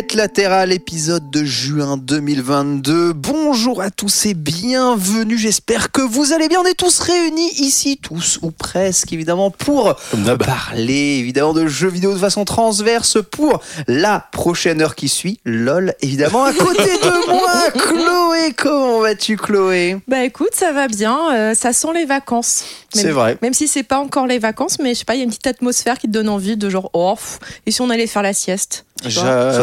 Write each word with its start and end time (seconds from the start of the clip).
Quête 0.00 0.14
latérale, 0.14 0.72
épisode 0.72 1.30
de 1.30 1.44
juin 1.44 1.98
2022. 1.98 3.12
Bonjour 3.12 3.82
à 3.82 3.90
tous 3.90 4.24
et 4.24 4.32
bienvenue. 4.32 5.36
J'espère 5.36 5.92
que 5.92 6.00
vous 6.00 6.32
allez 6.32 6.48
bien. 6.48 6.58
On 6.62 6.64
est 6.64 6.72
tous 6.72 7.00
réunis 7.00 7.50
ici, 7.58 7.98
tous 8.02 8.38
ou 8.40 8.50
presque, 8.50 9.12
évidemment, 9.12 9.50
pour 9.50 9.94
parler 10.38 11.18
évidemment 11.18 11.52
de 11.52 11.66
jeux 11.66 11.90
vidéo 11.90 12.14
de 12.14 12.18
façon 12.18 12.46
transverse 12.46 13.18
pour 13.30 13.60
la 13.88 14.26
prochaine 14.32 14.80
heure 14.80 14.94
qui 14.94 15.10
suit. 15.10 15.38
LOL, 15.44 15.92
évidemment. 16.00 16.44
À 16.44 16.54
côté 16.54 16.82
de 16.82 17.26
moi, 17.30 17.70
Chloé. 17.72 18.54
Comment 18.56 19.00
vas-tu, 19.00 19.36
Chloé? 19.36 19.98
Bah 20.08 20.24
écoute, 20.24 20.54
ça 20.54 20.72
va 20.72 20.88
bien. 20.88 21.34
euh, 21.34 21.54
ça 21.54 21.74
sent 21.74 21.92
les 21.94 22.06
vacances. 22.06 22.64
C'est 22.94 23.10
vrai. 23.10 23.36
Même 23.42 23.52
si 23.52 23.68
c'est 23.68 23.82
pas 23.82 23.98
encore 23.98 24.26
les 24.26 24.38
vacances, 24.38 24.78
mais 24.78 24.94
je 24.94 25.00
sais 25.00 25.04
pas, 25.04 25.14
il 25.14 25.18
y 25.18 25.20
a 25.20 25.24
une 25.24 25.30
petite 25.30 25.46
atmosphère 25.46 25.98
qui 25.98 26.06
te 26.06 26.12
donne 26.12 26.30
envie 26.30 26.56
de 26.56 26.70
genre, 26.70 26.88
oh, 26.94 27.14
pff, 27.14 27.38
et 27.66 27.70
si 27.70 27.82
on 27.82 27.90
allait 27.90 28.06
faire 28.06 28.22
la 28.22 28.32
sieste? 28.32 28.86
Vois? 29.02 29.10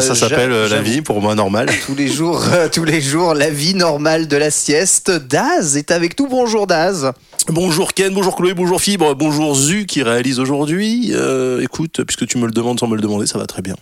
ça 0.00 0.14
s'appelle 0.28 0.52
euh, 0.52 0.68
la 0.68 0.80
vie 0.82 1.02
pour 1.02 1.20
moi 1.20 1.34
normale. 1.34 1.68
Tous 1.86 1.94
les 1.94 2.08
jours, 2.08 2.42
euh, 2.52 2.68
tous 2.72 2.84
les 2.84 3.00
jours, 3.00 3.34
la 3.34 3.50
vie 3.50 3.74
normale 3.74 4.28
de 4.28 4.36
la 4.36 4.50
sieste. 4.50 5.10
Daz 5.10 5.76
est 5.76 5.90
avec 5.90 6.18
nous. 6.18 6.28
Bonjour 6.28 6.66
Daz. 6.66 7.12
Bonjour 7.48 7.94
Ken, 7.94 8.12
bonjour 8.12 8.36
Chloé, 8.36 8.52
bonjour 8.52 8.80
Fibre, 8.80 9.14
bonjour 9.14 9.54
Zu 9.54 9.86
qui 9.86 10.02
réalise 10.02 10.38
aujourd'hui. 10.38 11.12
Euh, 11.14 11.62
écoute, 11.62 12.02
puisque 12.04 12.26
tu 12.26 12.36
me 12.38 12.44
le 12.46 12.52
demandes 12.52 12.78
sans 12.78 12.88
me 12.88 12.94
le 12.96 13.00
demander, 13.00 13.26
ça 13.26 13.38
va 13.38 13.46
très 13.46 13.62
bien. 13.62 13.74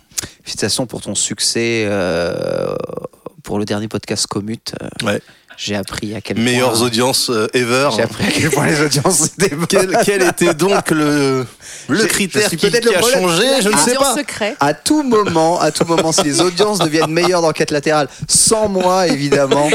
Félicitations 0.43 0.85
pour 0.85 1.01
ton 1.01 1.15
succès 1.15 1.83
euh, 1.87 2.73
pour 3.43 3.59
le 3.59 3.65
dernier 3.65 3.87
podcast 3.87 4.27
Commute. 4.27 4.73
Euh, 4.81 4.87
Ouais. 5.05 5.21
J'ai 5.57 5.75
appris 5.75 6.13
à 6.15 6.21
quel 6.21 6.37
Meilleures 6.37 6.73
point. 6.73 6.81
audiences 6.83 7.31
euh, 7.31 7.47
ever. 7.55 7.89
J'ai 7.95 8.03
appris 8.03 8.25
à 8.25 8.31
quel 8.31 8.49
point 8.51 8.67
les 8.67 8.79
audiences 8.81 9.25
étaient 9.39 9.55
bonnes. 9.55 9.65
Quel, 9.67 9.97
quel 10.05 10.21
était 10.21 10.53
donc 10.53 10.91
le, 10.91 11.45
le 11.89 12.05
critère 12.05 12.43
je 12.51 12.55
qui, 12.55 12.69
peut-être 12.69 12.83
qui 12.87 12.89
le 12.93 12.95
a 12.95 12.99
problème. 12.99 13.21
changé 13.21 13.45
Je 13.61 13.69
ne 13.69 13.73
sais 13.77 13.91
Audience 13.97 14.03
pas. 14.03 14.15
secret. 14.17 14.55
À 14.59 14.75
tout 14.75 15.01
moment, 15.01 15.59
à 15.59 15.71
tout 15.71 15.83
moment, 15.85 16.11
si 16.11 16.21
les 16.23 16.41
audiences 16.41 16.77
deviennent 16.77 17.09
meilleures 17.11 17.41
dans 17.41 17.51
Quête 17.53 17.71
latérale, 17.71 18.07
sans 18.27 18.69
moi 18.69 19.07
évidemment, 19.07 19.67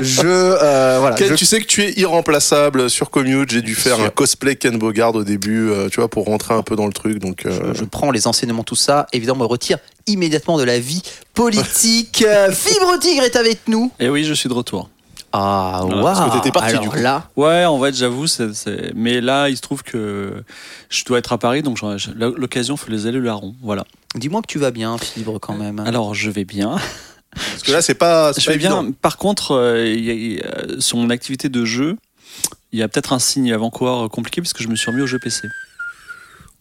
je 0.00 0.22
euh, 0.26 0.96
voilà. 1.00 1.14
Ken, 1.14 1.28
je- 1.28 1.34
tu 1.34 1.44
sais 1.44 1.60
que 1.60 1.66
tu 1.66 1.84
es 1.84 1.92
irremplaçable 2.00 2.90
sur 2.90 3.10
Commute. 3.10 3.50
J'ai 3.50 3.62
dû 3.62 3.76
faire 3.76 3.94
Sûr. 3.96 4.04
un 4.06 4.10
cosplay 4.10 4.56
Ken 4.56 4.76
Bogard 4.76 5.14
au 5.14 5.22
début, 5.22 5.70
euh, 5.70 5.88
tu 5.88 6.00
vois, 6.00 6.08
pour 6.08 6.24
rentrer 6.24 6.54
un 6.54 6.62
peu 6.62 6.74
dans 6.74 6.86
le 6.86 6.92
truc. 6.92 7.20
Donc, 7.20 7.46
euh, 7.46 7.72
je 7.74 7.84
prends 7.84 8.10
les 8.10 8.26
enseignements, 8.26 8.64
tout 8.64 8.74
ça, 8.74 9.06
évidemment, 9.12 9.44
me 9.44 9.46
retire 9.48 9.78
immédiatement 10.08 10.58
de 10.58 10.64
la 10.64 10.80
vie 10.80 11.02
politique. 11.34 12.24
Euh, 12.26 12.50
Fibre 12.50 12.98
Tigre 12.98 13.22
est 13.22 13.36
avec 13.36 13.60
nous. 13.68 13.92
Et 14.00 14.08
oui, 14.08 14.24
je 14.24 14.34
suis 14.34 14.48
de 14.48 14.54
retour. 14.54 14.88
Ah, 15.32 15.84
waouh. 15.84 16.02
parce 16.02 16.30
que 16.30 16.36
t'étais 16.38 16.50
parti, 16.52 16.70
Alors 16.70 16.82
du 16.82 16.88
coup. 16.88 16.96
là, 16.96 17.28
Ouais, 17.36 17.64
en 17.66 17.78
fait, 17.80 17.94
j'avoue, 17.94 18.26
c'est, 18.26 18.54
c'est- 18.54 18.92
mais 18.94 19.20
là, 19.20 19.48
il 19.50 19.56
se 19.56 19.62
trouve 19.62 19.82
que 19.82 20.42
je 20.88 21.04
dois 21.04 21.18
être 21.18 21.32
à 21.32 21.38
Paris, 21.38 21.62
donc 21.62 21.76
j'en- 21.76 21.98
j'ai- 21.98 22.12
l'occasion 22.14 22.76
fait 22.78 22.90
les 22.90 23.06
ailes 23.06 23.14
le 23.14 23.20
larron. 23.20 23.54
Voilà. 23.62 23.84
dis-moi 24.14 24.40
que 24.40 24.46
tu 24.46 24.58
vas 24.58 24.70
bien, 24.70 24.96
Fibre, 24.96 25.38
quand 25.38 25.54
même. 25.54 25.80
Alors, 25.80 26.14
je 26.14 26.30
vais 26.30 26.44
bien. 26.46 26.76
parce 27.34 27.62
que 27.62 27.72
là, 27.72 27.82
c'est 27.82 27.94
pas, 27.94 28.32
c'est 28.32 28.40
Je 28.40 28.46
pas 28.46 28.52
vais 28.52 28.56
évident. 28.56 28.82
bien. 28.84 28.92
Par 28.92 29.18
contre, 29.18 29.52
euh, 29.52 29.86
il 29.86 30.02
y 30.04 30.10
a- 30.10 30.14
il 30.14 30.32
y 30.34 30.40
a- 30.40 30.80
sur 30.80 30.96
mon 30.96 31.10
activité 31.10 31.50
de 31.50 31.64
jeu, 31.66 31.96
il 32.72 32.78
y 32.78 32.82
a 32.82 32.88
peut-être 32.88 33.12
un 33.12 33.18
signe 33.18 33.52
avant-coureur 33.52 34.08
compliqué 34.08 34.40
puisque 34.40 34.62
je 34.62 34.68
me 34.68 34.76
suis 34.76 34.90
remis 34.90 35.02
au 35.02 35.06
jeu 35.06 35.18
PC. 35.18 35.46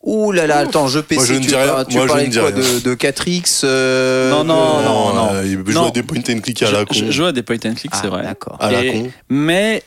Ouh 0.09 0.31
là 0.31 0.47
là, 0.47 0.59
attends, 0.59 0.87
jeu 0.87 1.01
PC, 1.01 1.17
Moi, 1.17 1.25
je 1.25 1.33
ne 1.33 1.39
tu, 1.45 1.51
par- 1.51 1.85
tu 1.85 1.97
Moi, 1.97 2.03
je 2.03 2.07
parlais 2.07 2.27
ne 2.27 2.33
de 2.33 2.39
quoi 2.39 2.51
de, 2.53 2.79
de 2.79 2.95
4X 2.95 3.61
euh, 3.65 4.31
Non, 4.31 4.45
non, 4.45 4.81
non, 4.81 5.13
non. 5.13 5.33
euh, 5.33 5.45
il 5.45 5.57
joue 5.69 5.73
Non. 5.73 5.87
à 5.89 5.91
des 5.91 6.01
point 6.01 6.19
and 6.29 6.39
click 6.39 6.63
à 6.63 6.71
la 6.71 6.79
je, 6.79 6.83
con. 6.85 6.93
je 6.93 7.11
joue 7.11 7.25
à 7.25 7.33
des 7.33 7.43
point 7.43 7.57
and 7.65 7.73
click, 7.73 7.91
Ah, 7.93 7.99
c'est 8.01 8.07
vrai. 8.07 8.23
D'accord. 8.23 8.55
À 8.61 8.71
la 8.71 8.85
Et- 8.85 8.93
con. 9.03 9.11
Mais 9.27 9.83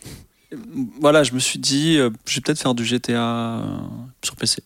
voilà, 1.01 1.23
je 1.23 1.33
me 1.33 1.39
suis 1.39 1.59
dit, 1.59 1.97
euh, 1.97 2.11
je 2.27 2.35
vais 2.35 2.41
peut-être 2.43 2.61
faire 2.61 2.75
du 2.75 2.85
GTA 2.85 3.13
euh, 3.15 3.61
sur 4.23 4.37
PC. 4.37 4.63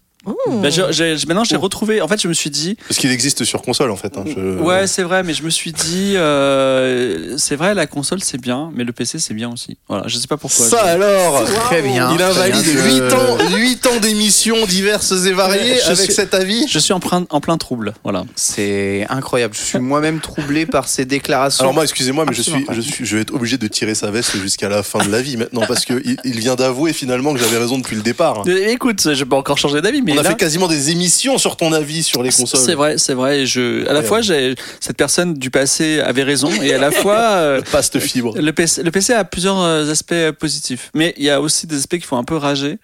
J'ai- 0.70 0.92
j'ai- 0.92 1.26
maintenant, 1.26 1.44
j'ai 1.44 1.56
retrouvé. 1.56 2.00
En 2.00 2.08
fait, 2.08 2.20
je 2.20 2.28
me 2.28 2.32
suis 2.34 2.50
dit, 2.50 2.76
Parce 2.88 2.98
qu'il 2.98 3.10
existe 3.10 3.44
sur 3.44 3.62
console, 3.62 3.90
en 3.90 3.96
fait. 3.96 4.16
hein, 4.16 4.24
je- 4.26 4.58
Ouais, 4.60 4.86
c'est 4.86 5.02
vrai, 5.02 5.22
mais 5.22 5.34
je 5.34 5.42
me 5.42 5.50
suis 5.50 5.72
dit, 5.72 6.14
euh, 6.16 7.34
c'est 7.38 7.56
vrai, 7.56 7.74
la 7.74 7.86
console 7.86 8.22
c'est 8.22 8.40
bien, 8.40 8.70
mais 8.74 8.84
le 8.84 8.92
PC 8.92 9.18
c'est 9.18 9.34
bien 9.34 9.50
aussi. 9.52 9.76
Voilà, 9.88 10.04
je 10.06 10.16
sais 10.16 10.26
pas 10.26 10.36
pourquoi. 10.36 10.66
Ça 10.66 10.80
je- 10.84 10.90
alors 10.90 11.44
Très 11.44 11.82
bien. 11.82 12.12
Il 12.14 12.22
invalide 12.22 12.62
bien. 12.62 12.84
8 13.06 13.12
ans, 13.12 13.38
8 13.56 13.86
ans 13.86 14.00
d'émissions 14.00 14.64
diverses 14.66 15.12
et 15.26 15.32
variées 15.32 15.76
Je 15.82 15.90
avec 15.90 16.04
suis- 16.04 16.12
cet 16.12 16.34
avis. 16.34 16.66
Je 16.68 16.78
suis 16.78 16.92
en 16.92 17.00
plein, 17.00 17.24
en 17.30 17.40
plein 17.40 17.58
trouble, 17.58 17.94
voilà. 18.04 18.24
C'est 18.36 19.06
incroyable. 19.08 19.54
Je 19.54 19.60
suis 19.62 19.78
moi-même 19.78 20.20
troublé 20.20 20.66
par 20.66 20.88
ces 20.88 21.04
déclarations. 21.04 21.62
Alors 21.62 21.74
moi, 21.74 21.84
excusez-moi, 21.84 22.24
mais 22.28 22.34
je 22.34 22.42
suis, 22.42 22.66
je 22.70 22.80
suis, 22.80 23.04
je 23.06 23.16
vais 23.16 23.22
être 23.22 23.34
obligé 23.34 23.58
de 23.58 23.66
tirer 23.66 23.94
sa 23.94 24.10
veste 24.10 24.36
jusqu'à 24.38 24.68
la 24.68 24.82
fin 24.82 25.04
de 25.04 25.10
la 25.10 25.22
vie 25.22 25.36
maintenant 25.36 25.62
parce 25.66 25.84
que 25.84 26.02
il, 26.24 26.38
vient 26.38 26.54
d'avouer 26.56 26.92
finalement 26.92 27.32
que 27.32 27.38
j'avais 27.40 27.56
raison 27.58 27.78
depuis 27.78 27.96
le 27.96 28.02
départ. 28.02 28.42
Euh, 28.46 28.68
Écoute, 28.68 29.12
je 29.14 29.24
peux 29.24 29.36
encore 29.36 29.56
changer 29.58 29.80
d'avis, 29.80 30.02
mais 30.02 30.13
On 30.14 30.20
a 30.20 30.22
là, 30.22 30.30
fait 30.30 30.36
quasiment 30.36 30.68
des 30.68 30.90
émissions 30.90 31.38
sur 31.38 31.56
ton 31.56 31.72
avis 31.72 32.02
sur 32.02 32.22
les 32.22 32.30
consoles. 32.30 32.60
c'est 32.60 32.74
vrai, 32.74 32.98
c'est 32.98 33.14
vrai. 33.14 33.40
et 33.40 33.46
Je, 33.46 33.86
à 33.88 33.92
la 33.92 34.02
fois, 34.02 34.20
cette 34.22 34.96
personne 34.96 35.34
du 35.34 35.50
passé 35.50 36.00
avait 36.00 36.22
raison, 36.22 36.50
et 36.62 36.72
à 36.74 36.78
la 36.78 36.90
fois. 37.02 37.18
euh, 37.18 37.62
fibre. 38.00 38.34
Le 38.36 38.52
PC, 38.52 38.82
le 38.82 38.90
PC 38.90 39.12
a 39.12 39.24
plusieurs 39.24 39.60
euh, 39.60 39.90
aspects 39.90 40.30
positifs, 40.38 40.90
mais 40.94 41.14
il 41.16 41.24
y 41.24 41.30
a 41.30 41.40
aussi 41.40 41.66
des 41.66 41.76
aspects 41.76 41.98
qui 41.98 42.06
font 42.06 42.18
un 42.18 42.24
peu 42.24 42.36
rager. 42.36 42.78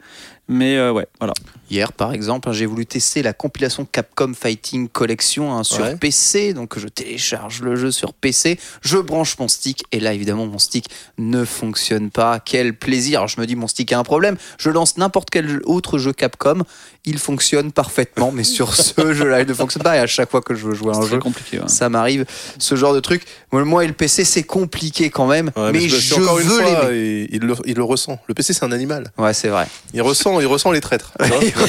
Mais 0.49 0.77
euh, 0.77 0.93
ouais, 0.93 1.07
voilà. 1.21 1.33
Hier, 1.71 1.93
par 1.93 2.13
exemple, 2.13 2.49
hein, 2.49 2.53
j'ai 2.53 2.67
voulu 2.67 2.85
tester 2.85 3.23
la 3.23 3.33
compilation 3.33 3.87
Capcom 3.91 4.33
Fighting 4.35 4.89
Collection 4.89 5.55
hein, 5.55 5.63
sur 5.63 5.85
Ouais. 5.85 5.95
PC. 5.97 6.53
Donc, 6.53 6.77
je 6.79 6.89
télécharge 6.89 7.63
le 7.63 7.77
jeu 7.77 7.91
sur 7.93 8.13
PC, 8.13 8.59
je 8.83 8.99
branche 8.99 9.39
mon 9.39 9.47
stick, 9.47 9.85
et 9.93 10.01
là, 10.01 10.13
évidemment, 10.13 10.47
mon 10.47 10.59
stick 10.59 10.87
ne 11.19 11.45
fonctionne 11.45 12.11
pas. 12.11 12.41
Quel 12.41 12.75
plaisir 12.75 13.21
Alors, 13.21 13.29
Je 13.29 13.41
me 13.41 13.47
dis, 13.47 13.55
mon 13.55 13.69
stick 13.69 13.93
a 13.93 13.99
un 13.99 14.03
problème. 14.03 14.37
Je 14.59 14.69
lance 14.71 14.97
n'importe 14.97 15.31
quel 15.31 15.61
autre 15.65 15.99
jeu 15.99 16.13
Capcom, 16.13 16.63
il 17.05 17.19
fonctionne 17.19 17.71
parfaitement, 17.73 18.33
mais 18.33 18.43
sur 18.45 18.75
ce 18.75 19.13
jeu-là, 19.15 19.41
il 19.43 19.47
ne 19.49 19.55
fonctionne 19.55 19.83
pas. 19.85 19.97
Et 19.97 20.01
à 20.01 20.07
chaque 20.09 20.31
fois 20.31 20.41
que 20.43 20.55
je 20.57 20.67
veux 20.67 20.75
jouer 20.75 20.93
à 20.95 20.99
un 20.99 21.07
jeu, 21.07 21.19
compliqué. 21.19 21.61
ouais. 21.61 21.69
ça 21.69 21.89
m'arrive, 21.89 22.25
ce 22.59 22.75
genre 22.75 22.95
de 22.95 23.01
truc. 23.01 23.23
Moi, 23.53 23.85
et 23.85 23.87
le 23.87 23.95
PC, 23.95 24.25
c'est 24.25 24.43
compliqué 24.43 25.09
quand 25.11 25.27
même, 25.27 25.51
Ouais, 25.57 25.71
mais, 25.73 25.89
je- 25.89 25.97
je 25.97 26.15
encore 26.15 26.41
une 26.41 26.49
veux 26.49 26.61
fois, 26.63 26.93
il, 26.93 27.39
le, 27.41 27.55
il 27.65 27.77
le 27.77 27.85
ressent. 27.85 28.19
Le 28.27 28.35
PC, 28.35 28.53
c'est 28.55 28.65
un 28.65 28.73
animal. 28.73 29.13
Ouais, 29.19 29.33
c'est 29.35 29.49
vrai. 29.49 29.67
Il 29.95 30.03
ressent, 30.03 30.41
il 30.41 30.47
ressent 30.47 30.73
les 30.73 30.81
traîtres. 30.81 31.13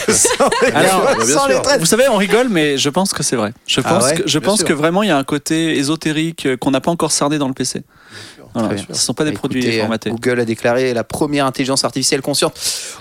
Alors, 0.74 1.12
sûr, 1.24 1.40
sans 1.40 1.48
les. 1.48 1.56
Vous 1.80 1.86
savez, 1.86 2.08
on 2.10 2.18
rigole, 2.18 2.48
mais 2.50 2.78
je 2.78 2.90
pense 2.90 3.14
que 3.14 3.24
c'est 3.24 3.36
vrai. 3.36 3.54
Je 3.68 3.82
Ah 3.84 3.90
pense, 3.90 4.04
ouais 4.06 4.16
que, 4.16 4.24
je 4.28 4.40
Bien 4.40 4.50
pense 4.50 4.60
sûr. 4.60 4.68
que 4.68 4.74
vraiment 4.74 5.04
il 5.04 5.10
y 5.10 5.12
a 5.12 5.18
un 5.18 5.24
côté 5.24 5.78
ésotérique 5.78 6.46
euh, 6.46 6.58
qu'on 6.58 6.72
n'a 6.72 6.82
pas 6.82 6.92
encore 6.92 7.12
cerné 7.12 7.38
dans 7.38 7.48
le 7.48 7.54
PC. 7.54 7.84
Voilà. 8.54 8.78
Ce 8.78 8.84
ne 8.90 8.94
sont 8.96 9.14
pas 9.14 9.24
des 9.24 9.30
Écoutez, 9.30 9.60
produits 9.60 9.80
formatés. 9.80 10.10
Google 10.10 10.42
a 10.42 10.46
déclaré 10.46 10.94
la 10.94 11.06
première 11.06 11.46
intelligence 11.46 11.86
artificielle 11.86 12.22
consciente. 12.22 12.54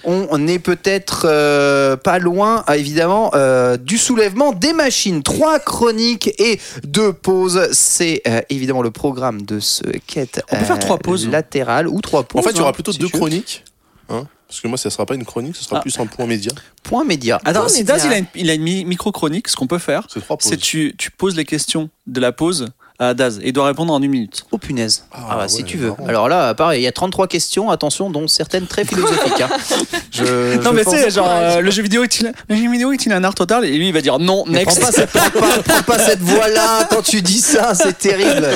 On, 0.05 0.29
on 0.31 0.47
est 0.47 0.61
peut-être 0.61 1.27
euh, 1.29 1.97
pas 1.97 2.21
loin, 2.21 2.63
ah, 2.69 2.77
évidemment, 2.77 3.33
euh, 3.35 3.77
du 3.77 3.99
soulèvement 3.99 4.53
des 4.53 4.73
machines. 4.73 5.25
Trois 5.25 5.59
chroniques 5.59 6.33
et 6.41 6.61
deux 6.85 7.13
pauses. 7.13 7.69
C'est 7.73 8.23
euh, 8.29 8.43
évidemment 8.49 8.83
le 8.83 8.93
programme 8.93 9.43
de 9.43 9.59
ce 9.59 9.83
quête 10.07 10.41
On 10.53 10.57
peut 10.57 10.65
faire 10.65 10.79
trois 10.79 10.99
pauses. 10.99 11.29
latérales 11.29 11.89
ou 11.89 12.01
trois 12.01 12.23
pauses. 12.23 12.39
En 12.41 12.45
fait, 12.45 12.53
il 12.53 12.59
y 12.59 12.61
aura 12.61 12.71
hein, 12.71 12.73
plutôt 12.73 12.93
si 12.93 12.99
deux 12.99 13.09
chroniques. 13.09 13.65
hein, 14.09 14.29
parce 14.51 14.61
que 14.61 14.67
moi, 14.67 14.77
ça 14.77 14.91
sera 14.91 15.07
pas 15.07 15.15
une 15.15 15.25
chronique, 15.25 15.55
ce 15.55 15.63
sera 15.63 15.77
Ah. 15.79 15.81
plus 15.81 15.97
un 16.01 16.07
point 16.07 16.27
média. 16.27 16.51
Point 16.83 17.05
média. 17.05 17.41
Attends, 17.45 17.61
Point 17.61 17.69
si 17.69 17.79
média. 17.83 17.95
Daz 17.97 18.05
il 18.05 18.13
a 18.13 18.19
une, 18.19 18.27
il 18.35 18.51
a 18.51 18.55
une 18.55 18.63
mi- 18.63 18.85
micro-chronique, 18.85 19.47
ce 19.47 19.55
qu'on 19.55 19.69
peut 19.69 19.79
faire, 19.79 20.09
c'est 20.41 20.57
tu, 20.57 20.93
tu 20.99 21.13
poses 21.13 21.37
les 21.37 21.45
questions 21.45 21.89
de 22.09 22.19
la 22.21 22.33
pause 22.33 22.67
à 23.01 23.15
Daz 23.15 23.39
et 23.43 23.49
il 23.49 23.53
doit 23.53 23.67
répondre 23.67 23.93
en 23.93 24.01
une 24.03 24.11
minute. 24.11 24.45
Oh 24.53 24.59
punaise. 24.59 25.05
Ah, 25.11 25.29
Ah, 25.31 25.37
bah, 25.39 25.49
si 25.49 25.65
tu 25.65 25.77
veux. 25.79 25.89
marrant. 25.89 26.07
Alors 26.07 26.29
là, 26.29 26.55
pareil, 26.55 26.83
il 26.83 26.85
y 26.85 26.87
a 26.87 26.93
33 26.93 27.27
questions, 27.29 27.71
attention, 27.71 28.11
dont 28.11 28.29
certaines 28.29 28.67
très 28.67 28.85
philosophiques. 28.85 29.41
hein. 29.41 29.49
Je- 30.13 30.57
non 30.57 30.71
je 30.71 30.75
mais 30.77 30.85
tu 30.85 30.91
sais, 30.91 31.11
genre 31.11 31.29
euh, 31.31 31.61
le 31.61 31.71
jeu 31.71 31.83
vidéo 31.83 32.05
est-il 32.05 32.33
le 32.49 32.57
jeu 32.57 32.71
vidéo 32.71 32.93
est-il 32.93 33.13
un 33.13 33.25
art 33.25 33.35
total? 33.35 33.65
Et 33.65 33.77
lui 33.77 33.89
il 33.89 33.95
va 33.95 34.01
dire 34.03 34.19
non 34.19 34.45
Mais 34.47 34.59
next. 34.65 34.79
prends 34.79 34.87
pas 34.87 34.93
cette, 34.93 35.11
prends 35.11 35.31
pas, 35.31 35.63
prends 35.65 35.83
pas 35.83 35.99
cette 35.99 36.21
voix-là 36.21 36.87
quand 36.91 37.03
tu 37.03 37.23
dis 37.23 37.41
ça, 37.41 37.75
c'est 37.75 37.97
terrible. 37.97 38.47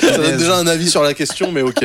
Ça 0.00 0.16
donne 0.18 0.36
déjà 0.36 0.56
un 0.56 0.66
avis 0.66 0.88
sur 0.88 1.02
la 1.02 1.12
question, 1.14 1.50
mais 1.52 1.62
ok. 1.62 1.84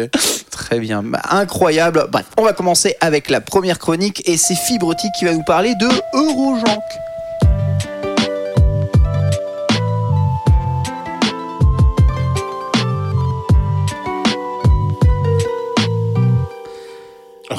Très 0.51 0.80
bien, 0.80 1.01
Bah, 1.04 1.22
incroyable. 1.31 2.06
Bref, 2.12 2.25
on 2.38 2.44
va 2.44 2.54
commencer 2.54 2.96
avec 3.01 3.30
la 3.30 3.42
première 3.42 3.80
chronique 3.80 4.22
et 4.30 4.38
c'est 4.38 4.56
Fibretti 4.56 5.08
qui 5.18 5.25
va 5.25 5.34
nous 5.34 5.44
parler 5.44 5.74
de 5.75 5.88
Eurojank. 6.13 6.80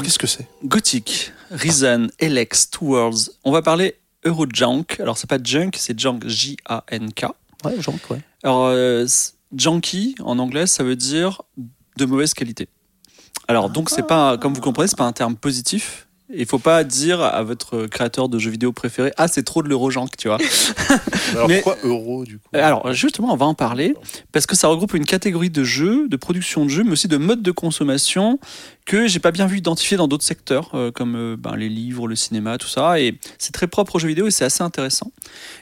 Qu'est-ce 0.06 0.20
que 0.20 0.28
c'est 0.28 0.46
Gothic, 0.64 1.32
Reason, 1.50 2.06
Elex, 2.20 2.70
Two 2.70 2.86
Worlds. 2.86 3.32
On 3.42 3.50
va 3.50 3.60
parler 3.60 3.96
Eurojunk. 4.24 5.00
Alors, 5.00 5.18
c'est 5.18 5.28
pas 5.28 5.38
junk, 5.42 5.72
c'est 5.74 5.98
junk, 5.98 6.20
J-A-N-K. 6.24 7.26
Ouais, 7.64 7.80
Jank, 7.80 8.10
ouais. 8.10 8.20
Alors, 8.44 8.66
euh, 8.66 9.04
junkie, 9.52 10.14
en 10.20 10.38
anglais, 10.38 10.68
ça 10.68 10.84
veut 10.84 10.94
dire 10.94 11.42
de 11.96 12.04
mauvaise 12.04 12.34
qualité. 12.34 12.68
Alors, 13.48 13.68
donc, 13.68 13.90
c'est 13.90 14.06
pas, 14.06 14.38
comme 14.38 14.54
vous 14.54 14.60
comprenez, 14.60 14.86
c'est 14.86 14.96
pas 14.96 15.06
un 15.06 15.12
terme 15.12 15.34
positif. 15.34 16.05
Il 16.34 16.46
faut 16.46 16.58
pas 16.58 16.82
dire 16.82 17.20
à 17.20 17.42
votre 17.44 17.86
créateur 17.86 18.28
de 18.28 18.38
jeux 18.38 18.50
vidéo 18.50 18.72
préféré, 18.72 19.12
ah, 19.16 19.28
c'est 19.28 19.44
trop 19.44 19.62
de 19.62 19.68
l'Eurojunk, 19.68 20.16
tu 20.16 20.26
vois. 20.26 20.38
Alors 21.32 21.48
Mais- 21.48 21.60
pourquoi 21.60 21.78
euro 21.88 22.24
du 22.24 22.38
coup? 22.38 22.48
Alors 22.52 22.92
justement, 22.92 23.32
on 23.32 23.36
va 23.36 23.46
en 23.46 23.54
parler 23.54 23.94
parce 24.32 24.46
que 24.46 24.56
ça 24.56 24.66
regroupe 24.68 24.94
une 24.94 25.04
catégorie 25.04 25.50
de 25.50 25.62
jeux, 25.62 26.08
de 26.08 26.16
production 26.16 26.64
de 26.64 26.70
jeux, 26.70 26.82
mais 26.82 26.92
aussi 26.92 27.06
de 27.08 27.16
modes 27.16 27.42
de 27.42 27.50
consommation 27.52 28.40
que 28.86 29.06
j'ai 29.06 29.20
pas 29.20 29.30
bien 29.30 29.46
vu 29.46 29.58
identifier 29.58 29.96
dans 29.96 30.08
d'autres 30.08 30.24
secteurs 30.24 30.70
euh, 30.74 30.90
comme 30.90 31.14
euh, 31.16 31.36
ben, 31.36 31.56
les 31.56 31.68
livres, 31.68 32.08
le 32.08 32.16
cinéma, 32.16 32.58
tout 32.58 32.68
ça. 32.68 33.00
Et 33.00 33.18
c'est 33.38 33.52
très 33.52 33.66
propre 33.68 33.96
aux 33.96 33.98
jeux 33.98 34.08
vidéo 34.08 34.26
et 34.26 34.30
c'est 34.30 34.44
assez 34.44 34.62
intéressant. 34.62 35.12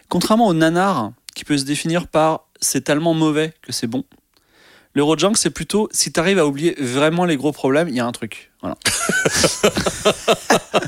Contrairement 0.08 0.46
au 0.46 0.54
nanar 0.54 1.12
qui 1.34 1.44
peut 1.44 1.58
se 1.58 1.64
définir 1.64 2.08
par 2.08 2.46
c'est 2.60 2.82
tellement 2.82 3.12
mauvais 3.12 3.52
que 3.62 3.72
c'est 3.72 3.86
bon. 3.86 4.04
L'Eurojunk, 4.94 5.36
c'est 5.36 5.50
plutôt 5.50 5.88
si 5.92 6.12
tu 6.12 6.20
arrives 6.20 6.38
à 6.38 6.46
oublier 6.46 6.76
vraiment 6.78 7.24
les 7.24 7.36
gros 7.36 7.50
problèmes, 7.50 7.88
il 7.88 7.96
y 7.96 8.00
a 8.00 8.06
un 8.06 8.12
truc. 8.12 8.52
Voilà. 8.62 8.76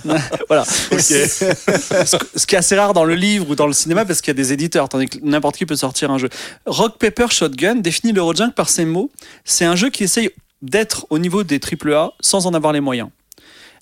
voilà. 0.48 0.64
Ce 0.64 2.18
ce 2.36 2.46
qui 2.46 2.54
est 2.54 2.58
assez 2.58 2.76
rare 2.76 2.94
dans 2.94 3.04
le 3.04 3.14
livre 3.14 3.50
ou 3.50 3.54
dans 3.56 3.66
le 3.66 3.72
cinéma 3.72 4.04
parce 4.04 4.20
qu'il 4.20 4.30
y 4.30 4.36
a 4.36 4.42
des 4.42 4.52
éditeurs, 4.52 4.88
tandis 4.88 5.06
que 5.06 5.18
n'importe 5.22 5.56
qui 5.56 5.66
peut 5.66 5.74
sortir 5.76 6.12
un 6.12 6.18
jeu. 6.18 6.28
Rock 6.66 6.98
Paper 6.98 7.26
Shotgun 7.30 7.76
définit 7.76 8.12
l'Eurojunk 8.12 8.54
par 8.54 8.68
ces 8.68 8.84
mots. 8.84 9.10
C'est 9.44 9.64
un 9.64 9.74
jeu 9.74 9.90
qui 9.90 10.04
essaye 10.04 10.30
d'être 10.62 11.06
au 11.10 11.18
niveau 11.18 11.42
des 11.42 11.60
AAA 11.60 12.12
sans 12.20 12.46
en 12.46 12.54
avoir 12.54 12.72
les 12.72 12.80
moyens. 12.80 13.08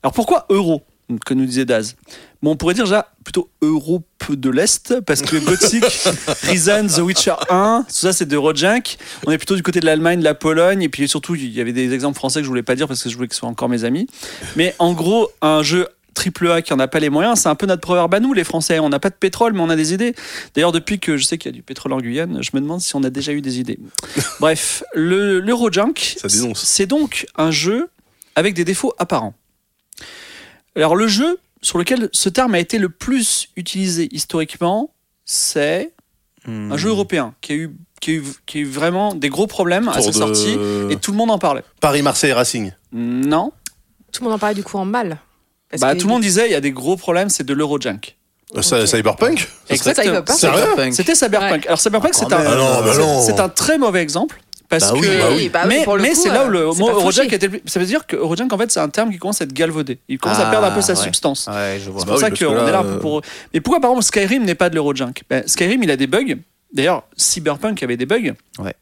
Alors 0.02 0.12
pourquoi 0.12 0.46
Euro? 0.48 0.82
Que 1.24 1.34
nous 1.34 1.44
disait 1.46 1.64
Daz. 1.64 1.96
Bon, 2.42 2.52
on 2.52 2.56
pourrait 2.56 2.74
dire 2.74 2.84
déjà 2.84 3.08
plutôt 3.24 3.48
Europe 3.62 4.04
de 4.30 4.50
l'Est, 4.50 5.00
parce 5.00 5.22
que 5.22 5.36
Gothic, 5.36 5.84
Reason, 6.44 6.86
The 6.86 6.98
Witcher 6.98 7.34
1, 7.50 7.84
tout 7.88 7.94
ça 7.94 8.12
c'est 8.12 8.26
de 8.26 8.36
Eurojunk. 8.36 8.96
On 9.26 9.30
est 9.32 9.38
plutôt 9.38 9.56
du 9.56 9.62
côté 9.62 9.80
de 9.80 9.86
l'Allemagne, 9.86 10.18
de 10.20 10.24
la 10.24 10.34
Pologne, 10.34 10.82
et 10.82 10.88
puis 10.88 11.06
surtout, 11.08 11.34
il 11.34 11.52
y 11.52 11.60
avait 11.60 11.72
des 11.72 11.92
exemples 11.94 12.16
français 12.16 12.40
que 12.40 12.44
je 12.44 12.48
voulais 12.48 12.62
pas 12.62 12.74
dire 12.76 12.88
parce 12.88 13.02
que 13.02 13.08
je 13.10 13.16
voulais 13.16 13.28
que 13.28 13.34
ce 13.34 13.40
soit 13.40 13.48
encore 13.48 13.68
mes 13.68 13.84
amis. 13.84 14.06
Mais 14.56 14.74
en 14.78 14.92
gros, 14.92 15.30
un 15.42 15.62
jeu 15.62 15.88
triple 16.14 16.48
A 16.50 16.62
qui 16.62 16.72
en 16.72 16.78
a 16.78 16.86
pas 16.86 17.00
les 17.00 17.10
moyens, 17.10 17.40
c'est 17.40 17.48
un 17.48 17.54
peu 17.56 17.66
notre 17.66 17.80
proverbe 17.82 18.14
à 18.14 18.20
nous, 18.20 18.32
les 18.34 18.44
Français. 18.44 18.78
On 18.78 18.88
n'a 18.88 19.00
pas 19.00 19.10
de 19.10 19.16
pétrole, 19.16 19.52
mais 19.52 19.60
on 19.60 19.68
a 19.70 19.76
des 19.76 19.92
idées. 19.92 20.14
D'ailleurs, 20.54 20.70
depuis 20.72 21.00
que 21.00 21.16
je 21.16 21.24
sais 21.24 21.38
qu'il 21.38 21.50
y 21.50 21.54
a 21.54 21.56
du 21.56 21.62
pétrole 21.62 21.92
en 21.92 21.98
Guyane, 21.98 22.38
je 22.42 22.50
me 22.54 22.60
demande 22.60 22.80
si 22.80 22.94
on 22.94 23.02
a 23.02 23.10
déjà 23.10 23.32
eu 23.32 23.40
des 23.40 23.58
idées. 23.58 23.78
Bref, 24.38 24.84
le- 24.94 25.40
l'Eurojunk, 25.40 26.16
dénonce. 26.28 26.62
c'est 26.62 26.86
donc 26.86 27.26
un 27.36 27.50
jeu 27.50 27.88
avec 28.36 28.54
des 28.54 28.64
défauts 28.64 28.94
apparents. 28.98 29.34
Alors, 30.76 30.96
le 30.96 31.06
jeu 31.06 31.38
sur 31.62 31.78
lequel 31.78 32.08
ce 32.12 32.28
terme 32.28 32.54
a 32.54 32.58
été 32.58 32.78
le 32.78 32.88
plus 32.88 33.48
utilisé 33.56 34.08
historiquement, 34.12 34.90
c'est 35.24 35.92
un 36.46 36.76
jeu 36.76 36.90
européen 36.90 37.34
qui 37.40 37.52
a 37.52 37.56
eu, 37.56 37.70
qui 38.02 38.10
a 38.10 38.14
eu, 38.14 38.24
qui 38.44 38.58
a 38.58 38.60
eu 38.60 38.64
vraiment 38.66 39.14
des 39.14 39.30
gros 39.30 39.46
problèmes 39.46 39.88
à 39.88 40.00
sa 40.02 40.08
de- 40.10 40.12
sortie 40.14 40.58
et 40.90 40.96
tout 40.96 41.10
le 41.10 41.16
monde 41.16 41.30
en 41.30 41.38
parlait. 41.38 41.62
Paris-Marseille 41.80 42.32
Racing. 42.34 42.72
Non. 42.92 43.50
Tout 44.12 44.22
le 44.22 44.24
monde 44.26 44.34
en 44.34 44.38
parlait 44.38 44.54
du 44.54 44.62
coup 44.62 44.76
en 44.76 44.84
mal. 44.84 45.18
Parce 45.70 45.80
Bah, 45.80 45.94
que- 45.94 46.00
tout 46.00 46.06
le 46.06 46.12
monde 46.12 46.20
disait 46.22 46.46
il 46.46 46.52
y 46.52 46.54
a 46.54 46.60
des 46.60 46.70
gros 46.70 46.96
problèmes, 46.96 47.30
c'est 47.30 47.44
de 47.44 47.54
l'Eurojunk. 47.54 48.16
Euh, 48.54 48.60
ça- 48.62 48.82
Ok. 48.82 48.86
Cyberpunk 48.88 49.38
Ça, 49.96 50.04
il 50.04 50.10
va 50.10 50.22
pas. 50.22 50.34
Sérieux 50.34 50.92
C'était 50.92 51.14
Cyberpunk. 51.14 51.66
Alors 51.66 51.80
Cyberpunk, 51.80 52.12
Ah, 52.14 52.18
c'est 52.18 52.32
un. 52.32 52.38
Ah 52.38 52.82
bah 52.82 53.22
c'est 53.24 53.40
un 53.40 53.48
très 53.48 53.78
mauvais 53.78 54.02
exemple. 54.02 54.40
Parce 54.68 54.90
Bah 54.90 54.94
oui, 54.94 55.00
que, 55.02 55.06
bah 55.18 55.24
oui. 55.30 55.48
Bah 55.52 55.60
oui, 55.68 55.84
mais, 56.00 56.14
c'est 56.14 56.30
là 56.30 56.46
où 56.46 56.48
le 56.48 56.60
euh, 56.60 56.72
mot 56.74 57.00
fauché. 57.00 57.26
était. 57.26 57.46
le 57.46 57.58
plus- 57.58 57.62
Ça 57.66 57.78
veut 57.78 57.86
dire 57.86 58.06
que 58.06 58.16
Eurojunk, 58.16 58.52
en 58.52 58.58
fait, 58.58 58.70
c'est 58.72 58.80
un 58.80 58.88
terme 58.88 59.10
qui 59.12 59.18
commence 59.18 59.40
à 59.40 59.44
être 59.44 59.52
galvaudé. 59.52 59.98
Il 60.08 60.18
commence 60.18 60.38
à 60.38 60.46
perdre 60.50 60.66
un 60.66 60.70
peu 60.70 60.80
sa 60.80 60.92
Ah, 60.92 60.96
ouais. 60.96 61.02
substance. 61.02 61.48
Ouais, 61.52 61.78
je 61.84 61.90
vois. 61.90 62.00
C'est 62.00 62.06
pour 62.06 62.18
ça 62.18 62.30
qu'on 62.30 62.66
est 62.66 62.72
là 62.72 62.78
un 62.80 62.84
euh, 62.84 62.94
peu 62.94 62.98
pour. 63.00 63.20
Mais 63.52 63.60
pourquoi, 63.60 63.80
par 63.80 63.90
exemple, 63.90 64.04
Skyrim 64.06 64.44
n'est 64.44 64.54
pas 64.54 64.70
de 64.70 64.74
l'Eurojunk? 64.74 65.22
Ben, 65.28 65.42
Skyrim, 65.46 65.82
il 65.82 65.90
a 65.90 65.96
des 65.96 66.06
bugs. 66.06 66.34
D'ailleurs, 66.72 67.04
Cyberpunk 67.16 67.82
avait 67.82 67.96
des 67.96 68.06
bugs. 68.06 68.32
Ouais. 68.58 68.74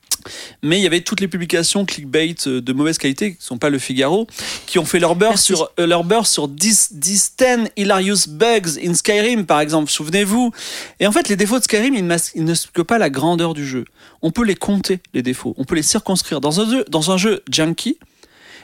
Mais 0.62 0.78
il 0.78 0.82
y 0.82 0.86
avait 0.86 1.00
toutes 1.00 1.20
les 1.20 1.28
publications 1.28 1.84
clickbait 1.84 2.34
euh, 2.46 2.60
de 2.60 2.72
mauvaise 2.72 2.98
qualité, 2.98 3.32
qui 3.32 3.38
ne 3.38 3.42
sont 3.42 3.58
pas 3.58 3.70
le 3.70 3.78
Figaro, 3.78 4.26
qui 4.66 4.78
ont 4.78 4.84
fait 4.84 4.98
leur 4.98 5.16
beurre 5.16 5.30
Merci. 5.30 5.54
sur, 5.54 5.70
euh, 5.78 5.86
leur 5.86 6.04
beurre 6.04 6.26
sur 6.26 6.48
10, 6.48 6.92
10, 6.92 7.36
10 7.36 7.70
hilarious 7.76 8.28
bugs 8.28 8.78
in 8.82 8.94
Skyrim, 8.94 9.46
par 9.46 9.60
exemple. 9.60 9.90
Souvenez-vous. 9.90 10.52
Et 11.00 11.06
en 11.06 11.12
fait, 11.12 11.28
les 11.28 11.36
défauts 11.36 11.58
de 11.58 11.64
Skyrim, 11.64 11.94
ils, 11.94 12.16
ils 12.34 12.44
ne 12.44 12.48
masquent 12.48 12.82
pas 12.82 12.98
la 12.98 13.10
grandeur 13.10 13.54
du 13.54 13.66
jeu. 13.66 13.84
On 14.22 14.30
peut 14.30 14.44
les 14.44 14.56
compter, 14.56 15.00
les 15.14 15.22
défauts. 15.22 15.54
On 15.58 15.64
peut 15.64 15.74
les 15.74 15.82
circonscrire. 15.82 16.40
Dans 16.40 16.60
un 16.60 16.70
jeu, 16.70 16.84
dans 16.88 17.10
un 17.10 17.16
jeu 17.16 17.42
junkie, 17.50 17.98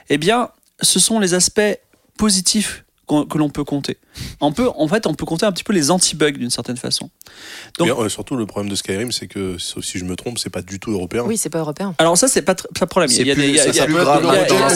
eh 0.09 0.19
bien, 0.19 0.51
ce 0.81 1.01
sont 1.01 1.19
les 1.19 1.35
aspects 1.35 1.79
positifs 2.17 2.85
que 3.09 3.39
l'on 3.39 3.49
peut 3.49 3.65
compter. 3.65 3.97
On 4.41 4.53
peut, 4.53 4.69
en 4.77 4.89
fait, 4.89 5.07
on 5.07 5.15
peut 5.15 5.27
compter 5.27 5.47
un 5.47 5.53
petit 5.53 5.65
peu 5.65 5.73
les 5.73 5.91
anti-bugs 5.91 6.33
d'une 6.33 6.51
certaine 6.51 6.77
façon. 6.77 7.11
Donc- 7.79 7.89
Mais, 7.89 8.05
euh, 8.05 8.09
surtout, 8.09 8.37
le 8.37 8.47
problème 8.47 8.71
de 8.71 8.77
Skyrim, 8.77 9.13
c'est 9.13 9.27
que, 9.27 9.57
sauf 9.59 9.85
si 9.85 9.99
je 9.99 10.05
me 10.05 10.17
trompe, 10.17 10.39
c'est 10.39 10.51
pas 10.51 10.63
du 10.63 10.79
tout 10.81 10.93
européen. 10.93 11.25
Oui, 11.27 11.37
c'est 11.37 11.51
pas 11.51 11.59
européen. 11.59 11.95
Alors 11.99 12.17
ça, 12.17 12.29
c'est 12.29 12.43
pas, 12.43 12.55
pas 12.55 12.85
de 12.85 12.91
problème. 12.91 13.11
Il 13.13 13.27
y 13.27 13.31
a 13.31 13.35
plus, 13.35 13.43
des- 13.43 13.49
y 13.53 13.61
a- 13.61 13.65
Ça, 13.65 13.73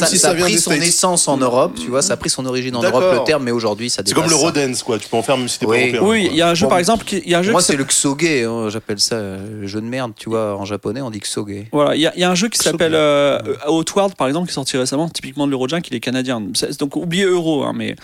si 0.07 0.19
ça 0.19 0.29
ça 0.29 0.31
a 0.31 0.35
pris 0.35 0.59
son 0.59 0.71
States. 0.73 0.83
essence 0.87 1.29
en 1.29 1.37
Europe, 1.37 1.77
tu 1.81 1.89
vois, 1.89 2.03
ça 2.03 2.15
a 2.15 2.17
pris 2.17 2.31
son 2.31 2.47
origine 2.47 2.75
en. 2.77 2.83
Europe 2.83 3.05
le 3.21 3.25
terme, 3.25 3.45
mais 3.45 3.51
aujourd'hui 3.51 3.91
ça 3.91 4.03
C'est 4.05 4.15
comme 4.15 4.29
le. 4.29 4.35
Rodens, 4.35 4.83
quoi. 4.85 4.99
Tu 4.99 5.09
peux 5.09 5.17
en 5.17 5.23
faire 5.23 5.37
même 5.37 5.49
si 5.49 5.59
t'es 5.59 5.67
Oui. 5.67 5.93
pas 5.93 5.99
européen. 5.99 6.11
Oui, 6.11 6.29
il 6.31 6.37
y 6.37 6.43
a 6.43 6.49
un 6.51 6.55
jeu 6.55 6.67
Bon, 6.67 6.71
par 6.71 6.79
exemple, 6.79 7.05
qui, 7.05 7.19
il 7.25 7.31
y 7.31 7.35
a 7.35 7.39
un 7.39 7.43
jeu 7.43 7.53
Moi 7.53 7.63
c'est 7.63 7.77
le 7.77 7.85
Ksoge, 7.85 8.25
hein, 8.45 8.69
j'appelle 8.71 8.99
ça 9.01 9.17
euh, 9.17 9.67
jeu 9.67 9.81
de 9.81 9.87
merde, 9.87 10.13
tu 10.17 10.29
vois, 10.29 10.57
en 10.57 10.65
japonais 10.65 11.01
on 11.01 11.11
dit 11.11 11.21
Ksoge. 11.21 11.67
Voilà, 11.73 11.95
il 11.95 12.01
y, 12.01 12.07
a- 12.07 12.13
il 12.17 12.21
y 12.21 12.25
a 12.25 12.31
un 12.31 12.35
jeu 12.35 12.49
qui 12.49 12.59
s'appelle 12.59 12.95
euh, 12.95 13.39
Outward, 13.69 14.15
par 14.15 14.27
exemple, 14.29 14.47
qui 14.47 14.53
est 14.53 14.55
sorti 14.55 14.77
récemment, 14.77 15.09
typiquement 15.09 15.47
de 15.47 15.51
l'Eurojunk, 15.53 15.87
il 15.91 15.95
est 15.97 16.01
canadien. 16.01 16.43
Donc 16.79 16.97
oubliez 16.97 17.25
Euro, 17.25 17.63
hein, 17.65 17.73
mais, 17.75 17.97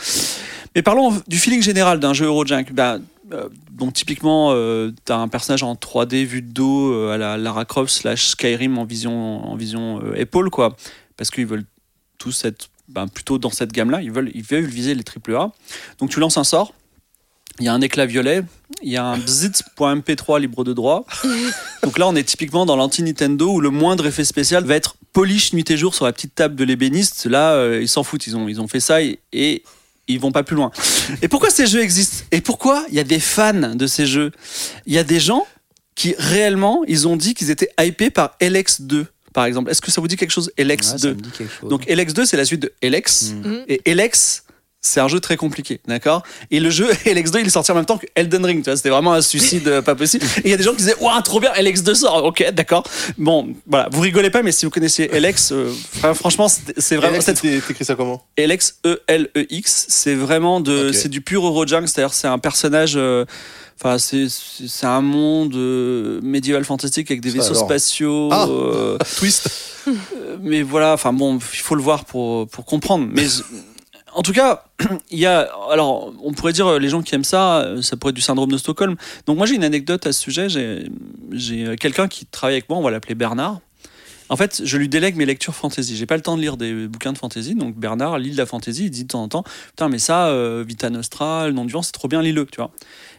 mais 0.74 0.82
parlons 0.82 1.20
du 1.26 1.38
feeling 1.38 1.62
général 1.62 2.00
d'un 2.00 2.12
jeu 2.12 2.26
Eurojunk. 2.26 2.72
Ben, 2.72 3.00
euh, 3.32 3.48
donc 3.70 3.92
typiquement, 3.94 4.50
euh, 4.52 4.92
t'as 5.04 5.16
un 5.16 5.28
personnage 5.28 5.62
en 5.62 5.74
3D 5.74 6.24
vu 6.24 6.42
de 6.42 6.50
dos 6.50 6.92
euh, 6.92 7.12
à 7.12 7.18
la 7.18 7.36
Lara 7.36 7.64
Croft 7.64 7.92
slash 7.92 8.28
Skyrim 8.28 8.76
en 8.78 8.84
vision, 8.84 9.44
en 9.44 9.54
vision 9.56 10.00
euh, 10.02 10.14
épaule, 10.16 10.50
quoi. 10.50 10.76
Parce 11.16 11.30
qu'ils 11.30 11.46
veulent 11.46 11.66
tous 12.18 12.44
être 12.44 12.68
ben, 12.88 13.06
plutôt 13.06 13.38
dans 13.38 13.50
cette 13.50 13.72
gamme-là, 13.72 14.02
ils 14.02 14.10
veulent, 14.10 14.30
ils 14.34 14.42
veulent 14.42 14.64
viser 14.64 14.94
les 14.94 15.04
AAA. 15.04 15.52
Donc 15.98 16.10
tu 16.10 16.20
lances 16.20 16.38
un 16.38 16.44
sort, 16.44 16.74
il 17.60 17.66
y 17.66 17.68
a 17.68 17.74
un 17.74 17.80
éclat 17.80 18.06
violet, 18.06 18.42
il 18.82 18.90
y 18.90 18.96
a 18.96 19.04
un 19.04 19.18
bzit.mp3 19.18 20.40
libre 20.40 20.64
de 20.64 20.72
droit. 20.72 21.04
Donc 21.82 21.98
là, 21.98 22.08
on 22.08 22.16
est 22.16 22.24
typiquement 22.24 22.66
dans 22.66 22.76
l'anti-Nintendo 22.76 23.52
où 23.52 23.60
le 23.60 23.70
moindre 23.70 24.06
effet 24.06 24.24
spécial 24.24 24.64
va 24.64 24.74
être 24.74 24.96
polish 25.12 25.52
nuit 25.52 25.64
et 25.68 25.76
jour 25.76 25.94
sur 25.94 26.04
la 26.04 26.12
petite 26.12 26.34
table 26.34 26.54
de 26.54 26.64
l'ébéniste. 26.64 27.26
Là, 27.26 27.52
euh, 27.52 27.80
ils 27.82 27.88
s'en 27.88 28.04
foutent, 28.04 28.26
ils 28.26 28.36
ont, 28.36 28.48
ils 28.48 28.60
ont 28.60 28.68
fait 28.68 28.80
ça 28.80 29.02
et, 29.02 29.20
et 29.32 29.62
ils 30.08 30.18
vont 30.18 30.32
pas 30.32 30.42
plus 30.42 30.56
loin. 30.56 30.70
Et 31.22 31.28
pourquoi 31.28 31.50
ces 31.50 31.66
jeux 31.66 31.82
existent? 31.82 32.24
Et 32.32 32.40
pourquoi 32.40 32.84
il 32.88 32.94
y 32.94 33.00
a 33.00 33.04
des 33.04 33.20
fans 33.20 33.74
de 33.74 33.86
ces 33.86 34.06
jeux? 34.06 34.32
Il 34.86 34.94
y 34.94 34.98
a 34.98 35.04
des 35.04 35.20
gens 35.20 35.46
qui 35.94 36.14
réellement, 36.18 36.82
ils 36.86 37.06
ont 37.08 37.16
dit 37.16 37.34
qu'ils 37.34 37.50
étaient 37.50 37.70
hypés 37.80 38.10
par 38.10 38.36
LX2, 38.40 39.06
par 39.32 39.44
exemple. 39.44 39.70
Est-ce 39.70 39.80
que 39.82 39.90
ça 39.90 40.00
vous 40.00 40.08
dit 40.08 40.16
quelque 40.16 40.30
chose, 40.30 40.50
Ouais, 40.58 40.64
LX2 40.64 40.98
ça 40.98 41.08
me 41.08 41.14
dit 41.14 41.30
quelque 41.30 41.52
chose. 41.60 41.68
donc 41.68 41.84
LX2, 41.86 42.24
c'est 42.24 42.36
la 42.36 42.44
suite 42.44 42.60
de 42.62 42.72
LX. 42.82 43.32
Mm. 43.44 43.56
Et 43.68 43.94
LX, 43.94 44.44
c'est 44.80 45.00
un 45.00 45.08
jeu 45.08 45.18
très 45.20 45.36
compliqué, 45.36 45.80
d'accord? 45.88 46.22
Et 46.50 46.60
le 46.60 46.70
jeu 46.70 46.88
LX2, 47.04 47.40
il 47.40 47.46
est 47.46 47.50
sorti 47.50 47.72
en 47.72 47.74
même 47.74 47.84
temps 47.84 47.98
que 47.98 48.06
Elden 48.14 48.44
Ring, 48.44 48.58
tu 48.62 48.70
vois, 48.70 48.76
c'était 48.76 48.90
vraiment 48.90 49.12
un 49.12 49.20
suicide 49.22 49.66
euh, 49.66 49.82
pas 49.82 49.94
possible. 49.94 50.24
Et 50.38 50.42
il 50.44 50.50
y 50.50 50.54
a 50.54 50.56
des 50.56 50.62
gens 50.62 50.70
qui 50.70 50.78
disaient, 50.78 50.94
waouh, 51.00 51.20
trop 51.22 51.40
bien, 51.40 51.52
LX2 51.52 51.94
sort, 51.94 52.24
ok, 52.24 52.50
d'accord. 52.52 52.84
Bon, 53.18 53.48
voilà, 53.66 53.88
vous 53.90 54.00
rigolez 54.00 54.30
pas, 54.30 54.42
mais 54.42 54.52
si 54.52 54.64
vous 54.66 54.70
connaissiez 54.70 55.08
LX, 55.08 55.50
euh, 55.52 55.72
franchement, 56.14 56.48
c'est 56.48 56.96
vraiment. 56.96 57.18
T'écris 57.18 57.84
ça 57.84 57.94
comment? 57.96 58.22
LX, 58.38 58.76
E-L-E-X, 58.86 59.86
c'est 59.88 60.14
vraiment 60.14 60.60
de. 60.60 60.92
C'est 60.92 61.08
du 61.08 61.20
pur 61.20 61.44
Eurojunk, 61.46 61.88
c'est-à-dire 61.88 62.14
c'est 62.14 62.28
un 62.28 62.38
personnage. 62.38 62.94
euh, 62.96 63.24
Enfin, 63.80 63.96
c'est 63.98 64.86
un 64.88 65.00
monde 65.00 65.54
euh, 65.54 66.18
médiéval 66.20 66.64
fantastique 66.64 67.12
avec 67.12 67.20
des 67.20 67.30
vaisseaux 67.30 67.52
alors. 67.52 67.64
spatiaux. 67.66 68.28
Ah. 68.32 68.46
euh, 68.48 68.98
Twist. 69.18 69.48
mais 70.42 70.62
voilà, 70.62 70.94
enfin 70.94 71.12
bon, 71.12 71.38
il 71.52 71.60
faut 71.60 71.76
le 71.76 71.82
voir 71.82 72.04
pour, 72.04 72.48
pour 72.48 72.64
comprendre. 72.64 73.06
Mais 73.12 73.26
en 74.18 74.22
tout 74.22 74.32
cas, 74.32 74.64
il 75.12 75.18
y 75.20 75.26
a. 75.26 75.48
Alors, 75.70 76.12
on 76.24 76.32
pourrait 76.32 76.52
dire, 76.52 76.66
euh, 76.66 76.78
les 76.80 76.88
gens 76.88 77.02
qui 77.02 77.14
aiment 77.14 77.22
ça, 77.22 77.60
euh, 77.60 77.82
ça 77.82 77.96
pourrait 77.96 78.10
être 78.10 78.16
du 78.16 78.20
syndrome 78.20 78.50
de 78.50 78.58
Stockholm. 78.58 78.96
Donc, 79.26 79.36
moi, 79.36 79.46
j'ai 79.46 79.54
une 79.54 79.62
anecdote 79.62 80.04
à 80.08 80.12
ce 80.12 80.20
sujet. 80.20 80.48
J'ai 80.48 81.64
euh, 81.64 81.76
quelqu'un 81.76 82.08
qui 82.08 82.26
travaille 82.26 82.56
avec 82.56 82.68
moi, 82.68 82.78
on 82.78 82.82
va 82.82 82.90
l'appeler 82.90 83.14
Bernard. 83.14 83.60
En 84.28 84.36
fait, 84.36 84.62
je 84.64 84.76
lui 84.76 84.88
délègue 84.88 85.14
mes 85.14 85.24
lectures 85.24 85.54
fantasy. 85.54 85.96
J'ai 85.96 86.04
pas 86.04 86.16
le 86.16 86.22
temps 86.22 86.36
de 86.36 86.42
lire 86.42 86.56
des 86.56 86.88
bouquins 86.88 87.12
de 87.12 87.18
fantasy. 87.18 87.54
Donc, 87.54 87.76
Bernard 87.76 88.18
lit 88.18 88.32
de 88.32 88.36
la 88.36 88.44
fantasy. 88.44 88.86
Il 88.86 88.90
dit 88.90 89.04
de 89.04 89.08
temps 89.08 89.22
en 89.22 89.28
temps 89.28 89.44
Putain, 89.68 89.88
mais 89.88 90.00
ça, 90.00 90.34
Vita 90.64 90.90
Nostra, 90.90 91.46
le 91.46 91.52
nom 91.52 91.64
du 91.64 91.72
vent, 91.72 91.82
c'est 91.82 91.92
trop 91.92 92.08
bien, 92.08 92.20
lis-le, 92.20 92.44
tu 92.46 92.56
vois. 92.56 92.72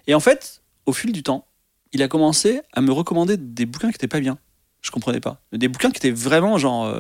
Et 0.06 0.14
en 0.14 0.20
fait, 0.20 0.62
au 0.86 0.92
fil 0.92 1.14
du 1.14 1.24
temps, 1.24 1.46
il 1.94 2.04
a 2.04 2.10
commencé 2.10 2.60
à 2.74 2.82
me 2.82 2.92
recommander 2.92 3.38
des 3.38 3.66
bouquins 3.66 3.90
qui 3.90 3.96
étaient 3.96 4.10
pas 4.10 4.20
bien. 4.20 4.38
Je 4.82 4.92
comprenais 4.92 5.22
pas. 5.22 5.42
Des 5.54 5.70
bouquins 5.70 5.92
qui 5.92 5.98
étaient 5.98 6.12
vraiment 6.12 6.58
genre, 6.58 6.94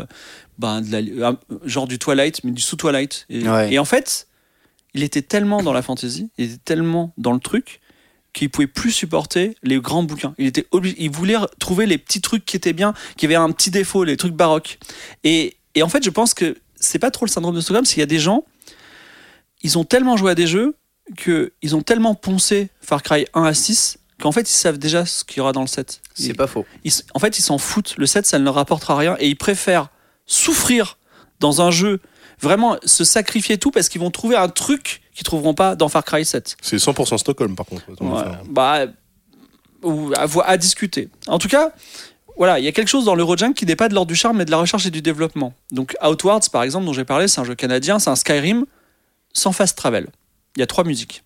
ben, 0.59 0.81
de 0.81 0.91
la- 1.19 1.29
un- 1.29 1.39
genre 1.63 1.87
du 1.87 1.97
Twilight, 1.97 2.43
mais 2.43 2.51
du 2.51 2.61
sous 2.61 2.75
Twilight. 2.75 3.25
Et, 3.29 3.47
Ouais. 3.49 3.73
et 3.73 3.79
en 3.79 3.85
fait, 3.85 4.27
il 4.93 5.01
était 5.03 5.21
tellement 5.23 5.63
dans 5.63 5.73
la 5.73 5.81
fantasy, 5.81 6.29
il 6.37 6.45
était 6.45 6.57
tellement 6.63 7.13
dans 7.17 7.31
le 7.33 7.39
truc 7.39 7.79
qu'il 8.33 8.49
pouvait 8.51 8.67
plus 8.67 8.91
supporter 8.91 9.55
les 9.63 9.79
grands 9.79 10.03
bouquins. 10.03 10.35
Il 10.37 10.45
était 10.45 10.67
obligé, 10.69 10.95
il 10.99 11.09
voulait 11.09 11.35
trouver 11.59 11.87
les 11.87 11.97
petits 11.97 12.21
trucs 12.21 12.45
qui 12.45 12.55
étaient 12.55 12.73
bien, 12.73 12.93
qui 13.17 13.25
avaient 13.25 13.33
un 13.35 13.51
petit 13.51 13.71
défaut, 13.71 14.03
les 14.03 14.17
trucs 14.17 14.33
baroques. 14.35 14.77
Et, 15.23 15.57
et 15.73 15.81
en 15.81 15.89
fait, 15.89 16.03
je 16.03 16.11
pense 16.11 16.35
que 16.35 16.55
c'est 16.79 16.99
pas 16.99 17.09
trop 17.09 17.25
le 17.25 17.31
syndrome 17.31 17.55
de 17.55 17.61
Stockholm, 17.61 17.85
c'est 17.85 17.95
qu'il 17.95 18.01
y 18.01 18.03
a 18.03 18.07
des 18.07 18.19
gens, 18.19 18.45
ils 19.63 19.77
ont 19.77 19.83
tellement 19.83 20.15
joué 20.17 20.31
à 20.31 20.35
des 20.35 20.47
jeux 20.47 20.75
que 21.17 21.51
ils 21.61 21.75
ont 21.75 21.81
tellement 21.81 22.13
poncé 22.15 22.69
Far 22.81 23.01
Cry 23.01 23.25
1 23.33 23.43
à 23.43 23.53
6 23.53 23.97
qu'en 24.21 24.31
fait 24.31 24.41
ils 24.41 24.53
savent 24.53 24.77
déjà 24.77 25.05
ce 25.05 25.23
qu'il 25.23 25.37
y 25.37 25.39
aura 25.41 25.51
dans 25.53 25.61
le 25.61 25.67
7. 25.67 26.01
C'est 26.13 26.33
pas 26.33 26.45
faux. 26.47 26.65
ils 26.83 26.91
en 27.15 27.19
fait, 27.19 27.39
ils 27.39 27.41
s'en 27.41 27.57
foutent. 27.57 27.95
Le 27.97 28.05
7, 28.05 28.25
ça 28.25 28.37
ne 28.37 28.43
leur 28.43 28.53
rapportera 28.55 28.95
rien 28.97 29.15
et 29.19 29.27
ils 29.27 29.35
préfèrent 29.37 29.89
souffrir 30.29 30.97
dans 31.41 31.61
un 31.61 31.71
jeu, 31.71 31.99
vraiment 32.39 32.77
se 32.85 33.03
sacrifier 33.03 33.57
tout 33.57 33.71
parce 33.71 33.89
qu'ils 33.89 33.99
vont 33.99 34.11
trouver 34.11 34.37
un 34.37 34.47
truc 34.47 35.01
qu'ils 35.13 35.25
trouveront 35.25 35.53
pas 35.53 35.75
dans 35.75 35.89
Far 35.89 36.05
Cry 36.05 36.23
7. 36.23 36.55
C'est 36.61 36.77
100% 36.77 37.17
Stockholm 37.17 37.55
par 37.55 37.65
contre. 37.65 37.83
Ouais, 37.89 38.23
bah, 38.49 38.85
ou 39.83 40.11
à, 40.45 40.57
discuter. 40.57 41.09
En 41.27 41.39
tout 41.39 41.47
cas, 41.47 41.71
voilà, 42.37 42.59
il 42.59 42.65
y 42.65 42.67
a 42.67 42.71
quelque 42.71 42.87
chose 42.87 43.05
dans 43.05 43.15
l'Eurojunk 43.15 43.55
qui 43.55 43.65
n'est 43.65 43.75
pas 43.75 43.89
de 43.89 43.93
l'ordre 43.93 44.07
du 44.09 44.15
charme, 44.15 44.37
mais 44.37 44.45
de 44.45 44.51
la 44.51 44.57
recherche 44.57 44.85
et 44.85 44.91
du 44.91 45.01
développement. 45.01 45.53
Donc, 45.71 45.95
Outwards, 46.05 46.49
par 46.51 46.63
exemple, 46.63 46.85
dont 46.85 46.93
j'ai 46.93 47.05
parlé, 47.05 47.27
c'est 47.27 47.41
un 47.41 47.45
jeu 47.45 47.55
canadien, 47.55 47.99
c'est 47.99 48.09
un 48.09 48.15
Skyrim 48.15 48.65
sans 49.33 49.51
fast 49.51 49.77
travel. 49.77 50.07
Il 50.55 50.59
y 50.59 50.63
a 50.63 50.67
trois 50.67 50.83
musiques. 50.83 51.23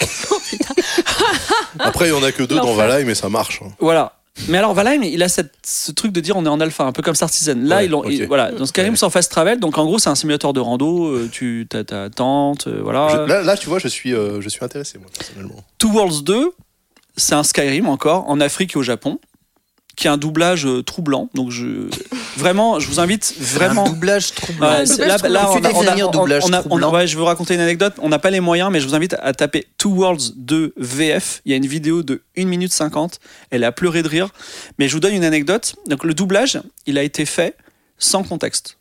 Après, 1.78 2.08
il 2.08 2.10
y 2.10 2.12
en 2.12 2.22
a 2.22 2.32
que 2.32 2.42
deux 2.42 2.56
dans. 2.56 2.74
Valheim, 2.74 3.04
mais 3.04 3.14
ça 3.14 3.28
marche. 3.28 3.62
hein. 3.64 3.70
Voilà. 3.78 4.17
Mais 4.48 4.58
alors 4.58 4.72
Valheim, 4.74 5.02
il 5.02 5.22
a 5.22 5.28
cette- 5.28 5.52
ce 5.66 5.90
truc 5.92 6.12
de 6.12 6.20
dire 6.20 6.36
on 6.36 6.44
est 6.46 6.48
en 6.48 6.60
alpha, 6.60 6.84
un 6.84 6.92
peu 6.92 7.02
comme 7.02 7.14
Star 7.14 7.28
Citizen. 7.28 7.64
Là, 7.66 7.76
Ouais, 7.78 7.86
ils 7.86 7.94
ont, 7.94 8.04
ils- 8.04 8.26
voilà, 8.26 8.52
dans 8.52 8.66
Skyrim 8.66 8.90
Ouais. 8.92 8.96
sans 8.96 9.10
fast 9.10 9.30
travel, 9.30 9.58
donc 9.60 9.76
en 9.78 9.84
gros 9.84 9.98
c'est 9.98 10.08
un 10.10 10.14
simulateur 10.14 10.52
de 10.52 10.60
rando. 10.60 11.06
euh, 11.08 11.28
tu 11.30 11.66
as 11.72 11.84
ta 11.84 12.08
tente, 12.10 12.66
euh, 12.68 12.80
voilà. 12.82 13.08
Je- 13.10 13.28
là, 13.28 13.42
là, 13.42 13.56
tu 13.56 13.68
vois, 13.68 13.78
je 13.78 13.88
suis, 13.88 14.14
euh, 14.14 14.40
je 14.40 14.48
suis 14.48 14.64
intéressé, 14.64 14.98
moi, 14.98 15.08
personnellement. 15.16 15.56
Two 15.78 15.90
Worlds 15.90 16.22
2, 16.22 16.52
c'est 17.16 17.34
un 17.34 17.42
Skyrim 17.42 17.88
encore 17.88 18.28
en 18.30 18.40
Afrique 18.40 18.74
et 18.74 18.78
au 18.78 18.82
Japon, 18.82 19.18
qui 19.98 20.06
a 20.06 20.12
un 20.12 20.16
doublage 20.16 20.64
euh, 20.64 20.82
troublant. 20.84 21.28
Donc 21.34 21.50
je 21.50 21.88
vraiment, 22.36 22.78
je 22.78 22.86
vous 22.86 23.00
invite 23.00 23.34
vraiment. 23.38 23.84
Un 23.86 23.90
doublage 23.90 24.32
troublant. 24.32 24.68
Ouais, 24.70 24.84
là, 24.84 24.86
doublage 24.86 25.08
là, 25.08 25.18
troublant. 25.18 25.40
on 25.40 25.44
a- 25.44 25.72
on 25.72 25.80
a- 25.80 25.84
Définir 25.84 26.08
on- 26.08 26.10
doublage 26.12 26.42
on 26.44 26.52
a- 26.52 26.56
on 26.56 26.60
a- 26.60 26.62
troublant. 26.62 26.92
ouais, 26.92 27.06
je 27.08 27.18
vous 27.18 27.24
raconter 27.24 27.54
une 27.54 27.60
anecdote. 27.60 27.94
On 27.98 28.08
n'a 28.08 28.20
pas 28.20 28.30
les 28.30 28.38
moyens, 28.38 28.70
mais 28.70 28.78
je 28.80 28.86
vous 28.86 28.94
invite 28.94 29.16
à 29.20 29.32
taper 29.34 29.66
Two 29.76 29.90
Worlds 29.92 30.34
2 30.36 30.72
VF. 30.76 31.42
Il 31.44 31.50
y 31.50 31.54
a 31.54 31.56
une 31.56 31.66
vidéo 31.66 32.04
de 32.04 32.22
1 32.36 32.46
minute 32.46 32.72
50. 32.72 33.18
Elle 33.50 33.64
a 33.64 33.72
pleuré 33.72 34.04
de 34.04 34.08
rire. 34.08 34.28
Mais 34.78 34.86
je 34.88 34.94
vous 34.94 35.00
donne 35.00 35.14
une 35.14 35.24
anecdote. 35.24 35.74
Donc, 35.88 36.04
le 36.04 36.14
doublage, 36.14 36.60
il 36.86 36.96
a 36.96 37.02
été 37.02 37.24
fait 37.26 37.56
sans 37.98 38.22
contexte. 38.22 38.76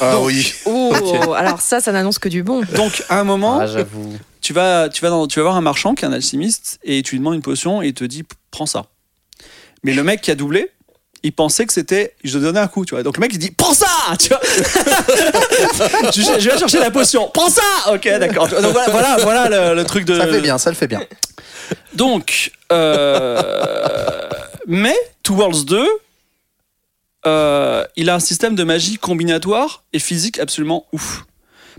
Ah 0.00 0.18
oui. 0.18 0.52
Oh, 0.66 0.92
alors 1.36 1.60
ça, 1.60 1.80
ça 1.80 1.92
n'annonce 1.92 2.18
que 2.18 2.28
du 2.28 2.42
bon. 2.42 2.62
Donc, 2.74 3.04
à 3.08 3.20
un 3.20 3.24
moment, 3.24 3.60
Ah, 3.60 3.66
j'avoue. 3.68 4.14
tu 4.40 4.52
vas, 4.52 4.88
tu, 4.88 5.00
vas 5.02 5.10
dans- 5.10 5.28
tu 5.28 5.38
vas 5.38 5.44
voir 5.44 5.54
un 5.56 5.60
marchand 5.60 5.94
qui 5.94 6.04
est 6.04 6.08
un 6.08 6.12
alchimiste 6.12 6.80
et 6.82 7.02
tu 7.04 7.12
lui 7.12 7.18
demandes 7.20 7.34
une 7.36 7.42
potion 7.42 7.82
et 7.82 7.88
il 7.88 7.94
te 7.94 8.02
dit 8.04 8.24
prends 8.50 8.66
ça. 8.66 8.86
Mais 9.84 9.92
le 9.94 10.02
mec 10.02 10.20
qui 10.20 10.30
a 10.30 10.34
doublé, 10.34 10.70
il 11.22 11.32
pensait 11.32 11.64
que 11.66 11.72
c'était 11.72 12.14
je 12.24 12.38
donnais 12.38 12.60
un 12.60 12.66
coup, 12.66 12.84
tu 12.84 12.94
vois. 12.94 13.02
Donc 13.02 13.16
le 13.16 13.20
mec 13.20 13.32
il 13.32 13.38
dit 13.38 13.50
prends 13.50 13.74
ça, 13.74 13.86
tu 14.18 14.28
vois. 14.28 14.40
je, 16.12 16.20
je 16.40 16.50
vais 16.50 16.58
chercher 16.58 16.80
la 16.80 16.90
potion, 16.90 17.30
prends 17.32 17.50
ça. 17.50 17.62
Ok, 17.92 18.04
d'accord. 18.18 18.48
Donc 18.48 18.72
voilà, 18.72 18.90
voilà, 18.90 19.16
voilà 19.22 19.70
le, 19.70 19.76
le 19.76 19.84
truc 19.84 20.04
de. 20.04 20.18
Ça 20.18 20.26
fait 20.26 20.40
bien, 20.40 20.58
ça 20.58 20.70
le 20.70 20.76
fait 20.76 20.88
bien. 20.88 21.00
Donc, 21.94 22.52
euh, 22.72 23.40
mais 24.66 24.96
Two 25.22 25.36
Worlds 25.36 25.64
2, 25.64 25.86
euh, 27.26 27.84
il 27.96 28.10
a 28.10 28.14
un 28.16 28.20
système 28.20 28.54
de 28.54 28.64
magie 28.64 28.98
combinatoire 28.98 29.84
et 29.92 29.98
physique 29.98 30.38
absolument 30.38 30.86
ouf. 30.92 31.24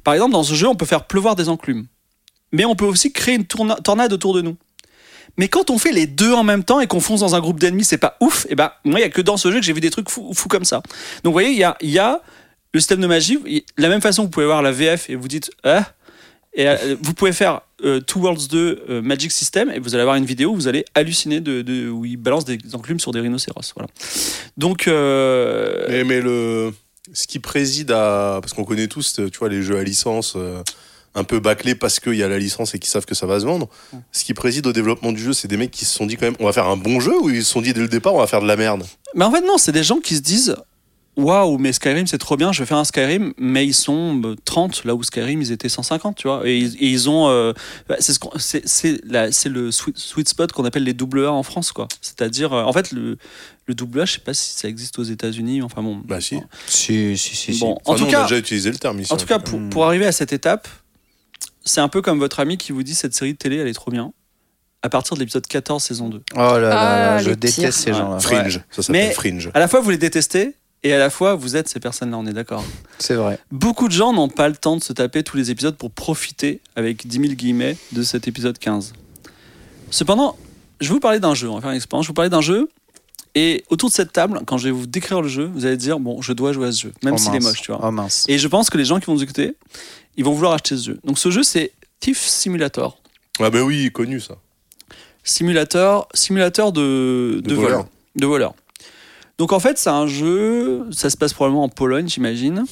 Par 0.04 0.14
exemple, 0.14 0.34
dans 0.34 0.44
ce 0.44 0.54
jeu, 0.54 0.68
on 0.68 0.76
peut 0.76 0.86
faire 0.86 1.06
pleuvoir 1.06 1.36
des 1.36 1.50
enclumes. 1.50 1.86
Mais 2.52 2.66
on 2.66 2.76
peut 2.76 2.86
aussi 2.86 3.12
créer 3.12 3.36
une 3.36 3.46
tornade 3.46 4.14
autour 4.14 4.34
de 4.34 4.42
nous. 4.42 4.56
Mais 5.38 5.48
quand 5.48 5.70
on 5.70 5.78
fait 5.78 5.92
les 5.92 6.08
deux 6.08 6.34
en 6.34 6.44
même 6.44 6.64
temps 6.64 6.80
et 6.80 6.88
qu'on 6.88 7.00
fonce 7.00 7.20
dans 7.20 7.36
un 7.36 7.40
groupe 7.40 7.60
d'ennemis, 7.60 7.84
c'est 7.84 7.98
pas 7.98 8.18
ouf. 8.22 8.46
Et 8.50 8.56
ben, 8.56 8.72
moi, 8.84 9.00
il 9.00 9.04
y 9.04 9.06
a 9.06 9.10
que 9.10 9.22
dans 9.22 9.38
ce 9.38 9.52
jeu 9.52 9.60
que 9.60 9.66
j'ai 9.66 9.74
vu 9.74 9.82
des 9.82 9.90
trucs 9.90 10.10
fous, 10.10 10.34
comme 10.50 10.66
ça. 10.66 10.78
Donc, 11.24 11.32
vous 11.32 11.34
voyez, 11.34 11.50
il 11.50 11.58
y 11.58 11.64
a, 11.64 11.78
y 11.82 12.00
a 12.00 12.22
le 12.74 12.80
système 12.80 13.02
de 13.02 13.08
magie. 13.08 13.38
De 13.38 13.62
la 13.78 13.90
même 13.90 14.02
façon, 14.02 14.24
vous 14.24 14.30
pouvez 14.30 14.46
voir 14.46 14.62
la 14.62 14.72
VF 14.72 15.10
et 15.10 15.16
vous 15.16 15.28
dites, 15.28 15.52
ah, 15.64 15.86
et 16.54 16.70
euh, 16.70 16.96
vous 17.02 17.14
pouvez 17.14 17.34
faire 17.34 17.62
euh, 17.84 18.00
Two 18.00 18.22
Worlds 18.22 18.48
2 18.48 18.86
euh, 18.90 19.02
Magic 19.02 19.32
System 19.32 19.70
et 19.70 19.80
vous 19.80 19.94
allez 19.94 20.02
avoir 20.02 20.16
une 20.16 20.26
vidéo 20.26 20.52
où 20.52 20.56
vous 20.56 20.70
allez 20.70 20.86
halluciner 20.96 21.42
de, 21.42 21.90
où 21.90 22.06
ils 22.06 22.16
balancent 22.16 22.46
des 22.46 22.58
enclumes 22.74 23.00
sur 23.00 23.12
des 23.12 23.20
rhinocéros. 23.20 23.74
Voilà. 23.76 23.90
Donc, 24.56 24.88
euh, 24.88 25.86
Mais, 25.90 26.06
mais 26.06 26.22
le, 26.22 26.74
ce 27.12 27.28
qui 27.28 27.40
préside 27.40 27.92
à. 27.92 28.40
Parce 28.42 28.54
qu'on 28.54 28.64
connaît 28.64 28.88
tous, 28.88 29.20
tu 29.32 29.38
vois, 29.38 29.50
les 29.50 29.62
jeux 29.62 29.78
à 29.78 29.84
licence 29.84 30.38
un 31.16 31.24
peu 31.24 31.40
bâclés 31.40 31.76
parce 31.76 32.00
qu'il 32.00 32.16
y 32.16 32.24
a 32.24 32.28
la 32.28 32.38
licence 32.38 32.76
et 32.76 32.80
qu'ils 32.80 32.90
savent 32.92 33.06
que 33.06 33.16
ça 33.16 33.26
va 33.26 33.40
se 33.40 33.46
vendre. 33.46 33.70
Ce 34.12 34.24
qui 34.24 34.34
préside 34.34 34.68
au 34.68 34.74
développement 34.74 35.12
du 35.12 35.22
jeu, 35.24 35.34
c'est 35.34 35.48
des 35.48 35.58
mecs 35.58 35.72
qui 35.72 35.86
se 35.86 35.94
sont 35.96 36.06
dit 36.06 36.18
quand 36.18 36.26
même, 36.26 36.36
on 36.40 36.46
va 36.46 36.54
faire 36.54 36.68
un 36.68 36.78
bon 36.78 37.00
jeu 37.00 37.14
ou 37.22 37.30
ils 37.30 37.44
se 37.44 37.52
sont 37.52 37.62
dit 37.62 37.74
dès 37.74 37.82
le 37.82 37.88
départ, 37.88 38.14
on 38.14 38.20
va 38.20 38.28
faire 38.28 38.42
de 38.42 38.48
la 38.48 38.56
merde? 38.58 38.84
Mais 39.16 39.26
en 39.26 39.32
fait, 39.32 39.42
non, 39.42 39.58
c'est 39.58 39.72
des 39.72 39.84
gens 39.84 40.00
qui 40.00 40.16
se 40.16 40.22
disent 40.22 40.56
Waouh, 41.18 41.58
mais 41.60 41.72
Skyrim 41.72 42.08
c'est 42.08 42.18
trop 42.18 42.36
bien, 42.36 42.52
je 42.52 42.60
vais 42.62 42.66
faire 42.66 42.76
un 42.78 42.84
Skyrim, 42.84 43.34
mais 43.38 43.66
ils 43.66 43.74
sont 43.74 44.22
euh, 44.26 44.36
30, 44.44 44.84
là 44.84 44.96
où 44.96 45.02
Skyrim 45.02 45.42
ils 45.42 45.54
étaient 45.54 45.70
150, 45.70 46.18
tu 46.18 46.28
vois. 46.28 46.42
Et 46.46 46.58
ils, 46.58 46.76
et 46.76 46.88
ils 46.90 47.10
ont. 47.10 47.30
euh, 47.30 47.54
bah, 47.88 47.96
c'est 48.00 48.12
ce 48.12 48.20
qu'on- 48.20 48.38
c'est- 48.38 48.68
c'est 48.68 49.00
la- 49.06 49.32
c'est 49.32 49.48
le 49.48 49.72
sweet, 49.72 49.98
sweet 49.98 50.28
spot 50.28 50.52
qu'on 50.52 50.66
appelle 50.66 50.84
les 50.84 50.94
double 50.94 51.26
A 51.26 51.32
en 51.32 51.42
France, 51.44 51.72
quoi. 51.72 51.88
C'est-à-dire, 52.02 52.52
euh, 52.52 52.64
en 52.64 52.74
fait, 52.74 52.92
le, 52.92 53.18
le 53.66 53.74
double 53.74 54.02
A, 54.02 54.06
je 54.06 54.12
sais 54.16 54.20
pas 54.20 54.34
si 54.34 54.58
ça 54.60 54.68
existe 54.68 55.00
aux 55.00 55.04
États-Unis, 55.04 55.62
enfin 55.62 55.82
bon. 55.82 56.02
Bah 56.04 56.20
si. 56.20 56.38
Si, 56.68 57.18
si, 57.18 57.34
si. 57.38 57.60
Bon, 57.62 57.78
Enfin, 57.86 57.94
en 57.94 57.96
tout 57.96 58.04
on 58.04 58.08
a 58.10 58.12
cas, 58.12 58.24
déjà 58.24 58.38
utilisé 58.38 58.70
le 58.70 58.78
terme 58.78 59.00
ici. 59.00 59.14
En 59.14 59.16
tout 59.16 59.26
cas, 59.26 59.40
pour, 59.40 59.62
pour 59.70 59.86
arriver 59.86 60.06
à 60.08 60.12
cette 60.12 60.34
étape, 60.34 60.68
c'est 61.66 61.82
un 61.82 61.88
peu 61.88 62.02
comme 62.02 62.20
votre 62.20 62.40
ami 62.40 62.58
qui 62.58 62.72
vous 62.72 62.84
dit 62.84 62.96
cette 62.96 63.14
série 63.14 63.34
de 63.34 63.38
télé, 63.38 63.58
elle 63.58 63.68
est 63.68 63.74
trop 63.74 63.92
bien. 63.92 64.14
À 64.84 64.90
partir 64.90 65.16
de 65.16 65.20
l'épisode 65.20 65.48
14, 65.48 65.84
saison 65.84 66.10
2. 66.10 66.22
Oh 66.34 66.38
là 66.38 66.60
là, 66.60 66.70
là, 66.70 67.16
Ah, 67.16 67.24
je 67.24 67.32
déteste 67.32 67.60
pires. 67.60 67.74
ces 67.74 67.94
gens-là. 67.94 68.20
Fringe, 68.20 68.62
ça 68.72 68.84
s'appelle 68.84 69.12
Fringe. 69.14 69.50
À 69.54 69.60
la 69.60 69.68
fois, 69.68 69.80
vous 69.82 69.90
les 69.90 69.98
détestez, 69.98 70.54
et 70.84 70.94
à 70.94 71.00
la 71.00 71.10
fois, 71.10 71.34
vous 71.34 71.56
êtes 71.56 71.68
ces 71.68 71.80
personnes-là, 71.80 72.18
on 72.18 72.28
est 72.28 72.34
d'accord. 72.34 72.64
C'est 73.00 73.16
vrai. 73.16 73.40
Beaucoup 73.52 73.88
de 73.88 73.94
gens 73.94 74.14
n'ont 74.14 74.30
pas 74.30 74.48
le 74.48 74.56
temps 74.56 74.78
de 74.78 74.84
se 74.84 74.94
taper 74.94 75.24
tous 75.24 75.38
les 75.38 75.50
épisodes 75.50 75.76
pour 75.76 75.90
profiter, 75.90 76.62
avec 76.76 77.08
10 77.08 77.20
000 77.20 77.34
guillemets, 77.34 77.78
de 77.94 78.04
cet 78.04 78.28
épisode 78.28 78.60
15. 78.60 78.94
Cependant, 79.90 80.38
je 80.82 80.88
vais 80.90 80.94
vous 80.94 81.00
parler 81.00 81.20
d'un 81.20 81.34
jeu, 81.34 81.50
on 81.50 81.56
va 81.56 81.62
faire 81.62 81.72
une 81.72 81.78
expérience. 81.78 82.06
Je 82.06 82.10
vais 82.10 82.12
vous 82.12 82.16
parler 82.16 82.30
d'un 82.30 82.42
jeu, 82.42 82.70
et 83.34 83.64
autour 83.70 83.90
de 83.90 83.94
cette 83.96 84.12
table, 84.14 84.42
quand 84.46 84.58
je 84.60 84.66
vais 84.66 84.72
vous 84.72 84.86
décrire 84.86 85.22
le 85.22 85.28
jeu, 85.28 85.50
vous 85.54 85.66
allez 85.66 85.78
dire, 85.78 86.00
bon, 86.00 86.22
je 86.22 86.32
dois 86.34 86.54
jouer 86.54 86.68
à 86.68 86.72
ce 86.72 86.82
jeu, 86.84 86.94
même 87.04 87.16
Oh 87.16 87.18
s'il 87.18 87.34
est 87.36 87.40
moche, 87.40 87.62
tu 87.62 87.72
vois. 87.72 87.80
Oh 87.84 87.92
mince. 87.92 88.26
Et 88.28 88.38
je 88.38 88.48
pense 88.48 88.70
que 88.70 88.78
les 88.78 88.86
gens 88.86 89.00
qui 89.00 89.08
vont 89.08 89.14
nous 89.16 89.24
écouter, 89.24 89.56
ils 90.18 90.24
vont 90.24 90.34
vouloir 90.34 90.54
acheter 90.54 90.78
ce 90.78 90.92
jeu. 90.92 91.00
Donc 91.04 91.20
ce 91.20 91.32
jeu, 91.32 91.44
c'est 91.44 91.72
Thief 92.00 92.20
Simulator. 92.20 92.98
Ah 93.40 93.50
bah 93.50 93.62
oui, 93.62 93.92
connu 93.92 94.20
ça. 94.20 94.38
Simulateur, 95.24 96.08
simulateur 96.14 96.72
de, 96.72 97.42
De 97.44 97.50
de, 97.50 97.56
voleur. 97.56 97.88
De 98.16 98.26
voleur. 98.26 98.54
Donc 99.38 99.52
en 99.52 99.60
fait, 99.60 99.78
c'est 99.78 99.90
un 99.90 100.08
jeu, 100.08 100.86
ça 100.92 101.10
se 101.10 101.18
passe 101.18 101.34
probablement 101.34 101.64
en 101.64 101.70
Pologne, 101.70 102.08
j'imagine. 102.08 102.66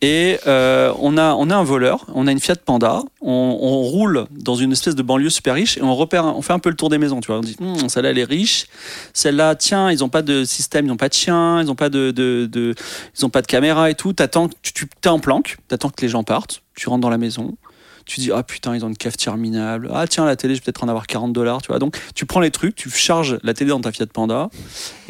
Et 0.00 0.38
euh, 0.46 0.92
on, 1.00 1.16
a, 1.18 1.34
on 1.34 1.50
a 1.50 1.56
un 1.56 1.64
voleur, 1.64 2.06
on 2.14 2.28
a 2.28 2.32
une 2.32 2.38
Fiat 2.38 2.54
Panda, 2.64 3.02
on, 3.20 3.48
roule 3.82 4.26
dans 4.30 4.54
une 4.54 4.70
espèce 4.70 4.94
de 4.94 5.02
banlieue 5.02 5.28
super 5.28 5.54
riche 5.54 5.76
et 5.76 5.82
on 5.82 5.94
repère, 5.96 6.24
on 6.24 6.40
fait 6.40 6.52
un 6.52 6.60
peu 6.60 6.70
le 6.70 6.76
tour 6.76 6.88
des 6.88 6.98
maisons, 6.98 7.20
tu 7.20 7.28
vois. 7.28 7.38
On 7.38 7.42
dit, 7.42 7.56
Hum, 7.60 7.88
celle-là 7.88 8.10
elle 8.10 8.18
est 8.18 8.24
riche, 8.24 8.66
celle-là, 9.12 9.56
tiens, 9.56 9.90
ils 9.90 9.98
n'ont 9.98 10.08
pas 10.08 10.22
de 10.22 10.44
système, 10.44 10.86
ils 10.86 10.88
n'ont 10.88 10.96
pas 10.96 11.08
de 11.08 11.14
chien, 11.14 11.60
ils 11.60 11.66
n'ont 11.66 11.74
pas 11.74 11.88
de, 11.88 12.12
de, 12.12 12.74
ils 13.18 13.26
ont 13.26 13.30
pas 13.30 13.42
de 13.42 13.48
caméra 13.48 13.90
et 13.90 13.96
tout. 13.96 14.12
T'attends, 14.12 14.48
tu, 14.62 14.72
tu 14.72 14.88
es 15.04 15.08
en 15.08 15.18
planque, 15.18 15.56
t'attends 15.66 15.90
que 15.90 16.00
les 16.00 16.08
gens 16.08 16.22
partent, 16.22 16.62
tu 16.76 16.88
rentres 16.88 17.00
dans 17.00 17.10
la 17.10 17.18
maison, 17.18 17.56
tu 18.08 18.20
dis 18.20 18.32
ah 18.32 18.42
putain 18.42 18.74
ils 18.74 18.84
ont 18.84 18.88
une 18.88 18.96
cafetière 18.96 19.36
minable 19.36 19.90
ah 19.92 20.06
tiens 20.08 20.24
la 20.24 20.34
télé 20.34 20.54
je 20.54 20.60
vais 20.60 20.64
peut-être 20.64 20.82
en 20.82 20.88
avoir 20.88 21.06
40 21.06 21.32
dollars 21.32 21.60
tu 21.60 21.68
vois. 21.68 21.78
Donc 21.78 21.96
tu 22.14 22.24
prends 22.24 22.40
les 22.40 22.50
trucs 22.50 22.74
tu 22.74 22.88
charges 22.90 23.38
la 23.42 23.52
télé 23.52 23.68
dans 23.70 23.80
ta 23.80 23.92
Fiat 23.92 24.06
Panda. 24.06 24.48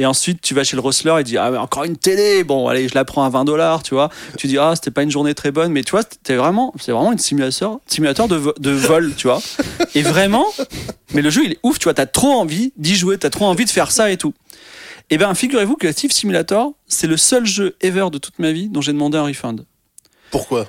Et 0.00 0.04
ensuite 0.04 0.42
tu 0.42 0.52
vas 0.52 0.64
chez 0.64 0.76
le 0.76 0.82
rustler 0.82 1.14
et 1.20 1.22
dis 1.22 1.38
ah 1.38 1.50
mais 1.52 1.58
encore 1.58 1.84
une 1.84 1.96
télé. 1.96 2.42
Bon 2.42 2.66
allez 2.66 2.88
je 2.88 2.94
la 2.94 3.04
prends 3.04 3.24
à 3.24 3.30
20 3.30 3.44
dollars 3.44 3.84
tu 3.84 3.94
vois. 3.94 4.10
Tu 4.36 4.48
dis 4.48 4.58
ah 4.58 4.72
c'était 4.74 4.90
pas 4.90 5.04
une 5.04 5.12
journée 5.12 5.34
très 5.34 5.52
bonne. 5.52 5.72
Mais 5.72 5.84
tu 5.84 5.92
vois 5.92 6.02
c'est 6.26 6.34
vraiment 6.34 6.74
c'est 6.80 6.90
vraiment 6.90 7.12
une 7.12 7.18
simulateur 7.18 7.78
simulateur 7.86 8.26
de, 8.26 8.52
de 8.58 8.70
vol 8.72 9.14
tu 9.16 9.28
vois. 9.28 9.40
Et 9.94 10.02
vraiment 10.02 10.46
mais 11.14 11.22
le 11.22 11.30
jeu 11.30 11.44
il 11.44 11.52
est 11.52 11.60
ouf 11.62 11.78
tu 11.78 11.84
vois. 11.84 11.94
T'as 11.94 12.06
trop 12.06 12.32
envie 12.32 12.72
d'y 12.76 12.96
jouer 12.96 13.16
t'as 13.16 13.30
trop 13.30 13.44
envie 13.46 13.64
de 13.64 13.70
faire 13.70 13.92
ça 13.92 14.10
et 14.10 14.16
tout. 14.16 14.34
Et 15.10 15.18
ben 15.18 15.32
figurez-vous 15.34 15.76
que 15.76 15.86
Thief 15.86 16.10
Simulator 16.10 16.72
c'est 16.88 17.06
le 17.06 17.16
seul 17.16 17.46
jeu 17.46 17.76
ever 17.80 18.08
de 18.10 18.18
toute 18.18 18.40
ma 18.40 18.50
vie 18.50 18.68
dont 18.68 18.80
j'ai 18.80 18.92
demandé 18.92 19.16
un 19.16 19.24
refund. 19.24 19.64
Pourquoi? 20.32 20.66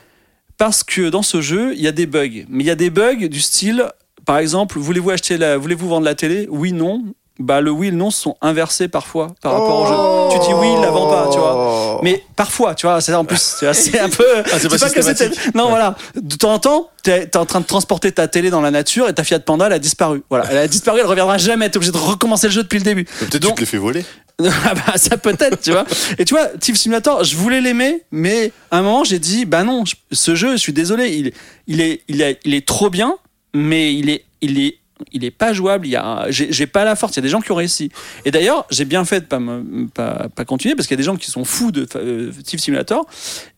Parce 0.59 0.83
que 0.83 1.09
dans 1.09 1.23
ce 1.23 1.41
jeu, 1.41 1.73
il 1.73 1.81
y 1.81 1.87
a 1.87 1.91
des 1.91 2.05
bugs. 2.05 2.43
Mais 2.49 2.63
il 2.63 2.67
y 2.67 2.69
a 2.69 2.75
des 2.75 2.89
bugs 2.91 3.27
du 3.27 3.39
style, 3.39 3.85
par 4.25 4.37
exemple, 4.37 4.77
voulez-vous 4.77 5.09
acheter 5.09 5.37
la, 5.37 5.57
voulez-vous 5.57 5.87
vendre 5.87 6.05
la 6.05 6.15
télé? 6.15 6.47
Oui, 6.51 6.73
non. 6.73 7.15
Bah 7.39 7.61
le 7.61 7.71
oui 7.71 7.87
et 7.87 7.91
le 7.91 7.97
non 7.97 8.11
sont 8.11 8.35
inversés 8.41 8.87
parfois 8.87 9.27
par 9.41 9.53
rapport 9.53 9.81
au 9.81 9.85
jeu. 9.87 10.39
Tu 10.39 10.47
dis 10.47 10.53
oui, 10.53 10.67
il 10.75 10.81
la 10.81 10.91
vend 10.91 11.09
pas, 11.09 11.29
tu 11.31 11.39
vois. 11.39 11.99
Mais 12.03 12.23
parfois, 12.35 12.75
tu 12.75 12.85
vois, 12.85 13.01
c'est 13.01 13.13
en 13.13 13.25
plus, 13.25 13.55
tu 13.59 13.65
vois, 13.65 13.73
c'est 13.73 13.99
un 13.99 14.09
peu. 14.09 14.25
Ah, 14.51 14.59
c'est 14.59 14.69
pas 14.69 14.89
que 14.89 15.01
c'était-. 15.01 15.31
Non, 15.55 15.69
voilà. 15.69 15.95
De 16.15 16.35
temps 16.35 16.53
en 16.53 16.59
temps, 16.59 16.89
t'es 17.03 17.23
es 17.23 17.37
en 17.37 17.45
train 17.45 17.61
de 17.61 17.65
transporter 17.65 18.11
ta 18.11 18.27
télé 18.27 18.49
dans 18.49 18.61
la 18.61 18.71
nature 18.71 19.07
et 19.09 19.13
ta 19.13 19.23
Fiat 19.23 19.39
Panda, 19.39 19.67
elle 19.67 19.73
a 19.73 19.79
disparu. 19.79 20.23
Voilà, 20.29 20.45
elle 20.51 20.57
a 20.57 20.67
disparu, 20.67 20.99
elle 20.99 21.07
reviendra 21.07 21.37
jamais. 21.37 21.69
T'es 21.69 21.77
obligé 21.77 21.91
de 21.91 21.97
recommencer 21.97 22.47
le 22.47 22.53
jeu 22.53 22.63
depuis 22.63 22.79
le 22.79 22.85
début. 22.85 23.05
Peut-être 23.05 23.47
tu 23.47 23.53
te 23.53 23.59
les 23.59 23.65
fais 23.65 23.77
voler. 23.77 24.05
ah 24.45 24.73
bah 24.73 24.93
ça 24.95 25.17
peut-être, 25.17 25.61
tu 25.61 25.71
vois. 25.71 25.85
Et 26.17 26.23
tu 26.23 26.33
vois, 26.33 26.47
Thief 26.47 26.77
Simulator, 26.77 27.25
je 27.25 27.35
voulais 27.35 27.59
l'aimer, 27.59 28.03
mais 28.11 28.53
à 28.71 28.77
un 28.77 28.81
moment 28.81 29.03
j'ai 29.03 29.19
dit, 29.19 29.43
bah 29.45 29.63
non, 29.63 29.83
ce 30.11 30.35
jeu, 30.35 30.53
je 30.53 30.57
suis 30.57 30.71
désolé, 30.71 31.09
il, 31.09 31.33
il 31.67 31.81
est, 31.81 32.01
il 32.07 32.21
est, 32.21 32.39
il 32.45 32.53
est 32.53 32.65
trop 32.65 32.89
bien, 32.89 33.17
mais 33.53 33.93
il 33.93 34.09
est, 34.09 34.23
il 34.41 34.59
est, 34.61 34.78
il 35.11 35.23
est 35.23 35.31
pas 35.31 35.53
jouable. 35.53 35.87
Il 35.87 35.95
a, 35.95 36.25
j'ai 36.29 36.67
pas 36.67 36.83
la 36.83 36.95
force. 36.95 37.13
Il 37.13 37.17
y 37.17 37.19
a 37.19 37.23
des 37.23 37.29
gens 37.29 37.41
qui 37.41 37.51
ont 37.51 37.55
réussi. 37.55 37.91
Et 38.25 38.31
d'ailleurs, 38.31 38.65
j'ai 38.69 38.85
bien 38.85 39.05
fait 39.05 39.21
de 39.21 39.87
pas, 39.93 40.27
pas 40.35 40.45
continuer 40.45 40.75
parce 40.75 40.87
qu'il 40.87 40.95
y 40.95 40.99
a 40.99 41.01
des 41.01 41.05
gens 41.05 41.17
qui 41.17 41.31
sont 41.31 41.45
fous 41.45 41.71
de 41.71 41.87
euh, 41.95 42.31
Thief 42.43 42.59
Simulator 42.59 43.05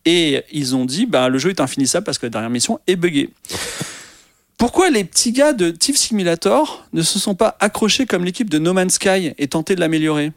et 0.06 0.44
ils 0.52 0.76
ont 0.76 0.86
dit, 0.86 1.06
bah 1.06 1.30
le 1.30 1.38
jeu 1.38 1.50
est 1.50 1.60
infinissable 1.60 2.06
parce 2.06 2.18
que 2.18 2.26
la 2.26 2.32
dernière 2.32 2.50
mission 2.50 2.80
est 2.88 2.96
buggée. 2.96 3.30
Pourquoi 4.58 4.92
les 4.92 5.04
petits 5.04 5.32
gars 5.32 5.54
de 5.54 5.72
Thief 5.72 5.98
Simulator 5.98 6.86
ne 6.94 7.02
se 7.02 7.18
sont 7.18 7.34
pas 7.34 7.58
accrochés 7.60 8.06
comme 8.06 8.24
l'équipe 8.24 8.50
de 8.50 8.60
No 8.60 8.74
Man's 8.74 8.94
Sky 8.94 9.34
et 9.38 9.48
tenté 9.48 9.76
de 9.76 9.80
l'améliorer? 9.80 10.32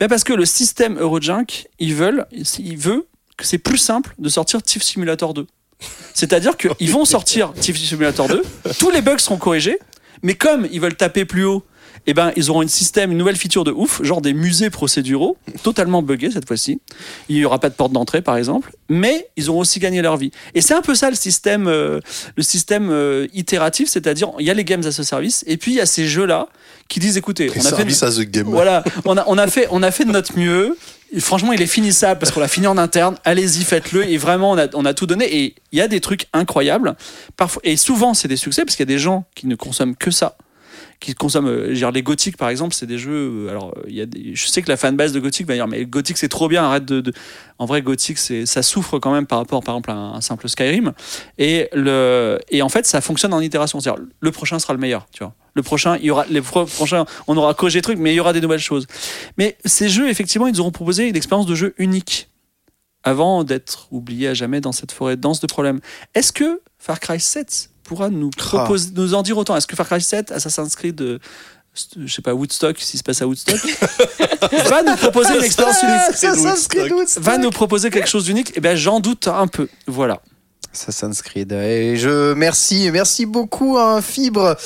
Ben 0.00 0.08
parce 0.08 0.24
que 0.24 0.32
le 0.32 0.44
système 0.44 0.98
Eurojunk, 0.98 1.68
ils 1.78 1.94
veulent, 1.94 2.26
il 2.32 2.76
veut 2.78 3.06
que 3.36 3.44
c'est 3.44 3.58
plus 3.58 3.78
simple 3.78 4.14
de 4.18 4.28
sortir 4.28 4.62
Thief 4.62 4.82
Simulator 4.82 5.34
2. 5.34 5.46
C'est-à-dire 6.14 6.56
qu'ils 6.56 6.90
vont 6.90 7.04
sortir 7.04 7.52
Thief 7.52 7.76
Simulator 7.76 8.28
2, 8.28 8.42
tous 8.78 8.90
les 8.90 9.02
bugs 9.02 9.18
seront 9.18 9.36
corrigés, 9.36 9.78
mais 10.24 10.34
comme 10.34 10.66
ils 10.72 10.80
veulent 10.80 10.96
taper 10.96 11.24
plus 11.24 11.44
haut, 11.44 11.62
eh 12.06 12.14
ben, 12.14 12.32
ils 12.36 12.50
auront 12.50 12.62
une 12.62 12.68
système, 12.68 13.12
une 13.12 13.18
nouvelle 13.18 13.36
feature 13.36 13.62
de 13.64 13.70
ouf, 13.70 14.02
genre 14.02 14.20
des 14.20 14.34
musées 14.34 14.70
procéduraux, 14.70 15.36
totalement 15.62 16.02
buggés 16.02 16.30
cette 16.30 16.46
fois-ci. 16.46 16.80
Il 17.28 17.36
n'y 17.36 17.44
aura 17.44 17.58
pas 17.58 17.68
de 17.68 17.74
porte 17.74 17.92
d'entrée, 17.92 18.20
par 18.20 18.36
exemple, 18.36 18.72
mais 18.88 19.28
ils 19.36 19.48
auront 19.48 19.60
aussi 19.60 19.78
gagné 19.80 20.02
leur 20.02 20.16
vie. 20.16 20.30
Et 20.54 20.60
c'est 20.60 20.74
un 20.74 20.82
peu 20.82 20.94
ça 20.94 21.10
le 21.10 21.16
système, 21.16 21.66
euh, 21.66 22.00
le 22.36 22.42
système 22.42 22.90
euh, 22.90 23.26
itératif, 23.32 23.88
c'est-à-dire 23.88 24.32
il 24.38 24.46
y 24.46 24.50
a 24.50 24.54
les 24.54 24.64
games 24.64 24.84
as 24.84 24.98
a 24.98 25.04
service, 25.04 25.44
et 25.46 25.56
puis 25.56 25.72
il 25.72 25.76
y 25.76 25.80
a 25.80 25.86
ces 25.86 26.06
jeux-là 26.06 26.48
qui 26.88 27.00
disent 27.00 27.16
écoutez, 27.16 27.50
on 27.54 27.60
a 27.64 27.76
fait 27.76 27.82
à 27.82 28.10
voilà, 28.44 28.84
on 29.04 29.16
a, 29.16 29.24
on 29.26 29.38
a 29.38 29.46
fait, 29.46 29.68
on 29.70 29.82
a 29.82 29.90
fait 29.90 30.04
de 30.04 30.10
notre 30.10 30.38
mieux. 30.38 30.76
Franchement, 31.18 31.52
il 31.52 31.62
est 31.62 31.66
finissable 31.66 32.18
parce 32.18 32.32
qu'on 32.32 32.40
l'a 32.40 32.48
fini 32.48 32.66
en 32.66 32.78
interne. 32.78 33.16
Allez-y, 33.24 33.64
faites-le. 33.64 34.08
Et 34.08 34.16
vraiment, 34.16 34.56
on 34.74 34.84
a, 34.84 34.94
tout 34.94 35.06
donné. 35.06 35.24
Et 35.34 35.54
il 35.72 35.78
y 35.78 35.82
a 35.82 35.88
des 35.88 36.00
trucs 36.00 36.26
incroyables. 36.32 36.96
Parfois, 37.36 37.62
et 37.64 37.76
souvent, 37.76 38.14
c'est 38.14 38.28
des 38.28 38.36
succès 38.36 38.64
parce 38.64 38.76
qu'il 38.76 38.88
y 38.88 38.90
a 38.90 38.94
des 38.94 38.98
gens 38.98 39.24
qui 39.34 39.46
ne 39.46 39.54
consomment 39.54 39.96
que 39.96 40.10
ça. 40.10 40.36
Qui 41.00 41.14
consomment, 41.14 41.48
euh, 41.48 41.66
veux 41.68 41.74
dire, 41.74 41.90
les 41.90 42.02
Gothic 42.02 42.36
par 42.36 42.48
exemple, 42.48 42.74
c'est 42.74 42.86
des 42.86 42.98
jeux. 42.98 43.46
euh, 43.46 43.50
Alors, 43.50 43.74
euh, 43.76 43.82
il 43.88 43.94
y 43.94 44.02
a 44.02 44.06
je 44.32 44.46
sais 44.46 44.62
que 44.62 44.68
la 44.68 44.76
fanbase 44.76 45.12
de 45.12 45.20
Gothic 45.20 45.46
va 45.46 45.54
dire, 45.54 45.68
mais 45.68 45.84
Gothic 45.84 46.16
c'est 46.16 46.28
trop 46.28 46.48
bien, 46.48 46.64
arrête 46.64 46.84
de. 46.84 47.12
En 47.58 47.66
vrai, 47.66 47.82
Gothic, 47.82 48.18
c'est, 48.18 48.46
ça 48.46 48.62
souffre 48.62 48.98
quand 48.98 49.12
même 49.12 49.26
par 49.26 49.38
rapport, 49.38 49.62
par 49.62 49.74
exemple, 49.74 49.90
à 49.90 49.94
un, 49.94 50.14
un 50.14 50.20
simple 50.20 50.48
Skyrim. 50.48 50.92
Et, 51.38 51.68
le, 51.72 52.38
et 52.48 52.62
en 52.62 52.68
fait, 52.68 52.86
ça 52.86 53.00
fonctionne 53.00 53.34
en 53.34 53.40
itération. 53.40 53.80
C'est-à-dire, 53.80 54.02
le 54.20 54.30
prochain 54.30 54.58
sera 54.58 54.72
le 54.72 54.80
meilleur, 54.80 55.06
tu 55.12 55.22
vois. 55.22 55.34
Le 55.54 55.62
prochain, 55.62 55.96
il 55.98 56.06
y 56.06 56.10
aura, 56.10 56.24
les 56.28 56.40
pro- 56.42 56.66
prochains, 56.66 57.04
on 57.28 57.36
aura 57.36 57.54
corrigé 57.54 57.78
des 57.78 57.82
trucs, 57.82 57.98
mais 57.98 58.12
il 58.12 58.16
y 58.16 58.20
aura 58.20 58.32
des 58.32 58.40
nouvelles 58.40 58.58
choses. 58.58 58.86
Mais 59.38 59.56
ces 59.64 59.88
jeux, 59.88 60.08
effectivement, 60.08 60.46
ils 60.48 60.52
nous 60.54 60.60
auront 60.60 60.72
proposé 60.72 61.08
une 61.08 61.16
expérience 61.16 61.46
de 61.46 61.54
jeu 61.54 61.74
unique 61.78 62.28
avant 63.04 63.44
d'être 63.44 63.86
oubliés 63.92 64.28
à 64.28 64.34
jamais 64.34 64.60
dans 64.60 64.72
cette 64.72 64.90
forêt 64.92 65.16
dense 65.16 65.40
de 65.40 65.46
problèmes. 65.46 65.80
Est-ce 66.14 66.32
que 66.32 66.60
Far 66.78 66.98
Cry 67.00 67.20
7 67.20 67.70
pourra 67.84 68.08
nous, 68.08 68.30
proposer, 68.30 68.90
nous 68.96 69.14
en 69.14 69.22
dire 69.22 69.36
autant? 69.38 69.56
Est-ce 69.56 69.66
que 69.66 69.76
Far 69.76 69.86
Cry 69.86 70.00
7, 70.00 70.32
Assassin's 70.32 70.74
Creed, 70.74 71.00
euh, 71.02 71.18
je 71.98 72.12
sais 72.12 72.22
pas, 72.22 72.34
Woodstock, 72.34 72.78
s'il 72.80 72.98
se 72.98 73.04
passe 73.04 73.20
à 73.22 73.26
Woodstock, 73.28 73.60
va 74.70 74.82
nous 74.82 74.96
proposer 74.96 75.36
une 75.36 75.44
expérience 75.44 75.82
unique? 75.82 75.94
Assassin's 76.08 76.66
Creed 76.66 76.92
Woodstock. 76.92 77.22
Va 77.22 77.38
nous 77.38 77.50
proposer 77.50 77.90
quelque 77.90 78.08
chose 78.08 78.24
d'unique? 78.24 78.52
Eh 78.56 78.60
bien, 78.60 78.74
j'en 78.74 79.00
doute 79.00 79.28
un 79.28 79.46
peu. 79.46 79.68
Voilà. 79.86 80.20
Assassin's 80.74 81.22
Creed. 81.22 81.52
Et 81.52 81.96
je 81.96 82.34
merci, 82.34 82.90
merci 82.92 83.26
beaucoup, 83.26 83.78
hein, 83.78 84.02
Fibre. 84.02 84.56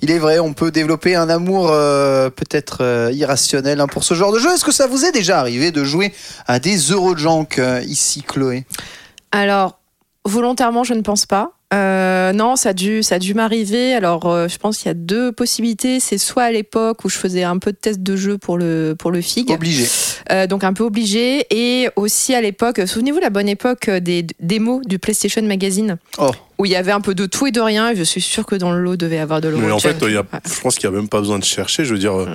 Il 0.00 0.10
est 0.10 0.18
vrai, 0.18 0.38
on 0.38 0.54
peut 0.54 0.70
développer 0.70 1.14
un 1.14 1.28
amour 1.28 1.68
euh, 1.70 2.30
peut-être 2.30 2.82
euh, 2.82 3.12
irrationnel 3.12 3.80
hein, 3.80 3.86
pour 3.86 4.02
ce 4.02 4.14
genre 4.14 4.32
de 4.32 4.38
jeu. 4.38 4.50
Est-ce 4.52 4.64
que 4.64 4.72
ça 4.72 4.86
vous 4.86 5.04
est 5.04 5.12
déjà 5.12 5.38
arrivé 5.38 5.70
de 5.70 5.84
jouer 5.84 6.12
à 6.46 6.58
des 6.58 6.76
Eurojunk 6.76 7.58
euh, 7.58 7.82
ici, 7.86 8.22
Chloé? 8.22 8.64
Alors, 9.30 9.78
volontairement, 10.24 10.84
je 10.84 10.94
ne 10.94 11.02
pense 11.02 11.26
pas. 11.26 11.52
Euh, 11.74 12.32
non, 12.32 12.56
ça 12.56 12.70
a 12.70 12.72
dû, 12.72 13.02
ça 13.02 13.16
a 13.16 13.18
dû 13.18 13.34
m'arriver. 13.34 13.92
Alors, 13.92 14.24
euh, 14.26 14.48
je 14.48 14.56
pense 14.56 14.78
qu'il 14.78 14.86
y 14.86 14.90
a 14.90 14.94
deux 14.94 15.32
possibilités. 15.32 16.00
C'est 16.00 16.16
soit 16.16 16.44
à 16.44 16.50
l'époque 16.50 17.04
où 17.04 17.10
je 17.10 17.18
faisais 17.18 17.42
un 17.42 17.58
peu 17.58 17.72
de 17.72 17.76
test 17.76 18.00
de 18.02 18.16
jeu 18.16 18.38
pour 18.38 18.56
le 18.56 18.94
pour 18.98 19.10
le 19.10 19.20
FIG, 19.20 19.50
Obligé. 19.50 19.86
Euh, 20.32 20.46
donc 20.46 20.64
un 20.64 20.72
peu 20.72 20.84
obligé, 20.84 21.44
et 21.50 21.90
aussi 21.96 22.34
à 22.34 22.40
l'époque. 22.40 22.80
Souvenez-vous 22.86 23.18
la 23.20 23.28
bonne 23.30 23.48
époque 23.48 23.88
euh, 23.88 24.00
des 24.00 24.26
démos 24.40 24.80
du 24.86 24.98
PlayStation 24.98 25.42
Magazine, 25.42 25.98
Oh. 26.18 26.30
où 26.58 26.64
il 26.64 26.72
y 26.72 26.76
avait 26.76 26.92
un 26.92 27.02
peu 27.02 27.14
de 27.14 27.26
tout 27.26 27.46
et 27.46 27.50
de 27.50 27.60
rien. 27.60 27.90
et 27.90 27.96
Je 27.96 28.02
suis 28.02 28.22
sûre 28.22 28.46
que 28.46 28.56
dans 28.56 28.72
le 28.72 28.80
lot 28.80 28.96
devait 28.96 29.16
y 29.16 29.18
avoir 29.20 29.42
de 29.42 29.48
l'euro. 29.48 29.62
Mais 29.62 29.70
en 29.70 29.78
fait, 29.78 29.96
il 30.02 30.12
y 30.14 30.16
a- 30.16 30.20
Ouais. 30.20 30.40
je 30.46 30.60
pense 30.60 30.76
qu'il 30.78 30.88
n'y 30.88 30.96
a 30.96 30.98
même 30.98 31.08
pas 31.08 31.20
besoin 31.20 31.38
de 31.38 31.44
chercher. 31.44 31.84
Je 31.84 31.92
veux 31.92 32.00
dire, 32.00 32.14
euh, 32.18 32.28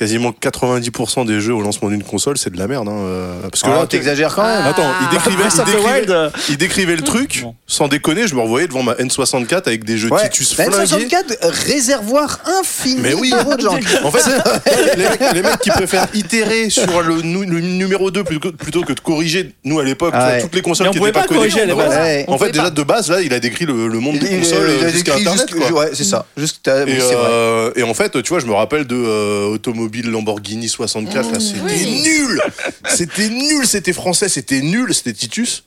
quasiment 0.00 0.32
90% 0.32 1.26
des 1.26 1.40
jeux 1.42 1.52
au 1.52 1.60
lancement 1.60 1.90
d'une 1.90 2.02
console, 2.02 2.38
c'est 2.38 2.48
de 2.50 2.58
la 2.58 2.66
merde. 2.66 2.88
hein, 2.88 2.92
euh, 3.04 3.34
parce 3.50 3.62
que 3.62 3.68
Ah, 3.70 3.80
là, 3.80 3.86
t'exagères 3.86 4.34
quand 4.34 4.42
même. 4.44 4.64
Attends, 4.64 4.90
il 5.02 5.08
décrivait, 5.10 5.36
Breath 5.36 5.52
il 5.58 5.64
décrivait- 5.64 5.92
Wild, 6.00 6.32
il 6.48 6.56
décrivait 6.56 6.96
le 6.96 7.02
truc, 7.02 7.40
Bon. 7.42 7.54
sans 7.66 7.86
déconner, 7.86 8.26
je 8.26 8.34
me 8.34 8.40
revoyais 8.40 8.66
devant 8.66 8.82
ma 8.82 8.94
N64 8.94 9.66
avec 9.68 9.84
des 9.84 9.98
jeux 9.98 10.08
Ouais. 10.10 10.22
Titus 10.30 10.56
La 10.56 10.64
flingués. 10.70 11.04
N64, 11.06 11.36
réservoir 11.66 12.40
infini 12.60 12.96
Mais 13.02 13.12
oui. 13.12 13.28
d'Eurojunk. 13.30 13.84
En 14.04 14.10
fait, 14.10 14.24
les 14.96 15.04
mecs, 15.04 15.20
les 15.34 15.42
mecs 15.42 15.58
qui 15.60 15.68
préfèrent 15.70 16.06
itérer 16.14 16.70
sur 16.70 17.02
le, 17.02 17.16
le 17.16 17.60
numéro 17.60 18.10
2 18.10 18.24
plutôt, 18.24 18.52
que 18.82 18.94
de 18.94 19.00
corriger, 19.00 19.52
nous 19.64 19.78
à 19.80 19.84
l'époque, 19.84 20.14
Ah 20.16 20.28
ouais. 20.28 20.40
toutes 20.40 20.54
les 20.54 20.62
consoles 20.62 20.86
Mais 20.86 20.92
qui 20.92 20.98
pouvait 20.98 21.10
n'étaient 21.10 21.20
pas, 21.28 21.34
pas 21.68 21.74
voilà. 21.74 22.00
Ouais. 22.02 22.24
En 22.26 22.38
fait, 22.38 22.48
déjà 22.52 22.64
pas. 22.64 22.70
de 22.70 22.82
base, 22.82 23.10
là, 23.10 23.20
il 23.20 23.34
a 23.34 23.38
décrit 23.40 23.66
le, 23.66 23.86
le 23.88 23.98
monde 24.00 24.18
des 24.18 24.38
consoles 24.38 24.70
il 24.78 24.84
a 24.84 24.86
euh, 24.86 24.90
jusqu'à 24.90 25.16
décrit 25.16 25.28
Internet. 25.28 25.54
quoi. 25.68 25.80
ouais, 25.82 25.90
c'est 25.92 26.04
ça. 26.04 26.24
Juste, 26.38 26.66
Et, 26.66 26.70
euh, 27.12 27.70
et 27.76 27.82
en 27.82 27.92
fait, 27.92 28.22
tu 28.22 28.28
vois, 28.30 28.40
je 28.40 28.46
me 28.46 28.54
rappelle 28.54 28.86
de 28.86 28.96
euh, 28.96 29.46
Automobile 29.48 29.89
Lamborghini 30.02 30.68
64. 30.68 31.32
là, 31.32 31.40
c'était 31.40 31.60
Oui. 31.62 32.02
nul. 32.02 32.40
C'était 32.88 33.28
nul. 33.28 33.66
C'était 33.66 33.92
français. 33.92 34.28
C'était 34.28 34.60
nul. 34.60 34.94
C'était 34.94 35.12
Titus. 35.12 35.64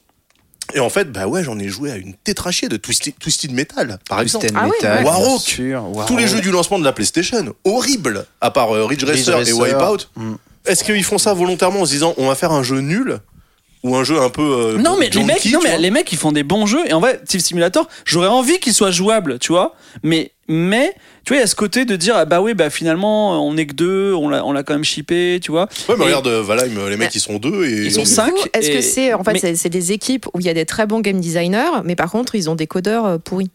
Et 0.73 0.79
en 0.79 0.89
fait, 0.89 1.11
bah 1.11 1.27
ouais, 1.27 1.43
j'en 1.43 1.59
ai 1.59 1.67
joué 1.67 1.91
à 1.91 1.97
une 1.97 2.13
tétrachier 2.13 2.69
de 2.69 2.77
Twisted, 2.77 3.13
Twisted 3.19 3.51
Metal, 3.51 3.99
par 4.07 4.21
exemple. 4.21 4.47
Twisted 4.47 4.61
Ah 4.63 4.67
Metal, 4.67 5.03
Warhawk. 5.05 5.61
Tous 6.07 6.17
les 6.17 6.27
jeux 6.27 6.39
du 6.41 6.51
lancement 6.51 6.79
de 6.79 6.85
la 6.85 6.93
PlayStation, 6.93 7.53
horrible, 7.65 8.25
à 8.39 8.49
part 8.49 8.73
euh, 8.73 8.85
Ridge 8.85 9.03
Ridge 9.03 9.27
Racer 9.29 9.49
et. 9.49 9.53
Wipeout. 9.53 10.07
Mm. 10.15 10.35
Est-ce 10.65 10.83
qu'ils 10.85 11.03
font 11.03 11.17
ça 11.17 11.33
volontairement 11.33 11.81
en 11.81 11.85
se 11.85 11.91
disant 11.91 12.13
on 12.17 12.27
va 12.27 12.35
faire 12.35 12.53
un 12.53 12.63
jeu 12.63 12.79
nul 12.79 13.19
ou 13.83 13.95
un 13.95 14.03
jeu 14.03 14.19
un 14.21 14.29
peu 14.29 14.41
euh, 14.41 14.77
Non 14.77 14.95
mais 14.97 15.09
les 15.09 15.23
mecs, 15.23 15.45
non 15.45 15.59
mais 15.63 15.77
les 15.77 15.91
mecs 15.91 16.11
ils 16.11 16.17
font 16.17 16.31
des 16.31 16.43
bons 16.43 16.65
jeux 16.65 16.79
et 16.87 16.93
en 16.93 16.99
vrai 17.01 17.19
Thief 17.27 17.41
Simulator 17.41 17.87
j'aurais 18.05 18.27
envie 18.27 18.59
qu'il 18.59 18.73
soit 18.73 18.91
jouable 18.91 19.39
tu 19.39 19.51
vois. 19.51 19.75
Mais 20.03 20.31
mais 20.47 20.93
tu 21.25 21.29
vois 21.33 21.37
il 21.37 21.39
y 21.41 21.43
a 21.43 21.47
ce 21.47 21.55
côté 21.55 21.85
de 21.85 21.95
dire 21.95 22.15
ah 22.17 22.25
bah 22.25 22.41
oui 22.41 22.53
bah 22.53 22.69
finalement 22.69 23.45
on 23.45 23.55
est 23.57 23.65
que 23.67 23.73
deux 23.73 24.13
on 24.13 24.29
l'a 24.29 24.45
on 24.45 24.51
l'a 24.53 24.63
quand 24.63 24.73
même 24.73 24.83
shippé 24.83 25.39
tu 25.41 25.51
vois. 25.51 25.67
Ouais, 25.89 25.95
mais 25.97 26.03
Et- 26.03 26.07
regarde, 26.07 26.27
euh, 26.27 26.41
Valheim, 26.41 26.89
les 26.89 26.97
mecs 26.97 27.13
ils 27.15 27.19
sont 27.19 27.37
deux 27.37 27.65
et 27.65 27.85
Ils 27.85 27.91
sont 27.93 28.05
cinq 28.05 28.33
Est-ce 28.53 28.69
et- 28.69 28.73
que 28.75 28.81
c'est 28.81 29.13
en 29.13 29.23
fait 29.23 29.33
mais- 29.33 29.39
c'est- 29.39 29.55
c'est 29.55 29.69
des 29.69 29.91
équipes 29.91 30.27
où 30.33 30.39
il 30.39 30.45
y 30.45 30.49
a 30.49 30.53
des 30.53 30.65
très 30.65 30.85
bons 30.87 31.01
game 31.01 31.19
designers, 31.19 31.81
mais 31.83 31.95
par 31.95 32.09
contre 32.11 32.35
ils 32.35 32.49
ont 32.49 32.55
des 32.55 32.67
codeurs 32.67 33.05
euh, 33.05 33.17
pourris. 33.17 33.51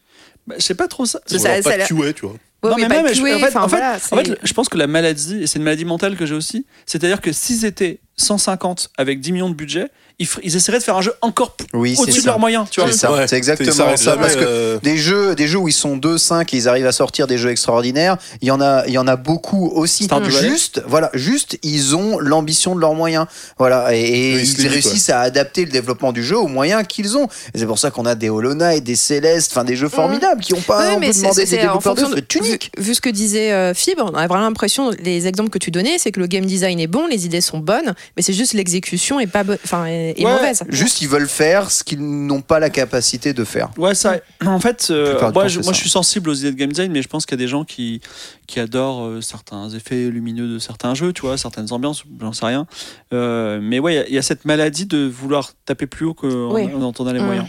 bah, 0.46 0.54
je 0.58 0.64
sais 0.64 0.74
pas 0.74 0.88
trop 0.88 1.04
ça. 1.06 1.20
Ils 1.30 1.36
ont 1.36 1.38
ça- 1.40 1.56
ça 1.56 1.62
pas 1.62 1.74
a 1.74 1.76
l'air- 1.78 1.88
de 1.88 1.94
QA, 1.94 2.12
tu 2.14 2.22
vois. 2.26 2.34
Ouais, 2.64 2.70
Non, 2.70 2.76
mais 2.76 2.88
je- 3.14 3.20
en 3.56 3.68
c'est- 3.68 4.24
fait, 4.24 4.38
je 4.42 4.52
pense 4.52 4.68
que 4.68 4.76
la 4.78 4.88
maladie, 4.88 5.42
et 5.42 5.46
c'est 5.46 5.58
une 5.58 5.64
maladie 5.64 5.84
mentale 5.84 6.16
que 6.16 6.26
j'ai 6.26 6.34
aussi, 6.34 6.66
c'est-à-dire 6.86 7.20
que 7.20 7.30
s'ils 7.32 7.64
étaient 7.64 8.00
150 8.18 8.90
avec 8.98 9.20
10 9.20 9.32
millions 9.32 9.48
de 9.50 9.54
budget, 9.54 9.88
ils, 10.20 10.56
essaieraient 10.56 10.78
de 10.78 10.82
faire 10.82 10.96
un 10.96 11.00
jeu 11.00 11.12
encore 11.22 11.56
Oui, 11.74 11.94
c'est 11.94 12.02
au-dessus 12.02 12.22
de 12.22 12.26
leurs 12.26 12.40
moyens, 12.40 12.66
tu 12.70 12.80
vois. 12.80 12.90
C'est 12.90 12.98
ça, 12.98 13.12
Ouais. 13.12 13.28
c'est 13.28 13.36
exactement 13.36 13.96
ça. 13.96 14.16
Parce 14.16 14.34
que 14.34 14.40
euh, 14.44 14.78
des 14.82 14.96
jeux, 14.96 15.36
des 15.36 15.46
jeux 15.46 15.58
où 15.58 15.68
ils 15.68 15.72
sont 15.72 15.96
2, 15.96 16.18
5 16.18 16.52
et 16.52 16.56
ils 16.56 16.68
arrivent 16.68 16.86
à 16.88 16.92
sortir 16.92 17.28
des 17.28 17.38
jeux 17.38 17.50
extraordinaires, 17.50 18.16
il 18.42 18.48
y 18.48 18.50
en 18.50 18.60
a, 18.60 18.84
il 18.88 18.92
y 18.92 18.98
en 18.98 19.06
a 19.06 19.14
beaucoup 19.14 19.68
aussi. 19.68 20.08
Juste, 20.28 20.82
voilà, 20.88 21.10
juste, 21.14 21.58
ils 21.62 21.94
ont 21.94 22.18
l'ambition 22.18 22.74
de 22.74 22.80
leurs 22.80 22.94
moyens. 22.94 23.26
Voilà, 23.58 23.94
et, 23.94 24.00
et 24.00 24.34
Oui, 24.34 24.54
ils 24.58 24.66
réussissent 24.66 25.08
à 25.10 25.20
adapter 25.20 25.64
le 25.64 25.70
développement 25.70 26.12
du 26.12 26.24
jeu 26.24 26.36
aux 26.36 26.48
moyens 26.48 26.82
qu'ils 26.88 27.16
ont. 27.16 27.28
Et 27.54 27.58
c'est 27.58 27.66
pour 27.66 27.78
ça 27.78 27.92
qu'on 27.92 28.04
a 28.04 28.16
des 28.16 28.28
Hollow 28.28 28.54
Knight, 28.54 28.82
des 28.82 28.96
Célestes, 28.96 29.52
enfin 29.52 29.62
des 29.62 29.76
jeux 29.76 29.88
formidables 29.88 30.40
qui 30.42 30.52
ont 30.54 30.60
pas, 30.60 30.80
Ouais, 30.88 30.94
on 30.96 30.98
mais 30.98 31.06
peut 31.08 31.12
c'est- 31.12 31.20
demander 31.22 31.46
c'est- 31.46 31.56
des 31.56 31.62
développeurs 31.62 31.94
de 31.94 32.00
fonction 32.00 32.16
c'est 32.28 32.34
unique. 32.40 32.72
Vu, 32.76 32.84
vu 32.86 32.94
ce 32.96 33.00
que 33.00 33.08
disait 33.10 33.52
euh, 33.52 33.72
Fibre, 33.72 34.10
on 34.12 34.16
a 34.16 34.26
vraiment 34.26 34.42
l'impression, 34.44 34.90
les 35.00 35.28
exemples 35.28 35.50
que 35.50 35.58
tu 35.58 35.70
donnais, 35.70 35.98
c'est 35.98 36.10
que 36.10 36.18
le 36.18 36.26
game 36.26 36.44
design 36.44 36.80
est 36.80 36.88
bon, 36.88 37.06
les 37.06 37.24
idées 37.24 37.40
sont 37.40 37.58
bonnes, 37.58 37.94
mais 38.16 38.22
c'est 38.22 38.32
juste 38.32 38.52
l'exécution 38.52 39.20
est 39.20 39.26
pas 39.26 39.44
enfin 39.64 39.86
est, 39.86 40.14
est 40.20 40.24
Ouais, 40.24 40.32
mauvaise. 40.32 40.62
Juste, 40.68 41.00
ils 41.02 41.08
veulent 41.08 41.28
faire 41.28 41.70
ce 41.70 41.84
qu'ils 41.84 42.00
n'ont 42.00 42.40
pas 42.42 42.58
la 42.58 42.70
capacité 42.70 43.32
de 43.32 43.44
faire. 43.44 43.70
Ouais, 43.76 43.94
ça. 43.94 44.16
En 44.44 44.60
fait, 44.60 44.88
euh, 44.90 45.18
moi, 45.20 45.32
temps, 45.32 45.48
je, 45.48 45.60
moi, 45.60 45.72
je 45.72 45.78
suis 45.78 45.90
sensible 45.90 46.30
aux 46.30 46.34
idées 46.34 46.52
de 46.52 46.56
game 46.56 46.70
design, 46.70 46.90
mais 46.92 47.02
je 47.02 47.08
pense 47.08 47.26
qu'il 47.26 47.38
y 47.38 47.42
a 47.42 47.44
des 47.44 47.48
gens 47.48 47.64
qui, 47.64 48.00
qui 48.46 48.60
adorent 48.60 49.04
euh, 49.04 49.20
certains 49.20 49.68
effets 49.70 50.08
lumineux 50.10 50.48
de 50.48 50.58
certains 50.58 50.94
jeux, 50.94 51.12
tu 51.12 51.22
vois, 51.22 51.36
certaines 51.38 51.72
ambiances, 51.72 52.04
j'en 52.20 52.32
sais 52.32 52.46
rien. 52.46 52.66
Euh, 53.12 53.58
mais 53.62 53.78
ouais, 53.78 53.92
il 53.94 53.96
y 53.96 54.00
a- 54.00 54.08
il 54.08 54.14
y, 54.14 54.18
a 54.18 54.22
cette 54.22 54.44
maladie 54.44 54.86
de 54.86 55.06
vouloir 55.06 55.52
taper 55.64 55.86
plus 55.86 56.06
haut 56.06 56.14
que 56.14 56.26
Oui. 56.52 56.68
en, 56.74 56.82
en 56.82 56.92
en 56.98 57.06
a 57.06 57.12
les 57.12 57.20
Mm. 57.20 57.24
moyens. 57.26 57.46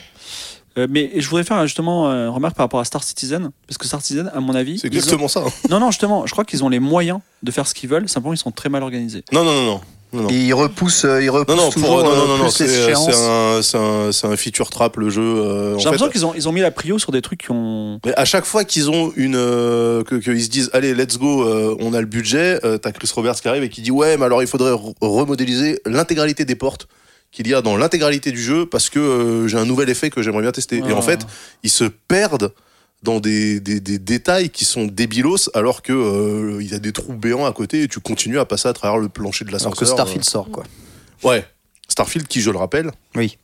Mais 0.89 1.11
je 1.19 1.27
voudrais 1.27 1.43
faire 1.43 1.61
justement 1.67 2.07
une 2.09 2.29
remarque 2.29 2.55
par 2.55 2.63
rapport 2.63 2.79
à 2.79 2.85
Star 2.85 3.03
Citizen, 3.03 3.49
parce 3.67 3.77
que 3.77 3.85
Star 3.85 4.01
Citizen, 4.01 4.31
à 4.33 4.39
mon 4.39 4.55
avis, 4.55 4.79
C'est 4.79 4.87
ont- 4.87 4.91
exactement 4.91 5.27
ça. 5.27 5.41
hein. 5.41 5.49
non 5.69 5.81
non 5.81 5.91
justement, 5.91 6.25
je 6.25 6.31
crois 6.31 6.45
qu'ils 6.45 6.63
ont 6.63 6.69
les 6.69 6.79
moyens 6.79 7.19
de 7.43 7.51
faire 7.51 7.67
ce 7.67 7.73
qu'ils 7.73 7.89
veulent. 7.89 8.07
Simplement, 8.07 8.33
ils 8.33 8.37
sont 8.37 8.51
très 8.51 8.69
mal 8.69 8.81
organisés. 8.83 9.25
Non, 9.33 9.43
non, 9.43 9.53
non, 9.53 9.65
non. 9.65 9.81
Non, 10.11 10.23
non. 10.23 10.29
Et 10.29 10.35
il 10.35 10.53
repousse, 10.53 11.05
euh, 11.05 11.21
il 11.21 11.29
repousse 11.29 11.55
Non, 11.55 11.63
non, 11.65 11.69
toujours 11.69 11.87
pour, 11.89 11.97
non, 12.03 12.03
non, 12.03 12.11
euh, 12.23 12.27
non, 12.27 12.37
non, 12.37 12.43
plus 12.45 12.51
c'est 12.51 12.93
un, 12.93 13.79
un, 13.79 14.31
un 14.31 14.35
feature 14.35 14.69
trap 14.69 14.97
le 14.97 15.09
jeu. 15.09 15.21
euh, 15.21 15.77
J'ai 15.77 15.83
l'impression 15.85 16.09
qu'ils 16.09 16.25
ont 16.25 16.33
ils 16.35 16.49
ont 16.49 16.51
mis 16.51 16.61
la 16.61 16.71
prio 16.71 16.97
sur 16.97 17.11
des 17.11 17.21
trucs 17.21 17.41
qui 17.41 17.51
ont. 17.51 17.99
Mais 18.05 18.13
à 18.15 18.25
chaque 18.25 18.45
fois 18.45 18.63
qu'ils 18.63 18.89
ont 18.89 19.13
une, 19.15 19.35
euh, 19.35 20.03
que 20.03 20.15
qu'ils 20.15 20.43
se 20.43 20.49
disent, 20.49 20.69
allez, 20.73 20.93
let's 20.95 21.17
go, 21.19 21.43
euh, 21.43 21.75
on 21.79 21.93
a 21.93 21.99
le 21.99 22.07
budget, 22.07 22.59
euh, 22.65 22.77
t'as 22.77 22.91
Chris 22.91 23.09
Roberts 23.13 23.35
qui 23.35 23.47
arrive 23.47 23.63
et 23.63 23.69
qui 23.69 23.81
dit, 23.81 23.91
ouais, 23.91 24.17
mais 24.17 24.25
alors 24.25 24.41
il 24.41 24.47
faudrait 24.47 24.71
re- 24.71 24.93
remodéliser 25.01 25.79
l'intégralité 25.85 26.43
des 26.45 26.55
portes 26.55 26.87
qu'il 27.31 27.47
y 27.47 27.53
a 27.53 27.61
dans 27.61 27.77
l'intégralité 27.77 28.31
du 28.31 28.41
jeu 28.41 28.65
parce 28.65 28.89
que 28.89 28.97
euh, 28.99 29.47
j'ai 29.47 29.57
un 29.57 29.65
nouvel 29.65 29.89
effet 29.89 30.09
que 30.09 30.23
j'aimerais 30.23 30.41
bien 30.41 30.51
tester. 30.51 30.77
Et 30.77 30.91
en 30.93 30.99
Ah. 30.99 31.01
fait, 31.03 31.19
ils 31.61 31.69
se 31.69 31.83
perdent 31.83 32.51
dans 33.03 33.19
des, 33.19 33.59
des, 33.59 33.79
des 33.79 33.97
détails 33.97 34.49
qui 34.49 34.65
sont 34.65 34.85
débilos 34.85 35.49
alors 35.53 35.81
que 35.81 35.93
euh, 35.93 36.61
il 36.61 36.69
y 36.71 36.75
a 36.75 36.79
des 36.79 36.91
trous 36.91 37.13
béants 37.13 37.45
à 37.45 37.53
côté 37.53 37.83
et 37.83 37.87
tu 37.87 37.99
continues 37.99 38.39
à 38.39 38.45
passer 38.45 38.67
à 38.67 38.73
travers 38.73 38.97
le 38.97 39.07
plancher 39.09 39.45
de 39.45 39.49
Alors 39.49 39.59
l'ascenseur. 39.59 39.79
que 39.79 39.85
Starfield 39.85 40.25
sort, 40.25 40.49
quoi. 40.51 40.63
Euh, 41.25 41.27
Ouais. 41.29 41.45
Starfield, 41.87 42.27
qui, 42.27 42.41
je 42.41 42.51
le 42.51 42.57
rappelle, 42.57 42.91
Oui. 43.15 43.37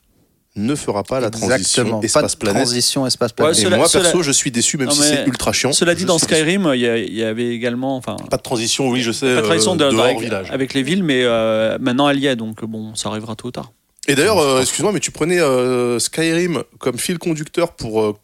ne 0.58 0.76
fera 0.76 1.04
pas 1.04 1.20
la 1.20 1.30
transition 1.30 1.89
Pas 1.89 2.00
de 2.00 2.06
espace-planète. 2.06 2.63
transition 2.63 3.08
espace 3.08 3.32
Ouais, 3.32 3.36
planète. 3.36 3.58
Et 3.58 3.62
Cela- 3.63 3.78
moi, 3.78 3.88
cela- 3.89 4.04
perso, 4.04 4.24
je 4.24 4.32
suis 4.32 4.52
déçu, 4.52 4.78
même 4.78 4.88
Non, 4.88 4.94
si 4.94 5.02
c'est 5.04 5.26
ultra 5.26 5.52
chiant. 5.52 5.72
Cela 5.74 5.96
dit, 5.96 6.06
dans 6.06 6.18
suis. 6.18 6.28
Skyrim, 6.28 6.72
il 6.76 6.80
y, 6.82 7.24
avait 7.24 7.48
également, 7.50 7.96
enfin, 7.98 8.15
Pas 8.30 8.38
de 8.38 8.41
transition, 8.41 8.89
oui, 8.89 9.02
je 9.02 9.12
sais. 9.12 9.36
pas 9.36 9.41
de 9.41 9.46
tradition 9.48 9.74
euh, 9.74 9.78
de- 9.88 9.91
dehors 9.91 10.06
avec, 10.06 10.20
village. 10.20 10.52
avec 10.52 10.74
les 10.74 10.84
villes, 10.84 11.04
mais 11.04 11.24
euh, 11.24 11.78
maintenant 11.80 12.08
elle 12.10 12.20
y 12.20 12.28
est, 12.28 12.36
donc 12.36 12.63
bon, 12.65 12.94
ça 12.96 13.10
arrivera 13.10 13.36
tôt 13.36 13.48
ou 13.48 13.52
tard. 13.52 13.72
Et 14.08 14.15
d'ailleurs, 14.15 14.38
euh, 14.38 14.62
excuse-moi, 14.62 14.91
mais 14.94 15.00
tu 15.00 15.12
prenais 15.12 15.39
euh, 15.41 15.98
Skyrim 16.00 16.63
comme 16.78 16.98
fil 17.00 17.18
conducteur 17.18 17.72
pour, 17.74 18.02
euh, 18.02 18.15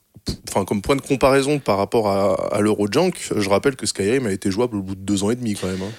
enfin, 0.50 0.66
comme 0.66 0.82
point 0.82 0.96
de 0.96 1.02
comparaison 1.02 1.60
par 1.60 1.78
rapport 1.78 2.08
à, 2.10 2.56
à 2.56 2.62
l'Eurojunk. 2.62 3.32
Je 3.36 3.50
rappelle 3.50 3.76
que 3.76 3.86
Skyrim 3.86 4.26
a 4.28 4.32
été 4.32 4.52
jouable 4.52 4.78
au 4.78 4.82
bout 4.82 4.96
de 4.96 5.02
deux 5.02 5.24
ans 5.24 5.32
et 5.32 5.36
demi 5.36 5.56
quand 5.56 5.68
même. 5.68 5.82
hein. 5.82 5.92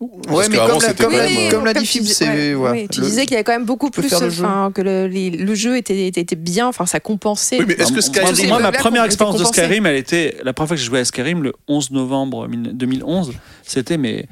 Ouais, 0.00 0.08
Parce 0.26 0.48
mais 0.50 0.56
comme 0.56 0.82
l'a- 0.82 0.92
comme 0.94 1.12
même, 1.12 1.36
euh, 1.38 1.50
comme 1.50 1.64
l'a 1.64 1.72
dit 1.72 1.80
tu 1.80 1.86
Phil, 1.86 2.02
dis- 2.02 2.12
c'est. 2.12 2.28
ouais, 2.28 2.54
ouais, 2.54 2.70
oui, 2.72 2.88
tu 2.90 3.00
le- 3.00 3.06
disais 3.06 3.22
qu'il 3.22 3.32
y 3.32 3.34
avait 3.36 3.44
quand 3.44 3.52
même 3.52 3.64
beaucoup 3.64 3.90
plus, 3.90 4.10
le 4.20 4.28
jeu. 4.28 4.44
que 4.74 4.82
le, 4.82 5.06
les- 5.06 5.30
le 5.30 5.54
jeu 5.54 5.76
était, 5.78 6.08
était, 6.08 6.20
était 6.20 6.36
bien, 6.36 6.66
enfin 6.66 6.84
ça 6.84 6.98
compensait. 7.00 7.58
Oui, 7.60 7.64
mais 7.68 7.74
est-ce 7.74 7.92
que 7.92 8.00
Skyrim. 8.00 8.48
moi, 8.48 8.58
ma 8.58 8.72
première 8.72 9.04
expérience 9.04 9.38
de. 9.38 9.44
Skyrim, 9.44 9.86
elle 9.86 9.96
était 9.96 10.36
la 10.42 10.52
première 10.52 10.68
fois 10.68 10.76
que 10.76 10.80
j'ai 10.82 10.86
joué 10.88 10.98
à 10.98 11.04
Skyrim, 11.04 11.42
le 11.44 11.52
11 11.68 11.92
novembre 11.92 12.48
2011. 12.48 13.32
C'était 13.62 13.96
mais 13.96 14.26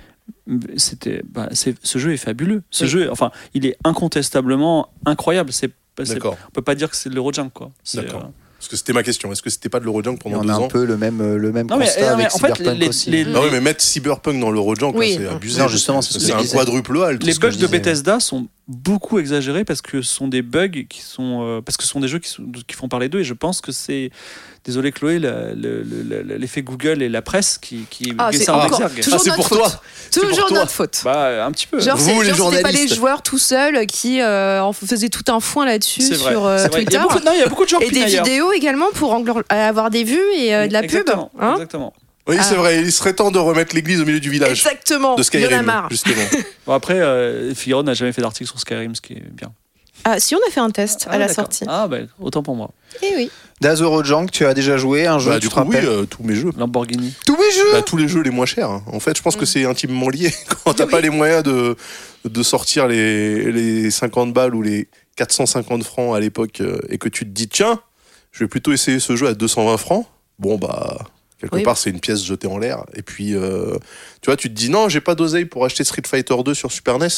c'était 0.76 1.22
bah, 1.24 1.48
ce 1.52 1.98
jeu 1.98 2.12
est 2.12 2.16
fabuleux. 2.18 2.62
Ce 2.70 2.84
Oui. 2.84 2.90
jeu, 2.90 3.10
enfin, 3.10 3.30
il 3.54 3.64
est 3.64 3.76
incontestablement 3.84 4.88
incroyable. 5.06 5.52
C'est 5.52 5.70
on 5.98 6.50
peut 6.52 6.62
pas 6.62 6.74
dire 6.74 6.90
que 6.90 6.96
c'est 6.96 7.08
de 7.10 7.14
l'Eurojunk 7.14 7.52
quoi. 7.52 7.70
D'accord. 7.94 8.24
euh, 8.24 8.28
Parce 8.62 8.70
que 8.70 8.76
c'était 8.76 8.92
ma 8.92 9.02
question. 9.02 9.32
Est-ce 9.32 9.42
que 9.42 9.50
c'était 9.50 9.68
pas 9.68 9.80
de 9.80 9.84
l'Eurojunk 9.86 10.20
pendant 10.22 10.38
on 10.38 10.42
deux 10.44 10.50
a 10.50 10.54
un 10.54 10.58
ans 10.58 10.68
peu 10.68 10.84
le 10.84 10.96
même, 10.96 11.20
euh, 11.20 11.36
le 11.36 11.50
même 11.50 11.66
Non, 11.66 11.76
mais, 11.78 11.86
constat 11.86 12.00
euh, 12.12 12.16
mais 12.16 12.22
avec 12.22 12.34
en 12.36 12.38
fait, 12.38 12.46
Cyberpunk 12.54 12.78
les- 12.78 12.88
aussi. 12.88 13.10
les- 13.10 13.26
Ah 13.34 13.40
oui, 13.42 13.48
mais 13.50 13.60
mettre 13.60 13.82
Cyberpunk 13.82 14.38
dans 14.40 14.52
l'Eurojunk, 14.52 14.94
Oui. 14.96 15.14
là, 15.14 15.18
c'est 15.30 15.34
abusé. 15.34 15.60
Non, 15.60 15.66
justement, 15.66 16.00
c'est 16.00 16.32
un 16.32 16.44
quadruple 16.44 16.96
A. 17.02 17.12
les 17.12 17.34
bugs 17.34 17.50
de. 17.50 17.66
Bethesda 17.66 18.20
sont 18.20 18.46
beaucoup 18.72 19.18
exagérés 19.18 19.64
parce 19.64 19.82
que 19.82 20.02
ce 20.02 20.14
sont 20.14 20.28
des 20.28 20.42
bugs 20.42 20.84
qui 20.88 21.00
sont 21.02 21.40
euh, 21.42 21.60
parce 21.60 21.76
que 21.76 21.82
ce 21.84 21.88
sont 21.90 22.00
des 22.00 22.08
jeux 22.08 22.18
qui, 22.18 22.28
sont- 22.30 22.44
qui 22.66 22.74
font 22.74 22.88
parler 22.88 23.08
d'eux 23.08 23.20
et 23.20 23.24
je 23.24 23.34
pense 23.34 23.60
que 23.60 23.70
c'est 23.72 24.10
désolé 24.64 24.92
Chloé 24.92 25.18
l'effet 26.38 26.62
Google 26.62 27.02
et 27.02 27.08
la 27.08 27.22
presse 27.22 27.58
qui 27.58 27.84
qui 27.90 28.12
Ah, 28.18 28.30
c'est 28.32 28.48
encore- 28.48 28.80
Ah, 28.82 28.88
pour 29.34 29.48
toi. 29.48 29.68
pour 29.70 30.22
Toujours 30.28 30.46
toi. 30.48 30.58
notre 30.58 30.70
faute. 30.70 31.00
Bah 31.04 31.44
un 31.44 31.52
petit 31.52 31.66
peu. 31.66 31.80
Genre, 31.80 31.96
Vous, 31.96 32.04
c'est- 32.04 32.22
les 32.24 32.34
genre, 32.34 32.50
c'était 32.50 32.62
pas 32.62 32.68
les 32.70 32.74
journalistes. 32.76 32.94
joueurs 32.94 33.22
tout 33.22 33.38
seuls 33.38 33.86
qui 33.86 34.20
euh, 34.20 34.62
en 34.62 34.72
faisaient 34.72 35.08
tout 35.08 35.24
un 35.32 35.40
foin 35.40 35.64
là-dessus 35.66 36.02
sur 36.14 36.46
euh, 36.46 36.56
vrai. 36.66 36.68
Il 36.72 36.82
y 36.82 36.84
Twitter. 36.84 36.96
a 36.96 37.02
beaucoup, 37.02 37.18
non, 37.24 37.32
il 37.34 37.40
y 37.40 37.42
a 37.42 37.48
beaucoup 37.48 37.64
de 37.64 37.68
gens 37.70 37.78
Et 37.80 37.90
des 37.90 38.04
vidéos 38.04 38.52
également 38.52 38.86
pour 38.94 39.14
avoir 39.48 39.90
des 39.90 40.04
vues 40.04 40.20
et 40.36 40.54
euh, 40.54 40.66
de 40.66 40.72
la 40.72 40.82
Exactement, 40.84 41.30
pub. 41.34 41.42
hein? 41.42 41.52
exactement. 41.54 41.92
Oui, 42.28 42.36
c'est 42.40 42.54
Ah. 42.54 42.58
vrai. 42.58 42.80
Il 42.82 42.92
serait 42.92 43.14
temps 43.14 43.30
de 43.30 43.38
remettre 43.38 43.74
l'église 43.74 44.00
au 44.00 44.04
milieu 44.04 44.20
du 44.20 44.30
village. 44.30 44.50
Exactement. 44.66 45.16
De 45.16 45.22
Il 45.34 45.40
y 45.40 45.44
en 45.44 45.46
a 45.46 45.48
Skyrim, 45.50 45.66
marre. 45.66 45.90
justement. 45.90 46.22
Bon 46.66 46.72
après, 46.74 47.00
euh, 47.00 47.52
Figaro 47.54 47.82
n'a 47.82 47.94
jamais 47.94 48.12
fait 48.12 48.22
d'article 48.22 48.48
sur 48.48 48.60
Skyrim, 48.60 48.94
ce 48.94 49.00
qui 49.00 49.14
est 49.14 49.22
bien. 49.32 49.52
Ah, 50.04 50.18
si 50.20 50.34
on 50.34 50.38
a 50.46 50.50
fait 50.50 50.60
un 50.60 50.70
test 50.70 51.06
Ah, 51.08 51.12
à 51.14 51.18
la 51.18 51.28
sortie. 51.28 51.64
Ah 51.68 51.86
bah 51.88 51.98
autant 52.20 52.42
pour 52.42 52.56
moi. 52.56 52.70
Eh 53.02 53.14
oui. 53.16 53.30
Dazoro 53.60 54.02
Junk, 54.02 54.26
tu 54.32 54.44
as 54.44 54.52
déjà 54.54 54.76
joué 54.76 55.06
un 55.06 55.18
jeu, 55.20 55.30
Bah, 55.30 55.38
tu 55.40 55.46
du 55.48 55.54
coup, 55.54 55.60
oui, 55.66 55.76
euh, 55.80 56.04
tous 56.06 56.22
mes 56.24 56.34
jeux. 56.34 56.50
Lamborghini. 56.56 57.14
Tous 57.24 57.36
mes 57.36 57.50
jeux 57.52 57.72
Bah, 57.72 57.82
tous 57.82 57.96
les 57.96 58.08
jeux 58.08 58.22
les 58.22 58.30
moins 58.30 58.46
chers. 58.46 58.68
hein. 58.70 58.82
En 58.88 58.98
fait, 58.98 59.16
je 59.16 59.22
pense 59.22 59.36
Mm. 59.36 59.40
que 59.40 59.46
c'est 59.46 59.64
intimement 59.64 60.08
lié. 60.08 60.32
Quand 60.64 60.74
t'as 60.74 60.86
pas 60.86 61.00
les 61.00 61.10
moyens 61.10 61.42
de, 61.44 61.76
de 62.24 62.42
sortir 62.42 62.88
les, 62.88 63.52
les 63.52 63.90
50 63.92 64.32
balles 64.32 64.54
ou 64.56 64.62
les 64.62 64.88
450 65.16 65.84
francs 65.84 66.16
à 66.16 66.20
l'époque 66.20 66.60
euh, 66.60 66.78
et 66.88 66.98
que 66.98 67.08
tu 67.08 67.24
te 67.24 67.30
dis, 67.30 67.48
tiens, 67.48 67.80
je 68.32 68.42
vais 68.42 68.48
plutôt 68.48 68.72
essayer 68.72 68.98
ce 68.98 69.14
jeu 69.14 69.28
à 69.28 69.34
220 69.34 69.76
francs, 69.76 70.06
bon, 70.40 70.56
bah, 70.58 70.98
quelque 71.42 71.56
Oui. 71.56 71.62
part, 71.62 71.76
c'est 71.76 71.90
une 71.90 72.00
pièce 72.00 72.24
jetée 72.24 72.46
en 72.46 72.58
l'air. 72.58 72.84
Et 72.94 73.02
puis, 73.02 73.34
euh, 73.34 73.76
tu 74.20 74.26
vois, 74.26 74.36
tu 74.36 74.48
te 74.48 74.54
dis, 74.54 74.70
non, 74.70 74.88
j'ai 74.88 75.00
pas 75.00 75.14
d'oseille 75.14 75.44
pour 75.44 75.64
acheter 75.64 75.84
Street 75.84 76.02
Fighter 76.06 76.36
2 76.44 76.54
sur 76.54 76.72
Super 76.72 76.98
NES. 76.98 77.08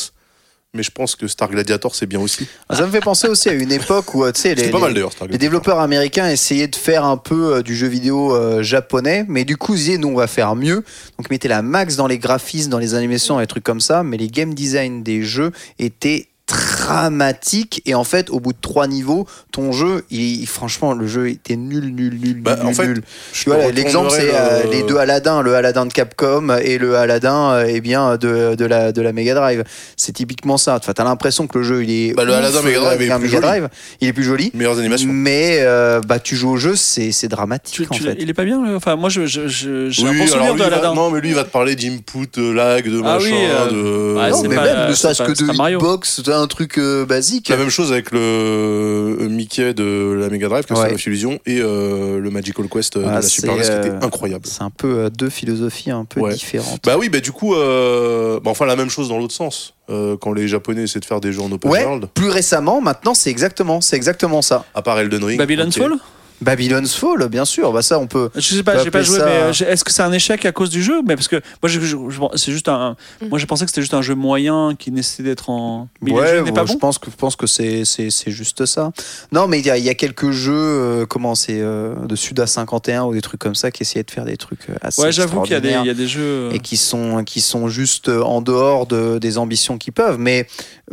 Mais 0.74 0.82
je 0.82 0.90
pense 0.90 1.14
que 1.14 1.28
Star 1.28 1.48
Gladiator, 1.50 1.94
c'est 1.94 2.06
bien 2.06 2.18
aussi. 2.18 2.48
Ça 2.68 2.84
me 2.84 2.90
fait 2.90 3.00
penser 3.00 3.28
aussi 3.28 3.48
à 3.48 3.52
une 3.52 3.70
époque 3.70 4.12
où, 4.12 4.24
euh, 4.24 4.32
tu 4.32 4.40
sais, 4.40 4.56
les, 4.56 4.70
pas 4.70 4.80
mal 4.80 4.92
développeurs 5.38 5.78
américains 5.78 6.28
essayaient 6.28 6.66
de 6.66 6.74
faire 6.74 7.04
un 7.04 7.16
peu 7.16 7.54
euh, 7.54 7.62
du 7.62 7.76
jeu 7.76 7.86
vidéo 7.86 8.34
euh, 8.34 8.60
japonais, 8.64 9.24
mais 9.28 9.44
du 9.44 9.56
coup, 9.56 9.74
ils 9.74 9.78
disaient, 9.78 9.98
nous, 9.98 10.08
on 10.08 10.16
va 10.16 10.26
faire 10.26 10.56
mieux. 10.56 10.82
Donc, 11.16 11.26
ils 11.28 11.30
mettaient 11.30 11.46
la 11.46 11.62
max 11.62 11.94
dans 11.94 12.08
les 12.08 12.18
graphismes, 12.18 12.70
dans 12.70 12.80
les 12.80 12.94
animations, 12.94 13.38
les 13.38 13.46
trucs 13.46 13.62
comme 13.62 13.80
ça, 13.80 14.02
mais 14.02 14.16
les 14.16 14.26
game 14.26 14.52
design 14.52 15.04
des 15.04 15.22
jeux 15.22 15.52
étaient 15.78 16.26
dramatiques. 16.46 17.82
Et 17.86 17.94
en 17.94 18.04
fait, 18.04 18.30
au 18.30 18.40
bout 18.40 18.52
de 18.52 18.58
trois 18.60 18.86
niveaux, 18.86 19.26
ton 19.52 19.72
jeu, 19.72 20.04
il, 20.10 20.46
franchement, 20.46 20.92
le 20.92 21.06
jeu 21.06 21.28
était 21.30 21.56
nul, 21.56 21.94
nul, 21.94 22.18
nul, 22.20 22.42
Bah, 22.42 22.56
nul, 22.56 22.66
en 22.66 22.72
fait, 22.72 22.86
nul. 22.86 23.02
Je 23.32 23.42
Tu 23.44 23.50
vois, 23.50 23.58
te 23.64 23.70
l'exemple, 23.72 24.10
c'est 24.10 24.30
euh, 24.34 24.64
le- 24.64 24.70
les 24.70 24.82
deux 24.82 24.96
Aladdin, 24.98 25.42
le 25.42 25.54
Aladdin 25.54 25.86
de 25.86 25.92
Capcom 25.92 26.54
et 26.62 26.78
le 26.78 26.96
Aladdin 26.96 27.52
euh, 27.52 27.64
eh 27.68 27.80
bien, 27.80 28.16
de, 28.16 28.54
de, 28.54 28.64
la, 28.66 28.92
de 28.92 29.00
la 29.02 29.12
Mega 29.12 29.34
Drive. 29.34 29.64
C'est 29.96 30.12
typiquement 30.12 30.56
ça. 30.58 30.76
Enfin, 30.76 30.92
t'as 30.92 31.04
l'impression 31.04 31.46
que 31.46 31.58
le 31.58 31.64
jeu, 31.64 31.82
il 31.84 31.90
est. 31.90 32.14
Bah, 32.14 32.24
le 32.24 32.32
ouf, 32.32 32.38
Aladdin 32.38 32.62
Mega 32.62 32.80
Drive 32.80 33.02
est 33.02 33.10
un 33.10 33.18
plus 33.18 33.28
Mega 33.28 33.40
joli. 33.40 33.46
Drive. 33.46 33.68
Il 34.00 34.08
est 34.08 34.12
plus 34.12 34.24
joli. 34.24 34.50
Meilleures 34.54 34.78
animations. 34.78 35.08
Mais 35.10 35.58
euh, 35.60 36.00
bah, 36.06 36.18
tu 36.18 36.36
joues 36.36 36.50
au 36.50 36.56
jeu, 36.56 36.76
c'est 36.76 37.12
c'est 37.12 37.28
dramatique 37.28 37.74
Tu, 37.74 37.82
en 37.84 37.94
tu- 37.96 38.02
fait. 38.02 38.16
il 38.18 38.28
est 38.28 38.34
pas 38.34 38.44
bien 38.44 38.62
le- 38.62 38.76
Enfin 38.76 38.96
moi 38.96 39.08
je, 39.08 39.26
je, 39.26 39.48
je- 39.48 39.88
j'ai 39.90 40.06
un 40.06 40.10
Oui, 40.10 40.18
bon 40.18 40.22
alors 40.24 40.28
souvenir 40.28 40.52
lui, 40.54 40.58
de 40.60 40.64
va- 40.64 40.66
Aladdin. 40.76 40.94
non, 40.94 41.10
mais 41.10 41.20
lui, 41.20 41.28
il 41.30 41.34
va 41.34 41.44
te 41.44 41.50
parler 41.50 41.76
d'input, 41.76 42.26
de 42.38 42.50
lag, 42.50 42.84
de 42.88 43.00
Ah 43.04 43.14
machin, 43.14 43.26
oui, 43.26 43.32
euh, 43.34 43.70
de. 43.70 44.14
ouais, 44.18 44.30
non, 44.30 44.42
c'est 44.42 44.48
mais 44.48 44.56
pas- 44.56 44.62
même 44.64 44.90
ne 44.90 44.94
pas- 44.94 45.24
que 45.26 45.32
de 45.32 45.72
hitbox, 45.72 46.20
c'est 46.34 46.42
un 46.42 46.46
truc 46.46 46.78
euh, 46.78 47.04
basique. 47.06 47.48
La 47.48 47.56
même 47.56 47.70
chose 47.70 47.92
avec 47.92 48.10
le 48.10 48.18
euh, 48.20 49.28
Mickey 49.28 49.74
de 49.74 50.16
la 50.18 50.28
Mega 50.28 50.48
Drive, 50.48 50.64
que 50.66 50.74
Ouais. 50.74 50.80
c'est 50.88 50.94
la 50.94 51.00
Illusion, 51.06 51.38
et 51.46 51.60
euh, 51.60 52.18
le 52.18 52.30
Magical 52.30 52.68
Quest 52.68 52.98
de 52.98 53.04
Ah, 53.04 53.14
la 53.14 53.22
Super 53.22 53.56
NES, 53.56 53.62
qui 53.62 53.68
était 53.88 54.04
incroyable. 54.04 54.46
C'est 54.46 54.62
un 54.62 54.70
peu 54.70 54.98
euh, 54.98 55.10
deux 55.10 55.30
philosophies 55.30 55.90
un 55.90 56.04
peu 56.04 56.20
Ouais. 56.20 56.34
différentes. 56.34 56.80
Bah 56.84 56.96
oui, 56.98 57.08
bah 57.08 57.20
du 57.20 57.32
coup, 57.32 57.54
euh, 57.54 58.40
bah 58.40 58.50
enfin 58.50 58.66
la 58.66 58.76
même 58.76 58.90
chose 58.90 59.08
dans 59.08 59.18
l'autre 59.18 59.34
sens. 59.34 59.74
Euh, 59.90 60.16
quand 60.16 60.32
les 60.32 60.48
Japonais 60.48 60.84
essaient 60.84 61.00
de 61.00 61.04
faire 61.04 61.20
des 61.20 61.32
jeux 61.32 61.42
en 61.42 61.52
open 61.52 61.70
Ouais, 61.70 61.84
world, 61.84 62.08
plus 62.14 62.30
récemment, 62.30 62.80
maintenant, 62.80 63.14
c'est 63.14 63.30
exactement, 63.30 63.80
c'est 63.80 63.96
exactement 63.96 64.40
ça. 64.42 64.64
à 64.74 64.82
part 64.82 64.98
Elden 64.98 65.22
Ring. 65.22 65.38
Babylon's 65.38 65.76
ok. 65.76 65.82
Fall 65.82 65.98
Babylon's 66.44 66.94
Fall, 66.94 67.28
bien 67.28 67.44
sûr. 67.44 67.72
Bah 67.72 67.82
ça, 67.82 67.98
on 67.98 68.06
peut. 68.06 68.30
Je 68.34 68.40
sais 68.40 68.62
pas, 68.62 68.78
j'ai 68.82 68.90
pas 68.90 68.98
appeler 69.00 69.04
joué, 69.04 69.18
ça- 69.18 69.24
mais 69.24 69.32
euh, 69.42 69.50
est-ce 69.72 69.82
que 69.84 69.90
c'est 69.90 70.02
un 70.02 70.12
échec 70.12 70.44
à 70.44 70.52
cause 70.52 70.70
du 70.70 70.82
jeu? 70.82 71.02
Mais 71.06 71.16
parce 71.16 71.28
que 71.28 71.36
moi, 71.62 71.68
je- 71.68 71.80
je- 71.80 71.96
je- 72.08 72.20
c'est 72.36 72.52
juste 72.52 72.68
un. 72.68 72.96
Mm. 73.22 73.28
Moi, 73.28 73.38
j'ai 73.38 73.46
pensé 73.46 73.64
que 73.64 73.70
c'était 73.70 73.80
juste 73.80 73.94
un 73.94 74.02
jeu 74.02 74.14
moyen 74.14 74.74
qui 74.78 74.90
nécessitait 74.92 75.22
d'être 75.24 75.50
en. 75.50 75.88
Mais 76.02 76.12
ouais, 76.12 76.42
je 76.46 76.50
bon. 76.52 76.76
pense 76.78 76.98
que 76.98 77.10
je 77.10 77.16
pense 77.16 77.36
que 77.36 77.46
c'est 77.46 77.84
c'est 77.84 78.10
c'est 78.10 78.30
juste 78.30 78.66
ça. 78.66 78.92
Non, 79.32 79.46
mais 79.48 79.58
il 79.60 79.66
y 79.66 79.70
a, 79.70 79.78
il 79.78 79.84
y 79.84 79.88
a 79.88 79.94
quelques 79.94 80.30
jeux, 80.30 80.52
euh, 80.54 81.06
comment 81.06 81.34
c'est 81.34 81.60
euh, 81.60 81.94
de 82.06 82.14
Suda 82.16 82.46
51 82.46 83.04
ou 83.04 83.14
des 83.14 83.22
trucs 83.22 83.40
comme 83.40 83.54
ça 83.54 83.70
qui 83.70 83.82
essayaient 83.82 84.04
de 84.04 84.10
faire 84.10 84.24
des 84.24 84.36
trucs 84.36 84.68
euh, 84.70 84.74
assez 84.82 85.00
Ouais, 85.02 85.12
j'avoue 85.12 85.42
qu'il 85.42 85.52
y 85.52 85.56
a 85.56 85.60
des, 85.60 85.68
il 85.68 85.70
extraordinaires 85.70 85.86
y 85.86 85.90
a 85.90 85.94
des 86.04 86.08
jeux. 86.08 86.50
et 86.52 86.58
qui 86.60 86.76
sont 86.76 87.24
qui 87.24 87.40
sont 87.40 87.68
juste 87.68 88.08
en 88.08 88.40
dehors 88.42 88.86
de, 88.86 89.18
des 89.18 89.38
ambitions 89.38 89.78
qu'ils 89.78 89.92
peuvent. 89.92 90.18
Mais 90.18 90.46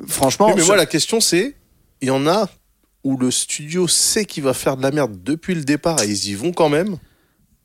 franchement, 0.08 0.48
Oui, 0.48 0.54
mais 0.56 0.62
sur- 0.62 0.68
moi, 0.70 0.78
la 0.78 0.86
question, 0.86 1.20
c'est 1.20 1.56
il 2.02 2.08
y 2.08 2.12
en 2.12 2.26
a 2.28 2.50
où 3.04 3.18
le 3.18 3.32
studio 3.32 3.88
sait 3.88 4.26
qu'il 4.26 4.44
va 4.44 4.54
faire 4.54 4.78
de 4.78 4.84
la 4.84 4.92
merde 4.92 5.18
depuis 5.24 5.56
le 5.56 5.64
départ 5.64 6.02
et 6.04 6.08
ils 6.08 6.30
y 6.30 6.34
vont 6.36 6.52
quand 6.52 6.70
même. 6.70 6.98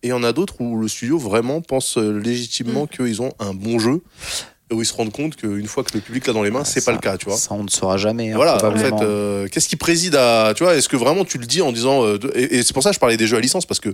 Et 0.03 0.09
il 0.09 0.11
y 0.11 0.13
en 0.13 0.23
a 0.25 0.33
d'autres 0.33 0.61
où 0.61 0.79
le 0.81 0.89
studio 0.89 1.19
vraiment 1.19 1.61
pense 1.61 1.99
euh, 1.99 2.19
légitimement 2.19 2.85
Mm. 2.85 2.89
qu'ils 2.97 3.23
ont 3.23 3.33
un 3.39 3.55
bon 3.55 3.79
jeu. 3.79 4.03
Et 4.69 4.75
où 4.75 4.83
ils 4.83 4.87
se 4.87 4.93
rendent 4.95 5.13
compte 5.13 5.37
qu'une 5.37 5.69
fois 5.69 5.85
que 5.85 5.91
le 5.95 6.01
public 6.01 6.27
l'a 6.27 6.33
dans 6.33 6.43
les 6.43 6.51
mains, 6.51 6.65
c'est 6.65 6.81
ça- 6.81 6.91
pas 6.91 6.93
le 6.97 7.01
cas, 7.01 7.17
tu 7.17 7.27
vois. 7.27 7.37
ça 7.37 7.55
on 7.55 7.63
ne 7.63 7.69
saura 7.69 7.97
jamais. 7.99 8.33
hein, 8.33 8.37
Voilà, 8.37 8.57
en 8.57 8.77
fait, 8.77 8.93
euh, 9.01 9.47
qu'est-ce 9.47 9.69
qui 9.69 9.77
préside 9.77 10.17
à. 10.17 10.55
Tu 10.57 10.65
vois, 10.65 10.75
est-ce 10.75 10.89
que 10.89 10.97
vraiment 10.97 11.25
tu 11.25 11.39
le 11.39 11.47
dis 11.47 11.63
en 11.63 11.71
disant. 11.71 12.05
euh, 12.05 12.19
et 12.35 12.57
et 12.57 12.63
c'est 12.65 12.73
pour 12.73 12.83
ça 12.83 12.91
que 12.91 12.95
je 12.95 12.99
parlais 13.01 13.17
des 13.17 13.29
jeux 13.29 13.37
à 13.37 13.41
licence, 13.41 13.65
parce 13.65 13.79
que 13.79 13.91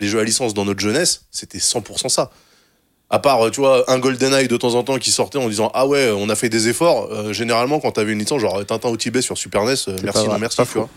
les 0.00 0.08
jeux 0.08 0.18
à 0.18 0.24
licence 0.24 0.52
dans 0.52 0.64
notre 0.64 0.80
jeunesse, 0.80 1.26
c'était 1.30 1.58
100% 1.60 2.08
ça. 2.08 2.32
À 3.08 3.18
part, 3.20 3.40
euh, 3.46 3.50
tu 3.50 3.60
vois, 3.60 3.88
un 3.90 3.98
GoldenEye 3.98 4.48
de 4.48 4.56
temps 4.56 4.74
en 4.74 4.82
temps 4.82 4.98
qui 4.98 5.10
sortait 5.12 5.38
en 5.38 5.48
disant 5.48 5.70
Ah 5.74 5.86
ouais, 5.86 6.10
on 6.16 6.28
a 6.28 6.34
fait 6.34 6.48
des 6.48 6.68
efforts. 6.68 7.08
euh, 7.12 7.32
généralement, 7.32 7.78
quand 7.78 7.92
t'avais 7.92 8.12
une 8.12 8.18
licence, 8.18 8.40
genre 8.40 8.64
Tintin 8.66 8.88
au 8.88 8.96
Tibet 8.96 9.22
sur 9.22 9.38
Super 9.38 9.64
NES, 9.64 9.70
euh, 9.70 9.74
C'est 9.96 10.02
merci, 10.02 10.22
non 10.24 10.30
vrai, 10.30 10.38
merci, 10.40 10.56
tu 10.56 10.78
vois. 10.78 10.88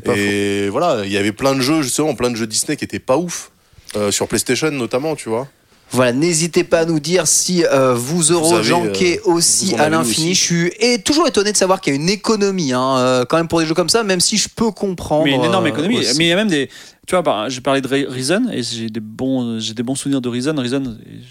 Pas. 0.00 0.16
Et 0.16 0.68
voilà, 0.70 1.04
il 1.04 1.12
y 1.12 1.18
avait 1.18 1.32
plein 1.32 1.54
de 1.54 1.60
jeux, 1.60 1.82
justement, 1.82 2.14
plein 2.14 2.30
de 2.30 2.36
jeux 2.36 2.46
Disney 2.46 2.76
qui 2.76 2.84
étaient 2.84 2.98
pas 2.98 3.18
ouf. 3.18 3.50
euh, 3.96 4.10
sur 4.10 4.26
PlayStation 4.26 4.70
notamment, 4.70 5.14
tu 5.14 5.28
vois. 5.28 5.46
Voilà, 5.90 6.12
n'hésitez 6.12 6.64
pas 6.64 6.80
à 6.80 6.84
nous 6.86 6.98
dire 6.98 7.26
si 7.28 7.64
euh, 7.64 7.94
vous 7.94 8.22
eurojanquez 8.32 9.20
euh, 9.26 9.30
aussi 9.30 9.74
à 9.76 9.88
l'infini. 9.88 10.34
Je 10.34 10.40
suis 10.42 10.72
et 10.80 11.00
toujours 11.02 11.28
étonné 11.28 11.52
de 11.52 11.56
savoir 11.56 11.80
qu'il 11.80 11.92
y 11.94 11.96
a 11.96 12.00
une 12.00 12.08
économie 12.08 12.72
hein, 12.72 12.96
euh, 12.98 13.24
quand 13.24 13.36
même 13.36 13.46
pour 13.46 13.60
des 13.60 13.66
jeux 13.66 13.74
comme 13.74 13.88
ça, 13.88 14.02
même 14.02 14.18
si 14.20 14.36
je 14.36 14.48
peux 14.48 14.72
comprendre. 14.72 15.24
Mais 15.24 15.34
une 15.34 15.44
énorme 15.44 15.66
économie. 15.68 15.98
aussi. 15.98 16.18
Mais 16.18 16.24
il 16.24 16.28
y 16.28 16.32
a 16.32 16.36
même 16.36 16.48
des. 16.48 16.68
Tu 17.06 17.14
vois, 17.14 17.20
bah, 17.22 17.44
j'ai 17.48 17.60
parlé 17.60 17.80
de 17.82 17.86
Re- 17.86 18.08
Reason 18.08 18.46
et 18.50 18.62
j'ai 18.62 18.88
des 18.88 18.98
bons, 18.98 19.60
j'ai 19.60 19.74
des 19.74 19.82
bons 19.82 19.94
souvenirs 19.94 20.22
de 20.22 20.28
Reason. 20.30 20.54
Reason, 20.56 20.82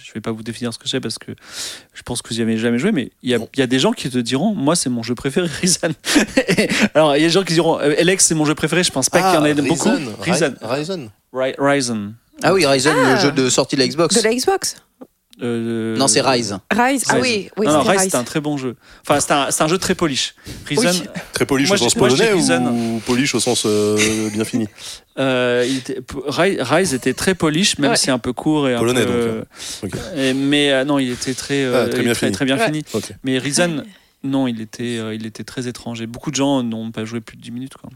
je 0.05 0.13
vais 0.13 0.21
pas 0.21 0.31
vous 0.31 0.43
définir 0.43 0.71
ce 0.71 0.77
que 0.77 0.87
c'est 0.87 0.99
parce 1.01 1.17
que 1.17 1.31
je 1.93 2.01
pense 2.03 2.21
que 2.21 2.29
vous 2.29 2.39
y 2.39 2.43
avez 2.43 2.57
jamais 2.59 2.77
joué, 2.77 2.91
mais 2.91 3.11
il 3.23 3.31
y 3.31 3.33
a, 3.33 3.39
Non. 3.39 3.49
il 3.55 3.59
y 3.59 3.63
a 3.63 3.67
des 3.67 3.79
gens 3.79 3.91
qui 3.91 4.07
te 4.09 4.19
diront, 4.19 4.53
moi 4.53 4.75
c'est 4.75 4.89
mon 4.91 5.01
jeu 5.01 5.15
préféré, 5.15 5.47
Reason. 5.61 5.89
Alors 6.93 7.15
il 7.17 7.21
y 7.21 7.25
a 7.25 7.27
des 7.27 7.33
gens 7.33 7.43
qui 7.43 7.53
diront, 7.53 7.77
Alex 7.77 8.25
c'est 8.27 8.35
mon 8.35 8.45
jeu 8.45 8.53
préféré. 8.55 8.83
Je 8.83 8.91
pense 8.91 9.09
pas 9.09 9.19
qu'il 9.21 9.33
y 9.33 9.37
en 9.41 9.45
ait 9.45 9.53
beaucoup. 9.55 9.89
Reason. 10.21 10.53
Ryzen. 10.61 11.09
Ri- 11.33 11.55
Ryzen. 11.57 12.13
Ah 12.41 12.53
oui, 12.53 12.65
Ryzen, 12.65 12.95
Ah. 12.97 13.13
le 13.15 13.19
jeu 13.19 13.31
de 13.31 13.49
sortie 13.49 13.75
de 13.75 13.81
la 13.81 13.87
Xbox. 13.87 14.15
De 14.15 14.21
la 14.27 14.33
Xbox 14.33 14.75
Euh, 15.41 15.97
Non, 15.97 16.07
c'est 16.07 16.21
Rise. 16.21 16.57
Rise. 16.71 17.03
Ah 17.09 17.15
oui, 17.19 17.49
oui, 17.57 17.65
non, 17.65 17.81
Rise, 17.81 18.01
Rise. 18.01 18.11
c'est 18.11 18.17
un 18.17 18.23
très 18.23 18.39
bon 18.39 18.55
jeu. 18.57 18.75
Enfin, 19.01 19.19
c'est 19.19 19.31
un, 19.33 19.49
c'est 19.49 19.63
un 19.63 19.67
jeu 19.67 19.79
très 19.79 19.95
polish. 19.95 20.35
Reason, 20.69 20.89
Oui. 20.91 21.03
Très 21.33 21.47
polish 21.47 21.67
Moi, 21.69 21.75
au 21.75 21.79
sens 21.79 21.95
moi, 21.95 22.07
polonais 22.07 22.33
ou 22.33 23.01
polish 23.03 23.33
au 23.33 23.39
sens 23.39 23.63
euh, 23.65 23.97
bien 24.31 24.45
fini 24.45 24.67
Euh, 25.19 25.65
il 25.67 25.77
était- 25.77 25.99
Rise, 26.27 26.61
Rise 26.61 26.93
était 26.93 27.13
très 27.15 27.33
polish, 27.35 27.77
même 27.79 27.91
Ouais. 27.91 27.97
si 27.97 28.11
un 28.11 28.19
peu 28.19 28.31
court 28.33 28.67
et 28.69 28.75
un 28.75 28.79
Polonais, 28.79 29.05
peu. 29.05 29.11
donc, 29.11 29.15
euh, 29.15 29.43
Ok. 29.83 29.91
et- 30.15 30.33
mais 30.33 30.71
euh, 30.71 30.85
non, 30.85 30.99
il 30.99 31.11
était 31.11 31.33
très, 31.33 31.63
euh, 31.63 31.85
Ah, 31.85 31.89
très 31.89 32.03
bien 32.03 32.13
très, 32.13 32.27
fini. 32.27 32.31
très 32.31 32.45
bien 32.45 32.57
Ouais. 32.57 32.65
fini. 32.65 32.83
Ok. 32.93 33.11
Mais 33.23 33.37
Reason, 33.39 33.83
non, 34.23 34.47
il 34.47 34.61
était, 34.61 34.97
euh, 34.99 35.15
il 35.15 35.25
était 35.25 35.43
très 35.43 35.67
étrange. 35.67 35.99
Et 36.01 36.07
beaucoup 36.07 36.29
de 36.29 36.35
gens 36.35 36.61
n'ont 36.63 36.91
pas 36.91 37.05
joué 37.05 37.21
plus 37.21 37.37
de 37.37 37.41
10 37.41 37.51
minutes. 37.51 37.73
Quoi. 37.75 37.89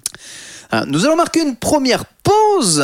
Ah, 0.72 0.86
Nous 0.88 1.06
allons 1.06 1.16
marquer 1.16 1.42
une 1.42 1.56
première 1.56 2.06
pause 2.24 2.84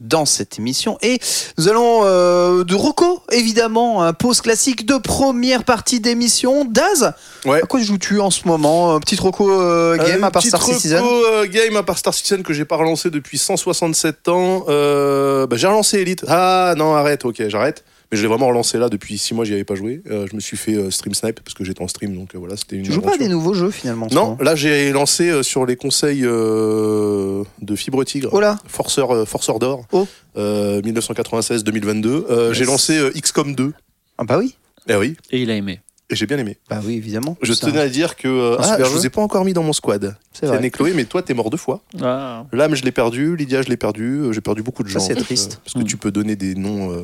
dans 0.00 0.26
cette 0.26 0.58
émission 0.58 0.98
et 1.02 1.18
nous 1.58 1.68
allons 1.68 2.00
euh, 2.04 2.64
de 2.64 2.74
Rocco 2.74 3.22
évidemment 3.32 4.12
pause 4.12 4.40
classique 4.40 4.84
de 4.86 4.96
première 4.98 5.64
partie 5.64 6.00
d'émission 6.00 6.64
Daz 6.64 7.12
Ouais. 7.44 7.62
à 7.62 7.66
quoi 7.66 7.80
joues-tu 7.80 8.20
en 8.20 8.30
ce 8.30 8.46
moment 8.48 8.94
Un 8.94 9.00
petit 9.00 9.16
Rocco 9.16 9.48
euh, 9.50 9.96
game 9.96 10.24
Euh, 10.24 10.26
à 10.26 10.30
part 10.30 10.42
petite 10.42 10.48
Star 10.50 10.60
reco, 10.60 10.72
Citizen 10.74 11.02
euh, 11.04 11.46
game 11.46 11.76
à 11.76 11.82
part 11.82 11.96
Star 11.96 12.12
Citizen 12.12 12.42
que 12.42 12.52
j'ai 12.52 12.64
pas 12.64 12.76
relancé 12.76 13.08
depuis 13.08 13.38
167 13.38 14.28
ans. 14.28 14.64
Bah, 14.66 15.56
j'ai 15.56 15.66
relancé 15.66 15.98
Elite. 15.98 16.24
Ah 16.28 16.74
non, 16.76 16.94
arrête, 16.94 17.24
ok, 17.24 17.44
j'arrête. 17.48 17.84
Mais 18.12 18.16
je 18.18 18.22
l'ai 18.22 18.28
vraiment 18.28 18.46
relancé 18.46 18.78
là 18.78 18.88
depuis 18.88 19.18
6 19.18 19.34
mois, 19.34 19.44
j'y 19.44 19.52
avais 19.54 19.64
pas 19.64 19.74
joué. 19.74 20.00
Euh, 20.10 20.26
je 20.30 20.36
me 20.36 20.40
suis 20.40 20.56
fait 20.56 20.74
euh, 20.74 20.90
stream 20.90 21.12
snipe 21.14 21.40
parce 21.40 21.54
que 21.54 21.64
j'étais 21.64 21.82
en 21.82 21.88
stream, 21.88 22.14
donc 22.14 22.34
euh, 22.34 22.38
voilà, 22.38 22.56
c'était 22.56 22.76
une. 22.76 22.82
tu 22.84 22.92
joues 22.92 23.00
pas 23.00 23.14
à 23.14 23.18
des 23.18 23.28
nouveaux 23.28 23.52
jeux 23.54 23.70
finalement 23.70 24.06
Non, 24.12 24.36
là 24.40 24.54
j'ai 24.54 24.92
lancé 24.92 25.28
euh, 25.28 25.42
sur 25.42 25.66
les 25.66 25.74
conseils 25.76 26.22
euh, 26.24 27.42
de 27.60 27.74
Fibre 27.76 28.04
Tigre. 28.04 28.30
Oh 28.32 28.40
là 28.40 28.58
Forceur, 28.66 29.10
euh, 29.12 29.24
Forceur 29.24 29.58
d'or, 29.58 29.84
Oh. 29.92 30.06
euh, 30.36 30.80
1996-2022. 30.82 32.06
Euh, 32.30 32.48
Yes. 32.48 32.58
J'ai 32.58 32.64
lancé 32.64 32.96
euh, 32.98 33.10
XCOM 33.10 33.54
2. 33.54 33.72
Ah 34.18 34.24
bah 34.24 34.38
oui 34.38 34.54
Eh 34.88 34.94
oui, 34.94 35.16
Et 35.30 35.42
il 35.42 35.50
a 35.50 35.54
aimé. 35.56 35.80
Et 36.08 36.14
j'ai 36.16 36.26
bien 36.26 36.38
aimé. 36.38 36.56
bah 36.70 36.80
oui 36.84 36.94
évidemment 36.94 37.36
Je 37.42 37.52
C'est 37.52 37.66
tenais 37.66 37.78
un- 37.80 37.86
à 37.86 37.88
dire 37.88 38.16
que 38.16 38.28
euh, 38.28 38.56
ah, 38.60 38.76
je 38.78 38.84
vous 38.90 39.04
ai 39.06 39.10
pas 39.10 39.20
encore 39.22 39.44
mis 39.44 39.52
dans 39.52 39.62
mon 39.62 39.72
squad. 39.72 40.16
c'est 40.32 40.46
vrai 40.46 40.70
Chloé, 40.70 40.92
mais 40.94 41.04
toi 41.04 41.22
t'es 41.22 41.34
mort 41.34 41.50
deux 41.50 41.56
fois. 41.56 41.80
Ah. 42.02 42.44
Lame, 42.52 42.74
je 42.74 42.84
l'ai 42.84 42.92
perdu. 42.92 43.36
Lydia, 43.36 43.62
je 43.62 43.68
l'ai 43.68 43.76
perdu. 43.76 44.20
euh, 44.20 44.32
J'ai 44.32 44.40
perdu 44.40 44.62
beaucoup 44.62 44.82
de 44.84 44.88
Ça, 44.88 44.98
gens. 44.98 45.04
c'est 45.06 45.12
en 45.14 45.16
fait, 45.16 45.22
triste. 45.24 45.52
euh, 45.54 45.60
parce 45.64 45.74
que 45.74 45.78
Mm. 45.80 45.84
tu 45.84 45.96
peux 45.96 46.10
donner 46.12 46.36
des 46.36 46.54
noms 46.54 46.92
euh, 46.92 47.02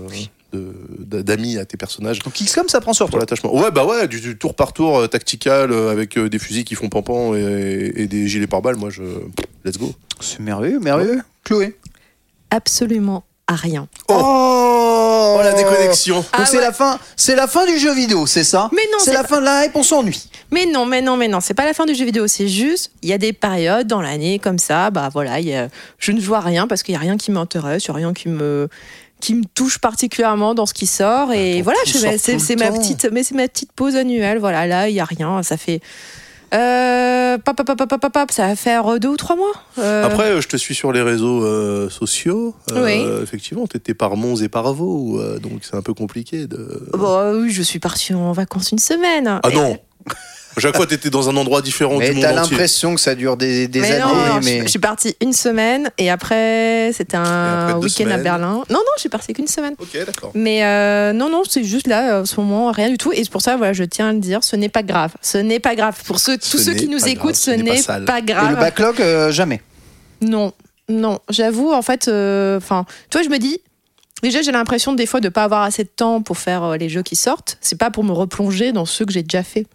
d'amis 1.22 1.58
à 1.58 1.64
tes 1.64 1.76
personnages. 1.76 2.18
donc 2.20 2.34
XCOM 2.34 2.68
ça 2.68 2.80
prend 2.80 2.92
sur 2.92 3.06
Pour 3.06 3.12
toi 3.12 3.20
l'attachement. 3.20 3.54
Ouais, 3.56 3.70
bah 3.70 3.84
ouais, 3.86 4.06
du, 4.06 4.20
du 4.20 4.36
tour 4.38 4.54
par 4.54 4.72
tour 4.72 4.98
euh, 4.98 5.06
tactical 5.08 5.72
euh, 5.72 5.90
avec 5.90 6.16
euh, 6.18 6.28
des 6.28 6.38
fusils 6.38 6.64
qui 6.64 6.74
font 6.74 6.88
pampan 6.88 7.34
et, 7.34 7.92
et 7.96 8.06
des 8.06 8.28
gilets 8.28 8.46
pare-balles. 8.46 8.76
Moi, 8.76 8.90
je. 8.90 9.02
Let's 9.64 9.78
go. 9.78 9.92
c'est 10.20 10.40
merveilleux 10.40 10.78
merveilleux 10.80 11.22
Chloé 11.44 11.76
Absolument 12.50 13.24
à 13.46 13.54
rien. 13.56 13.88
oh, 14.08 14.14
la 15.42 15.52
déconnexion. 15.52 16.16
donc 16.16 16.26
Ah 16.32 16.46
c'est 16.46 16.56
ouais. 16.56 16.62
la 16.62 16.72
fin 16.72 16.98
c'est 17.16 17.34
la 17.34 17.46
fin 17.46 17.64
du 17.66 17.78
jeu 17.78 17.92
vidéo 17.94 18.26
c'est 18.26 18.44
ça 18.44 18.68
Mais 18.72 18.82
non, 18.92 18.98
c'est 18.98 19.06
c'est 19.06 19.12
la 19.12 19.22
pas- 19.22 19.28
fin 19.28 19.40
de 19.40 19.44
la 19.46 19.64
hype 19.66 19.76
on 19.76 19.82
s'ennuie 19.82 20.28
Mais 20.50 20.66
non, 20.66 20.84
mais 20.86 21.00
non, 21.02 21.16
mais 21.16 21.28
non, 21.28 21.40
c'est 21.40 21.54
pas 21.54 21.64
la 21.64 21.72
fin 21.74 21.86
du 21.86 21.94
jeu 21.94 22.04
vidéo, 22.04 22.26
c'est 22.26 22.48
juste, 22.48 22.90
il 23.02 23.08
y 23.08 23.12
a 23.12 23.18
des 23.18 23.32
périodes 23.32 23.86
dans 23.86 24.00
l'année 24.02 24.38
comme 24.38 24.58
ça, 24.58 24.90
bah 24.90 25.08
voilà, 25.12 25.40
il 25.40 25.48
y 25.48 25.54
a- 25.54 25.68
je 25.98 26.12
ne 26.12 26.20
vois 26.20 26.40
rien 26.40 26.66
parce 26.66 26.82
qu'il 26.82 26.92
y 26.94 26.96
a 26.96 27.00
rien 27.00 27.16
qui 27.16 27.30
m'intéresse, 27.30 27.84
il 27.84 27.88
y 27.88 27.90
a 27.90 27.94
rien 27.94 28.12
qui 28.12 28.28
me 28.28 28.68
qui 29.20 29.34
me 29.34 29.44
touche 29.54 29.78
particulièrement 29.78 30.52
dans 30.52 30.66
ce 30.66 30.74
qui 30.74 30.86
sort 30.88 31.32
et 31.32 31.52
Attends, 31.54 31.62
voilà, 31.62 31.78
tout 31.84 31.92
je 31.92 31.98
c'est 31.98 32.32
tout 32.32 32.32
le 32.32 32.38
c'est 32.44 32.56
ma 32.56 32.68
temps. 32.70 32.78
petite 32.78 33.08
mais 33.12 33.22
c'est 33.22 33.36
ma 33.36 33.46
petite 33.46 33.70
pause 33.72 33.94
annuelle, 33.96 34.38
voilà, 34.38 34.66
là 34.66 34.88
il 34.88 34.94
y 34.96 35.00
a 35.00 35.04
rien, 35.04 35.42
ça 35.44 35.56
fait 35.56 35.80
euh, 36.52 37.38
pop, 37.38 37.56
pop, 37.56 38.10
pop, 38.12 38.30
ça 38.30 38.48
va 38.48 38.56
faire 38.56 38.98
deux 39.00 39.08
ou 39.08 39.16
trois 39.16 39.36
mois. 39.36 39.52
Euh, 39.78 40.04
Après, 40.04 40.30
euh, 40.32 40.40
je 40.40 40.48
te 40.48 40.56
suis 40.56 40.74
sur 40.74 40.92
les 40.92 41.02
réseaux 41.02 41.44
euh, 41.44 41.88
sociaux. 41.88 42.54
Euh, 42.72 42.84
Oui. 42.84 43.22
Effectivement, 43.22 43.66
t'étais 43.66 43.94
par 43.94 44.16
Mons 44.16 44.36
et 44.42 44.48
par 44.48 44.72
Vaux, 44.74 45.18
euh, 45.20 45.38
donc 45.38 45.60
c'est 45.62 45.76
un 45.76 45.82
peu 45.82 45.94
compliqué 45.94 46.46
de. 46.46 46.88
bon, 46.92 47.40
oui, 47.42 47.50
je 47.50 47.62
suis 47.62 47.78
partie 47.78 48.14
en 48.14 48.32
vacances 48.32 48.70
une 48.72 48.78
semaine. 48.78 49.40
Ah 49.42 49.50
non 49.50 49.78
Chaque 50.58 50.76
fois, 50.76 50.86
t'étais 50.86 51.10
dans 51.10 51.28
un 51.30 51.36
endroit 51.36 51.62
différent 51.62 51.96
mais 51.98 52.08
du 52.10 52.14
monde 52.16 52.24
t'as 52.24 52.32
l'impression 52.32 52.94
que 52.94 53.00
ça 53.00 53.14
dure 53.14 53.36
des, 53.36 53.68
des 53.68 53.80
mais 53.80 53.92
années 53.92 54.02
non, 54.02 54.34
non, 54.34 54.40
mais 54.44 54.58
je, 54.58 54.64
je 54.64 54.68
suis 54.68 54.78
partie 54.78 55.16
une 55.20 55.32
semaine 55.32 55.90
et 55.98 56.10
après 56.10 56.92
c'était 56.92 57.16
un 57.16 57.76
week-end 57.78 58.10
à. 58.10 58.18
Berlin. 58.18 58.62
Non, 58.70 58.78
non, 58.78 58.92
je 58.96 59.00
suis 59.00 59.08
partie 59.08 59.32
qu'une 59.32 59.46
semaine. 59.46 59.74
Ok, 59.78 59.96
d'accord. 60.06 60.30
Mais 60.34 60.64
euh, 60.64 61.12
non, 61.12 61.30
non, 61.30 61.42
c'est 61.48 61.64
juste 61.64 61.86
là, 61.86 62.20
en 62.20 62.24
ce 62.26 62.38
moment, 62.40 62.70
rien 62.70 62.90
du 62.90 62.98
tout. 62.98 63.12
Et 63.12 63.24
c'est 63.24 63.30
pour 63.30 63.42
ça, 63.42 63.56
voilà, 63.56 63.72
je 63.72 63.84
tiens 63.84 64.08
à 64.08 64.12
le 64.12 64.18
dire, 64.20 64.44
ce 64.44 64.56
n'est 64.56 64.68
pas 64.68 64.82
grave. 64.82 65.12
Ce 65.22 65.38
n'est 65.38 65.60
pas 65.60 65.74
grave. 65.74 65.96
Pour 66.04 66.18
ceux, 66.18 66.36
tous 66.36 66.58
Ce 66.58 66.58
ceux 66.58 66.74
qui 66.74 66.88
nous 66.88 67.06
écoutent, 67.08 67.32
grave, 67.32 67.34
ce 67.34 67.50
ce 67.52 67.56
n'est 67.56 67.82
pas 67.82 68.00
pas, 68.00 68.18
Et 68.18 68.22
le 68.22 68.26
grave. 68.26 68.58
backlog, 68.60 69.00
euh, 69.00 69.30
jamais. 69.32 69.60
Non, 70.20 70.52
non. 70.88 71.18
J'avoue, 71.30 71.72
en 71.72 71.82
fait, 71.82 72.08
euh, 72.08 72.58
enfin, 72.58 72.84
toi, 73.10 73.22
je 73.22 73.28
me 73.28 73.38
dis. 73.38 73.60
Déjà, 74.22 74.40
j'ai 74.40 74.52
l'impression 74.52 74.92
des 74.92 75.06
fois 75.06 75.18
de 75.20 75.28
pas 75.28 75.42
avoir 75.42 75.62
assez 75.62 75.82
de 75.82 75.88
temps 75.88 76.22
pour 76.22 76.38
faire 76.38 76.62
euh, 76.62 76.76
les 76.76 76.88
jeux 76.88 77.02
qui 77.02 77.16
sortent. 77.16 77.58
C'est 77.60 77.76
pas 77.76 77.90
pour 77.90 78.04
me 78.04 78.12
replonger 78.12 78.70
dans 78.70 78.84
ceux 78.84 79.04
que 79.04 79.12
j'ai 79.12 79.24
déjà 79.24 79.42
fait. 79.42 79.66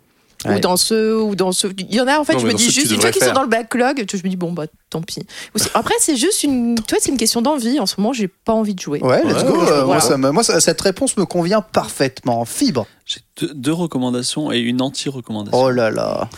Ouais. 0.48 0.56
Ou 0.58 0.60
dans 0.60 0.78
ceux, 0.78 1.22
ou 1.22 1.36
dans. 1.36 1.52
Il 1.52 1.94
y 1.94 2.00
en 2.02 2.08
a, 2.08 2.18
en 2.20 2.24
fait, 2.24 2.34
Non, 2.34 2.40
je 2.40 2.48
me 2.48 2.54
dis 2.54 2.66
juste, 2.72 2.78
une 2.92 2.98
devrais 2.98 3.02
fois 3.02 3.12
qu'ils 3.12 3.24
sont 3.24 3.34
dans 3.34 3.44
le 3.44 3.50
backlog, 3.50 4.06
je 4.12 4.18
me 4.18 4.30
dis, 4.30 4.36
bon, 4.38 4.52
bah, 4.54 4.66
tant 4.90 5.02
pis. 5.02 5.26
Après, 5.74 5.94
c'est 6.00 6.16
juste 6.16 6.44
une. 6.44 6.76
Tu 6.76 6.94
vois, 6.94 7.00
c'est 7.02 7.12
une 7.12 7.18
question 7.18 7.42
d'envie. 7.42 7.80
En 7.80 7.86
ce 7.86 7.96
moment, 8.00 8.14
j'ai 8.14 8.28
pas 8.28 8.54
envie 8.54 8.74
de 8.76 8.80
jouer. 8.80 9.00
Ouais, 9.02 9.24
let's 9.24 9.44
go. 9.44 9.56
moi, 9.56 9.84
vois. 9.84 10.00
ça 10.02 10.18
me- 10.18 10.32
moi, 10.32 10.44
ça- 10.44 10.60
cette 10.60 10.82
réponse 10.82 11.18
me 11.18 11.26
convient 11.26 11.62
parfaitement. 11.62 12.46
Fibre. 12.46 12.88
J'ai 13.06 13.20
deux, 13.40 13.54
deux 13.54 13.74
recommandations 13.74 14.52
et 14.52 14.60
une 14.60 14.82
anti-recommandation. 14.82 15.60
Oh 15.60 15.70
là 15.70 15.90
là. 15.92 16.30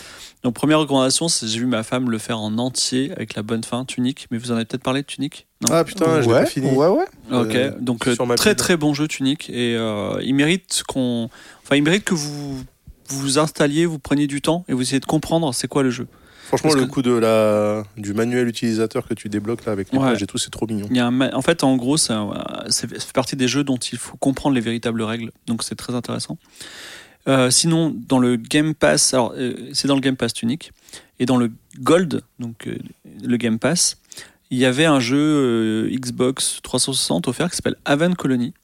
Donc, 0.42 0.54
première 0.54 0.78
recommandation, 0.78 1.28
c'est 1.28 1.46
j'ai 1.46 1.58
vu 1.58 1.66
ma 1.66 1.82
femme 1.82 2.08
le 2.10 2.16
faire 2.16 2.38
en 2.40 2.56
entier 2.56 3.12
avec 3.14 3.34
la 3.34 3.42
bonne 3.42 3.62
fin, 3.62 3.84
Tunic. 3.84 4.26
Mais 4.30 4.38
vous 4.38 4.50
en 4.52 4.54
avez 4.54 4.64
peut-être 4.64 4.82
parlé 4.82 5.02
de 5.02 5.06
Tunic 5.06 5.46
Non 5.68 5.74
Ah 5.76 5.84
putain, 5.84 6.22
je 6.22 6.28
ouais, 6.28 6.40
pas 6.40 6.46
fini. 6.46 6.70
ouais, 6.70 6.86
ouais. 6.86 7.04
Ok, 7.30 7.54
Euh, 7.54 7.72
donc 7.78 8.08
euh, 8.08 8.16
très 8.36 8.50
pile. 8.52 8.56
très 8.56 8.76
bon 8.78 8.94
jeu 8.94 9.06
Tunic 9.06 9.50
et 9.50 9.74
euh, 9.76 10.18
il 10.24 10.34
mérite 10.34 10.82
qu'on, 10.88 11.28
enfin 11.62 11.76
il 11.76 11.82
mérite 11.82 12.04
que 12.04 12.14
vous 12.14 12.64
vous 13.10 13.38
installiez, 13.38 13.86
vous 13.86 13.98
preniez 13.98 14.26
du 14.26 14.40
temps 14.40 14.64
et 14.68 14.72
vous 14.72 14.82
essayez 14.82 15.00
de 15.00 15.06
comprendre 15.06 15.52
c'est 15.54 15.68
quoi 15.68 15.82
le 15.82 15.90
jeu. 15.90 16.06
Franchement, 16.46 16.70
Parce 16.70 16.80
le 16.80 16.86
que- 16.88 16.92
coup 16.92 17.02
de 17.02 17.12
la 17.12 17.84
du 17.96 18.12
manuel 18.12 18.48
utilisateur 18.48 19.06
que 19.06 19.14
tu 19.14 19.28
débloques 19.28 19.64
là 19.66 19.72
avec 19.72 19.92
les 19.92 19.98
Ouais. 19.98 20.04
pages 20.12 20.22
et 20.22 20.26
tout, 20.26 20.36
c'est 20.38 20.50
trop 20.50 20.66
mignon. 20.66 20.88
Il 20.90 20.96
y 20.96 21.00
a 21.00 21.06
un 21.06 21.12
ma- 21.12 21.32
en 21.34 21.42
fait 21.42 21.62
en 21.62 21.76
gros 21.76 21.96
c'est- 21.96 22.12
ça 22.68 22.88
fait 22.88 23.12
partie 23.12 23.36
des 23.36 23.46
jeux 23.46 23.62
dont 23.62 23.76
il 23.76 23.98
faut 23.98 24.16
comprendre 24.16 24.54
les 24.56 24.60
véritables 24.60 25.00
règles, 25.02 25.30
donc 25.46 25.62
c'est 25.62 25.76
très 25.76 25.94
intéressant. 25.94 26.38
Euh, 27.28 27.50
sinon 27.50 27.94
dans 28.08 28.18
le 28.18 28.36
Game 28.36 28.74
Pass, 28.74 29.14
alors 29.14 29.32
euh, 29.36 29.54
c'est 29.74 29.86
dans 29.86 29.94
le 29.94 30.00
Game 30.00 30.16
Pass 30.16 30.32
Tunic 30.32 30.72
et 31.20 31.26
dans 31.26 31.36
le 31.36 31.52
Gold, 31.78 32.22
donc 32.40 32.66
euh, 32.66 32.76
le 33.22 33.36
Game 33.36 33.58
Pass, 33.60 33.98
il 34.50 34.58
y 34.58 34.64
avait 34.64 34.86
un 34.86 34.98
jeu 34.98 35.88
Xbox 35.92 36.58
360 36.64 37.28
offert 37.28 37.48
qui 37.50 37.56
s'appelle 37.56 37.76
Haven 37.84 38.16
Colony 38.16 38.54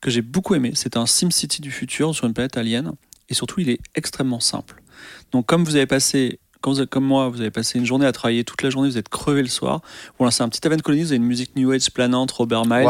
que 0.00 0.10
j'ai 0.10 0.22
beaucoup 0.22 0.54
aimé. 0.54 0.72
C'est 0.74 0.96
un 0.96 1.04
SimCity 1.06 1.60
du 1.60 1.70
futur 1.72 2.14
sur 2.14 2.26
une 2.26 2.32
planète 2.32 2.56
alien 2.56 2.92
et 3.28 3.34
surtout 3.34 3.60
il 3.60 3.70
est 3.70 3.78
extrêmement 3.94 4.40
simple. 4.40 4.82
Donc 5.32 5.46
comme 5.46 5.64
vous 5.64 5.76
avez 5.76 5.86
passé 5.86 6.40
quand 6.60 6.72
vous 6.72 6.80
avez- 6.80 6.88
comme 6.88 7.04
moi, 7.04 7.28
vous 7.28 7.40
avez 7.40 7.52
passé 7.52 7.78
une 7.78 7.84
journée 7.86 8.04
à 8.04 8.10
travailler 8.10 8.42
toute 8.42 8.62
la 8.62 8.70
journée, 8.70 8.88
vous 8.88 8.98
êtes 8.98 9.08
crevé 9.08 9.42
le 9.42 9.48
soir. 9.48 9.80
Vous 10.18 10.24
lancez 10.24 10.42
un 10.42 10.48
petit 10.48 10.60
Haven 10.66 10.82
Colony, 10.82 11.02
vous 11.04 11.08
avez 11.10 11.16
une 11.18 11.22
musique 11.22 11.54
New 11.54 11.70
Age 11.70 11.88
planante, 11.92 12.32
Robert 12.32 12.64
Miles. 12.66 12.82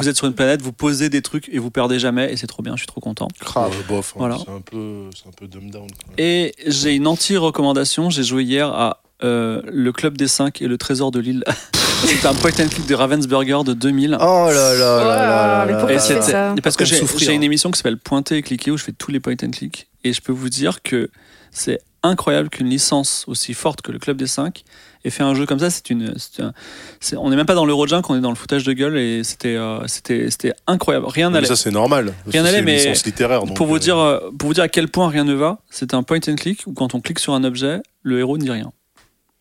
Vous 0.00 0.08
êtes 0.08 0.16
sur 0.16 0.28
une 0.28 0.34
planète, 0.34 0.62
vous 0.62 0.72
posez 0.72 1.08
des 1.08 1.20
trucs 1.20 1.48
et 1.48 1.58
vous 1.58 1.72
perdez 1.72 1.98
jamais 1.98 2.32
et 2.32 2.36
c'est 2.36 2.46
trop 2.46 2.62
bien, 2.62 2.74
je 2.76 2.82
suis 2.82 2.86
trop 2.86 3.00
content. 3.00 3.26
Grave. 3.40 3.74
Euh, 3.76 3.82
bof, 3.88 4.10
hein, 4.12 4.18
Voilà. 4.18 4.38
c'est 4.38 4.52
un 4.52 4.60
peu, 4.60 5.10
c'est 5.20 5.26
un 5.28 5.32
peu 5.32 5.48
dumb 5.48 5.68
down. 5.68 5.88
quoi. 5.90 6.14
Et 6.16 6.54
j'ai 6.64 6.94
une 6.94 7.08
anti-recommandation, 7.08 8.08
j'ai 8.08 8.22
joué 8.22 8.44
hier 8.44 8.68
à 8.68 9.02
euh, 9.24 9.62
le 9.70 9.92
Club 9.92 10.16
des 10.16 10.28
5 10.28 10.62
et 10.62 10.66
le 10.68 10.78
Trésor 10.78 11.10
de 11.10 11.20
l'île. 11.20 11.44
c'est 12.04 12.26
un 12.26 12.34
point 12.34 12.50
and 12.58 12.68
click 12.68 12.86
de 12.86 12.94
Ravensburger 12.94 13.62
de 13.64 13.72
2000. 13.74 14.16
Oh 14.20 14.24
là 14.24 14.52
là 14.52 14.74
là 14.74 14.74
là 14.74 15.04
là 15.04 15.66
là 15.66 15.86
là. 15.92 15.98
c'était- 15.98 16.20
ça 16.22 16.54
parce 16.62 16.76
que 16.76 16.84
j'ai 16.84 17.32
une 17.34 17.42
émission 17.44 17.70
qui 17.70 17.78
s'appelle 17.78 17.98
Pointer 17.98 18.36
et 18.36 18.42
cliquer 18.42 18.70
où 18.70 18.76
je 18.76 18.84
fais 18.84 18.92
tous 18.92 19.10
les 19.10 19.20
point 19.20 19.34
and 19.42 19.50
click 19.50 19.88
et 20.04 20.12
je 20.12 20.20
peux 20.20 20.32
vous 20.32 20.48
dire 20.48 20.82
que 20.82 21.08
c'est 21.50 21.80
incroyable 22.04 22.48
qu'une 22.48 22.66
licence 22.68 23.24
aussi 23.28 23.54
forte 23.54 23.80
que 23.82 23.92
le 23.92 24.00
Club 24.00 24.16
des 24.16 24.26
5 24.26 24.64
ait 25.04 25.10
fait 25.10 25.22
un 25.22 25.34
jeu 25.36 25.46
comme 25.46 25.60
ça. 25.60 25.70
C'est 25.70 25.90
une, 25.90 26.12
un- 26.40 26.52
on 27.16 27.30
n'est 27.30 27.36
même 27.36 27.46
pas 27.46 27.54
dans 27.54 27.64
l'Eurojunk, 27.64 28.10
on 28.10 28.16
est 28.16 28.20
dans 28.20 28.30
le 28.30 28.34
foutage 28.36 28.64
de 28.64 28.72
gueule 28.72 28.96
et 28.98 29.22
c'était 29.22 29.54
euh, 29.56 29.86
c'était 29.86 30.28
c'était 30.30 30.52
incroyable. 30.66 31.06
Rien 31.06 31.28
Mais 31.30 31.34
n'allait. 31.34 31.46
ça, 31.46 31.54
c'est 31.54 31.70
normal. 31.70 32.12
Rien 32.26 32.42
n'allait, 32.42 32.62
mais 32.62 32.78
licence 32.78 33.04
littéraire. 33.06 33.44
donc, 33.44 33.54
Pour 33.56 33.68
vous 33.68 33.76
euh, 33.76 33.78
dire 33.78 34.20
pour 34.36 34.48
vous 34.48 34.54
dire 34.54 34.64
à 34.64 34.68
quel 34.68 34.88
point 34.88 35.08
rien 35.08 35.22
ne 35.22 35.34
va, 35.34 35.58
c'est 35.70 35.94
un 35.94 36.02
point 36.02 36.18
and 36.28 36.34
click 36.34 36.64
où 36.66 36.72
quand 36.72 36.94
on 36.96 37.00
clique 37.00 37.20
sur 37.20 37.34
un 37.34 37.44
objet, 37.44 37.80
le 38.02 38.18
héros 38.18 38.36
ne 38.38 38.42
dit 38.42 38.50
rien. 38.50 38.72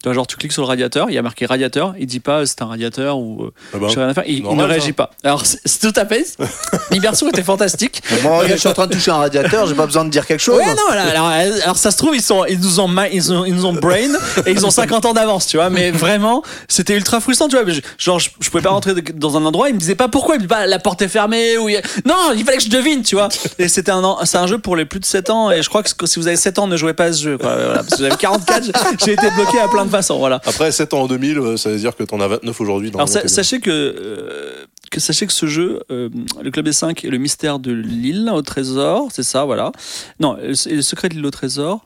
Tu 0.01 0.09
vois, 0.09 0.13
genre, 0.15 0.25
tu 0.25 0.35
cliques 0.35 0.51
sur 0.51 0.63
le 0.63 0.67
radiateur, 0.67 1.09
il 1.09 1.13
y 1.13 1.17
a 1.17 1.21
marqué 1.21 1.45
radiateur, 1.45 1.93
il 1.99 2.07
dit 2.07 2.19
pas 2.19 2.45
c'est 2.47 2.61
un 2.63 2.65
radiateur 2.65 3.19
ou 3.19 3.43
euh, 3.43 3.51
Ah 3.73 3.77
bah, 3.77 3.87
j'ai 3.89 3.99
rien 3.99 4.09
à 4.09 4.13
faire, 4.15 4.23
il, 4.25 4.37
il 4.39 4.55
ne 4.55 4.63
réagit 4.63 4.87
ça. 4.87 4.93
pas. 4.93 5.11
Alors, 5.23 5.43
c'est 5.45 5.79
tout 5.79 5.93
à 5.99 6.05
fait. 6.05 6.25
Liberso 6.91 7.27
était 7.29 7.43
fantastique. 7.43 8.01
Moi, 8.23 8.45
je 8.47 8.55
suis 8.55 8.67
en 8.67 8.73
train 8.73 8.87
de 8.87 8.93
toucher 8.93 9.11
un 9.11 9.17
radiateur, 9.17 9.67
j'ai 9.67 9.75
pas 9.75 9.85
besoin 9.85 10.03
de 10.05 10.09
dire 10.09 10.25
quelque 10.25 10.39
chose. 10.39 10.57
Ouais, 10.57 10.65
non, 10.73 10.89
alors, 10.91 11.27
euh, 11.29 11.59
alors, 11.63 11.77
ça 11.77 11.91
se 11.91 11.97
trouve, 11.97 12.15
ils, 12.15 12.21
sont, 12.21 12.45
ils, 12.45 12.59
nous 12.59 12.79
ont, 12.79 12.89
ils, 13.11 13.31
ont, 13.31 13.45
ils 13.45 13.53
nous 13.53 13.65
ont 13.65 13.73
brain 13.73 14.09
et 14.45 14.51
ils 14.51 14.65
ont 14.65 14.71
50 14.71 15.05
ans 15.05 15.13
d'avance, 15.13 15.45
tu 15.47 15.57
vois. 15.57 15.69
Mais 15.69 15.91
vraiment, 15.91 16.41
c'était 16.67 16.95
ultra 16.95 17.19
frustrant, 17.19 17.47
tu 17.47 17.55
vois. 17.55 17.65
Mais 17.65 17.73
je- 17.73 17.81
Genre, 17.97 18.17
je, 18.19 18.29
je 18.39 18.49
pouvais 18.49 18.63
pas 18.63 18.71
rentrer 18.71 18.93
dans 18.95 19.37
un 19.37 19.45
endroit, 19.45 19.69
ils 19.69 19.75
me 19.75 19.79
disaient 19.79 19.93
pas 19.95 20.07
pourquoi, 20.07 20.35
ils 20.35 20.39
me 20.39 20.43
disaient 20.47 20.55
pas 20.55 20.65
la 20.65 20.79
porte 20.79 21.01
est 21.03 21.07
fermée 21.07 21.57
ou 21.59 21.69
il 21.69 21.79
Non, 22.05 22.31
il 22.35 22.43
fallait 22.43 22.57
que 22.57 22.63
je 22.63 22.69
devine, 22.69 23.03
tu 23.03 23.15
vois. 23.15 23.29
Et 23.59 23.67
c'était 23.67 23.91
un, 23.91 24.03
un 24.03 24.47
jeu 24.47 24.57
pour 24.57 24.75
les 24.75 24.85
plus 24.85 24.99
de 24.99 25.05
7 25.05 25.29
ans 25.29 25.51
et 25.51 25.61
je 25.61 25.69
crois 25.69 25.83
que 25.83 25.89
si 26.07 26.19
vous 26.19 26.27
avez 26.27 26.37
7 26.37 26.57
ans, 26.57 26.65
ne 26.67 26.75
jouez 26.77 26.93
pas 26.93 27.05
à 27.05 27.13
ce 27.13 27.21
jeu, 27.23 27.37
quoi. 27.37 27.53
Voilà, 27.55 27.83
parce 27.83 27.89
que 27.97 28.03
j'avais 28.03 28.15
44, 28.15 28.63
j'ai- 28.65 28.71
j'ai 29.05 29.13
été 29.13 29.29
bloqué 29.35 29.59
à 29.59 29.67
plein 29.67 29.85
de 29.85 29.90
voilà. 30.17 30.41
Après 30.45 30.71
7 30.71 30.93
ans 30.93 31.01
en 31.03 31.07
2000, 31.07 31.37
euh, 31.39 31.57
ça 31.57 31.69
veut 31.69 31.77
dire 31.77 31.95
que 31.95 32.03
t'en 32.03 32.19
as 32.19 32.27
29 32.27 32.59
aujourd'hui. 32.61 32.91
Alors 32.93 33.07
sa- 33.09 33.27
sachez 33.27 33.59
que, 33.59 33.69
euh, 33.69 34.65
que 34.89 34.99
sachez 34.99 35.27
que 35.27 35.33
ce 35.33 35.45
jeu, 35.45 35.81
euh, 35.91 36.09
le 36.41 36.51
Club 36.51 36.65
des 36.65 36.73
5 36.73 37.03
et 37.05 37.09
le 37.09 37.17
mystère 37.17 37.59
de 37.59 37.71
l'île 37.71 38.29
au 38.33 38.41
trésor, 38.41 39.09
c'est 39.11 39.23
ça, 39.23 39.45
voilà. 39.45 39.71
Non, 40.19 40.35
le, 40.41 40.53
et 40.69 40.75
le 40.75 40.81
secret 40.81 41.09
de 41.09 41.15
l'île 41.15 41.25
au 41.25 41.31
trésor 41.31 41.83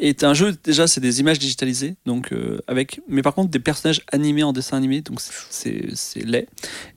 est 0.00 0.22
un 0.22 0.32
jeu 0.32 0.54
déjà 0.62 0.86
c'est 0.86 1.00
des 1.00 1.18
images 1.18 1.40
digitalisées 1.40 1.96
donc 2.06 2.32
euh, 2.32 2.60
avec 2.68 3.00
mais 3.08 3.20
par 3.20 3.34
contre 3.34 3.50
des 3.50 3.58
personnages 3.58 4.02
animés 4.12 4.44
en 4.44 4.52
dessin 4.52 4.76
animé 4.76 5.00
donc 5.00 5.18
c'est- 5.50 5.88
laid 6.24 6.46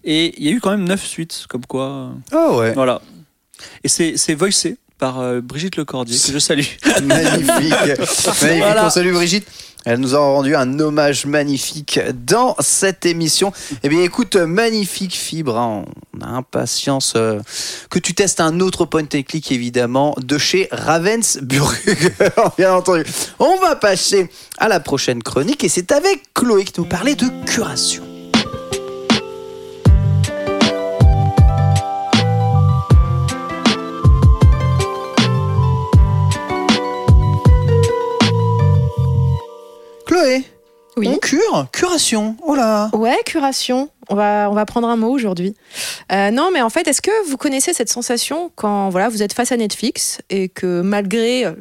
et 0.03 0.35
il 0.39 0.45
y 0.45 0.49
a 0.49 0.51
eu 0.51 0.59
quand 0.59 0.69
même 0.69 0.83
9 0.87 1.03
suites 1.03 1.45
comme 1.49 1.65
quoi 1.65 2.11
Oh 2.31 2.57
ouais. 2.59 2.73
voilà 2.73 3.01
et 3.83 3.87
c'est 3.87 4.17
c'est 4.17 4.35
voicé 4.35 4.77
par 4.99 5.19
euh, 5.19 5.41
Brigitte 5.41 5.77
Lecordier 5.77 6.15
que 6.15 6.31
je 6.31 6.37
salue 6.37 6.61
Magnifique. 7.03 7.47
Magnifique. 7.47 8.03
Voilà. 8.59 8.85
On 8.85 8.89
salue 8.91 9.13
Brigitte. 9.13 9.47
Elle 9.85 9.99
nous 9.99 10.15
a 10.15 10.19
rendu 10.19 10.55
un 10.55 10.79
hommage 10.79 11.25
magnifique 11.25 11.99
dans 12.25 12.55
cette 12.59 13.05
émission. 13.05 13.51
Eh 13.83 13.89
bien, 13.89 14.01
écoute, 14.03 14.35
magnifique 14.35 15.15
fibre. 15.15 15.57
hein. 15.57 15.85
On 16.17 16.21
a 16.21 16.29
impatience 16.29 17.13
euh, 17.15 17.39
que 17.89 17.97
tu 17.97 18.13
testes 18.13 18.41
un 18.41 18.59
autre 18.59 18.85
point 18.85 19.03
and 19.03 19.23
click, 19.27 19.51
évidemment, 19.51 20.15
de 20.21 20.37
chez 20.37 20.67
Ravensburger, 20.71 21.95
bien 22.57 22.73
entendu. 22.73 23.03
On 23.39 23.57
va 23.57 23.75
passer 23.75 24.29
à 24.57 24.67
la 24.67 24.79
prochaine 24.79 25.23
chronique 25.23 25.63
et 25.63 25.69
c'est 25.69 25.91
avec 25.91 26.33
Chloé 26.33 26.63
qui 26.63 26.79
nous 26.79 26.85
parlait 26.87 27.15
de 27.15 27.27
curation. 27.45 28.10
Chloé, 40.21 40.43
Oui. 40.97 41.07
on 41.09 41.17
cure 41.17 41.67
Curation, 41.71 42.35
oh 42.43 42.53
là 42.55 42.89
Ouais, 42.93 43.17
curation. 43.25 43.89
On 44.09 44.15
va, 44.15 44.49
on 44.49 44.53
va 44.53 44.65
prendre 44.65 44.87
un 44.87 44.95
mot 44.97 45.09
aujourd'hui. 45.09 45.55
Euh, 46.11 46.31
non, 46.31 46.49
mais 46.53 46.61
en 46.61 46.69
fait, 46.69 46.87
est-ce 46.87 47.01
que 47.01 47.29
vous 47.29 47.37
connaissez 47.37 47.73
cette 47.73 47.89
sensation 47.89 48.51
quand 48.55 48.89
voilà, 48.89 49.09
vous 49.09 49.23
êtes 49.23 49.33
face 49.33 49.51
à 49.51 49.57
Netflix 49.57 50.19
et 50.29 50.49
que 50.49 50.81
malgré 50.81 51.45
euh, 51.45 51.53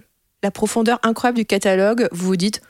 la 0.42 0.50
profondeur 0.50 0.98
incroyable 1.02 1.38
du 1.38 1.46
catalogue, 1.46 2.08
vous 2.12 2.26
vous 2.26 2.36
dites 2.36 2.60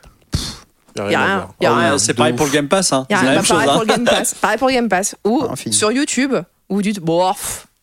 il 0.97 0.99
y 1.11 1.15
a 1.15 1.23
rien 1.25 1.47
rien, 1.59 1.71
Oh, 1.71 1.75
rien. 1.79 1.97
c'est 1.97 2.13
pareil 2.13 2.33
ouf. 2.33 2.37
pour 2.37 2.45
le 2.47 2.51
Game 2.51 2.67
Pass 2.67 2.91
hein. 2.93 3.05
C'est 3.09 3.15
la 3.15 3.21
rien. 3.21 3.31
même 3.35 3.45
pareil 3.45 3.65
pour 3.67 3.75
hein. 3.77 3.79
le 3.79 3.85
Game 3.87 4.03
Pass. 4.05 4.33
Pareil 4.35 4.57
pour 4.57 4.67
le 4.67 4.73
Game 4.73 4.89
Pass. 4.89 5.15
Ou 5.25 5.43
Infini. 5.49 5.73
sur 5.73 5.91
YouTube, 5.91 6.35
où 6.69 6.75
vous 6.75 6.81
dites 6.81 6.99
bon, 6.99 7.33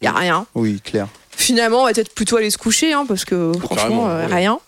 il 0.01 0.05
y 0.05 0.09
a 0.09 0.13
rien. 0.13 0.47
Oui, 0.55 0.81
clair. 0.83 1.09
Finalement, 1.31 1.79
on 1.83 1.85
va 1.87 1.93
peut-être 1.93 2.15
plutôt 2.15 2.37
aller 2.37 2.51
se 2.51 2.59
coucher, 2.59 2.93
hein, 2.93 3.07
parce 3.09 3.25
que 3.25 3.53
franchement, 3.61 4.09
euh, 4.09 4.27
ouais. 4.27 4.35
rien. 4.35 4.59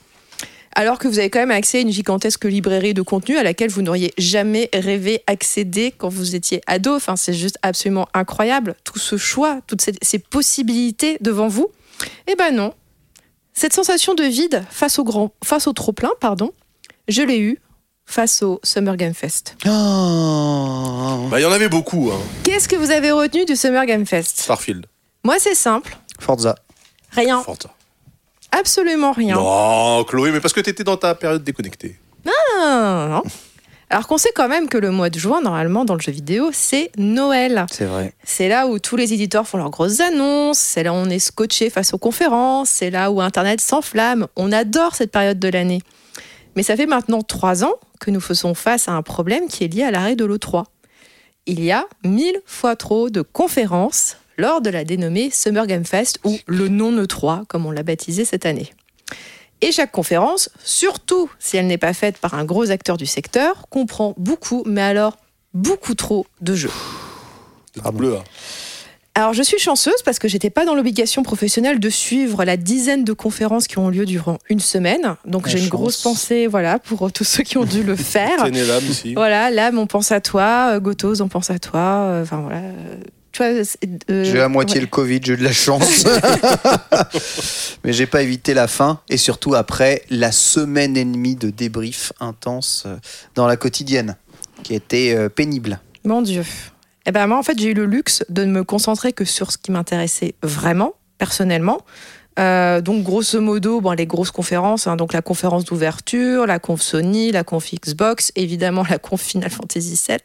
Alors 0.75 0.99
que 0.99 1.09
vous 1.09 1.19
avez 1.19 1.31
quand 1.31 1.41
même 1.41 1.51
accès 1.51 1.79
à 1.79 1.81
une 1.81 1.91
gigantesque 1.91 2.45
librairie 2.45 2.95
de 2.95 3.03
contenu 3.03 3.37
à 3.37 3.43
laquelle 3.43 3.71
vous 3.71 3.83
n'auriez 3.83 4.13
jamais 4.19 4.69
rêvé 4.73 5.23
accéder 5.27 5.93
quand 5.97 6.09
vous 6.09 6.35
étiez 6.37 6.61
ado. 6.67 6.95
Enfin, 6.95 7.17
c'est 7.17 7.33
juste 7.33 7.59
absolument 7.63 8.09
incroyable. 8.15 8.77
Tout 8.85 8.99
ce 8.99 9.17
choix, 9.17 9.61
toutes 9.67 9.83
ces, 9.83 9.93
ces 10.01 10.19
possibilités 10.21 11.19
devant 11.21 11.49
vous. 11.49 11.69
Eh 12.29 12.37
ben 12.37 12.55
non. 12.55 12.73
Cette 13.53 13.73
sensation 13.73 14.15
de 14.15 14.23
vide 14.23 14.65
face 14.71 14.99
au 14.99 15.05
grand, 15.05 15.33
face 15.45 15.67
au 15.67 15.73
trop 15.73 15.93
plein, 15.93 16.11
pardon, 16.21 16.53
je 17.09 17.23
l'ai 17.23 17.41
eu 17.41 17.59
face 18.07 18.43
au 18.43 18.61
Summer 18.63 18.97
Game 18.97 19.15
Fest. 19.15 19.57
Oh. 19.67 21.27
Bah, 21.31 21.39
il 21.39 21.43
y 21.43 21.47
en 21.47 21.53
avait 21.53 21.69
beaucoup. 21.69 22.11
Hein. 22.13 22.19
Qu'est-ce 22.45 22.69
que 22.69 22.77
vous 22.77 22.91
avez 22.91 23.11
retenu 23.11 23.45
du 23.45 23.57
Summer 23.57 23.85
Game 23.87 24.07
Fest? 24.07 24.41
Starfield. 24.41 24.87
Moi, 25.25 25.37
c'est 25.39 25.55
simple. 25.55 25.97
Forza. 26.19 26.55
Rien. 27.13 27.43
Forza. 27.43 27.71
Absolument 28.53 29.13
rien. 29.13 29.37
Non, 29.37 30.05
Chloé, 30.05 30.33
mais 30.33 30.41
parce 30.41 30.53
que 30.53 30.61
t'étais 30.61 30.85
dans 30.85 30.97
ta 30.97 31.15
période 31.15 31.45
déconnectée. 31.45 31.99
Non, 32.25 32.33
non, 32.59 33.07
non. 33.09 33.23
Alors 33.93 34.07
qu'on 34.07 34.19
sait 34.19 34.31
quand 34.35 34.49
même 34.49 34.69
que 34.69 34.79
le 34.79 34.93
mois 34.93 35.11
de 35.11 35.19
juin, 35.19 35.41
normalement, 35.41 35.85
dans 35.85 35.95
le 35.95 36.01
jeu 36.01 36.13
vidéo, 36.13 36.51
c'est 36.53 36.93
Noël. 36.97 37.67
C'est 37.73 37.87
vrai. 37.87 38.15
C'est 38.23 38.49
là 38.49 38.69
où 38.69 38.79
tous 38.79 38.95
les 38.95 39.13
éditeurs 39.13 39.49
font 39.49 39.59
leurs 39.59 39.71
grosses 39.71 39.99
annonces, 39.99 40.59
c'est 40.59 40.85
là 40.85 40.93
où 40.93 40.97
on 40.97 41.11
est 41.11 41.19
scotché 41.19 41.71
face 41.71 41.93
aux 41.93 41.99
conférences, 41.99 42.71
c'est 42.71 42.91
là 42.91 43.11
où 43.11 43.21
Internet 43.21 43.61
s'enflamme. 43.61 44.29
On 44.37 44.53
adore 44.53 44.95
cette 44.95 45.11
période 45.11 45.41
de 45.41 45.49
l'année. 45.49 45.83
Mais 46.55 46.63
ça 46.63 46.77
fait 46.77 46.87
maintenant 46.87 47.23
trois 47.23 47.65
ans 47.65 47.75
que 47.99 48.13
nous 48.13 48.21
faisons 48.21 48.55
face 48.55 48.87
à 48.87 48.93
un 48.93 49.03
problème 49.03 49.49
qui 49.49 49.65
est 49.65 49.69
lié 49.69 49.83
à 49.83 49.91
l'arrêt 49.91 50.15
de 50.15 50.25
l'E3. 50.25 50.67
Il 51.47 51.63
y 51.65 51.73
a 51.73 51.85
mille 52.05 52.41
fois 52.47 52.77
trop 52.77 53.11
de 53.11 53.23
conférences 53.23 54.19
lors 54.40 54.61
de 54.61 54.70
la 54.70 54.85
dénommée 54.85 55.31
Summer 55.31 55.66
Game 55.66 55.85
Fest 55.85 56.18
ou 56.24 56.37
le 56.46 56.68
non-E3, 56.68 57.46
comme 57.46 57.66
on 57.66 57.70
l'a 57.70 57.83
baptisé 57.85 58.24
cette 58.24 58.46
année. 58.46 58.70
Et 59.61 59.70
chaque 59.72 59.92
conférence, 59.92 60.48
surtout 60.64 61.31
si 61.38 61.57
elle 61.59 61.66
n'est 61.66 61.79
pas 61.79 61.92
faite 61.92 62.16
par 62.18 62.35
un 62.35 62.44
gros 62.46 62.70
acteur 62.70 62.96
du 62.96 63.05
secteur, 63.07 63.66
comprend 63.68 64.14
beaucoup, 64.16 64.62
mais 64.66 64.81
alors 64.81 65.18
beaucoup 65.53 65.94
trop 65.94 66.26
de 66.40 66.55
jeux. 66.55 66.70
Pardon. 67.83 67.98
bleu. 67.98 68.16
hein. 68.16 68.22
Alors 69.16 69.33
je 69.35 69.42
suis 69.42 69.59
chanceuse 69.59 70.03
parce 70.05 70.18
que 70.18 70.29
j'étais 70.29 70.50
pas 70.50 70.64
dans 70.64 70.74
l'obligation 70.74 71.22
professionnelle 71.24 71.79
de 71.81 71.90
suivre 71.90 72.44
la 72.44 72.57
dizaine 72.57 73.05
de 73.05 73.12
conférences 73.12 73.66
qui 73.66 73.76
ont 73.76 73.88
lieu 73.90 74.07
durant 74.07 74.38
une 74.48 74.61
semaine. 74.61 75.16
Donc 75.26 75.48
j'ai 75.48 75.59
une 75.59 75.68
grosse 75.68 76.00
pensée 76.00 76.46
voilà 76.46 76.79
pour 76.79 77.12
tous 77.12 77.24
ceux 77.24 77.42
qui 77.42 77.59
ont 77.59 77.64
dû 77.64 77.83
le 77.83 77.96
faire. 78.14 78.44
Tenez 78.44 78.64
l'âme 78.64 78.85
ici. 78.88 79.12
voilà, 79.14 79.50
là 79.50 79.72
on 79.74 79.87
pense 79.87 80.11
à 80.12 80.20
toi, 80.20 80.70
euh, 80.74 80.81
Gotos 80.81 81.20
on 81.20 81.29
pense 81.29 81.50
à 81.50 81.59
toi. 81.59 81.81
euh, 81.81 82.22
Enfin 82.22 82.40
voilà. 82.40 82.62
Euh, 83.31 83.33
Tu 83.33 83.43
vois, 83.43 83.64
c'est- 83.64 84.11
euh, 84.11 84.25
J'ai 84.25 84.40
à 84.40 84.49
moitié 84.49 84.77
ouais. 84.77 84.81
le 84.83 84.87
Covid, 84.87 85.21
j'ai 85.23 85.33
eu 85.35 85.37
de 85.37 85.45
la 85.45 85.53
chance. 85.53 86.05
Mais 87.85 87.93
j'ai 87.93 88.07
pas 88.07 88.23
évité 88.23 88.55
la 88.55 88.69
fin 88.69 89.01
et 89.09 89.16
surtout 89.16 89.55
après 89.55 90.03
la 90.11 90.33
semaine 90.33 90.97
et 90.97 91.05
demie 91.05 91.37
de 91.37 91.51
débrief 91.51 92.12
intense 92.21 92.85
euh, 92.87 92.97
dans 93.35 93.47
la 93.47 93.57
quotidienne 93.57 94.16
qui 94.62 94.75
était 94.75 95.14
euh, 95.16 95.29
pénible. 95.29 95.81
Mon 96.05 96.23
Dieu. 96.23 96.45
Eh 97.07 97.12
ben 97.12 97.27
moi, 97.27 97.38
en 97.38 97.43
fait, 97.43 97.59
j'ai 97.59 97.71
eu 97.71 97.75
le 97.75 97.87
luxe 97.87 98.25
de 98.29 98.45
ne 98.45 98.53
me 98.53 98.64
concentrer 98.64 99.12
que 99.12 99.25
sur 99.25 99.53
ce 99.53 99.59
qui 99.59 99.71
m'intéressait 99.73 100.35
vraiment, 100.43 100.93
personnellement. 101.19 101.81
Euh, 102.38 102.81
donc, 102.81 103.03
grosso 103.03 103.40
modo, 103.40 103.81
bon, 103.81 103.93
les 103.93 104.07
grosses 104.07 104.31
conférences, 104.31 104.87
hein, 104.87 104.97
donc 104.97 105.12
la 105.12 105.21
conférence 105.23 105.64
d'ouverture, 105.64 106.47
la 106.47 106.59
conf 106.59 106.81
Sony, 106.81 107.33
la 107.33 107.43
conf 107.43 107.71
Xbox, 107.75 108.33
évidemment 108.37 108.85
la 108.90 108.99
conf 108.99 109.21
Final 109.21 109.51
Fantasy 109.51 109.99
VII, 110.09 110.16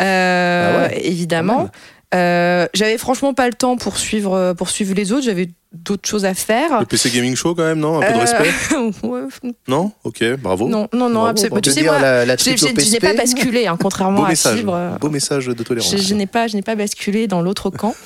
euh, 0.00 0.88
Ah 0.88 0.88
ouais, 0.88 1.06
évidemment. 1.06 1.70
Euh, 2.14 2.66
j'avais 2.74 2.98
franchement 2.98 3.34
pas 3.34 3.46
le 3.46 3.54
temps 3.54 3.76
pour 3.76 3.98
suivre, 3.98 4.54
pour 4.54 4.70
suivre 4.70 4.94
les 4.94 5.12
autres, 5.12 5.24
d'autres 5.72 6.08
choses 6.08 6.24
à 6.24 6.32
faire. 6.34 6.80
Le 6.80 6.86
PC 6.86 7.10
Gaming 7.10 7.36
Show, 7.36 7.54
quand 7.54 7.62
même, 7.64 7.78
non? 7.78 7.98
Un 8.00 8.06
peu 8.06 8.12
de 8.12 8.16
Euh, 8.16 8.20
respect? 8.20 8.50
ouais, 9.06 9.20
Non? 9.68 9.92
Ok, 10.04 10.24
bravo. 10.38 10.66
non, 10.68 10.88
non, 10.94 11.08
non, 11.08 11.20
Bravo, 11.20 11.26
absolument. 11.28 11.60
Tu 11.60 11.70
sais, 11.70 11.82
moi, 11.82 11.98
la, 11.98 12.24
la 12.24 12.36
je 12.36 12.90
n'ai 12.92 12.98
pas 13.00 13.12
basculé, 13.14 13.66
hein, 13.66 13.76
contrairement 13.80 14.20
Beau 14.20 14.24
à 14.24 14.28
message. 14.28 14.58
Fibre. 14.58 14.96
Beau 15.00 15.10
message 15.10 15.46
de 15.46 15.62
tolérance. 15.62 15.90
Je, 15.92 15.98
je 15.98 16.14
n'ai 16.14 16.26
pas, 16.26 16.46
je 16.46 16.56
n'ai 16.56 16.62
pas 16.62 16.74
basculé 16.74 17.26
dans 17.26 17.42
l'autre 17.42 17.70
camp. 17.70 17.94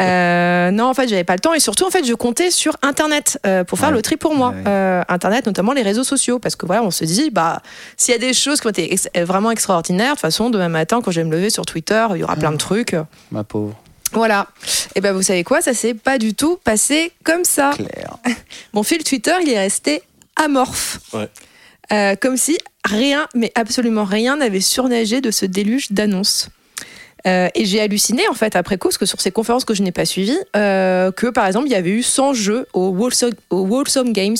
Euh, 0.00 0.70
non, 0.70 0.84
en 0.86 0.94
fait, 0.94 1.08
j'avais 1.08 1.24
pas 1.24 1.34
le 1.34 1.40
temps 1.40 1.54
et 1.54 1.60
surtout, 1.60 1.84
en 1.86 1.90
fait, 1.90 2.04
je 2.04 2.14
comptais 2.14 2.50
sur 2.50 2.76
Internet 2.82 3.38
euh, 3.46 3.64
pour 3.64 3.78
faire 3.78 3.90
Ouais. 3.90 3.94
le 3.96 4.02
tri 4.02 4.16
pour 4.16 4.34
moi. 4.34 4.50
Ouais. 4.50 4.62
Euh, 4.66 5.02
Internet, 5.08 5.46
notamment 5.46 5.72
les 5.72 5.82
réseaux 5.82 6.04
sociaux, 6.04 6.38
parce 6.38 6.56
que 6.56 6.66
voilà, 6.66 6.82
on 6.82 6.90
se 6.90 7.04
dit, 7.04 7.30
bah, 7.30 7.60
s'il 7.96 8.12
y 8.12 8.16
a 8.16 8.18
des 8.20 8.32
choses 8.32 8.60
qui 8.60 8.66
ont 8.66 8.70
été 8.70 8.92
ex- 8.92 9.08
vraiment 9.16 9.50
extraordinaires, 9.50 10.10
de 10.10 10.12
toute 10.12 10.20
façon, 10.20 10.50
demain 10.50 10.68
matin, 10.68 11.00
quand 11.02 11.10
je 11.10 11.20
vais 11.20 11.24
me 11.26 11.32
lever 11.32 11.50
sur 11.50 11.64
Twitter, 11.66 12.06
il 12.14 12.18
y 12.20 12.24
aura 12.24 12.36
plein 12.36 12.50
de 12.52 12.56
trucs. 12.56 12.96
Ma 13.30 13.44
pauvre 13.44 13.74
Voilà. 14.14 14.48
Et 14.94 15.00
ben, 15.00 15.12
vous 15.12 15.22
savez 15.22 15.44
quoi, 15.44 15.60
ça 15.60 15.74
s'est 15.74 15.94
pas 15.94 16.18
du 16.18 16.34
tout 16.34 16.58
passé 16.62 17.12
comme 17.24 17.44
ça. 17.44 17.72
Claire. 17.74 18.16
Mon 18.72 18.82
fil 18.82 19.02
Twitter, 19.04 19.34
il 19.42 19.50
est 19.50 19.58
resté 19.58 20.02
amorphe. 20.36 21.00
Ouais. 21.12 21.28
Euh, 21.92 22.16
comme 22.16 22.36
si 22.36 22.56
rien, 22.84 23.26
mais 23.34 23.52
absolument 23.54 24.04
rien 24.04 24.36
n'avait 24.36 24.60
surnagé 24.60 25.20
de 25.20 25.30
ce 25.30 25.46
déluge 25.46 25.92
d'annonces. 25.92 26.48
Euh, 27.26 27.48
et 27.54 27.64
j'ai 27.64 27.80
halluciné 27.80 28.28
en 28.28 28.34
fait 28.34 28.54
après 28.54 28.76
coup, 28.76 28.88
parce 28.88 28.98
que 28.98 29.06
sur 29.06 29.20
ces 29.20 29.30
conférences 29.30 29.64
que 29.64 29.72
je 29.72 29.82
n'ai 29.82 29.92
pas 29.92 30.04
suivies, 30.04 30.38
euh, 30.56 31.10
que 31.10 31.28
par 31.28 31.46
exemple 31.46 31.66
il 31.66 31.72
y 31.72 31.74
avait 31.74 31.90
eu 31.90 32.02
100 32.02 32.34
jeux 32.34 32.66
au 32.74 32.90
Wholesome, 32.90 34.12
Games. 34.12 34.36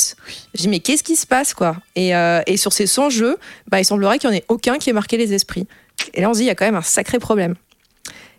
J'ai 0.54 0.62
dit 0.62 0.68
mais 0.68 0.80
qu'est-ce 0.80 1.02
qui 1.02 1.16
se 1.16 1.26
passe 1.26 1.54
quoi? 1.54 1.76
Et, 1.96 2.14
euh, 2.14 2.42
et 2.46 2.58
sur 2.58 2.72
ces 2.72 2.86
100 2.86 3.10
jeux, 3.10 3.38
bah, 3.68 3.80
il 3.80 3.84
semblerait 3.86 4.18
qu'il 4.18 4.28
n'y 4.28 4.36
en 4.36 4.38
ait 4.38 4.44
aucun 4.48 4.76
qui 4.76 4.90
ait 4.90 4.94
marqué 4.94 5.16
les 5.16 5.32
esprits. 5.32 5.66
Et 6.12 6.20
là 6.20 6.28
on 6.28 6.34
se 6.34 6.38
dit 6.38 6.44
il 6.44 6.48
y 6.48 6.50
a 6.50 6.54
quand 6.54 6.66
même 6.66 6.76
un 6.76 6.82
sacré 6.82 7.18
problème. 7.18 7.54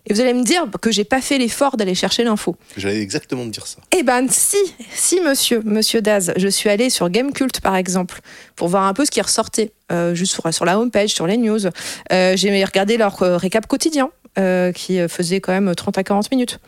Et 0.08 0.14
vous 0.14 0.22
allez 0.22 0.34
me 0.34 0.44
dire 0.44 0.68
que 0.82 0.92
j'ai 0.92 1.04
pas 1.04 1.22
fait 1.22 1.38
l'effort 1.38 1.78
d'aller 1.78 1.96
chercher 1.96 2.24
l'info. 2.24 2.56
J'allais 2.78 3.02
exactement 3.02 3.44
te 3.46 3.50
dire 3.50 3.66
ça. 3.66 3.80
Eh 3.98 4.04
ben 4.04 4.28
si, 4.30 4.58
si 4.94 5.20
monsieur, 5.22 5.62
monsieur 5.66 6.02
Daz, 6.02 6.32
je 6.38 6.48
suis 6.48 6.70
allée 6.70 6.90
sur 6.90 7.10
Gamecult 7.10 7.60
par 7.62 7.76
exemple 7.76 8.20
pour 8.56 8.68
voir 8.68 8.84
un 8.84 8.94
peu 8.94 9.06
ce 9.06 9.12
qui 9.12 9.22
ressortait, 9.22 9.72
euh, 9.92 10.14
juste 10.14 10.34
sur, 10.34 10.54
sur 10.54 10.66
la 10.66 10.80
homepage, 10.80 11.10
sur 11.10 11.26
les 11.26 11.38
news. 11.38 11.66
Euh, 12.12 12.36
j'ai 12.36 12.64
regardé 12.64 12.98
leur 12.98 13.22
euh, 13.24 13.38
récap 13.38 13.66
quotidien 13.66 14.12
euh, 14.38 14.72
qui 14.72 15.00
faisait 15.08 15.42
quand 15.42 15.54
même 15.54 15.74
30 15.74 15.98
à 15.98 16.04
40 16.04 16.30
minutes. 16.32 16.60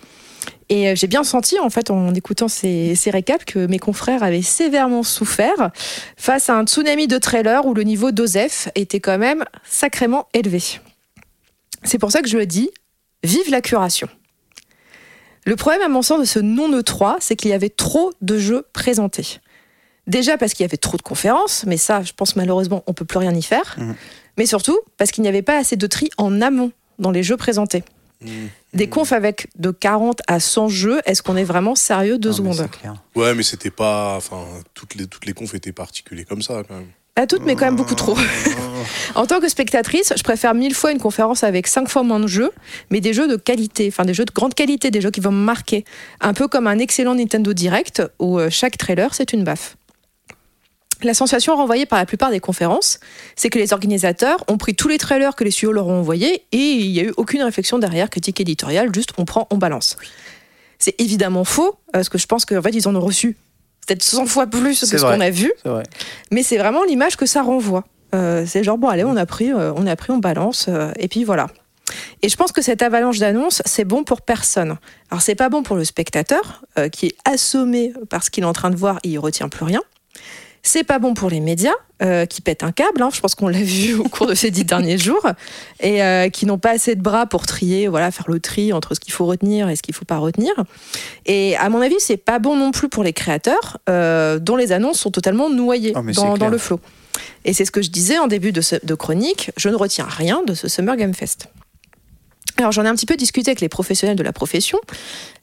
Et 0.69 0.95
j'ai 0.97 1.07
bien 1.07 1.23
senti, 1.23 1.57
en 1.59 1.69
fait, 1.69 1.91
en 1.91 2.13
écoutant 2.13 2.49
ces, 2.49 2.95
ces 2.95 3.09
récaps, 3.09 3.45
que 3.45 3.67
mes 3.67 3.79
confrères 3.79 4.21
avaient 4.21 4.41
sévèrement 4.41 5.03
souffert 5.03 5.71
face 6.17 6.49
à 6.49 6.57
un 6.57 6.65
tsunami 6.65 7.07
de 7.07 7.17
trailers 7.17 7.65
où 7.65 7.73
le 7.73 7.83
niveau 7.83 8.11
d'OSEF 8.11 8.67
était 8.75 8.99
quand 8.99 9.17
même 9.17 9.45
sacrément 9.63 10.27
élevé. 10.33 10.61
C'est 11.83 11.99
pour 11.99 12.11
ça 12.11 12.21
que 12.21 12.27
je 12.27 12.37
le 12.37 12.45
dis, 12.45 12.69
vive 13.23 13.49
la 13.49 13.61
curation. 13.61 14.07
Le 15.45 15.55
problème, 15.55 15.81
à 15.81 15.87
mon 15.87 16.01
sens, 16.01 16.19
de 16.19 16.25
ce 16.25 16.39
non-E3, 16.39 17.17
c'est 17.19 17.35
qu'il 17.35 17.51
y 17.51 17.53
avait 17.53 17.69
trop 17.69 18.11
de 18.21 18.37
jeux 18.37 18.65
présentés. 18.73 19.39
Déjà 20.05 20.37
parce 20.37 20.53
qu'il 20.53 20.63
y 20.63 20.69
avait 20.69 20.77
trop 20.77 20.97
de 20.97 21.01
conférences, 21.01 21.63
mais 21.65 21.77
ça, 21.77 22.01
je 22.03 22.13
pense 22.13 22.35
malheureusement, 22.35 22.83
on 22.87 22.93
peut 22.93 23.05
plus 23.05 23.17
rien 23.19 23.33
y 23.33 23.41
faire. 23.41 23.75
Mhm. 23.77 23.95
Mais 24.37 24.45
surtout 24.45 24.77
parce 24.97 25.11
qu'il 25.11 25.21
n'y 25.21 25.27
avait 25.27 25.41
pas 25.41 25.57
assez 25.57 25.75
de 25.75 25.87
tri 25.87 26.09
en 26.17 26.41
amont 26.41 26.71
dans 26.99 27.11
les 27.11 27.23
jeux 27.23 27.37
présentés. 27.37 27.83
Des 28.73 28.89
confs 28.89 29.11
avec 29.11 29.47
de 29.59 29.69
40 29.69 30.21
à 30.27 30.39
100 30.39 30.69
jeux, 30.69 30.99
est-ce 31.05 31.21
qu'on 31.21 31.37
est 31.37 31.43
vraiment 31.43 31.75
sérieux 31.75 32.17
deux 32.17 32.31
Non, 32.31 32.43
mais 32.43 32.53
secondes? 32.53 32.71
clair. 32.71 32.95
Ouais, 33.15 33.35
mais 33.35 33.43
c'était 33.43 33.69
pas. 33.69 34.15
Enfin, 34.17 34.43
toutes 34.73 34.95
les, 34.95 35.05
toutes 35.05 35.25
les 35.27 35.33
confs 35.33 35.53
étaient 35.53 35.71
particuliers 35.71 36.25
comme 36.25 36.41
ça, 36.41 36.63
quand 36.67 36.73
même. 36.75 36.87
Pas 37.17 37.25
toutes, 37.25 37.45
mais 37.45 37.55
quand 37.55 37.65
même 37.65 37.75
beaucoup 37.75 37.95
trop. 37.95 38.15
en 39.15 39.25
tant 39.25 39.39
que 39.39 39.49
spectatrice, 39.49 40.13
je 40.15 40.21
préfère 40.21 40.53
mille 40.53 40.75
fois 40.75 40.91
une 40.91 40.99
conférence 40.99 41.43
avec 41.43 41.65
cinq 41.65 41.89
fois 41.89 42.03
moins 42.03 42.19
de 42.19 42.27
jeux, 42.27 42.51
mais 42.91 43.01
des 43.01 43.11
jeux 43.11 43.27
de 43.27 43.37
qualité, 43.37 43.87
enfin 43.87 44.05
des 44.05 44.13
jeux 44.13 44.23
de 44.23 44.31
grande 44.31 44.53
qualité, 44.53 44.91
des 44.91 45.01
jeux 45.01 45.09
qui 45.09 45.19
vont 45.19 45.31
me 45.31 45.43
marquer. 45.43 45.83
Un 46.21 46.35
peu 46.35 46.47
comme 46.47 46.67
un 46.67 46.77
excellent 46.77 47.15
Nintendo 47.15 47.53
Direct 47.53 48.03
où 48.19 48.37
euh, 48.37 48.51
chaque 48.51 48.77
trailer 48.77 49.15
c'est 49.15 49.33
une 49.33 49.43
baffe. 49.43 49.77
La 51.01 51.15
sensation 51.15 51.55
renvoyée 51.55 51.87
par 51.87 51.97
la 51.97 52.05
plupart 52.05 52.29
des 52.29 52.39
conférences, 52.39 52.99
c'est 53.35 53.49
que 53.49 53.57
les 53.57 53.73
organisateurs 53.73 54.43
ont 54.47 54.59
pris 54.59 54.75
tous 54.75 54.87
les 54.87 54.99
trailers 54.99 55.35
que 55.35 55.43
les 55.43 55.49
studios 55.49 55.71
leur 55.71 55.87
ont 55.87 56.01
envoyés 56.01 56.43
et 56.51 56.57
il 56.57 56.91
n'y 56.91 56.99
a 56.99 57.03
eu 57.05 57.13
aucune 57.17 57.41
réflexion 57.41 57.79
derrière, 57.79 58.11
critique 58.11 58.39
éditoriale, 58.41 58.93
juste 58.93 59.09
on 59.17 59.25
prend, 59.25 59.47
on 59.49 59.57
balance. 59.57 59.97
C'est 60.77 60.93
évidemment 61.01 61.45
faux, 61.45 61.79
parce 61.91 62.09
que 62.09 62.19
je 62.19 62.27
pense 62.27 62.45
qu'en 62.45 62.61
fait 62.61 62.75
ils 62.75 62.87
en 62.87 62.95
ont 62.95 63.01
reçu 63.01 63.37
peut-être 63.87 64.03
100 64.03 64.25
fois 64.25 64.47
plus 64.47 64.81
que 64.81 64.85
ce 64.85 64.97
qu'on 64.97 65.21
a 65.21 65.29
vu. 65.29 65.51
Mais 66.31 66.43
c'est 66.43 66.57
vraiment 66.57 66.83
l'image 66.83 67.15
que 67.15 67.25
ça 67.25 67.41
renvoie. 67.41 67.83
Euh, 68.15 68.45
c'est 68.45 68.63
genre, 68.63 68.77
bon, 68.77 68.87
allez, 68.87 69.03
on 69.03 69.17
a 69.17 69.25
pris, 69.25 69.51
euh, 69.51 69.73
on 69.75 69.85
a 69.87 69.95
pris, 69.95 70.11
on 70.11 70.17
balance, 70.17 70.67
euh, 70.69 70.91
et 70.97 71.07
puis 71.07 71.23
voilà. 71.23 71.47
Et 72.21 72.29
je 72.29 72.35
pense 72.35 72.51
que 72.51 72.61
cette 72.61 72.81
avalanche 72.81 73.19
d'annonces, 73.19 73.61
c'est 73.65 73.85
bon 73.85 74.03
pour 74.03 74.21
personne. 74.21 74.77
Alors, 75.09 75.21
c'est 75.21 75.35
pas 75.35 75.49
bon 75.49 75.63
pour 75.63 75.77
le 75.77 75.85
spectateur, 75.85 76.65
qui 76.91 77.07
est 77.07 77.15
assommé 77.23 77.93
par 78.09 78.23
ce 78.23 78.29
qu'il 78.29 78.43
est 78.43 78.47
en 78.47 78.53
train 78.53 78.69
de 78.69 78.75
voir 78.75 78.99
et 79.03 79.09
il 79.09 79.19
retient 79.19 79.47
plus 79.47 79.63
rien. 79.63 79.81
C'est 80.63 80.83
pas 80.83 80.99
bon 80.99 81.13
pour 81.13 81.29
les 81.29 81.39
médias, 81.39 81.71
euh, 82.01 82.25
qui 82.25 82.41
pètent 82.41 82.63
un 82.63 82.71
câble, 82.71 83.01
hein, 83.01 83.09
je 83.13 83.19
pense 83.21 83.35
qu'on 83.35 83.47
l'a 83.47 83.61
vu 83.63 83.95
au 83.95 84.03
cours 84.03 84.27
de 84.27 84.35
ces 84.35 84.51
dix 84.51 84.65
derniers 84.65 84.97
jours, 84.97 85.25
et 85.79 86.03
euh, 86.03 86.29
qui 86.29 86.45
n'ont 86.45 86.57
pas 86.57 86.71
assez 86.71 86.95
de 86.95 87.01
bras 87.01 87.25
pour 87.25 87.45
trier, 87.45 87.87
voilà, 87.87 88.11
faire 88.11 88.25
le 88.29 88.39
tri 88.39 88.73
entre 88.73 88.93
ce 88.93 88.99
qu'il 88.99 89.13
faut 89.13 89.25
retenir 89.25 89.69
et 89.69 89.75
ce 89.75 89.81
qu'il 89.81 89.95
faut 89.95 90.05
pas 90.05 90.17
retenir. 90.17 90.51
Et 91.25 91.55
à 91.57 91.69
mon 91.69 91.81
avis, 91.81 91.95
c'est 91.99 92.17
pas 92.17 92.39
bon 92.39 92.55
non 92.57 92.71
plus 92.71 92.89
pour 92.89 93.03
les 93.03 93.13
créateurs, 93.13 93.77
euh, 93.89 94.39
dont 94.39 94.55
les 94.57 94.71
annonces 94.73 94.99
sont 94.99 95.11
totalement 95.11 95.49
noyées 95.49 95.93
Oh, 95.95 96.01
dans, 96.37 96.49
le 96.49 96.57
flot. 96.57 96.79
Et 97.45 97.53
c'est 97.53 97.65
ce 97.65 97.71
que 97.71 97.81
je 97.81 97.89
disais 97.89 98.19
en 98.19 98.27
début 98.27 98.51
de, 98.51 98.61
ce- 98.61 98.83
de 98.85 98.93
chronique, 98.93 99.51
je 99.57 99.69
ne 99.69 99.75
retiens 99.75 100.05
rien 100.09 100.43
de 100.45 100.53
ce 100.53 100.67
Summer 100.67 100.97
Game 100.97 101.13
Fest. 101.13 101.47
Alors 102.57 102.71
j'en 102.71 102.83
ai 102.85 102.87
un 102.87 102.95
petit 102.95 103.05
peu 103.05 103.15
discuté 103.15 103.51
avec 103.51 103.61
les 103.61 103.69
professionnels 103.69 104.17
de 104.17 104.23
la 104.23 104.33
profession, 104.33 104.79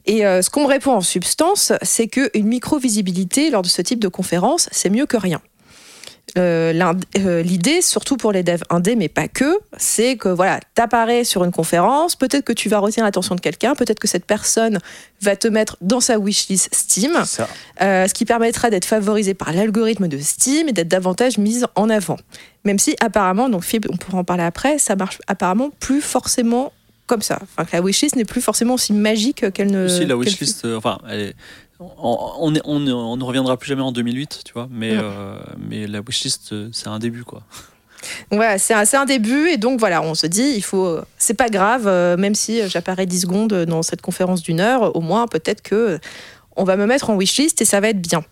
et 0.05 0.25
euh, 0.25 0.41
ce 0.41 0.49
qu'on 0.49 0.63
me 0.63 0.67
répond 0.67 0.91
en 0.91 1.01
substance, 1.01 1.71
c'est 1.81 2.07
qu'une 2.07 2.45
micro-visibilité 2.45 3.49
lors 3.49 3.61
de 3.61 3.67
ce 3.67 3.81
type 3.81 3.99
de 3.99 4.07
conférence, 4.07 4.69
c'est 4.71 4.89
mieux 4.89 5.05
que 5.05 5.17
rien. 5.17 5.41
Euh, 6.37 6.93
euh, 7.17 7.41
L'idée, 7.41 7.81
surtout 7.81 8.17
pour 8.17 8.31
les 8.31 8.43
devs 8.43 8.63
indés, 8.69 8.95
mais 8.95 9.07
pas 9.07 9.27
que, 9.27 9.57
c'est 9.77 10.17
que 10.17 10.27
voilà, 10.27 10.59
t'apparais 10.73 11.23
sur 11.23 11.43
une 11.43 11.51
conférence, 11.51 12.15
peut-être 12.15 12.43
que 12.43 12.53
tu 12.53 12.67
vas 12.67 12.79
retenir 12.79 13.05
l'attention 13.05 13.35
de 13.35 13.41
quelqu'un, 13.41 13.75
peut-être 13.75 13.99
que 13.99 14.07
cette 14.07 14.25
personne 14.25 14.79
va 15.21 15.35
te 15.35 15.47
mettre 15.47 15.77
dans 15.81 16.01
sa 16.01 16.19
wishlist 16.19 16.73
Steam, 16.73 17.13
euh, 17.81 18.07
ce 18.07 18.13
qui 18.13 18.25
permettra 18.25 18.69
d'être 18.69 18.85
favorisé 18.85 19.33
par 19.33 19.53
l'algorithme 19.53 20.07
de 20.07 20.17
Steam 20.17 20.67
et 20.67 20.73
d'être 20.73 20.89
davantage 20.89 21.37
mise 21.37 21.67
en 21.75 21.89
avant. 21.89 22.17
Même 22.65 22.79
si 22.79 22.95
apparemment, 22.99 23.47
donc 23.47 23.63
Phil, 23.63 23.79
on 23.89 23.95
pourra 23.95 24.17
en 24.17 24.23
parler 24.23 24.43
après, 24.43 24.77
ça 24.77 24.95
marche 24.95 25.19
apparemment 25.27 25.69
plus 25.79 26.01
forcément 26.01 26.73
comme 27.07 27.21
ça. 27.21 27.39
Enfin, 27.43 27.65
que 27.65 27.75
la 27.75 27.81
wishlist 27.81 28.15
n'est 28.15 28.25
plus 28.25 28.41
forcément 28.41 28.73
aussi 28.75 28.93
magique 28.93 29.51
qu'elle 29.51 29.71
ne. 29.71 29.87
Si 29.87 30.05
la 30.05 30.15
wishlist, 30.17 30.65
euh, 30.65 30.77
enfin, 30.77 30.97
elle 31.09 31.19
est- 31.19 31.35
on, 31.79 32.17
on, 32.39 32.55
est- 32.55 32.61
on, 32.63 32.87
est- 32.87 32.91
on 32.91 33.17
ne 33.17 33.23
reviendra 33.23 33.57
plus 33.57 33.67
jamais 33.69 33.81
en 33.81 33.91
2008, 33.91 34.41
tu 34.45 34.53
vois, 34.53 34.67
mais, 34.71 34.91
euh, 34.93 35.37
mais 35.69 35.87
la 35.87 35.99
wishlist, 35.99 36.53
euh, 36.53 36.69
c'est 36.71 36.87
un 36.87 36.99
début, 36.99 37.23
quoi. 37.23 37.41
Voilà, 38.31 38.57
c'est 38.59 38.73
un, 38.73 38.83
un 38.93 39.05
début 39.05 39.49
et 39.49 39.57
donc 39.57 39.79
voilà, 39.79 40.01
on 40.01 40.13
se 40.15 40.27
dit, 40.27 40.53
il 40.55 40.61
faut, 40.63 40.99
c'est 41.17 41.33
pas 41.33 41.49
grave, 41.49 41.87
euh, 41.87 42.17
même 42.17 42.35
si 42.35 42.67
j'apparais 42.69 43.05
10 43.07 43.21
secondes 43.21 43.53
dans 43.65 43.81
cette 43.81 44.01
conférence 44.01 44.41
d'une 44.43 44.59
heure, 44.59 44.95
au 44.95 45.01
moins 45.01 45.27
peut-être 45.27 45.61
que 45.63 45.99
on 46.55 46.63
va 46.63 46.77
me 46.77 46.85
mettre 46.85 47.09
en 47.09 47.17
wishlist 47.17 47.61
et 47.61 47.65
ça 47.65 47.79
va 47.81 47.89
être 47.89 47.99
bien. 48.01 48.23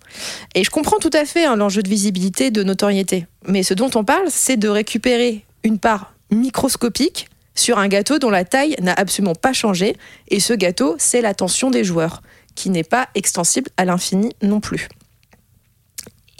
Et 0.55 0.63
je 0.63 0.69
comprends 0.69 0.99
tout 0.99 1.09
à 1.13 1.25
fait 1.25 1.43
hein, 1.45 1.55
l'enjeu 1.57 1.81
de 1.81 1.89
visibilité, 1.89 2.51
de 2.51 2.63
notoriété, 2.63 3.25
mais 3.47 3.63
ce 3.63 3.73
dont 3.73 3.89
on 3.95 4.03
parle, 4.05 4.27
c'est 4.29 4.57
de 4.57 4.69
récupérer 4.69 5.43
une 5.63 5.79
part 5.79 6.13
microscopique 6.31 7.27
sur 7.55 7.77
un 7.77 7.87
gâteau 7.87 8.19
dont 8.19 8.29
la 8.29 8.45
taille 8.45 8.75
n'a 8.81 8.93
absolument 8.93 9.35
pas 9.35 9.53
changé, 9.53 9.95
et 10.29 10.39
ce 10.39 10.53
gâteau, 10.53 10.95
c'est 10.97 11.21
l'attention 11.21 11.69
des 11.69 11.83
joueurs, 11.83 12.21
qui 12.55 12.69
n'est 12.69 12.83
pas 12.83 13.09
extensible 13.15 13.69
à 13.77 13.85
l'infini 13.85 14.31
non 14.41 14.59
plus. 14.59 14.89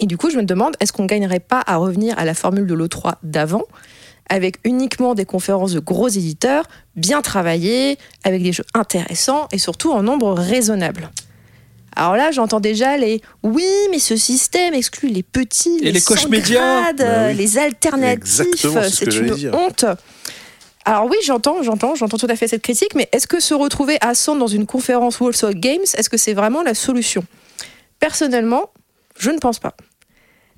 Et 0.00 0.06
du 0.06 0.16
coup, 0.16 0.30
je 0.30 0.36
me 0.36 0.42
demande, 0.42 0.76
est-ce 0.80 0.92
qu'on 0.92 1.06
gagnerait 1.06 1.40
pas 1.40 1.62
à 1.66 1.76
revenir 1.76 2.18
à 2.18 2.24
la 2.24 2.34
formule 2.34 2.66
de 2.66 2.74
l'E3 2.74 3.14
d'avant, 3.22 3.62
avec 4.28 4.56
uniquement 4.64 5.14
des 5.14 5.24
conférences 5.24 5.72
de 5.72 5.80
gros 5.80 6.08
éditeurs, 6.08 6.64
bien 6.96 7.22
travaillées, 7.22 7.98
avec 8.24 8.42
des 8.42 8.52
jeux 8.52 8.64
intéressants 8.74 9.48
et 9.52 9.58
surtout 9.58 9.92
en 9.92 10.02
nombre 10.02 10.32
raisonnable? 10.32 11.10
Alors 11.96 12.16
là, 12.16 12.32
j'entends 12.32 12.60
déjà 12.60 12.96
les 12.96 13.20
oui, 13.42 13.68
mais 13.90 13.98
ce 14.00 14.16
système 14.16 14.74
exclut 14.74 15.08
les 15.08 15.22
petits, 15.22 15.78
Et 15.80 15.92
les 15.92 16.00
coches 16.00 16.22
sans 16.22 16.28
médias. 16.28 16.92
Bah 16.92 17.28
oui. 17.28 17.34
les 17.34 17.56
alternatifs. 17.56 18.44
C'est 18.52 19.10
ce 19.10 19.20
une 19.20 19.30
dire. 19.30 19.54
honte. 19.54 19.84
Alors 20.86 21.06
oui, 21.06 21.16
j'entends, 21.24 21.62
j'entends, 21.62 21.94
j'entends 21.94 22.18
tout 22.18 22.26
à 22.28 22.36
fait 22.36 22.46
cette 22.46 22.62
critique, 22.62 22.94
mais 22.94 23.08
est-ce 23.12 23.26
que 23.26 23.40
se 23.40 23.54
retrouver 23.54 23.96
à 24.02 24.14
100 24.14 24.36
dans 24.36 24.46
une 24.46 24.66
conférence 24.66 25.18
Warsaw 25.18 25.52
Games, 25.54 25.84
est-ce 25.96 26.10
que 26.10 26.18
c'est 26.18 26.34
vraiment 26.34 26.62
la 26.62 26.74
solution? 26.74 27.24
Personnellement, 28.00 28.70
je 29.18 29.30
ne 29.30 29.38
pense 29.38 29.58
pas. 29.58 29.74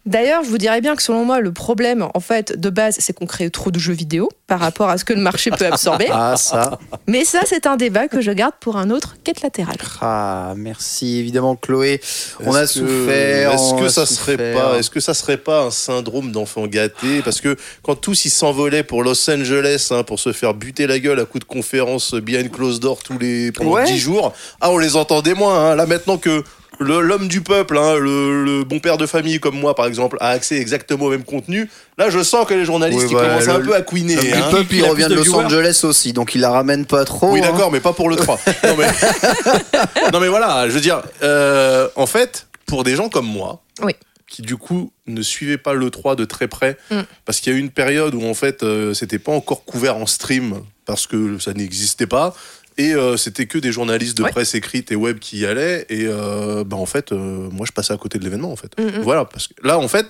D'ailleurs, 0.06 0.44
je 0.44 0.48
vous 0.50 0.58
dirais 0.58 0.80
bien 0.80 0.94
que 0.96 1.02
selon 1.02 1.24
moi, 1.24 1.40
le 1.40 1.52
problème, 1.52 2.06
en 2.14 2.20
fait, 2.20 2.58
de 2.58 2.70
base, 2.70 2.96
c'est 3.00 3.12
qu'on 3.12 3.26
crée 3.26 3.50
trop 3.50 3.70
de 3.70 3.78
jeux 3.78 3.92
vidéo 3.92 4.28
par 4.46 4.60
rapport 4.60 4.88
à 4.88 4.98
ce 4.98 5.04
que 5.04 5.12
le 5.12 5.20
marché 5.20 5.50
peut 5.50 5.66
absorber. 5.66 6.06
Ah, 6.12 6.36
ça. 6.36 6.78
Mais 7.06 7.24
ça, 7.24 7.40
c'est 7.44 7.66
un 7.66 7.76
débat 7.76 8.08
que 8.08 8.20
je 8.20 8.30
garde 8.30 8.54
pour 8.60 8.76
un 8.76 8.90
autre 8.90 9.16
quête 9.24 9.42
latérale. 9.42 9.76
Ah, 10.00 10.54
merci 10.56 11.18
évidemment 11.18 11.56
Chloé. 11.56 12.00
On 12.44 12.54
a 12.54 12.60
que- 12.62 12.66
souffert. 12.66 13.52
Est-ce 13.52 13.74
que 13.80 13.88
ça 13.88 14.06
serait 14.06 14.36
pas, 14.54 14.78
est-ce 14.78 14.90
que 14.90 15.00
ça 15.00 15.12
serait 15.14 15.36
pas 15.36 15.62
un 15.64 15.70
syndrome 15.70 16.30
d'enfant 16.32 16.66
gâté? 16.66 17.20
Parce 17.22 17.40
que 17.40 17.56
quand 17.82 17.96
tous 17.96 18.24
ils 18.24 18.30
s'envolaient 18.30 18.84
pour 18.84 19.02
Los 19.02 19.28
Angeles 19.30 19.88
hein, 19.90 20.04
pour 20.04 20.20
se 20.20 20.32
faire 20.32 20.54
buter 20.54 20.86
la 20.86 20.98
gueule 21.00 21.18
à 21.20 21.24
coups 21.24 21.44
de 21.44 21.48
conférences 21.52 22.14
behind 22.14 22.50
closed 22.50 22.80
door 22.80 23.02
tous 23.02 23.18
les 23.18 23.50
pendant 23.52 23.72
Ouais. 23.72 23.84
10 23.84 23.98
jours, 23.98 24.32
ah 24.60 24.70
on 24.70 24.78
les 24.78 24.94
entendait 24.96 25.34
moins. 25.34 25.70
hein. 25.72 25.74
Là 25.74 25.86
maintenant 25.86 26.16
que 26.18 26.44
l'homme 26.80 27.28
du 27.28 27.40
peuple, 27.40 27.76
hein, 27.78 27.94
le, 27.98 28.44
le 28.44 28.64
bon 28.64 28.78
père 28.80 28.96
de 28.98 29.06
famille 29.06 29.40
comme 29.40 29.58
moi 29.58 29.74
par 29.74 29.86
exemple, 29.86 30.16
a 30.20 30.28
accès 30.30 30.56
exactement 30.56 31.06
au 31.06 31.10
même 31.10 31.24
contenu, 31.24 31.68
là 31.98 32.10
je 32.10 32.22
sens 32.22 32.46
que 32.46 32.54
les 32.54 32.64
journalistes 32.64 33.02
Oui, 33.04 33.08
ils 33.10 33.14
bah, 33.14 33.26
commencent 33.28 33.46
le- 33.46 33.52
un 33.52 33.60
peu 33.60 33.74
à 33.74 33.82
couiner. 33.82 34.16
Le 34.16 34.34
hein. 34.34 34.48
peuple, 34.50 34.74
il 34.74 34.84
revient 34.84 35.04
de 35.04 35.08
de 35.10 35.14
Los. 35.14 35.34
Angeles 35.34 35.80
aussi, 35.84 36.12
donc 36.12 36.34
il 36.34 36.40
la 36.40 36.50
ramène 36.50 36.84
pas 36.86 37.04
trop. 37.04 37.32
Oui, 37.32 37.40
hein. 37.40 37.50
d'accord, 37.50 37.70
mais 37.72 37.80
pas 37.80 37.92
pour 37.92 38.08
le 38.08 38.16
3. 38.16 38.38
Non, 38.64 38.76
mais, 38.76 38.86
non, 40.12 40.20
mais 40.20 40.28
voilà, 40.28 40.68
je 40.68 40.72
veux 40.74 40.80
dire, 40.80 41.02
euh, 41.22 41.88
en 41.96 42.06
fait, 42.06 42.46
pour 42.66 42.84
des 42.84 42.96
gens 42.96 43.08
comme 43.08 43.26
moi, 43.26 43.62
Oui. 43.82 43.94
qui 44.28 44.42
du 44.42 44.56
coup 44.56 44.92
ne 45.06 45.22
suivaient 45.22 45.58
pas 45.58 45.72
le 45.74 45.90
3 45.90 46.16
de 46.16 46.24
très 46.24 46.48
près, 46.48 46.76
Mm. 46.90 47.00
parce 47.24 47.40
qu'il 47.40 47.52
y 47.52 47.56
a 47.56 47.58
eu 47.58 47.60
une 47.62 47.70
période 47.70 48.14
où 48.14 48.24
en 48.26 48.34
fait, 48.34 48.62
euh, 48.62 48.92
c'était 48.94 49.18
pas 49.18 49.32
encore 49.32 49.64
couvert 49.64 49.96
en 49.96 50.06
stream, 50.06 50.60
parce 50.84 51.06
que 51.06 51.38
ça 51.38 51.52
n'existait 51.52 52.06
pas. 52.06 52.34
Et 52.78 52.94
euh, 52.94 53.16
c'était 53.16 53.46
que 53.46 53.58
des 53.58 53.72
journalistes 53.72 54.16
de 54.18 54.22
Ouais. 54.22 54.30
presse 54.30 54.54
écrite 54.54 54.92
et 54.92 54.96
web 54.96 55.18
qui 55.18 55.38
y 55.38 55.46
allaient. 55.46 55.86
Et 55.88 56.04
euh, 56.06 56.62
bah, 56.64 56.76
en 56.76 56.86
fait, 56.86 57.12
euh, 57.12 57.16
moi, 57.50 57.64
je 57.66 57.72
passais 57.72 57.92
à 57.92 57.96
côté 57.96 58.18
de 58.18 58.24
l'événement, 58.24 58.52
en 58.52 58.56
fait. 58.56 58.78
Mm, 58.78 58.98
mm. 58.98 59.02
Voilà, 59.02 59.24
parce 59.24 59.48
que 59.48 59.54
là, 59.66 59.78
en 59.78 59.88
fait, 59.88 60.06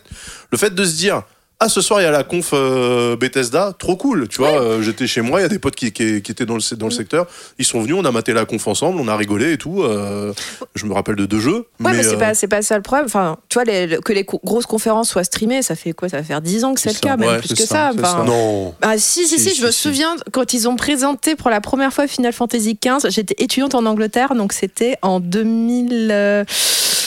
le 0.50 0.58
fait 0.58 0.74
de 0.74 0.84
se 0.84 0.96
dire, 0.96 1.22
Ah, 1.59 1.70
ce 1.70 1.80
soir, 1.80 2.02
il 2.02 2.04
y 2.04 2.07
a 2.07 2.11
la 2.11 2.22
conf 2.22 2.50
euh, 2.52 3.16
Bethesda, 3.16 3.72
trop 3.78 3.96
cool. 3.96 4.28
Tu 4.28 4.36
vois, 4.38 4.61
euh, 4.61 4.82
j'étais 4.82 5.07
chez 5.07 5.22
moi, 5.22 5.40
il 5.40 5.42
y 5.42 5.46
a 5.46 5.48
des 5.48 5.59
potes 5.59 5.74
qui, 5.74 5.90
qui, 5.90 6.20
qui 6.20 6.30
étaient 6.30 6.44
dans 6.44 6.57
le, 6.57 6.76
dans 6.76 6.84
le 6.86 6.92
secteur. 6.92 7.26
Ils 7.59 7.64
sont 7.64 7.80
venus, 7.80 7.96
on 7.98 8.04
a 8.04 8.12
maté 8.12 8.34
la 8.34 8.44
conf 8.44 8.66
ensemble, 8.68 9.00
on 9.00 9.09
a 9.09 9.16
rigolé 9.16 9.52
et 9.54 9.57
tout. 9.57 9.82
euh, 9.82 10.34
je 10.74 10.84
me 10.84 10.92
rappelle 10.92 11.16
de 11.16 11.24
deux 11.24 11.40
jeux. 11.40 11.64
Ouais, 11.80 11.92
mais, 11.92 12.02
c'est 12.02 12.16
euh, 12.22 12.48
pas, 12.48 12.61
ça 12.62 12.76
le 12.76 12.82
problème. 12.82 13.07
Enfin, 13.07 13.38
tu 13.48 13.54
vois, 13.54 13.64
les- 13.64 13.98
que 14.04 14.12
les 14.12 14.24
co- 14.24 14.38
grosses 14.44 14.66
conférences 14.66 15.09
soient 15.09 15.24
streamées, 15.24 15.62
ça 15.62 15.76
fait 15.76 15.92
quoi? 15.94 16.11
Ça 16.11 16.18
va 16.18 16.24
faire 16.24 16.42
10 16.42 16.62
ans 16.64 16.74
que 16.74 16.80
c'est 16.80 16.90
le 16.92 16.98
cas, 17.00 17.11
ça. 17.12 17.16
même 17.16 17.28
Ouais, 17.30 17.38
plus 17.38 17.48
que 17.48 17.57
ça, 17.57 17.64
ça. 17.66 17.90
c'est 17.94 18.00
Enfin, 18.00 18.18
ça. 18.18 18.24
Non. 18.24 18.74
Ah 18.82 18.98
si, 18.98 19.26
si, 19.26 19.38
si, 19.38 19.50
Si, 19.50 19.57
je 19.59 19.64
me 19.64 19.70
si, 19.70 19.80
souviens 19.80 20.14
quand 20.32 20.52
ils 20.52 20.68
ont 20.68 20.76
présenté 20.76 21.36
pour 21.36 21.48
la 21.48 21.62
première 21.62 21.90
fois 21.92 22.07
Final 22.07 22.34
Fantasy 22.34 22.78
XV, 22.84 23.09
j'étais 23.09 23.42
étudiante 23.42 23.74
en 23.74 23.86
Angleterre, 23.86 24.34
donc 24.34 24.52
c'était 24.52 24.96
en 25.00 25.20
2000, 25.20 26.09
euh, 26.12 26.44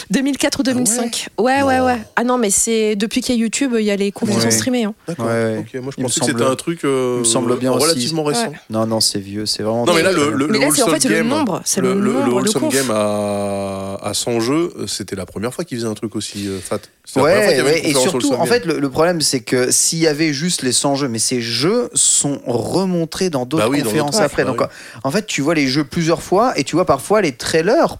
2004 0.09 0.59
ou 0.61 0.63
2005. 0.63 1.27
ouais, 1.37 1.61
ouais, 1.61 1.77
Non. 1.77 1.85
ouais. 1.85 1.97
Ah 2.15 2.23
non, 2.23 2.39
mais 2.39 2.49
c'est 2.49 2.95
depuis 2.95 3.21
qu'il 3.21 3.35
y 3.35 3.37
a 3.37 3.41
YouTube, 3.41 3.75
il 3.77 3.85
y 3.85 3.91
a 3.91 3.95
les 3.95 4.11
conférences 4.39 4.53
Ouais. 4.53 4.59
streamées. 4.59 4.83
hein. 4.85 4.93
D'accord. 5.07 5.25
Ouais, 5.25 5.31
ouais. 5.31 5.57
Ok, 5.73 5.81
moi 5.81 5.93
je 5.97 6.01
pensais 6.03 6.19
que 6.21 6.25
c'était 6.25 6.43
un 6.43 6.55
truc 6.55 6.83
euh, 6.83 7.19
me 7.19 7.23
semble 7.23 7.57
bien 7.57 7.71
aussi. 7.71 7.83
relativement 7.85 8.23
récent. 8.23 8.47
Ouais. 8.49 8.59
Non, 8.69 8.85
non, 8.87 8.99
c'est 8.99 9.19
vieux, 9.19 9.45
c'est 9.45 9.63
vraiment. 9.63 9.85
Non 9.85 9.93
mais 9.93 10.01
là 10.03 10.11
le, 10.11 10.31
le, 10.31 10.47
Mais 10.47 10.53
le 10.53 10.59
là, 10.65 10.69
c'est 10.73 10.81
en 10.83 10.85
Wholesome 10.87 10.99
fait 11.01 11.09
le 11.09 11.15
Game, 11.15 11.27
nombre, 11.27 11.61
c'est 11.65 11.81
le 11.81 11.93
le, 11.93 11.99
le, 11.99 12.11
nombre 12.13 12.25
de 12.27 12.31
Wholesome 12.33 12.61
confs. 12.63 12.73
Game 12.73 12.91
à, 12.91 13.95
à 14.01 14.13
100 14.13 14.39
jeux, 14.39 14.73
euh, 14.77 14.87
c'était 14.87 15.15
la 15.15 15.25
première 15.25 15.53
fois 15.53 15.63
qu'ils 15.65 15.77
faisaient 15.77 15.89
un 15.89 15.93
truc 15.93 16.15
aussi 16.15 16.47
euh, 16.47 16.59
fat. 16.59 16.79
Ouais, 17.15 17.47
qu'il 17.47 17.57
y 17.57 17.59
avait 17.59 17.63
ouais, 17.71 17.79
une 17.79 17.85
et 17.89 17.93
surtout, 17.99 18.33
en 18.33 18.45
fait, 18.45 18.65
le, 18.65 18.79
le 18.79 18.89
problème, 18.89 19.19
c'est 19.21 19.39
que 19.39 19.71
s'il 19.71 19.99
y 19.99 20.07
avait 20.07 20.31
juste 20.31 20.61
les 20.61 20.71
100 20.71 20.95
jeux, 20.95 21.07
mais 21.07 21.17
ces 21.19 21.41
jeux 21.41 21.89
sont 21.95 22.39
remontrés 22.45 23.29
dans 23.29 23.45
d'autres 23.45 23.63
Bah 23.63 23.69
oui, 23.69 23.81
conférences 23.81 24.19
après. 24.19 24.43
bah 24.43 24.51
Donc, 24.51 24.61
oui. 24.61 24.67
en 25.03 25.11
fait, 25.11 25.25
tu 25.25 25.41
vois 25.41 25.55
les 25.55 25.67
jeux 25.67 25.83
plusieurs 25.83 26.21
fois 26.21 26.53
et 26.57 26.63
tu 26.63 26.75
vois 26.75 26.85
parfois 26.85 27.21
les 27.21 27.31
trailers 27.31 27.97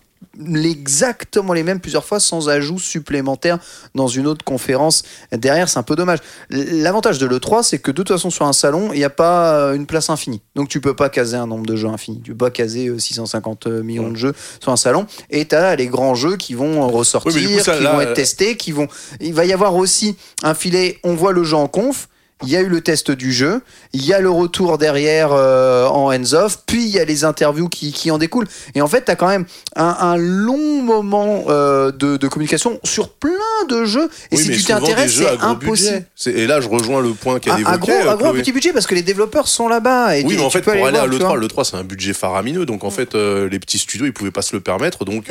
exactement 0.63 1.53
les 1.53 1.63
mêmes 1.63 1.79
plusieurs 1.79 2.05
fois 2.05 2.19
sans 2.19 2.49
ajout 2.49 2.79
supplémentaire 2.79 3.59
dans 3.95 4.07
une 4.07 4.27
autre 4.27 4.43
conférence 4.43 5.03
derrière. 5.31 5.69
C'est 5.69 5.79
un 5.79 5.83
peu 5.83 5.95
dommage. 5.95 6.19
L'avantage 6.49 7.19
de 7.19 7.25
l'E3 7.25 7.63
c'est 7.63 7.79
que 7.79 7.91
de 7.91 7.95
toute 7.95 8.09
façon 8.09 8.29
sur 8.29 8.45
un 8.45 8.53
salon 8.53 8.91
il 8.93 8.99
n'y 8.99 9.03
a 9.03 9.09
pas 9.09 9.53
euh, 9.53 9.73
une 9.73 9.85
place 9.85 10.09
infinie. 10.09 10.41
Donc 10.55 10.69
tu 10.69 10.81
peux 10.81 10.95
pas 10.95 11.09
caser 11.09 11.37
un 11.37 11.47
nombre 11.47 11.65
de 11.65 11.75
jeux 11.75 11.87
infini 11.87 12.21
tu 12.23 12.31
peux 12.31 12.45
pas 12.45 12.51
caser 12.51 12.87
euh, 12.87 12.99
650 12.99 13.67
millions 13.67 14.09
de 14.09 14.15
jeux 14.15 14.33
sur 14.59 14.71
un 14.71 14.77
salon. 14.77 15.05
Et 15.29 15.47
tu 15.47 15.55
as 15.55 15.75
les 15.75 15.87
grands 15.87 16.15
jeux 16.15 16.37
qui 16.37 16.53
vont 16.53 16.87
ressortir 16.87 17.33
Oui, 17.33 17.41
mais 17.41 17.47
du 17.47 17.57
coup, 17.57 17.63
ça, 17.63 17.77
qui 17.77 17.83
là, 17.83 17.93
vont 17.93 17.99
euh, 17.99 18.03
être 18.03 18.13
testés 18.13 18.57
qui 18.57 18.71
vont 18.71 18.87
il 19.19 19.33
va 19.33 19.45
y 19.45 19.53
avoir 19.53 19.75
aussi 19.75 20.15
un 20.43 20.53
filet 20.53 20.99
on 21.03 21.15
voit 21.15 21.31
le 21.31 21.43
jeu 21.43 21.55
en 21.55 21.67
conf 21.67 22.08
il 22.43 22.49
y 22.49 22.55
a 22.55 22.61
eu 22.61 22.67
le 22.69 22.81
test 22.81 23.11
du 23.11 23.33
jeu, 23.33 23.61
il 23.93 24.05
y 24.05 24.13
a 24.13 24.19
le 24.21 24.29
retour 24.29 24.77
derrière 24.77 25.29
euh, 25.33 25.87
en 25.87 26.11
hands-off, 26.13 26.59
puis 26.65 26.83
il 26.83 26.89
y 26.89 26.99
a 26.99 27.05
les 27.05 27.23
interviews 27.25 27.67
qui, 27.67 27.91
qui 27.91 28.11
en 28.11 28.17
découlent. 28.17 28.47
Et 28.75 28.81
en 28.81 28.87
fait, 28.87 29.05
tu 29.05 29.11
as 29.11 29.15
quand 29.15 29.27
même 29.27 29.45
un, 29.75 29.95
un 29.99 30.15
long 30.17 30.81
moment 30.81 31.43
euh, 31.49 31.91
de, 31.91 32.17
de 32.17 32.27
communication 32.27 32.79
sur 32.83 33.09
plein 33.09 33.31
de 33.67 33.83
jeux. 33.85 34.09
Et 34.31 34.37
Oui, 34.37 34.43
si 34.43 34.49
tu 34.51 34.63
t'intéresses, 34.63 35.15
c'est 35.15 35.27
impossible. 35.41 36.05
Et 36.27 36.47
là, 36.47 36.61
je 36.61 36.69
rejoins 36.69 37.01
le 37.01 37.13
point 37.13 37.39
qu'a 37.39 37.55
Un, 37.55 37.57
évoqué. 37.57 37.73
un 37.73 37.77
gros, 37.77 37.91
euh, 37.91 38.11
un 38.11 38.15
gros 38.15 38.29
Chloé. 38.31 38.41
petit 38.41 38.51
budget 38.53 38.71
parce 38.73 38.87
que 38.87 38.95
les 38.95 39.01
développeurs 39.03 39.47
sont 39.47 39.67
là-bas. 39.67 40.11
Oui, 40.23 40.35
mais 40.37 40.41
en 40.41 40.49
fait, 40.49 40.61
pour 40.61 40.71
aller 40.73 40.97
à 40.97 41.05
voir, 41.05 41.09
tu 41.09 41.17
vois. 41.17 41.35
l'E3, 41.35 41.47
l'E3 41.47 41.63
c'est 41.69 41.75
un 41.77 41.83
budget 41.83 42.13
faramineux, 42.13 42.65
donc 42.65 42.83
en 42.83 42.89
fait, 42.91 43.15
euh, 43.15 43.49
les 43.49 43.59
petits 43.59 43.79
studios 43.79 44.05
ils 44.05 44.13
pouvaient 44.13 44.31
pas 44.31 44.41
se 44.41 44.55
le 44.55 44.61
permettre, 44.61 45.03
donc 45.05 45.29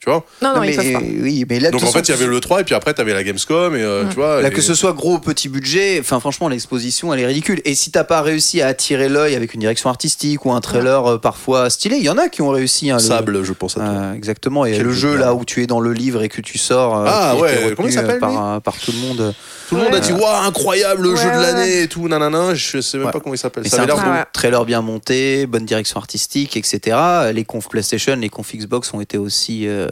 tu 0.00 0.08
vois. 0.08 0.24
Non, 0.40 0.48
non, 0.50 0.56
Non, 0.56 0.62
ils 0.62 0.70
mais, 0.70 0.76
peuvent 0.76 0.92
pas. 0.92 0.98
oui, 1.22 1.44
mais 1.48 1.60
là, 1.60 1.70
Donc 1.70 1.82
en 1.82 1.86
fait, 1.92 2.08
il 2.08 2.10
y 2.10 2.14
avait 2.14 2.26
l'E3 2.26 2.62
et 2.62 2.64
puis 2.64 2.74
après, 2.74 2.94
t'avais 2.94 3.12
la 3.12 3.22
Gamescom 3.22 3.76
et 3.76 3.82
euh, 3.82 4.04
tu 4.08 4.14
vois. 4.14 4.40
Là, 4.40 4.48
et- 4.48 4.50
que 4.50 4.62
ce 4.62 4.72
soit 4.74 4.94
gros 4.94 5.16
ou 5.16 5.18
petit 5.18 5.50
budget, 5.50 5.98
enfin 6.00 6.20
franchement, 6.20 6.48
l'exposition, 6.48 7.12
elle 7.12 7.20
est 7.20 7.26
ridicule. 7.26 7.60
Et 7.66 7.74
si 7.74 7.90
t'as 7.90 8.04
pas 8.04 8.22
réussi 8.22 8.62
à 8.62 8.68
attirer 8.68 9.10
l'œil 9.10 9.34
avec 9.34 9.52
une 9.52 9.60
direction 9.60 9.90
artistique 9.90 10.46
ou 10.46 10.52
un 10.52 10.60
trailer 10.62 11.04
euh, 11.06 11.18
parfois 11.18 11.68
stylé, 11.68 11.96
il 11.98 12.02
y 12.02 12.08
en 12.08 12.16
a 12.16 12.30
qui 12.30 12.40
ont 12.40 12.48
réussi. 12.48 12.90
hein, 12.90 12.94
le- 12.96 13.00
Sable, 13.02 13.42
je 13.44 13.52
pense 13.52 13.76
à 13.76 13.80
toi. 13.80 13.88
Euh, 13.90 14.12
exactement. 14.14 14.64
Et 14.64 14.72
Quel 14.72 14.82
le 14.84 14.92
jeu 14.92 15.16
là 15.16 15.34
où 15.34 15.44
tu 15.44 15.62
es 15.62 15.66
dans 15.66 15.80
le 15.80 15.92
livre 15.92 16.22
et 16.22 16.30
que 16.30 16.40
tu 16.40 16.56
sors. 16.56 16.96
euh, 16.96 17.04
Ah, 17.06 17.36
ouais, 17.36 17.74
comment 17.76 17.88
il 17.88 17.92
s'appelle, 17.92 18.18
par, 18.18 18.74
tout 18.82 18.92
le 18.92 18.98
monde. 19.06 19.34
Tout 19.68 19.76
le 19.76 19.82
monde 19.82 19.94
a 19.94 20.00
dit 20.00 20.12
waouh 20.12 20.46
incroyable 20.46 21.02
le 21.02 21.10
Ouais, 21.10 21.16
jeu 21.16 21.30
de 21.30 21.40
l'année 21.42 21.82
et 21.82 21.88
tout 21.88 22.08
nanana 22.08 22.54
je 22.54 22.80
sais 22.80 22.96
même 22.96 23.06
Ouais. 23.06 23.12
pas 23.12 23.20
comment 23.20 23.34
il 23.36 23.38
s'appelle 23.38 23.68
ça 23.68 23.82
un 23.82 24.24
trailer 24.32 24.64
bien 24.64 24.80
monté, 24.82 25.46
bonne 25.46 25.64
direction 25.64 25.98
artistique, 26.00 26.56
etc. 26.56 26.96
Les 27.32 27.44
confs 27.44 27.68
PlayStation, 27.68 28.16
les 28.16 28.28
confs 28.30 28.54
Xbox 28.56 28.92
ont 28.94 29.00
été 29.00 29.16
aussi 29.18 29.68
euh, 29.68 29.86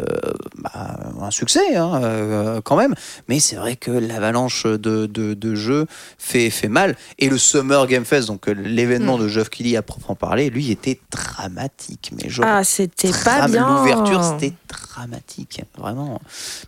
bah, 0.57 0.97
un 1.21 1.31
succès 1.31 1.77
hein, 1.77 2.01
euh, 2.03 2.61
quand 2.63 2.77
même. 2.77 2.95
Mais 3.29 3.41
c'est 3.41 3.57
vrai 3.57 3.77
que 3.77 3.91
l'avalanche 3.91 4.65
de, 4.67 5.07
de, 5.07 5.35
de 5.35 5.55
jeux 5.55 5.87
fait, 6.19 6.51
fait 6.51 6.69
mal. 6.69 6.97
Et 7.19 7.29
le 7.29 7.39
Summer 7.39 7.87
Game 7.87 8.05
Fest, 8.05 8.29
donc 8.29 8.49
euh, 8.49 8.53
l'événement 8.53 9.17
Hmm. 9.19 9.23
de 9.23 9.29
Geoff 9.29 9.49
Keighley 9.51 9.77
à 9.77 9.83
proprement 9.83 10.15
parler, 10.17 10.51
lui 10.51 10.71
était 10.71 11.01
dramatique. 11.11 12.11
Mais 12.21 12.29
genre, 12.29 12.47
Ah, 12.49 12.65
c'était 12.65 13.11
pas 13.25 13.47
bien. 13.49 13.79
L'ouverture, 13.79 14.23
c'était 14.25 14.53
dramatique, 14.69 14.88
vraiment. 15.77 16.21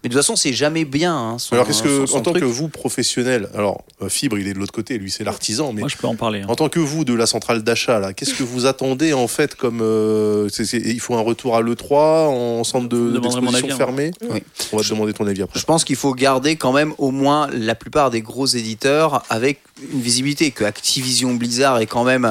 Mais 0.03 0.09
de 0.09 0.15
toute 0.15 0.23
façon, 0.23 0.37
c'est 0.37 0.53
jamais 0.53 0.85
bien. 0.85 1.15
hein, 1.17 1.39
son- 1.39 1.55
alors 1.55 1.67
qu'est-ce 1.67 1.83
que 1.83 2.01
son- 2.01 2.07
son 2.07 2.17
en 2.19 2.21
tant 2.23 2.31
truc. 2.33 2.43
que 2.43 2.49
vous 2.49 2.69
professionnel 2.69 3.49
alors 3.55 3.83
euh, 4.03 4.09
Fibre 4.09 4.39
il 4.39 4.47
est 4.49 4.55
de 4.55 4.59
l'autre 4.59 4.73
côté 4.73 4.99
lui 4.99 5.11
c'est 5.11 5.25
l'artisan 5.25 5.73
mais 5.73 5.81
Moi, 5.81 5.89
je 5.89 5.97
peux 5.97 6.07
en 6.07 6.15
parler. 6.17 6.41
hein. 6.43 6.47
en 6.49 6.55
tant 6.57 6.69
que 6.69 6.79
vous 6.81 7.05
de 7.05 7.15
la 7.15 7.27
centrale 7.27 7.63
d'achat 7.63 7.99
là 7.99 8.13
qu'est-ce 8.13 8.35
que 8.35 8.43
vous 8.43 8.67
attendez 8.67 9.13
en 9.13 9.27
fait 9.29 9.55
comme 9.55 9.81
euh, 9.81 10.49
c'est- 10.51 10.65
c'est- 10.65 10.79
il 10.81 11.01
faut 11.01 11.15
un 11.15 11.21
retour 11.21 11.57
à 11.57 11.63
l'E3 11.63 12.29
en 12.29 12.65
centre 12.65 12.89
de 12.89 13.19
d'exposition 13.19 13.69
hein. 13.71 13.77
fermé 13.77 14.11
Oui. 14.31 14.43
on 14.73 14.77
va 14.77 14.83
te 14.83 14.89
demander 14.89 15.13
ton 15.13 15.27
avis 15.27 15.43
après 15.43 15.59
Je 15.61 15.65
pense 15.65 15.85
qu'il 15.85 15.97
faut 15.97 16.15
garder 16.15 16.57
quand 16.57 16.73
même 16.73 16.93
au 16.99 17.11
moins 17.11 17.49
la 17.53 17.75
plupart 17.75 18.11
des 18.11 18.21
gros 18.23 18.47
éditeurs 18.47 19.23
avec 19.31 19.61
une 19.93 20.01
visibilité 20.01 20.51
que 20.51 20.65
Activision 20.65 21.35
Blizzard 21.35 21.79
est 21.79 21.87
quand 21.87 22.05
même 22.05 22.31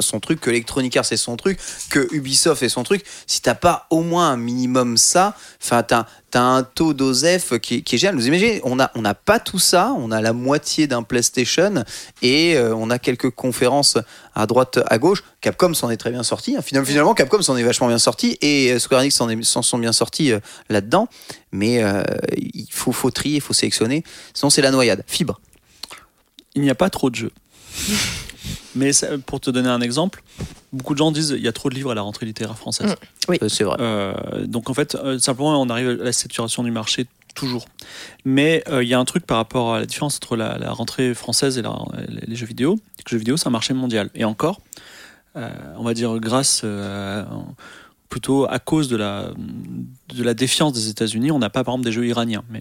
son 0.00 0.20
truc, 0.20 0.40
que 0.40 0.50
Electronic 0.50 0.96
Arts 0.96 1.12
est 1.12 1.16
son 1.16 1.36
truc, 1.36 1.58
que 1.90 2.06
Ubisoft 2.12 2.62
est 2.62 2.68
son 2.68 2.82
truc. 2.82 3.04
Si 3.26 3.40
t'as 3.40 3.54
pas 3.54 3.86
au 3.90 4.02
moins 4.02 4.30
un 4.30 4.36
minimum 4.36 4.96
ça, 4.96 5.34
enfin 5.62 5.82
t'as 5.82 6.06
as 6.34 6.40
un 6.40 6.62
taux 6.62 6.94
d'OSEF 6.94 7.58
qui, 7.58 7.76
est 7.78 7.96
génial. 7.98 8.14
Vous 8.14 8.28
imaginez, 8.28 8.60
on 8.64 8.78
a 8.78 8.90
on 8.94 9.02
n'a 9.02 9.14
pas 9.14 9.40
tout 9.40 9.58
ça, 9.58 9.94
on 9.98 10.10
a 10.10 10.20
la 10.20 10.32
moitié 10.32 10.86
d'un 10.86 11.02
PlayStation 11.02 11.84
et 12.22 12.56
euh, 12.56 12.74
on 12.74 12.90
a 12.90 12.98
quelques 12.98 13.30
conférences 13.30 13.98
à 14.34 14.46
droite, 14.46 14.78
à 14.86 14.98
gauche. 14.98 15.24
Capcom 15.40 15.74
s'en 15.74 15.90
est 15.90 15.96
très 15.96 16.10
bien 16.10 16.22
sorti. 16.22 16.56
hein. 16.56 16.62
Finalement, 16.62 16.86
finalement, 16.86 17.14
Capcom 17.14 17.42
s'en 17.42 17.56
est 17.56 17.62
vachement 17.62 17.88
bien 17.88 17.98
sorti 17.98 18.38
et 18.40 18.72
euh, 18.72 18.78
Square 18.78 19.00
Enix 19.02 19.16
s'en 19.42 19.62
sont 19.62 19.78
bien 19.78 19.92
sortis 19.92 20.32
euh, 20.32 20.40
là-dedans. 20.68 21.08
Mais 21.52 21.82
il 22.36 22.68
faut, 22.70 22.92
faut 22.92 23.10
trier, 23.10 23.36
il 23.36 23.40
faut 23.40 23.52
sélectionner. 23.52 24.04
Sinon, 24.34 24.50
c'est 24.50 24.62
la 24.62 24.70
noyade. 24.70 25.02
Fibre. 25.08 25.40
Il 26.54 26.62
n'y 26.62 26.70
a 26.70 26.74
pas 26.74 26.90
trop 26.90 27.10
de 27.10 27.14
jeux. 27.16 27.32
Mais 28.74 28.92
ça- 28.92 29.18
pour 29.18 29.40
te 29.40 29.50
donner 29.50 29.68
un 29.68 29.80
exemple, 29.80 30.22
beaucoup 30.72 30.94
de 30.94 30.98
gens 30.98 31.10
disent 31.12 31.34
il 31.36 31.42
y 31.42 31.48
a 31.48 31.52
trop 31.52 31.70
de 31.70 31.74
livres 31.74 31.90
à 31.90 31.94
la 31.94 32.02
rentrée 32.02 32.26
littéraire 32.26 32.56
française. 32.56 32.94
Euh, 33.42 33.48
C'est 33.48 33.64
vrai. 33.64 33.76
Euh, 33.80 34.46
donc 34.46 34.70
en 34.70 34.74
fait, 34.74 34.94
euh, 34.94 35.18
simplement, 35.18 35.60
on 35.60 35.68
arrive 35.68 35.88
à 35.88 35.94
la 36.04 36.12
saturation 36.12 36.62
du 36.62 36.70
marché 36.70 37.06
toujours. 37.34 37.66
Mais 38.24 38.62
euh, 38.68 38.82
il 38.82 38.88
y 38.88 38.94
a 38.94 38.98
un 38.98 39.04
truc 39.04 39.26
par 39.26 39.36
rapport 39.38 39.74
à 39.74 39.80
la 39.80 39.86
différence 39.86 40.16
entre 40.16 40.36
la, 40.36 40.58
la 40.58 40.72
rentrée 40.72 41.14
française 41.14 41.58
et 41.58 41.62
la- 41.62 41.78
les, 42.08 42.22
les 42.26 42.36
jeux 42.36 42.46
vidéo. 42.46 42.78
c'est 42.96 43.04
que 43.04 43.10
Les 43.10 43.14
jeux 43.14 43.18
vidéo, 43.18 43.36
c'est 43.36 43.46
un 43.48 43.50
marché 43.52 43.74
mondial. 43.74 44.10
Et 44.14 44.24
encore, 44.24 44.60
euh, 45.36 45.48
on 45.76 45.82
va 45.84 45.94
dire 45.94 46.18
grâce, 46.18 46.62
euh, 46.64 47.24
plutôt 48.08 48.46
à 48.48 48.58
cause 48.58 48.88
de 48.88 48.96
la, 48.96 49.30
de 50.14 50.22
la 50.24 50.34
défiance 50.34 50.72
des 50.72 50.88
États-Unis, 50.88 51.30
on 51.30 51.38
n'a 51.38 51.50
pas 51.50 51.62
par 51.64 51.74
exemple 51.74 51.84
des 51.86 51.92
jeux 51.92 52.06
iraniens. 52.06 52.42
Mais 52.50 52.60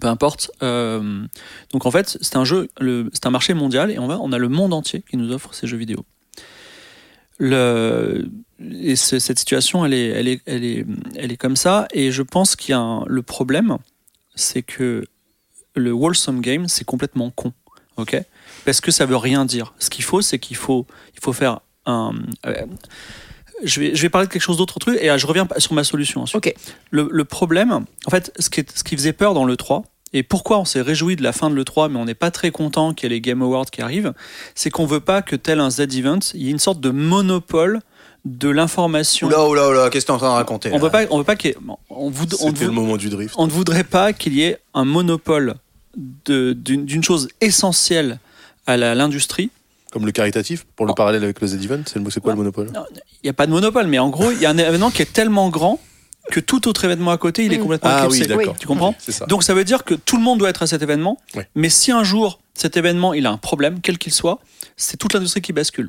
peu 0.00 0.06
importe. 0.06 0.50
Euh, 0.62 1.24
donc 1.72 1.86
en 1.86 1.90
fait, 1.90 2.18
c'est 2.20 2.36
un 2.36 2.44
jeu, 2.44 2.68
c'est 3.12 3.26
un 3.26 3.30
marché 3.30 3.54
mondial 3.54 3.90
et 3.90 3.98
on, 3.98 4.08
on 4.08 4.32
a 4.32 4.38
le 4.38 4.48
monde 4.48 4.72
entier 4.72 5.02
qui 5.08 5.16
nous 5.16 5.32
offre 5.32 5.54
ces 5.54 5.66
jeux 5.66 5.76
vidéo. 5.76 6.04
Et 7.40 8.96
ce- 8.96 9.18
cette 9.18 9.38
situation, 9.38 9.84
elle 9.86 9.94
est, 9.94 10.08
elle, 10.08 10.28
est, 10.28 10.40
elle, 10.46 10.64
est, 10.64 10.86
elle 11.16 11.32
est 11.32 11.36
comme 11.36 11.56
ça. 11.56 11.86
Et 11.92 12.10
je 12.10 12.22
pense 12.22 12.56
qu'il 12.56 12.72
y 12.72 12.74
a 12.74 13.02
le 13.06 13.22
problème, 13.22 13.78
c'est 14.34 14.62
que 14.62 15.06
le 15.76 15.92
wholesome 15.92 16.40
game, 16.40 16.66
c'est 16.68 16.84
complètement 16.84 17.30
con. 17.30 17.52
ok? 17.96 18.20
Parce 18.64 18.80
que 18.80 18.90
ça 18.90 19.06
veut 19.06 19.16
rien 19.16 19.44
dire. 19.44 19.74
Ce 19.78 19.90
qu'il 19.90 20.04
faut, 20.04 20.20
c'est 20.22 20.38
qu'il 20.40 20.56
faut, 20.56 20.86
il 21.14 21.20
faut 21.22 21.32
faire 21.32 21.60
un. 21.86 22.12
euh, 22.46 22.66
je, 23.64 23.80
vais, 23.80 23.94
je 23.94 24.02
vais 24.02 24.08
parler 24.08 24.26
de 24.26 24.32
quelque 24.32 24.42
chose 24.42 24.56
d'autre 24.56 24.78
truc 24.78 24.98
et 25.00 25.10
euh, 25.10 25.18
je 25.18 25.26
reviens 25.26 25.46
sur 25.58 25.72
ma 25.74 25.84
solution 25.84 26.22
ensuite. 26.22 26.36
Ok. 26.46 26.54
Le, 26.90 27.08
le 27.10 27.24
problème, 27.24 27.72
en 27.72 28.10
fait, 28.10 28.32
ce 28.38 28.50
qui, 28.50 28.60
est- 28.60 28.76
ce 28.78 28.84
qui 28.84 28.96
faisait 28.96 29.12
peur 29.12 29.34
dans 29.34 29.44
le 29.44 29.56
3, 29.56 29.82
et 30.14 30.22
pourquoi 30.22 30.58
on 30.58 30.64
s'est 30.64 30.80
réjoui 30.80 31.16
de 31.16 31.22
la 31.22 31.32
fin 31.32 31.50
de 31.50 31.54
l'E3, 31.54 31.90
mais 31.90 31.98
on 31.98 32.06
n'est 32.06 32.14
pas 32.14 32.30
très 32.30 32.50
content 32.50 32.94
qu'il 32.94 33.10
y 33.10 33.12
ait 33.12 33.16
les 33.16 33.20
Game 33.20 33.42
Awards 33.42 33.66
qui 33.66 33.82
arrivent, 33.82 34.14
c'est 34.54 34.70
qu'on 34.70 34.86
veut 34.86 35.00
pas 35.00 35.20
que 35.20 35.36
tel 35.36 35.60
un 35.60 35.68
Z-Event, 35.70 36.20
il 36.32 36.42
y 36.44 36.48
ait 36.48 36.50
une 36.50 36.58
sorte 36.58 36.80
de 36.80 36.88
monopole 36.88 37.80
de 38.24 38.48
l'information. 38.48 39.26
Oula, 39.28 39.46
oula, 39.46 39.68
oula, 39.68 39.90
qu'est-ce 39.90 40.06
que 40.06 40.08
t'es 40.08 40.12
en 40.14 40.18
train 40.18 40.28
de 40.30 40.34
raconter 40.34 40.70
On 40.70 40.76
là 40.76 40.82
veut 40.82 40.90
pas, 40.90 41.02
on 41.10 41.18
veut 41.18 41.24
pas 41.24 41.36
qu'il 41.36 41.50
y 41.50 41.52
ait- 41.52 41.56
on, 41.90 42.08
voud- 42.10 42.34
on, 42.40 42.50
le 42.52 42.70
moment 42.70 42.96
du 42.96 43.10
drift 43.10 43.34
on 43.36 43.46
ne 43.46 43.52
voudrait 43.52 43.84
pas 43.84 44.12
qu'il 44.14 44.32
y 44.32 44.42
ait 44.44 44.58
un 44.72 44.84
monopole 44.86 45.54
d'une 46.26 47.02
chose 47.02 47.28
essentielle 47.40 48.18
à 48.66 48.76
l'industrie. 48.76 49.50
Comme 49.92 50.06
le 50.06 50.12
caritatif 50.12 50.66
pour 50.76 50.86
le 50.86 50.92
Oh. 50.92 50.94
parallèle 50.94 51.24
avec 51.24 51.40
le 51.40 51.46
Z-Event 51.46 51.82
c'est 51.86 51.98
le- 51.98 52.10
c'est 52.10 52.20
quoi 52.20 52.32
le 52.32 52.38
monopole 52.38 52.70
Il 53.22 53.26
n'y 53.26 53.30
a 53.30 53.34
pas 53.34 53.46
de 53.46 53.52
monopole, 53.52 53.86
mais 53.86 53.98
en 53.98 54.10
gros, 54.10 54.30
il 54.30 54.40
y 54.40 54.46
a 54.46 54.50
un 54.50 54.58
événement 54.58 54.90
qui 54.90 55.02
est 55.02 55.12
tellement 55.12 55.48
grand 55.48 55.80
que 56.30 56.40
tout 56.40 56.68
autre 56.68 56.84
événement 56.84 57.10
à 57.10 57.16
côté, 57.16 57.44
il 57.46 57.52
est 57.54 57.58
Mm. 57.58 57.62
complètement 57.62 57.90
ah 57.90 58.00
oui 58.08 58.16
éclipsé. 58.18 58.36
d'accord 58.36 58.56
Tu 58.58 58.66
comprends 58.66 58.94
c'est 58.98 59.12
ça 59.12 59.24
Donc 59.26 59.42
ça 59.42 59.54
veut 59.54 59.64
dire 59.64 59.84
que 59.84 59.94
tout 59.94 60.16
le 60.18 60.22
monde 60.22 60.38
doit 60.38 60.50
être 60.50 60.62
à 60.62 60.66
cet 60.66 60.82
événement, 60.82 61.18
mais 61.54 61.70
si 61.70 61.90
un 61.90 62.04
jour 62.04 62.38
cet 62.54 62.76
événement 62.76 63.14
il 63.14 63.24
a 63.26 63.30
un 63.30 63.38
problème, 63.38 63.80
quel 63.82 63.96
qu'il 63.98 64.12
soit, 64.12 64.38
c'est 64.76 64.96
toute 64.98 65.14
l'industrie 65.14 65.40
qui 65.40 65.52
bascule. 65.54 65.88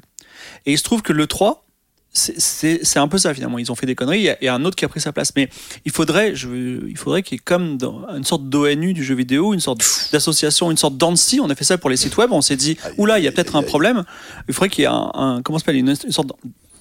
Et 0.66 0.72
il 0.72 0.78
se 0.78 0.84
trouve 0.84 1.02
que 1.02 1.12
le 1.12 1.28
3, 1.28 1.66
c'est- 2.12 2.97
un 2.97 3.07
peu 3.07 3.18
ça 3.18 3.34
finalement. 3.34 3.60
Ils 3.60 3.72
ont 3.72 3.76
fait 3.76 3.86
des 3.86 3.95
conneries. 3.95 4.20
Il 4.20 4.24
y 4.24 4.30
a, 4.30 4.38
il 4.41 4.45
y 4.45 4.47
a 4.47 4.53
un 4.53 4.66
autre 4.66 4.76
qui 4.76 4.86
a 4.86 4.88
pris 4.89 4.99
sa 5.01 5.12
place. 5.12 5.32
Mais 5.36 5.49
il 5.86 5.91
faudrait, 5.91 6.36
je, 6.36 6.47
il 6.88 6.97
faudrait 6.97 7.24
qu'il 7.24 7.36
y 7.36 7.39
ait 7.39 7.43
comme 7.43 7.78
dans 7.78 8.07
une 8.16 8.24
sorte 8.24 8.49
d'ONU 8.49 8.93
du 8.93 9.03
jeu 9.03 9.16
vidéo, 9.16 9.53
une 9.53 9.60
sorte 9.60 9.82
d'association, 10.12 10.72
une 10.72 10.78
sorte 10.78 10.97
d'ANSI. 10.97 11.39
On 11.39 11.49
a 11.49 11.55
fait 11.55 11.64
ça 11.64 11.78
pour 11.78 11.89
les 11.89 11.97
sites 11.97 12.18
web. 12.18 12.32
On 12.32 12.41
s'est 12.41 12.55
dit, 12.55 12.78
oula, 12.97 13.20
il 13.20 13.26
y 13.26 13.28
a 13.28 13.32
peut-être 13.32 13.55
un 13.55 13.64
problème. 13.64 14.03
Il 14.47 14.53
faudrait 14.53 14.70
qu'il 14.70 14.82
y 14.84 14.86
ait 14.86 14.88
un, 14.89 15.12
un- 15.14 15.41
comment 15.43 15.60
s'appelle, 15.60 15.76
une, 15.78 15.89
une 15.89 16.12
sorte 16.12 16.32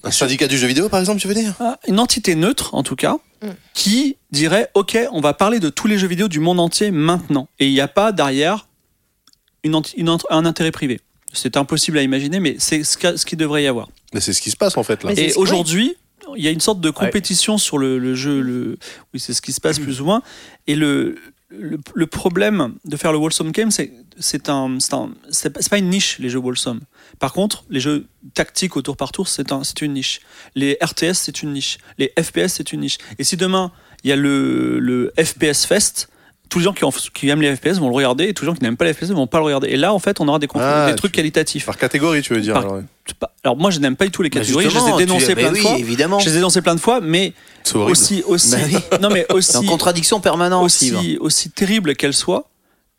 Un 0.05 0.11
syndicat 0.11 0.47
du 0.47 0.57
jeu 0.59 0.67
vidéo, 0.67 0.89
par 0.89 1.01
exemple, 1.01 1.21
tu 1.21 1.29
veux 1.29 1.35
dire? 1.35 1.55
Ah, 1.61 1.79
une 1.87 1.99
entité 2.01 2.35
neutre, 2.35 2.75
en 2.75 2.83
tout 2.83 2.97
cas, 2.97 3.17
qui 3.75 4.17
dirait 4.33 4.69
Ok, 4.75 4.99
on 5.13 5.21
va 5.21 5.33
parler 5.35 5.61
de 5.61 5.69
tous 5.69 5.87
les 5.87 5.99
jeux 5.99 6.09
vidéo 6.09 6.27
du 6.29 6.41
monde 6.41 6.59
entier 6.59 6.91
maintenant. 6.91 7.49
Et 7.61 7.67
il 7.69 7.73
n'y 7.73 7.81
a 7.81 7.87
pas 7.89 8.11
derrière 8.13 8.67
une, 9.65 9.81
une 9.97 10.17
un 10.31 10.45
intérêt 10.47 10.71
privé. 10.73 11.01
C'est 11.33 11.57
impossible 11.57 11.99
à 11.99 12.03
imaginer, 12.03 12.41
mais 12.41 12.57
c'est 12.59 12.83
ce 12.85 12.97
qu'il 13.27 13.39
devrait 13.39 13.63
y 13.63 13.67
avoir. 13.67 13.89
Mais 14.15 14.21
c'est 14.21 14.33
ce 14.33 14.41
qui 14.43 14.51
se 14.51 14.57
passe 14.57 14.77
en 14.77 14.83
fait 14.83 15.03
là. 15.05 15.11
Et 15.13 15.35
aujourd'hui, 15.37 15.97
il 16.37 16.43
y 16.45 16.49
a 16.49 16.51
une 16.51 16.61
sorte 16.61 16.81
de 16.81 16.91
compétition 16.91 17.59
sur 17.59 17.79
le, 17.79 17.99
le 17.99 18.15
jeu. 18.15 18.41
Le, 18.41 18.79
oui, 19.13 19.21
c'est 19.21 19.35
ce 19.35 19.43
qui 19.43 19.53
se 19.53 19.61
passe 19.61 19.79
plus 19.79 20.01
ou 20.01 20.05
moins. 20.05 20.23
Et 20.67 20.75
le, 20.77 21.17
le, 21.51 21.79
le 21.95 22.07
problème 22.07 22.75
de 22.85 22.97
faire 22.97 23.13
le 23.13 23.19
Wholesome 23.19 23.53
Game, 23.53 23.71
c'est 23.71 23.93
c'est 24.19 24.49
un, 24.49 24.79
c'est 24.81 24.95
un- 24.95 25.11
c'est 25.31 25.51
pas, 25.71 25.79
une 25.79 25.91
niche, 25.91 26.19
les 26.19 26.29
jeux 26.29 26.39
Wholesome. 26.41 26.81
Par 27.19 27.33
contre, 27.33 27.65
les 27.71 27.81
jeux 27.81 28.07
tactiques 28.35 28.77
au 28.77 28.83
tour 28.83 28.97
par 28.97 29.13
tour, 29.13 29.29
c'est 29.29 29.53
un, 29.53 29.63
c'est 29.65 29.81
une 29.81 29.93
niche. 29.95 30.21
Les 30.55 30.77
RTS, 30.83 31.15
c'est 31.15 31.43
une 31.43 31.53
niche. 31.53 31.79
Les 31.99 32.13
FPS, 32.21 32.49
c'est 32.55 32.73
une 32.73 32.81
niche. 32.81 32.99
Et 33.19 33.25
si 33.25 33.37
demain, 33.37 33.71
il 34.05 34.11
y 34.11 34.13
a 34.13 34.17
le, 34.17 34.79
le 34.81 35.13
FPS 35.19 35.65
Fest, 35.67 36.09
tous 36.49 36.59
les 36.59 36.65
gens 36.65 36.73
qui, 36.73 36.85
en- 36.85 36.91
qui 36.91 37.29
aiment 37.29 37.43
les 37.43 37.55
FPS 37.57 37.79
vont 37.79 37.89
le 37.89 37.95
regarder 37.95 38.25
et 38.25 38.35
tous 38.35 38.45
les 38.45 38.51
gens 38.51 38.55
qui 38.55 38.63
n'aiment 38.63 38.77
pas 38.77 38.85
les 38.85 38.93
FPS 38.95 39.11
vont 39.11 39.27
pas 39.27 39.39
le 39.39 39.45
regarder. 39.45 39.69
Et 39.69 39.77
là, 39.77 39.93
en 39.93 39.99
fait, 39.99 40.21
on 40.21 40.29
aura 40.29 40.39
des, 40.39 40.49
Ah, 40.55 40.87
des 40.91 40.97
trucs 40.97 41.13
tu- 41.13 41.17
qualitatifs. 41.17 41.67
Par 41.67 41.77
catégorie, 41.77 42.23
tu 42.23 42.35
veux 42.35 42.41
dire 42.41 42.55
Par- 42.55 42.63
alors, 42.65 42.77
ouais. 42.77 42.83
Moi, 43.57 43.71
je 43.71 43.79
n'aime 43.81 43.97
pas 43.97 44.05
du 44.05 44.11
tout 44.11 44.23
les 44.23 44.31
Bah, 44.31 44.41
catégories. 44.41 44.69
Je 44.69 44.79
les 44.79 44.89
ai 44.95 44.97
dénoncées 44.99 45.35
bah 45.35 45.41
plein 45.43 45.51
de 45.51 45.55
oui, 45.57 45.61
fois. 45.63 45.79
évidemment. 45.79 46.19
Je 46.19 46.27
les 46.27 46.33
ai 46.33 46.35
dénoncées 46.37 46.63
plein 46.63 46.75
de 46.75 46.81
fois, 46.81 47.01
mais 47.01 47.33
aussi, 47.75 48.23
aussi, 48.27 48.51
Bah 48.53 48.59
oui. 48.67 48.77
non 49.01 49.09
mais 49.11 49.27
aussi, 49.33 49.57
en 49.57 49.63
contradiction 49.65 50.21
permanente, 50.21 50.65
aussi, 50.65 51.17
aussi 51.21 51.51
terrible 51.51 51.95
qu'elles 51.97 52.15
soient, 52.15 52.45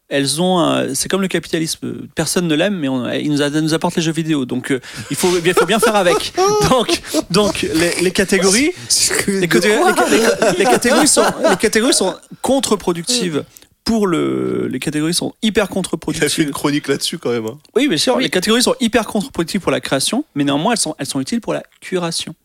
elles 0.10 0.42
ont, 0.42 0.60
un- 0.60 0.94
c'est 0.96 1.08
comme 1.08 1.22
le 1.22 1.28
capitalisme. 1.28 2.08
Personne 2.16 2.48
ne 2.48 2.56
l'aime, 2.56 2.76
mais 2.78 2.88
on- 2.90 3.10
il 3.12 3.32
nous, 3.32 3.42
a- 3.42 3.50
nous 3.50 3.74
apporte 3.74 3.96
les 3.96 4.02
jeux 4.02 4.12
vidéo. 4.12 4.46
Donc 4.46 4.72
euh, 4.72 4.80
il 5.12 5.16
faut, 5.16 5.30
il 5.44 5.54
faut 5.54 5.66
bien 5.66 5.80
faire 5.80 5.96
avec. 5.96 6.34
Donc, 6.70 7.02
donc 7.30 7.62
les, 7.62 8.02
les 8.02 8.12
catégories, 8.12 8.72
les, 9.28 9.48
catégories- 9.48 9.94
les- 10.12 10.18
les- 10.18 10.58
les 10.60 10.66
catégories 10.66 11.08
sont, 11.08 11.24
les 11.50 11.56
catégories 11.58 11.94
sont 11.94 12.16
contre-productives. 12.42 13.44
Pour 13.86 14.06
le, 14.06 14.68
les 14.68 14.78
catégories 14.78 15.16
sont 15.16 15.34
hyper 15.42 15.64
Il 15.64 15.64
a 15.64 15.68
fait 15.68 15.74
contre-productives. 15.74 16.44
une 16.46 16.52
chronique 16.52 16.88
là-dessus 16.88 17.18
quand 17.18 17.32
même. 17.32 17.48
hein. 17.48 17.58
Oui, 17.76 17.88
bien 17.88 17.98
sûr, 17.98 18.20
les 18.20 18.30
catégories 18.30 18.62
sont 18.62 18.76
hyper 18.80 19.08
contre-productives 19.08 19.62
pour 19.62 19.72
la 19.72 19.80
création, 19.82 20.26
mais 20.36 20.44
néanmoins, 20.44 20.74
elles 20.74 20.78
sont, 20.80 20.94
elles 21.00 21.08
sont 21.08 21.20
utiles 21.20 21.42
pour 21.42 21.54
la 21.54 21.64
curation. 21.82 22.36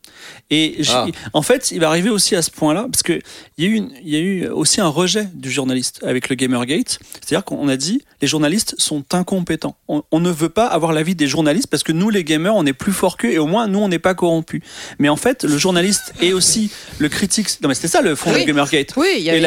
Et 0.50 0.76
Ah. 0.88 1.06
en 1.32 1.42
fait, 1.42 1.70
il 1.70 1.80
va 1.80 1.88
arriver 1.88 2.10
aussi 2.10 2.36
à 2.36 2.42
ce 2.42 2.50
point-là, 2.50 2.86
parce 2.90 3.02
qu'il 3.02 3.20
y, 3.58 3.64
a 3.64 3.68
eu 3.68 3.74
une- 3.74 3.92
y 4.02 4.16
a 4.16 4.18
eu 4.20 4.46
aussi 4.48 4.80
un 4.80 4.88
rejet 4.88 5.28
du 5.34 5.50
journaliste 5.50 6.00
avec 6.04 6.28
le 6.28 6.34
Gamergate. 6.36 6.98
C'est-à-dire 7.24 7.44
qu'on 7.44 7.68
a 7.68 7.76
dit 7.76 8.02
les 8.20 8.28
journalistes 8.28 8.74
sont 8.78 9.04
incompétents. 9.14 9.76
On, 9.88 10.02
on 10.10 10.20
ne 10.20 10.30
veut 10.30 10.48
pas 10.48 10.66
avoir 10.66 10.92
l'avis 10.92 11.14
des 11.14 11.26
journalistes 11.26 11.66
parce 11.68 11.82
que 11.82 11.92
nous, 11.92 12.10
les 12.10 12.24
gamers, 12.24 12.54
on 12.54 12.64
est 12.66 12.72
plus 12.72 12.92
forts 12.92 13.16
qu'eux 13.16 13.32
et 13.32 13.38
au 13.38 13.46
moins, 13.46 13.66
nous, 13.68 13.78
on 13.80 13.88
n'est 13.88 13.98
pas 13.98 14.14
corrompus. 14.14 14.62
Mais 14.98 15.08
en 15.08 15.16
fait, 15.16 15.44
le 15.44 15.56
journaliste 15.58 16.12
et 16.20 16.32
aussi 16.32 16.70
le 16.98 17.08
critique. 17.08 17.48
Non, 17.62 17.68
mais 17.68 17.74
c'était 17.74 17.88
ça 17.88 18.00
le 18.02 18.14
fond 18.14 18.32
Oui. 18.32 18.40
du 18.40 18.46
Gamergate. 18.46 18.92
Oui, 18.96 19.08
il 19.18 19.22
y 19.22 19.30
avait 19.30 19.44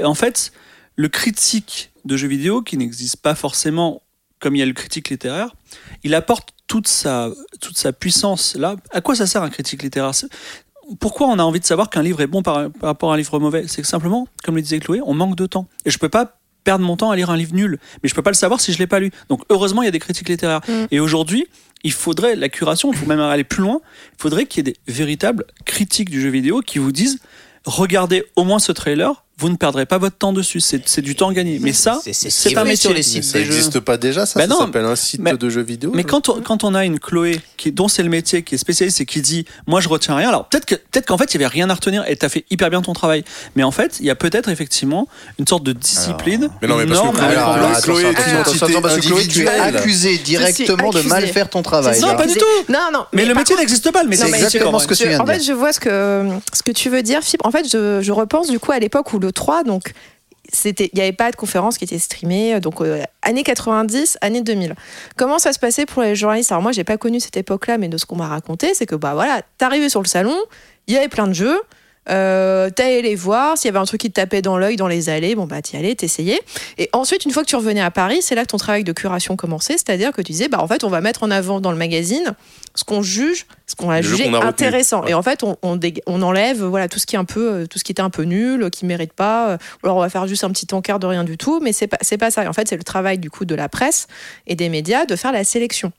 et 0.00 0.04
en 0.04 0.14
fait, 0.14 0.52
le 0.96 1.08
critique 1.08 1.90
de 2.04 2.16
jeux 2.16 2.28
vidéo, 2.28 2.62
qui 2.62 2.76
n'existe 2.76 3.16
pas 3.16 3.34
forcément 3.34 4.02
comme 4.44 4.56
il 4.56 4.58
y 4.58 4.62
a 4.62 4.66
le 4.66 4.74
critique 4.74 5.08
littéraire, 5.08 5.54
il 6.02 6.14
apporte 6.14 6.50
toute 6.66 6.86
sa, 6.86 7.30
toute 7.62 7.78
sa 7.78 7.94
puissance 7.94 8.56
là. 8.56 8.76
À 8.92 9.00
quoi 9.00 9.14
ça 9.14 9.26
sert 9.26 9.42
un 9.42 9.48
critique 9.48 9.82
littéraire? 9.82 10.12
Pourquoi 11.00 11.28
on 11.28 11.38
a 11.38 11.42
envie 11.42 11.60
de 11.60 11.64
savoir 11.64 11.88
qu'un 11.88 12.02
livre 12.02 12.20
est 12.20 12.26
bon 12.26 12.42
par, 12.42 12.70
par 12.72 12.88
rapport 12.90 13.10
à 13.10 13.14
un 13.14 13.16
livre 13.16 13.40
mauvais? 13.40 13.64
C'est 13.68 13.80
que 13.80 13.88
simplement, 13.88 14.28
comme 14.44 14.56
le 14.56 14.60
disait 14.60 14.80
Chloé, 14.80 15.00
on 15.06 15.14
manque 15.14 15.34
de 15.34 15.46
temps. 15.46 15.66
Et 15.86 15.90
je 15.90 15.98
peux 15.98 16.10
pas 16.10 16.36
perdre 16.62 16.84
mon 16.84 16.94
temps 16.98 17.10
à 17.10 17.16
lire 17.16 17.30
un 17.30 17.38
livre 17.38 17.54
nul, 17.54 17.78
mais 18.02 18.08
je 18.10 18.14
peux 18.14 18.20
pas 18.20 18.32
le 18.32 18.36
savoir 18.36 18.60
si 18.60 18.70
je 18.74 18.78
l'ai 18.78 18.86
pas 18.86 19.00
lu. 19.00 19.12
Donc 19.30 19.44
heureusement, 19.48 19.80
il 19.80 19.86
y 19.86 19.88
a 19.88 19.92
des 19.92 19.98
critiques 19.98 20.28
littéraires. 20.28 20.60
Mm. 20.68 20.84
Et 20.90 21.00
aujourd'hui, 21.00 21.46
il 21.84 21.92
faudrait 21.92 22.36
la 22.36 22.50
curation, 22.50 22.92
il 22.92 22.98
faut 22.98 23.06
même 23.06 23.20
aller 23.20 23.44
plus 23.44 23.62
loin. 23.62 23.80
Il 24.18 24.20
faudrait 24.20 24.44
qu'il 24.44 24.66
y 24.66 24.68
ait 24.68 24.72
des 24.74 24.92
véritables 24.92 25.46
critiques 25.64 26.10
du 26.10 26.20
jeu 26.20 26.28
vidéo 26.28 26.60
qui 26.60 26.78
vous 26.78 26.92
disent 26.92 27.18
regardez 27.64 28.26
au 28.36 28.44
moins 28.44 28.58
ce 28.58 28.72
trailer, 28.72 29.23
vous 29.36 29.48
ne 29.48 29.56
perdrez 29.56 29.84
pas 29.84 29.98
votre 29.98 30.16
temps 30.16 30.32
dessus. 30.32 30.60
C'est 30.60 30.88
c'est 30.88 31.02
du 31.02 31.16
temps 31.16 31.32
gagné. 31.32 31.58
Mais 31.60 31.72
ça, 31.72 31.98
C'est- 32.02 32.12
c'est 32.12 32.30
c'est 32.30 32.50
ce 32.50 32.56
un 32.58 32.64
fait 32.64 32.76
sur 32.76 32.90
métier. 32.90 32.94
les 32.94 33.02
sites 33.02 33.24
ça 33.24 33.38
n'existe 33.38 33.80
pas 33.80 33.96
déjà, 33.96 34.26
ça 34.26 34.40
Ça 34.40 34.46
non, 34.46 34.58
s'appelle 34.58 34.84
un 34.84 34.94
site 34.96 35.20
mais- 35.20 35.36
de 35.36 35.48
jeux 35.50 35.62
vidéo 35.62 35.90
Mais 35.94 36.02
je- 36.02 36.06
quand 36.06 36.28
on, 36.28 36.40
quand 36.40 36.62
on 36.64 36.74
a 36.74 36.84
une 36.84 37.00
Chloé 37.00 37.40
qui, 37.56 37.72
dont 37.72 37.88
c'est 37.88 38.02
le 38.04 38.10
métier, 38.10 38.42
qui 38.42 38.54
est 38.54 38.58
spécialiste 38.58 39.00
et 39.00 39.06
qui 39.06 39.20
dit 39.22 39.44
Moi, 39.66 39.80
je 39.80 39.88
retiens 39.88 40.14
rien, 40.14 40.28
alors 40.28 40.48
peut-être 40.48 40.66
que- 40.66 40.76
peut-être 40.76 41.06
qu'en 41.06 41.18
fait, 41.18 41.34
il 41.34 41.38
n'y 41.38 41.44
avait 41.44 41.52
rien 41.52 41.68
à 41.68 41.74
retenir 41.74 42.04
et 42.08 42.16
tu 42.16 42.24
as 42.24 42.28
fait 42.28 42.44
hyper 42.50 42.70
bien 42.70 42.80
ton 42.82 42.92
travail. 42.92 43.24
Mais 43.56 43.62
en 43.64 43.70
fait, 43.72 43.96
il 44.00 44.06
y 44.06 44.10
a 44.10 44.14
peut-être 44.14 44.48
effectivement 44.48 45.08
une 45.38 45.46
sorte 45.48 45.64
de 45.64 45.72
discipline. 45.72 46.48
Mais 46.62 46.68
non, 46.68 46.76
mais 46.76 46.86
parce 46.86 47.00
que 47.00 47.06
Chloé- 47.16 47.24
alors, 47.26 47.48
attention, 47.54 48.66
tu 48.66 48.72
es 48.72 48.80
parce 48.80 48.96
que 48.96 49.00
Chloé, 49.06 49.26
tu 49.26 49.48
accusé 49.48 50.18
directement 50.18 50.90
de 50.90 51.02
mal 51.02 51.26
faire 51.28 51.50
ton 51.50 51.62
travail. 51.62 52.00
Non, 52.00 52.14
pas 52.16 52.26
du 52.26 52.34
tout. 52.34 52.44
Non, 52.68 52.88
non. 52.92 53.04
Mais, 53.12 53.24
le 53.24 53.34
métier 53.34 53.56
n'existe 53.56 53.90
pas. 53.90 54.02
Le 54.02 54.08
métier 54.08 54.24
n'existe 54.26 54.44
exactement 54.54 54.78
ce 54.78 54.86
que 54.86 54.94
tu 54.94 55.02
Je- 55.04 55.08
viens 55.08 55.18
de 55.18 55.22
en 55.22 55.26
fait, 55.26 55.38
dire. 55.38 55.46
je 55.48 55.52
vois 55.52 55.72
ce 55.72 55.80
que, 55.80 56.28
ce 56.52 56.62
que 56.62 56.72
tu 56.72 56.88
veux 56.88 57.02
dire, 57.02 57.22
Fibre. 57.22 57.44
En 57.46 57.50
fait, 57.50 57.66
je, 57.70 58.00
je 58.02 58.12
repense 58.12 58.48
du 58.48 58.58
coup 58.58 58.72
à 58.72 58.78
l'époque 58.78 59.12
où 59.12 59.18
le 59.26 59.32
3, 59.32 59.64
donc, 59.64 59.92
il 60.64 60.88
n'y 60.94 61.00
avait 61.00 61.12
pas 61.12 61.30
de 61.30 61.36
conférence 61.36 61.78
qui 61.78 61.84
était 61.84 61.98
streamée, 61.98 62.60
donc 62.60 62.80
euh, 62.80 63.02
années 63.22 63.42
90, 63.42 64.18
années 64.20 64.42
2000. 64.42 64.74
Comment 65.16 65.38
ça 65.38 65.52
se 65.52 65.58
passait 65.58 65.86
pour 65.86 66.02
les 66.02 66.14
journalistes? 66.14 66.52
Alors 66.52 66.62
moi, 66.62 66.72
j'ai 66.72 66.84
pas 66.84 66.96
connu 66.96 67.20
cette 67.20 67.36
époque-là, 67.36 67.78
mais 67.78 67.88
de 67.88 67.96
ce 67.96 68.06
qu'on 68.06 68.16
m'a 68.16 68.28
raconté, 68.28 68.74
c'est 68.74 68.86
que 68.86 68.94
bah 68.94 69.14
voilà, 69.14 69.42
t'arrivais 69.58 69.88
sur 69.88 70.02
le 70.02 70.06
salon, 70.06 70.36
il 70.86 70.94
y 70.94 70.96
avait 70.96 71.08
plein 71.08 71.26
de 71.26 71.32
jeux. 71.32 71.60
Euh, 72.10 72.70
t'allais 72.70 73.02
les 73.02 73.14
voir, 73.14 73.56
s'il 73.56 73.68
y 73.68 73.70
avait 73.70 73.78
un 73.78 73.84
truc 73.84 74.00
qui 74.00 74.10
te 74.10 74.14
tapait 74.14 74.42
dans 74.42 74.58
l'œil, 74.58 74.76
dans 74.76 74.88
les 74.88 75.08
allées, 75.08 75.34
bon 75.34 75.46
bah 75.46 75.62
t'y 75.62 75.76
allais, 75.76 75.94
t'essayais. 75.94 76.40
Et 76.78 76.90
ensuite, 76.92 77.24
une 77.24 77.30
fois 77.30 77.42
que 77.42 77.48
tu 77.48 77.56
revenais 77.56 77.80
à 77.80 77.90
Paris, 77.90 78.20
c'est 78.20 78.34
là 78.34 78.42
que 78.42 78.48
ton 78.48 78.56
travail 78.56 78.84
de 78.84 78.92
curation 78.92 79.36
commençait, 79.36 79.74
c'est-à-dire 79.74 80.12
que 80.12 80.22
tu 80.22 80.32
disais, 80.32 80.48
bah 80.48 80.60
en 80.60 80.66
fait, 80.66 80.84
on 80.84 80.88
va 80.88 81.00
mettre 81.00 81.22
en 81.22 81.30
avant 81.30 81.60
dans 81.60 81.70
le 81.70 81.78
magazine 81.78 82.34
ce 82.74 82.84
qu'on 82.84 83.02
juge, 83.02 83.46
ce 83.66 83.74
qu'on 83.74 83.90
a 83.90 84.02
jugé 84.02 84.28
a 84.34 84.44
intéressant. 84.44 85.02
Ouais. 85.04 85.12
Et 85.12 85.14
en 85.14 85.22
fait, 85.22 85.42
on, 85.42 85.56
on, 85.62 86.22
enlève 86.22 86.62
voilà 86.62 86.88
tout 86.88 86.98
ce 86.98 87.06
qui 87.06 87.14
est 87.14 87.18
un 87.18 87.24
peu, 87.24 87.52
euh, 87.52 87.66
tout 87.66 87.78
ce 87.78 87.84
qui 87.84 87.92
était 87.92 88.02
un 88.02 88.10
peu 88.10 88.22
nul, 88.22 88.68
qui 88.70 88.84
mérite 88.84 89.12
pas. 89.12 89.50
euh, 89.50 89.58
Alors 89.82 89.96
on 89.96 90.00
va 90.00 90.08
faire 90.08 90.26
juste 90.26 90.44
un 90.44 90.50
petit 90.50 90.66
encart 90.72 90.98
de 90.98 91.06
rien 91.06 91.24
du 91.24 91.38
tout, 91.38 91.60
mais 91.60 91.72
c'est 91.72 91.86
pas 91.86 91.98
c'est 92.00 92.18
pas 92.18 92.30
ça. 92.30 92.44
Et 92.44 92.48
en 92.48 92.52
fait, 92.52 92.68
c'est 92.68 92.76
le 92.76 92.84
travail 92.84 93.18
du 93.18 93.30
coup 93.30 93.44
de 93.44 93.54
la 93.54 93.68
presse 93.68 94.06
et 94.46 94.56
des 94.56 94.68
médias 94.68 95.06
de 95.06 95.16
faire 95.16 95.32
la 95.32 95.44
sélection 95.44 95.92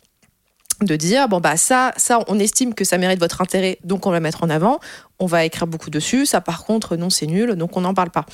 de 0.82 0.96
dire 0.96 1.30
bon 1.30 1.40
bah 1.40 1.58
ça 1.58 1.94
ça 1.96 2.20
on 2.28 2.38
estime 2.40 2.74
que 2.74 2.84
ça 2.84 2.98
mérite 2.98 3.20
votre 3.20 3.42
intérêt 3.42 3.80
donc 3.84 4.06
on 4.06 4.12
va 4.12 4.20
mettre 4.20 4.44
en 4.44 4.50
avant. 4.50 4.80
On 5.18 5.28
va 5.28 5.46
écrire 5.46 5.66
beaucoup 5.66 5.90
dessus. 5.90 6.26
Ça 6.26 6.42
par 6.42 6.66
contre 6.66 6.98
non 6.98 7.10
c'est 7.10 7.28
nul 7.28 7.56
donc 7.56 7.78
on 7.78 7.82
n'en 7.82 7.94
parle 7.94 8.10
pas. 8.10 8.26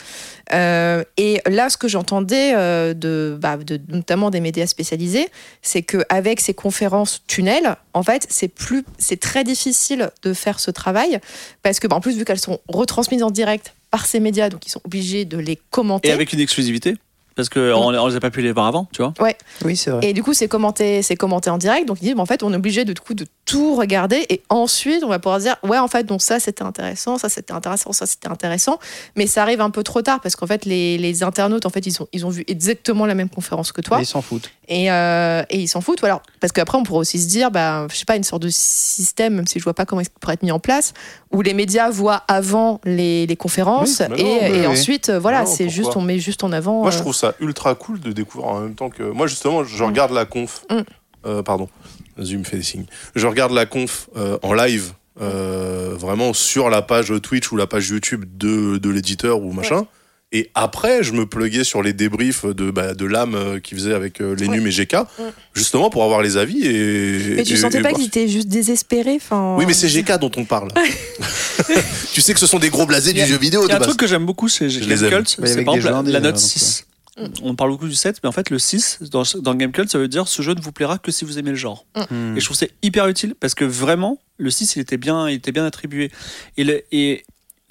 Euh, 0.53 1.03
et 1.17 1.41
là 1.47 1.69
ce 1.69 1.77
que 1.77 1.87
j'entendais 1.87 2.53
euh, 2.55 2.93
de, 2.93 3.37
bah, 3.39 3.57
de 3.57 3.79
notamment 3.89 4.31
des 4.31 4.39
médias 4.39 4.65
spécialisés 4.65 5.27
c'est 5.61 5.83
que 5.83 5.99
avec 6.09 6.39
ces 6.39 6.53
conférences 6.53 7.21
tunnels 7.27 7.75
en 7.93 8.03
fait 8.03 8.25
c'est 8.29 8.47
plus 8.47 8.83
c'est 8.97 9.19
très 9.19 9.43
difficile 9.43 10.09
de 10.23 10.33
faire 10.33 10.59
ce 10.59 10.71
travail 10.71 11.19
parce 11.61 11.79
que 11.79 11.87
bah, 11.87 11.95
en 11.95 12.01
plus 12.01 12.17
vu 12.17 12.25
qu'elles 12.25 12.39
sont 12.39 12.59
retransmises 12.67 13.23
en 13.23 13.31
direct 13.31 13.75
par 13.91 14.05
ces 14.05 14.19
médias 14.19 14.49
donc 14.49 14.65
ils 14.65 14.71
sont 14.71 14.81
obligés 14.83 15.25
de 15.25 15.37
les 15.37 15.59
commenter. 15.69 16.09
Et 16.09 16.11
avec 16.11 16.33
une 16.33 16.39
exclusivité? 16.39 16.95
Parce 17.35 17.49
qu'on 17.49 17.91
ne 17.91 18.09
les 18.09 18.15
a 18.15 18.19
pas 18.19 18.29
pu 18.29 18.41
les 18.41 18.51
voir 18.51 18.67
avant, 18.67 18.87
tu 18.91 19.01
vois. 19.01 19.13
Oui, 19.63 19.75
c'est 19.75 19.91
vrai. 19.91 20.09
Et 20.09 20.13
du 20.13 20.23
coup, 20.23 20.33
c'est 20.33 20.47
commenté, 20.47 21.01
c'est 21.01 21.15
commenté 21.15 21.49
en 21.49 21.57
direct. 21.57 21.87
Donc, 21.87 21.97
il 22.01 22.05
dit, 22.05 22.13
bah, 22.13 22.21
en 22.21 22.25
fait, 22.25 22.43
on 22.43 22.51
est 22.51 22.57
obligé 22.57 22.83
de, 22.85 22.93
du 22.93 23.01
coup, 23.01 23.13
de 23.13 23.25
tout 23.45 23.75
regarder. 23.75 24.25
Et 24.29 24.41
ensuite, 24.49 25.03
on 25.03 25.07
va 25.07 25.19
pouvoir 25.19 25.39
dire, 25.39 25.55
ouais, 25.63 25.77
en 25.77 25.87
fait, 25.87 26.05
donc 26.05 26.21
ça, 26.21 26.39
c'était 26.39 26.63
intéressant, 26.63 27.17
ça, 27.17 27.27
c'était 27.27 27.53
intéressant, 27.53 27.91
ça, 27.91 28.05
c'était 28.05 28.27
intéressant. 28.29 28.79
Mais 29.15 29.27
ça 29.27 29.41
arrive 29.41 29.61
un 29.61 29.69
peu 29.71 29.83
trop 29.83 30.01
tard 30.01 30.21
parce 30.21 30.35
qu'en 30.35 30.47
fait, 30.47 30.65
les, 30.65 30.97
les 30.97 31.23
internautes, 31.23 31.65
en 31.65 31.69
fait, 31.69 31.85
ils 31.85 32.01
ont, 32.01 32.07
ils 32.13 32.25
ont 32.25 32.29
vu 32.29 32.43
exactement 32.47 33.05
la 33.05 33.15
même 33.15 33.29
conférence 33.29 33.71
que 33.71 33.81
toi. 33.81 33.97
Mais 33.97 34.03
Ils 34.03 34.07
s'en 34.07 34.21
foutent. 34.21 34.51
Et, 34.67 34.91
euh, 34.91 35.43
et 35.49 35.59
ils 35.59 35.67
s'en 35.67 35.81
foutent. 35.81 36.01
Ou 36.01 36.05
alors, 36.05 36.21
parce 36.39 36.53
qu'après, 36.53 36.77
on 36.77 36.83
pourrait 36.83 36.99
aussi 36.99 37.19
se 37.19 37.27
dire, 37.27 37.51
bah, 37.51 37.87
je 37.91 37.95
sais 37.95 38.05
pas, 38.05 38.15
une 38.15 38.23
sorte 38.23 38.43
de 38.43 38.49
système, 38.49 39.35
même 39.35 39.47
si 39.47 39.59
je 39.59 39.63
vois 39.63 39.73
pas 39.73 39.85
comment 39.85 40.01
il 40.01 40.09
pourrait 40.09 40.35
être 40.35 40.43
mis 40.43 40.51
en 40.51 40.59
place, 40.59 40.93
où 41.31 41.41
les 41.41 41.53
médias 41.53 41.89
voient 41.89 42.23
avant 42.27 42.79
les, 42.85 43.25
les 43.25 43.35
conférences. 43.35 44.01
Oui, 44.01 44.05
mais 44.11 44.21
et, 44.21 44.45
et 44.45 44.59
oui. 44.61 44.67
ensuite, 44.67 45.09
euh, 45.09 45.19
voilà, 45.19 45.45
c'est 45.45 45.69
juste, 45.69 45.95
on 45.95 46.01
met 46.01 46.19
juste 46.19 46.43
en 46.43 46.51
avant. 46.51 46.81
Moi, 46.81 46.91
je 46.91 46.97
euh, 46.97 47.01
trouve 47.01 47.15
ça 47.15 47.33
ultra 47.39 47.75
cool 47.75 47.99
de 47.99 48.11
découvrir 48.11 48.49
en 48.49 48.59
même 48.61 48.75
temps 48.75 48.89
que. 48.89 49.03
Moi, 49.03 49.27
justement, 49.27 49.63
je 49.63 49.83
regarde 49.83 50.11
la 50.11 50.25
conf. 50.25 50.63
Mm. 50.69 50.81
Euh, 51.23 51.43
pardon, 51.43 51.69
je 53.15 53.27
regarde 53.27 53.53
la 53.53 53.65
conf 53.65 54.09
euh, 54.15 54.37
en 54.41 54.53
live, 54.53 54.93
euh, 55.21 55.95
vraiment 55.97 56.33
sur 56.33 56.69
la 56.69 56.81
page 56.81 57.13
Twitch 57.21 57.51
ou 57.51 57.57
la 57.57 57.67
page 57.67 57.89
YouTube 57.89 58.25
de, 58.37 58.77
de 58.77 58.89
l'éditeur 58.89 59.41
ou 59.41 59.51
machin. 59.51 59.85
Et 60.33 60.49
après, 60.55 61.03
je 61.03 61.11
me 61.11 61.25
pluguais 61.25 61.65
sur 61.65 61.83
les 61.83 61.91
débriefs 61.91 62.45
de, 62.45 62.71
bah, 62.71 62.93
de 62.93 63.05
l'âme 63.05 63.35
euh, 63.35 63.59
qu'ils 63.59 63.77
faisaient 63.77 63.93
avec 63.93 64.21
euh, 64.21 64.33
Lenum 64.33 64.63
ouais. 64.63 64.69
et 64.69 64.85
GK, 64.85 64.95
justement 65.53 65.89
pour 65.89 66.05
avoir 66.05 66.21
les 66.21 66.37
avis. 66.37 66.65
Et, 66.65 67.35
mais 67.35 67.43
tu 67.43 67.53
et, 67.53 67.57
sentais 67.57 67.81
pas 67.81 67.91
qu'ils 67.91 68.05
étaient 68.05 68.29
juste 68.29 68.47
désespérés 68.47 69.19
fin... 69.19 69.55
Oui, 69.57 69.65
mais 69.67 69.73
c'est 69.73 69.89
GK 69.89 70.19
dont 70.19 70.31
on 70.37 70.45
parle. 70.45 70.69
tu 72.13 72.21
sais 72.21 72.33
que 72.33 72.39
ce 72.39 72.47
sont 72.47 72.59
des 72.59 72.69
gros 72.69 72.85
blasés 72.85 73.11
du 73.11 73.25
jeu 73.25 73.37
vidéo. 73.37 73.63
Il 73.65 73.69
y 73.69 73.73
a 73.73 73.75
un 73.75 73.79
truc 73.79 73.97
que 73.97 74.07
j'aime 74.07 74.25
beaucoup 74.25 74.47
chez 74.47 74.69
GK 74.69 75.09
Cults, 75.09 75.37
c'est 75.43 75.65
par 75.65 75.75
exemple 75.75 76.09
la 76.09 76.21
note 76.21 76.37
6. 76.37 76.85
Mm. 77.17 77.25
On 77.43 77.55
parle 77.55 77.71
beaucoup 77.71 77.87
du 77.87 77.95
7, 77.95 78.19
mais 78.23 78.29
en 78.29 78.31
fait, 78.31 78.49
le 78.49 78.59
6, 78.59 78.99
dans, 79.11 79.23
dans 79.41 79.55
Game 79.55 79.71
Cult, 79.71 79.89
ça 79.89 79.97
veut 79.97 80.07
dire 80.07 80.27
ce 80.27 80.41
jeu 80.41 80.53
ne 80.53 80.61
vous 80.61 80.71
plaira 80.71 80.97
que 80.97 81.11
si 81.11 81.25
vous 81.25 81.39
aimez 81.39 81.51
le 81.51 81.57
genre. 81.57 81.85
Mm. 81.95 82.01
Mm. 82.15 82.37
Et 82.37 82.39
je 82.39 82.45
trouve 82.45 82.57
c'est 82.57 82.71
hyper 82.81 83.07
utile 83.07 83.35
parce 83.39 83.55
que 83.55 83.65
vraiment, 83.65 84.19
le 84.37 84.49
6, 84.49 84.75
il 84.75 84.79
était 84.79 84.97
bien, 84.97 85.29
il 85.29 85.35
était 85.35 85.51
bien 85.51 85.65
attribué. 85.65 86.11
Et, 86.57 87.23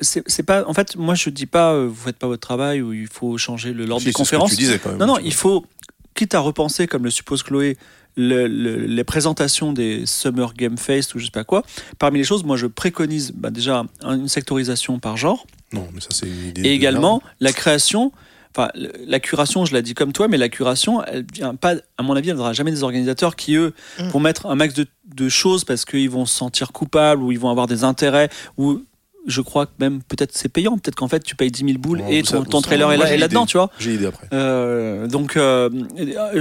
c'est 0.02 0.42
pas. 0.44 0.66
En 0.66 0.72
fait, 0.72 0.96
moi, 0.96 1.14
je 1.14 1.28
dis 1.28 1.44
pas, 1.44 1.74
euh, 1.74 1.86
vous 1.86 2.04
faites 2.06 2.16
pas 2.16 2.26
votre 2.26 2.40
travail 2.40 2.80
ou 2.80 2.94
il 2.94 3.06
faut 3.06 3.36
changer 3.36 3.74
l'ordre 3.74 4.00
si, 4.00 4.06
des 4.06 4.12
conférences. 4.12 4.56
Disais, 4.56 4.78
quand 4.78 4.90
même, 4.90 4.98
non, 4.98 5.06
non, 5.06 5.18
il 5.18 5.34
faut, 5.34 5.66
quitte 6.14 6.34
à 6.34 6.40
repenser, 6.40 6.86
comme 6.86 7.04
le 7.04 7.10
suppose 7.10 7.42
Chloé, 7.42 7.76
les 8.16 9.04
présentations 9.04 9.74
des 9.74 10.06
Summer 10.06 10.54
Game 10.54 10.78
Fest 10.78 11.14
ou 11.14 11.18
je 11.18 11.26
sais 11.26 11.30
pas 11.30 11.44
quoi. 11.44 11.64
Parmi 11.98 12.18
les 12.18 12.24
choses, 12.24 12.44
moi, 12.44 12.56
je 12.56 12.66
préconise 12.66 13.32
bah, 13.32 13.50
déjà 13.50 13.84
une 14.02 14.28
sectorisation 14.28 14.98
par 14.98 15.18
genre. 15.18 15.46
Non, 15.72 15.86
mais 15.92 16.00
ça, 16.00 16.08
c'est 16.10 16.26
une 16.26 16.48
idée. 16.48 16.62
Et 16.62 16.72
également, 16.72 17.22
la 17.40 17.52
création 17.52 18.12
Enfin, 18.56 18.70
la 18.74 19.20
curation, 19.20 19.64
je 19.64 19.72
l'ai 19.74 19.82
dit 19.82 19.94
comme 19.94 20.12
toi, 20.12 20.26
mais 20.28 20.36
la 20.36 20.48
curation, 20.48 21.04
elle 21.04 21.24
vient 21.32 21.54
pas, 21.54 21.74
à 21.98 22.02
mon 22.02 22.14
avis, 22.16 22.28
elle 22.30 22.34
ne 22.34 22.38
viendra 22.38 22.52
jamais 22.52 22.72
des 22.72 22.82
organisateurs 22.82 23.36
qui, 23.36 23.54
eux, 23.54 23.72
Mm. 23.98 24.08
vont 24.08 24.20
mettre 24.20 24.46
un 24.46 24.54
max 24.56 24.74
de, 24.74 24.86
de 25.14 25.28
choses 25.28 25.64
parce 25.64 25.84
qu'ils 25.84 26.10
vont 26.10 26.26
se 26.26 26.36
sentir 26.36 26.72
coupables 26.72 27.22
ou 27.22 27.30
ils 27.32 27.38
vont 27.38 27.50
avoir 27.50 27.66
des 27.68 27.84
intérêts 27.84 28.28
ou 28.56 28.82
je 29.26 29.40
crois 29.40 29.66
que 29.66 29.72
même 29.78 30.00
peut-être 30.02 30.30
c'est 30.34 30.48
payant, 30.48 30.76
peut-être 30.78 30.94
qu'en 30.94 31.08
fait 31.08 31.22
tu 31.22 31.36
payes 31.36 31.50
10 31.50 31.64
000 31.64 31.78
boules 31.78 32.02
et 32.08 32.22
ton, 32.22 32.42
trailer 32.62 32.90
est 32.92 32.96
là- 32.96 33.16
là-dedans, 33.16 33.40
l'idée. 33.42 33.50
tu 33.50 33.56
vois. 33.58 33.70
J'ai 33.78 33.94
idée 33.94 34.06
après. 34.06 34.26
Euh, 34.32 35.06
donc, 35.06 35.36
euh, 35.36 35.68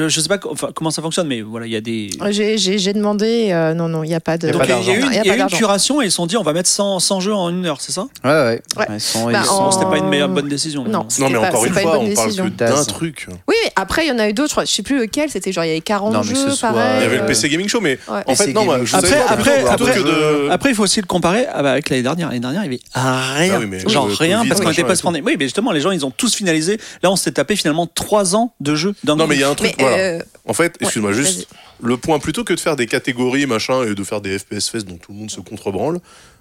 je 0.08 0.20
sais 0.20 0.28
pas 0.30 0.40
enfin, 0.50 0.70
comment 0.74 0.92
ça 0.92 1.02
fonctionne, 1.02 1.28
mais 1.28 1.42
voilà, 1.42 1.66
il 1.66 1.72
y 1.72 1.76
a 1.76 1.82
des. 1.82 2.10
J'ai- 2.30 2.58
J'ai 2.58 2.78
j'ai 2.78 2.94
demandé, 2.94 3.50
euh, 3.52 3.74
non, 3.74 3.88
non, 3.90 4.04
il 4.04 4.08
n'y 4.10 4.16
a 4.16 4.20
pas 4.20 4.38
de. 4.38 4.48
Y 4.48 4.52
il 4.52 4.70
y 4.88 4.92
a 4.92 4.94
eu, 4.96 5.02
y 5.14 5.18
a 5.30 5.34
une 5.34 5.38
d'argent. 5.40 5.58
curation 5.58 6.02
et 6.02 6.06
ils 6.06 6.12
se 6.12 6.16
sont 6.18 6.26
dit 6.26 6.38
on 6.38 6.44
va 6.44 6.54
mettre 6.54 6.70
100, 6.70 7.00
100 7.00 7.20
jeux 7.20 7.34
en 7.34 7.50
une 7.50 7.66
heure, 7.66 7.82
c'est 7.82 7.92
ça? 7.92 8.08
Ouais, 8.24 8.30
ouais. 8.32 8.62
Ouais. 8.78 8.86
Ils 8.94 9.00
sont, 9.00 9.26
Bah, 9.32 9.40
ils 9.42 9.46
sont- 9.46 9.54
en- 9.54 9.72
C'était 9.72 9.86
pas 9.86 9.98
une 9.98 10.08
meilleure 10.10 10.30
bonne 10.30 10.48
décision. 10.48 10.84
Non, 10.86 11.06
Non, 11.20 11.30
mais 11.30 11.34
pas- 11.34 11.48
encore 11.50 11.66
une 11.66 11.74
fois, 11.74 11.82
bonne 11.84 12.12
on 12.12 12.14
parle 12.16 12.34
que 12.36 12.50
d'un 12.50 12.84
truc. 12.86 13.28
Oui, 13.48 13.56
mais 13.66 13.72
après, 13.76 14.06
il 14.06 14.10
y 14.10 14.12
en 14.12 14.20
a 14.20 14.30
eu 14.30 14.34
d'autres, 14.34 14.50
je 14.50 14.54
crois- 14.54 14.66
je 14.66 14.72
sais 14.74 14.84
plus 14.84 15.00
lequel, 15.00 15.30
c'était 15.30 15.52
genre, 15.52 15.64
il 15.66 15.68
y 15.68 15.72
avait 15.72 15.82
40 15.82 16.14
Non, 16.14 16.22
mais 16.24 16.34
que 16.34 16.36
jeux, 16.36 16.56
pareil. 16.62 16.98
Il 17.00 17.04
y 17.04 17.06
avait 17.06 17.18
le 17.18 17.24
euh, 17.24 17.28
PC 17.28 17.50
Gaming 17.50 17.68
Show, 17.68 17.82
mais 17.82 18.00
Ouais. 18.10 18.22
en 18.26 18.36
fait, 18.36 18.54
non, 18.54 18.86
je 18.86 18.96
Après, 20.50 20.70
il 20.70 20.76
faut 20.76 20.84
aussi 20.84 21.02
le 21.02 21.06
comparer 21.08 21.46
avec 21.46 21.90
l'année 21.90 22.04
dernière. 22.04 22.28
L'année 22.30 22.40
dernière, 22.40 22.64
rien. 22.94 23.56
Ah 23.56 23.60
oui, 23.60 23.66
mais 23.68 23.80
genre 23.88 24.08
rien, 24.10 24.38
Covid, 24.40 24.50
parce 24.50 24.62
qu'on 24.62 24.68
machin 24.68 24.82
était 24.84 24.94
pas 24.94 25.02
pandémie. 25.02 25.26
Oui, 25.26 25.36
mais 25.38 25.46
justement, 25.46 25.72
les 25.72 25.82
gens, 25.82 25.92
ils 25.92 26.06
ont 26.06 26.12
tous 26.12 26.36
finalisé. 26.36 26.78
Là, 27.04 27.12
on 27.12 27.16
s'est 27.16 27.32
tapé 27.32 27.56
finalement 27.56 27.88
3 27.88 28.36
ans 28.36 28.54
de 28.60 28.76
jeu 28.76 28.96
d'un 29.04 29.16
Non, 29.16 29.24
coup. 29.26 29.30
mais 29.30 29.36
il 29.36 29.42
y 29.42 29.44
a 29.44 29.50
un 29.50 29.56
truc, 29.56 29.74
Mais, 29.78 29.84
voilà. 29.84 29.98
euh, 29.98 30.20
En 30.46 30.54
fait, 30.54 30.76
excuse-moi, 30.80 31.12
Ouais, 31.12 31.18
juste 31.18 31.48
le 31.82 31.98
point, 31.98 32.20
plutôt 32.20 32.44
que 32.44 32.54
de 32.54 32.60
faire 32.60 32.76
des 32.76 32.88
catégories, 32.88 33.46
machin, 33.46 33.84
et 33.84 33.96
de 33.96 34.04
faire 34.04 34.22
des 34.22 34.38
FPS 34.38 34.70
Fest 34.70 34.88
dont 34.88 34.98
tout 34.98 35.12
le 35.12 35.18
monde 35.20 35.32
se 35.32 35.40
contrebranle, 35.40 36.00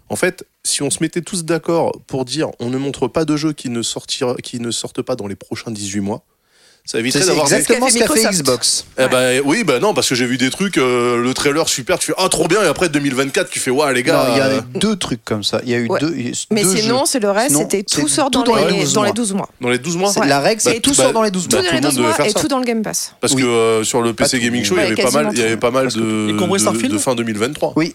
en 0.09 0.17
fait, 0.17 0.45
si 0.65 0.83
on 0.83 0.91
se 0.91 0.99
mettait 1.01 1.21
tous 1.23 1.45
d'accord 1.45 1.93
pour 2.07 2.25
dire 2.25 2.49
on 2.61 2.71
ne 2.71 2.79
montre 2.79 3.09
pas 3.09 3.25
de 3.25 3.37
jeux 3.37 3.53
qui 3.53 3.69
ne, 3.69 3.83
sortira, 3.83 4.35
qui 4.43 4.59
ne 4.59 4.71
sortent 4.71 5.03
pas 5.03 5.17
dans 5.17 5.27
les 5.27 5.37
prochains 5.37 5.71
18 5.71 6.01
mois, 6.01 6.25
ça 6.91 6.99
éviterait 7.01 7.27
d'avoir 7.27 7.47
des... 7.49 7.55
exactement 7.57 7.89
Ce 7.89 7.99
ce 7.99 7.99
qu'a 7.99 8.09
fait. 8.15 8.31
Xbox. 8.31 8.87
Eh 8.99 9.09
ben, 9.09 9.43
oui, 9.45 9.63
bah 9.63 9.79
non, 9.79 9.93
parce 9.93 10.09
que 10.09 10.15
j'ai 10.15 10.25
vu 10.25 10.39
des 10.39 10.49
trucs, 10.49 10.79
euh, 10.79 11.23
le 11.23 11.35
trailer 11.35 11.69
super, 11.69 11.99
tu 11.99 12.07
fais 12.07 12.15
ah 12.17 12.31
trop 12.31 12.49
bien, 12.49 12.63
et 12.63 12.67
après 12.67 12.89
2024, 12.89 13.51
tu 13.51 13.61
fais 13.61 13.71
ouais 13.71 13.93
les 13.93 14.03
gars. 14.03 14.27
Il 14.33 14.39
y 14.39 14.41
a 14.41 14.45
euh, 14.47 14.61
deux 14.75 14.97
trucs 14.97 15.23
comme 15.23 15.45
ça. 15.45 15.61
Il 15.65 15.69
y 15.71 15.75
a 15.75 15.79
eu 15.79 15.87
Ouais. 15.89 16.01
deux. 16.01 16.15
Mais 16.51 16.63
deux 16.63 16.77
sinon, 16.77 17.05
c'est 17.05 17.21
le 17.21 17.31
reste, 17.31 17.57
c'était 17.57 17.83
tout 17.83 18.09
sort 18.09 18.31
tout 18.31 18.43
dans, 18.43 18.53
dans 18.57 18.65
les 18.67 18.73
les, 18.73 18.81
12 18.81 18.93
dans 18.95 19.03
les 19.03 19.09
mois. 19.09 19.15
12 19.15 19.33
mois. 19.35 19.49
dans 19.61 19.69
les 19.69 19.79
12 19.79 19.97
mois 19.99 20.13
C'est- 20.13 20.21
Ouais. 20.21 20.27
La 20.29 20.41
règle, 20.41 20.61
c'est 20.63 20.77
Et 20.77 20.81
tout 20.81 20.91
tout- 20.91 20.97
sort 20.97 21.13
dans 21.13 21.23
les 21.23 21.31
12 21.31 21.47
Tout 21.49 21.57
mois. 21.57 21.65
tout 21.65 21.67
dans 21.67 21.71
le 21.73 21.77
les 21.77 21.83
monde 21.83 21.91
12 21.91 21.99
devait 21.99 22.17
mois 22.19 22.27
et 22.29 22.33
tout 22.33 22.49
dans 22.49 22.59
le 22.59 22.65
Game 22.65 22.83
Pass. 22.83 23.15
Parce 23.21 23.35
Oui. 23.35 23.43
que 23.43 23.47
euh, 23.47 23.85
sur 23.85 24.01
le 24.01 24.15
PC. 24.15 24.39
Gaming 24.41 24.65
Show, 24.65 24.75
il 24.75 24.77
y 24.77 24.81
Ouais, 24.81 24.93
avait 24.93 25.03
pas 25.03 25.11
mal, 25.11 25.29
il 25.33 25.39
y 25.39 25.43
avait 25.43 25.53
tout. 25.55 25.61
pas 25.61 25.71
mal 25.71 25.83
Parce 25.85 25.95
que- 25.97 26.89
de, 26.89 26.99
fin 26.99 27.15
2023. 27.15 27.75
Oui. 27.77 27.95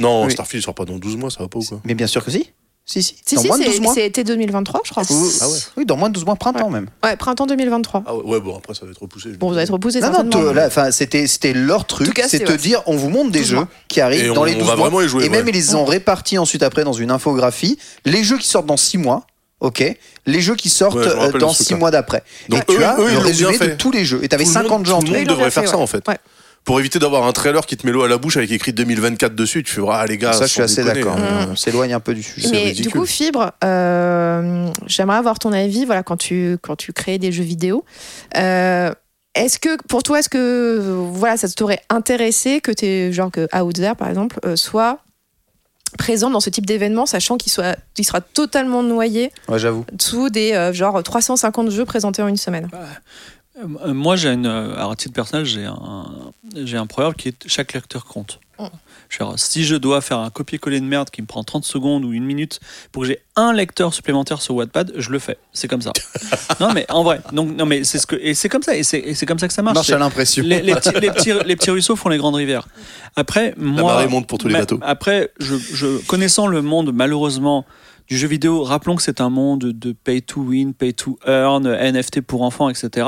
Non. 0.00 0.26
Starfield 0.30 0.64
sort 0.64 0.74
pas 0.74 0.86
dans 0.86 0.96
12 0.96 1.16
mois, 1.16 1.30
ça 1.30 1.40
va 1.40 1.48
pas 1.48 1.58
ou 1.58 1.62
quoi 1.64 1.80
Mais 1.84 1.92
bien 1.94 2.06
sûr 2.06 2.24
que 2.24 2.30
si. 2.30 2.50
Si, 2.84 3.00
si. 3.02 3.14
Si, 3.24 3.36
dans 3.36 3.42
si, 3.42 3.46
moins 3.48 3.58
de 3.58 3.64
12 3.64 3.74
c'est 3.74 3.80
mois. 3.80 3.94
c'est 3.94 4.06
été 4.06 4.24
2023, 4.24 4.80
je 4.84 4.90
crois. 4.90 5.04
Ah 5.08 5.48
ouais. 5.48 5.58
Oui, 5.76 5.86
dans 5.86 5.96
moins 5.96 6.08
de 6.08 6.14
12 6.14 6.24
mois, 6.26 6.34
printemps 6.34 6.68
même. 6.68 6.88
Ouais, 7.04 7.16
printemps 7.16 7.46
2023. 7.46 8.02
Ah 8.06 8.14
ouais, 8.16 8.22
ouais, 8.24 8.40
bon, 8.40 8.56
après 8.56 8.74
ça 8.74 8.84
va 8.84 8.90
être 8.90 9.00
repoussé. 9.00 9.30
Bon, 9.30 9.48
vous 9.48 9.54
allez 9.54 9.62
être 9.64 9.72
repoussé 9.72 10.00
Non, 10.00 10.10
non, 10.24 10.28
te- 10.28 10.50
là, 10.52 10.90
c'était 10.90 11.26
c'était 11.28 11.52
leur 11.52 11.86
truc, 11.86 12.20
c'est 12.28 12.40
te 12.40 12.52
dire, 12.52 12.82
on 12.86 12.96
vous 12.96 13.08
montre 13.08 13.30
des 13.30 13.38
12 13.40 13.48
jeux 13.48 13.56
mois. 13.56 13.68
qui 13.88 14.00
arrivent 14.00 14.24
Et 14.24 14.28
dans 14.34 14.40
on- 14.42 14.44
les 14.44 14.54
on 14.56 14.58
12 14.58 14.66
va 14.68 14.76
mois. 14.76 14.88
vraiment 14.88 15.00
y 15.02 15.08
jouer, 15.08 15.24
et 15.24 15.28
même 15.28 15.46
ils 15.48 15.54
les 15.54 15.74
ont 15.76 15.84
répartis 15.84 16.38
ensuite 16.38 16.62
après 16.64 16.82
dans 16.82 16.92
une 16.92 17.10
infographie. 17.12 17.78
Les 18.04 18.24
jeux 18.24 18.38
qui 18.38 18.48
sortent 18.48 18.66
dans 18.66 18.76
6 18.76 18.98
mois, 18.98 19.26
ok. 19.60 19.96
Les 20.26 20.40
jeux 20.40 20.56
qui 20.56 20.68
sortent 20.68 20.96
Ouais, 20.96 21.04
je 21.04 21.08
me 21.16 21.22
euh, 21.36 21.38
dans 21.38 21.48
de 21.48 21.52
ce 21.52 21.58
6 21.58 21.64
truc-là. 21.66 21.78
mois 21.78 21.90
d'après. 21.92 22.24
Donc 22.48 22.66
tu 22.66 22.82
as 22.82 22.96
le 22.96 23.18
résumé 23.18 23.58
de 23.58 23.66
tous 23.74 23.92
les 23.92 24.04
jeux. 24.04 24.20
Et 24.24 24.28
le 24.28 24.38
monde- 24.38 24.46
50 24.52 24.86
jeux 24.86 24.92
en 24.94 24.98
Tout 24.98 25.06
tout. 25.06 25.12
le 25.12 25.18
Ils 25.20 25.28
monde 25.28 25.36
devrait 25.36 25.50
faire 25.52 25.62
fait, 25.62 25.68
ça 25.68 25.76
ouais. 25.76 25.82
en 25.82 25.86
fait. 25.86 26.04
Pour 26.64 26.78
éviter 26.78 26.98
d'avoir 27.00 27.24
un 27.26 27.32
trailer 27.32 27.66
qui 27.66 27.76
te 27.76 27.84
met 27.84 27.92
l'eau 27.92 28.02
à 28.02 28.08
la 28.08 28.18
bouche 28.18 28.36
avec 28.36 28.52
écrit 28.52 28.72
2024 28.72 29.34
dessus, 29.34 29.64
tu 29.64 29.72
fais 29.74 29.82
ah 29.90 30.06
les 30.06 30.16
gars. 30.16 30.32
Ça, 30.32 30.46
je 30.46 30.52
suis 30.52 30.62
assez 30.62 30.84
d'accord. 30.84 31.16
hein. 31.18 31.48
On 31.50 31.56
s'éloigne 31.56 31.92
un 31.92 32.00
peu 32.00 32.14
du 32.14 32.22
sujet. 32.22 32.46
C'est 32.48 32.52
Mais 32.54 32.72
du 32.72 32.88
coup, 32.88 33.04
Fibre, 33.04 33.52
euh, 33.64 34.68
j'aimerais 34.86 35.16
avoir 35.16 35.38
ton 35.40 35.52
avis 35.52 35.84
voilà, 35.84 36.02
quand, 36.04 36.16
tu, 36.16 36.58
quand 36.62 36.76
tu 36.76 36.92
crées 36.92 37.18
des 37.18 37.32
jeux 37.32 37.42
vidéo. 37.42 37.84
Euh, 38.36 38.92
est-ce 39.34 39.58
que, 39.58 39.76
pour 39.88 40.02
toi, 40.02 40.20
est-ce 40.20 40.28
que 40.28 40.78
voilà, 41.12 41.36
ça 41.36 41.48
t'aurait 41.48 41.80
intéressé 41.88 42.60
que 42.60 42.70
t'es, 42.70 43.12
genre 43.12 43.30
que 43.30 43.48
Outzer, 43.60 43.94
par 43.96 44.08
exemple, 44.08 44.38
euh, 44.44 44.56
soit 44.56 44.98
présent 45.98 46.30
dans 46.30 46.40
ce 46.40 46.48
type 46.50 46.64
d'événement, 46.66 47.06
sachant 47.06 47.36
qu'il 47.38 47.50
soit, 47.52 47.76
qu'il 47.94 48.06
sera 48.06 48.20
totalement 48.20 48.82
noyé 48.82 49.30
Ouais, 49.48 49.58
j'avoue. 49.58 49.84
sous 50.00 50.30
des 50.30 50.52
euh, 50.52 50.72
genre 50.72 51.02
350 51.02 51.70
jeux 51.70 51.84
présentés 51.84 52.22
en 52.22 52.28
une 52.28 52.36
semaine? 52.36 52.68
Euh, 53.58 53.92
Moi, 53.92 54.16
j'ai 54.16 54.30
une, 54.30 54.46
euh, 54.46 54.74
alors, 54.76 54.92
à 54.92 54.96
titre 54.96 55.14
personnel, 55.14 55.44
j'ai 55.44 55.64
un, 55.64 56.32
j'ai 56.64 56.76
un 56.76 56.86
proverbe 56.86 57.14
qui 57.14 57.28
est 57.28 57.48
chaque 57.48 57.72
lecteur 57.74 58.04
compte. 58.04 58.40
Genre, 59.08 59.36
si 59.40 59.64
je 59.64 59.74
dois 59.74 60.00
faire 60.00 60.18
un 60.20 60.30
copier-coller 60.30 60.78
de 60.78 60.84
merde 60.84 61.10
qui 61.10 61.20
me 61.20 61.26
prend 61.26 61.42
30 61.42 61.64
secondes 61.64 62.04
ou 62.04 62.12
une 62.12 62.22
minute 62.24 62.60
pour 62.92 63.02
que 63.02 63.08
j'ai 63.08 63.18
un 63.34 63.52
lecteur 63.52 63.92
supplémentaire 63.92 64.40
sur 64.40 64.54
Wattpad, 64.54 64.92
je 64.96 65.10
le 65.10 65.18
fais. 65.18 65.36
C'est 65.52 65.66
comme 65.66 65.82
ça. 65.82 65.90
non, 66.60 66.72
mais 66.72 66.86
en 66.88 67.02
vrai, 67.02 67.20
donc, 67.32 67.56
non, 67.56 67.66
mais 67.66 67.82
c'est 67.82 67.98
ce 67.98 68.06
que, 68.06 68.14
et 68.14 68.34
c'est 68.34 68.48
comme 68.48 68.62
ça, 68.62 68.76
et 68.76 68.84
c'est, 68.84 69.00
et 69.00 69.14
c'est 69.16 69.26
comme 69.26 69.40
ça 69.40 69.48
que 69.48 69.52
ça 69.54 69.62
marche. 69.62 69.74
Marche 69.74 69.90
à 69.90 69.98
l'impression. 69.98 70.44
les, 70.46 70.62
les 70.62 70.76
petits, 70.76 70.92
les, 71.00 71.10
petits, 71.12 71.32
les 71.44 71.56
petits 71.56 71.72
ruisseaux 71.72 71.96
font 71.96 72.08
les 72.08 72.18
grandes 72.18 72.36
rivières. 72.36 72.68
Après, 73.16 73.52
moi, 73.56 73.82
marée 73.94 74.06
monte 74.06 74.28
pour 74.28 74.38
tous 74.38 74.46
les 74.46 74.54
bateaux. 74.54 74.78
Après, 74.82 75.32
je, 75.40 75.56
je- 75.56 75.98
connaissant 76.06 76.46
le 76.46 76.62
monde 76.62 76.92
malheureusement 76.94 77.66
du 78.12 78.18
jeu 78.18 78.28
vidéo, 78.28 78.62
rappelons 78.62 78.94
que 78.94 79.00
c'est 79.02 79.22
un 79.22 79.30
monde 79.30 79.60
de 79.72 79.92
pay 79.92 80.20
to 80.20 80.42
win, 80.42 80.74
pay 80.74 80.92
to 80.92 81.18
earn, 81.26 81.66
NFT 81.66 82.20
pour 82.20 82.42
enfants, 82.42 82.68
etc. 82.68 83.06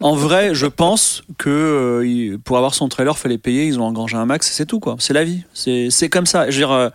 En 0.00 0.14
vrai, 0.14 0.54
je 0.54 0.66
pense 0.66 1.22
que 1.38 1.48
euh, 1.48 2.06
il- 2.06 2.38
pour 2.38 2.58
avoir 2.58 2.74
son 2.74 2.90
trailer, 2.90 3.16
fallait 3.16 3.38
payer, 3.38 3.64
ils 3.66 3.80
ont 3.80 3.84
engrangé 3.84 4.14
un 4.18 4.26
max, 4.26 4.52
c'est 4.52 4.66
tout 4.66 4.80
quoi. 4.80 4.96
C'est 4.98 5.14
la 5.14 5.24
vie, 5.24 5.44
c'est 5.54 6.10
comme 6.10 6.26
ça. 6.26 6.42
Euh, 6.42 6.90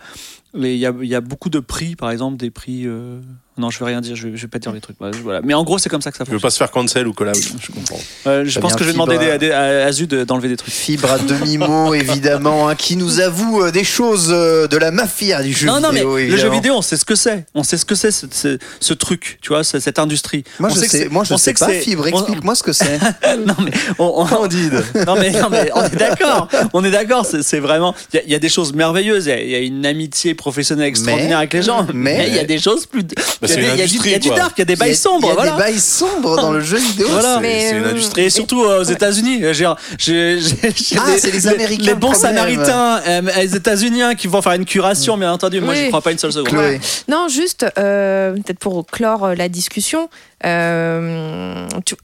les- 0.53 0.75
il 0.75 0.79
y 0.79 0.85
a, 0.85 0.93
il 1.01 1.07
y 1.07 1.15
a 1.15 1.21
beaucoup 1.21 1.49
de 1.49 1.59
prix, 1.59 1.95
par 1.95 2.11
exemple, 2.11 2.37
des 2.37 2.51
prix. 2.51 2.85
euh, 2.85 3.19
Non, 3.57 3.69
je 3.69 3.79
vais 3.79 3.85
rien 3.85 3.99
dire, 4.01 4.15
je, 4.15 4.27
vais- 4.29 4.37
je 4.37 4.41
vais 4.43 4.47
pas 4.47 4.59
dire 4.59 4.71
les 4.71 4.79
trucs. 4.79 4.95
Voilà, 4.97 5.15
voilà. 5.21 5.41
Mais 5.43 5.53
en 5.53 5.63
gros, 5.63 5.77
c'est 5.77 5.89
comme 5.89 6.01
ça 6.01 6.09
que 6.11 6.17
ça 6.17 6.23
Tu 6.23 6.31
veux 6.31 6.39
fonctionne. 6.39 6.47
pas 6.47 6.51
se 6.51 6.57
faire 6.57 6.71
cancel 6.71 7.05
ou 7.07 7.11
out, 7.11 7.35
je 7.61 7.71
comprends. 7.71 7.99
Euh, 8.27 8.43
je 8.45 8.59
pense 8.59 8.73
que 8.73 8.79
je 8.79 8.85
vais 8.85 8.91
Fibre. 8.93 9.05
demander 9.07 9.25
des- 9.25 9.31
à, 9.31 9.37
des- 9.37 9.51
à 9.51 10.25
d'enlever 10.25 10.47
des 10.47 10.55
trucs. 10.57 10.73
Fibre 10.73 11.11
à 11.11 11.17
demi-mot, 11.19 11.93
évidemment, 11.93 12.69
hein, 12.69 12.75
qui 12.75 12.95
nous 12.95 13.19
avoue 13.19 13.61
euh, 13.63 13.71
des 13.71 13.83
choses 13.83 14.29
euh, 14.31 14.67
de 14.67 14.77
la 14.77 14.91
mafia 14.91 15.43
du 15.43 15.51
jeu 15.53 15.67
non, 15.67 15.81
non, 15.81 15.89
mais 15.91 15.99
vidéo. 15.99 16.17
le 16.17 16.37
jeu 16.37 16.49
vidéo, 16.49 16.75
on 16.77 16.81
sait 16.81 16.95
ce 16.95 17.03
que 17.05 17.15
c'est. 17.15 17.45
On 17.53 17.63
sait 17.63 17.77
ce 17.77 17.85
que 17.85 17.93
c'est, 17.93 18.11
ce, 18.11 18.25
ce- 18.31 18.57
ce 18.79 18.93
truc, 18.93 19.37
tu 19.41 19.49
vois, 19.49 19.63
ce- 19.65 19.79
cette 19.79 19.99
industrie. 19.99 20.43
Moi, 20.59 20.69
On 20.71 20.73
je 20.73 20.79
sait 20.79 20.85
que 20.85 20.91
sais, 20.91 20.97
c'est- 21.03 21.09
moi, 21.09 21.23
je 21.25 21.33
on 21.33 21.37
sais 21.37 21.53
que 21.53 21.59
pas, 21.59 21.67
c'est- 21.67 21.81
Fibre, 21.81 22.03
on- 22.05 22.07
explique-moi 22.07 22.55
ce 22.55 22.63
que 22.63 22.71
c'est. 22.73 22.99
non, 23.45 23.55
mais 23.63 23.71
on, 23.99 24.13
on- 24.21 24.25
Candide. 24.25 24.81
non, 25.05 25.15
mais, 25.15 25.31
non, 25.31 25.49
mais 25.51 25.69
on 25.75 25.83
est 25.83 25.95
d'accord. 25.97 26.47
On 26.73 26.83
est 26.85 26.91
d'accord. 26.91 27.25
C'est, 27.25 27.59
vraiment. 27.59 27.93
Il 28.13 28.15
y 28.15 28.19
a- 28.19 28.23
il 28.25 28.31
y, 28.31 28.35
a 28.35 28.39
des 28.39 28.49
choses 28.49 28.73
merveilleuses. 28.73 29.25
Il 29.25 29.29
y 29.29 29.33
a- 29.33 29.41
il 29.43 29.49
y, 29.49 29.55
a 29.55 29.59
une 29.59 29.85
amitié 29.85 30.35
professionnelle 30.35 30.87
extraordinaire 30.87 31.29
Mais- 31.31 31.35
avec 31.35 31.53
les 31.53 31.61
gens. 31.61 31.85
Mais 31.93 32.27
il 32.29 32.35
y 32.35 32.39
a 32.39 32.45
des 32.45 32.59
choses 32.59 32.85
plus. 32.85 33.03
Il 33.43 33.49
y 33.49 33.53
a 33.53 33.55
Bah, 33.55 33.55
c'est 33.55 33.55
des- 33.55 33.61
une 33.61 33.65
il 33.65 33.69
y 33.69 33.71
a 33.71 33.75
du- 33.75 33.81
industrie, 33.83 34.09
il 34.09 34.11
y 34.11 34.15
a 34.15 34.19
du 34.19 34.27
quoi. 34.29 34.37
dark, 34.37 34.53
il 34.57 34.59
y 34.59 34.61
a 34.61 34.65
des 34.65 34.73
Il 34.73 34.77
y 34.77 34.81
a- 34.81 34.85
bails 34.85 34.95
sombres. 34.95 35.19
Il 35.23 35.27
y 35.27 35.31
a 35.31 35.33
voilà. 35.33 35.51
des 35.51 35.57
bails 35.57 35.79
sombres 35.79 36.35
dans 36.35 36.51
le 36.51 36.61
jeu 36.61 36.77
vidéo. 36.77 37.07
Voilà. 37.09 37.35
C'est- 37.35 37.41
Mais, 37.41 37.69
c'est 37.69 37.75
une 37.77 37.83
euh, 37.85 37.89
industrie. 37.91 38.21
Et 38.21 38.29
surtout 38.29 38.63
euh, 38.63 38.81
aux 38.81 38.83
États-Unis, 38.83 39.43
euh, 39.43 39.53
j'ai- 39.53 39.67
j'ai- 39.97 40.39
j'ai- 40.39 40.73
j'ai 40.75 40.97
Ah, 40.99 41.05
c'est 41.17 41.31
les 41.31 41.47
Américains, 41.47 41.83
les 41.83 41.89
le 41.89 41.95
bons 41.95 42.11
problème. 42.11 42.35
Samaritains, 42.37 43.01
euh, 43.07 43.21
les 43.37 43.55
États-Unis 43.55 44.01
hein, 44.03 44.15
qui 44.15 44.27
vont 44.27 44.41
faire 44.41 44.53
une 44.53 44.65
curation, 44.65 45.17
bien 45.17 45.31
entendu. 45.33 45.59
Moi, 45.59 45.73
Oui. 45.73 45.81
je 45.83 45.87
crois 45.87 46.01
pas 46.01 46.11
une 46.11 46.17
seule 46.19 46.31
seconde. 46.33 46.49
Chloé. 46.49 46.79
Non, 47.07 47.27
juste, 47.29 47.65
euh, 47.79 48.33
peut-être 48.33 48.59
pour 48.59 48.85
clore 48.85 49.25
euh, 49.25 49.35
la 49.35 49.49
discussion, 49.49 50.09
euh, 50.45 51.65
tu- 51.85 51.95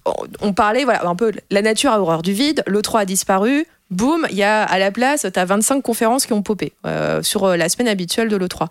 on 0.42 0.54
parlait, 0.54 0.84
voilà, 0.84 1.06
un 1.08 1.16
peu, 1.16 1.32
la 1.52 1.62
nature 1.62 1.92
a 1.92 2.00
horreur 2.00 2.22
du 2.22 2.34
vide, 2.34 2.64
l'E3 2.68 3.02
a 3.02 3.06
disparu, 3.06 3.66
boum, 3.90 4.28
il 4.30 4.36
y 4.36 4.44
a 4.44 4.64
à 4.64 4.80
la 4.80 4.92
place, 4.92 5.26
tu 5.34 5.40
as 5.40 5.46
25 5.46 5.82
conférences 5.82 6.26
qui 6.26 6.34
ont 6.34 6.42
popé 6.42 6.74
euh, 6.86 7.22
sur 7.24 7.46
euh, 7.46 7.56
la 7.58 7.70
semaine 7.70 7.88
habituelle 7.88 8.28
de 8.28 8.36
l'E3. 8.36 8.68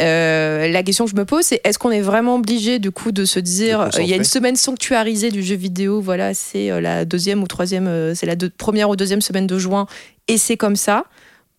Euh, 0.00 0.68
la 0.68 0.82
question 0.82 1.04
que 1.04 1.10
je 1.10 1.16
me 1.16 1.24
pose, 1.24 1.44
c'est 1.44 1.60
est-ce 1.64 1.78
qu'on 1.78 1.90
est 1.90 2.00
vraiment 2.00 2.36
obligé, 2.36 2.78
du 2.78 2.90
coup, 2.90 3.12
de 3.12 3.24
se 3.24 3.38
dire, 3.38 3.80
euh, 3.82 3.88
il 4.00 4.06
y 4.06 4.12
a 4.12 4.16
une 4.16 4.24
semaine 4.24 4.56
sanctuarisée 4.56 5.30
du 5.30 5.42
jeu 5.42 5.54
vidéo, 5.56 6.00
voilà, 6.00 6.34
c'est 6.34 6.80
la 6.80 7.04
deuxième 7.04 7.42
ou 7.42 7.46
troisième, 7.46 8.14
c'est 8.14 8.26
la 8.26 8.36
deux- 8.36 8.50
première 8.50 8.88
ou 8.90 8.96
deuxième 8.96 9.20
semaine 9.20 9.46
de 9.46 9.58
juin, 9.58 9.86
et 10.28 10.38
c'est 10.38 10.56
comme 10.56 10.76
ça? 10.76 11.04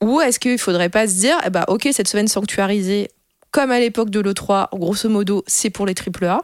Ou 0.03 0.19
est-ce 0.21 0.39
qu'il 0.39 0.57
faudrait 0.57 0.89
pas 0.89 1.07
se 1.07 1.13
dire, 1.13 1.37
eh 1.45 1.49
ben, 1.49 1.63
ok, 1.67 1.87
cette 1.91 2.07
semaine 2.07 2.27
sanctuarisée, 2.27 3.09
comme 3.51 3.71
à 3.71 3.79
l'époque 3.79 4.09
de 4.09 4.19
l'E3, 4.19 4.67
grosso 4.73 5.07
modo, 5.09 5.43
c'est 5.47 5.69
pour 5.69 5.85
les 5.85 5.93
AAA. 5.93 6.41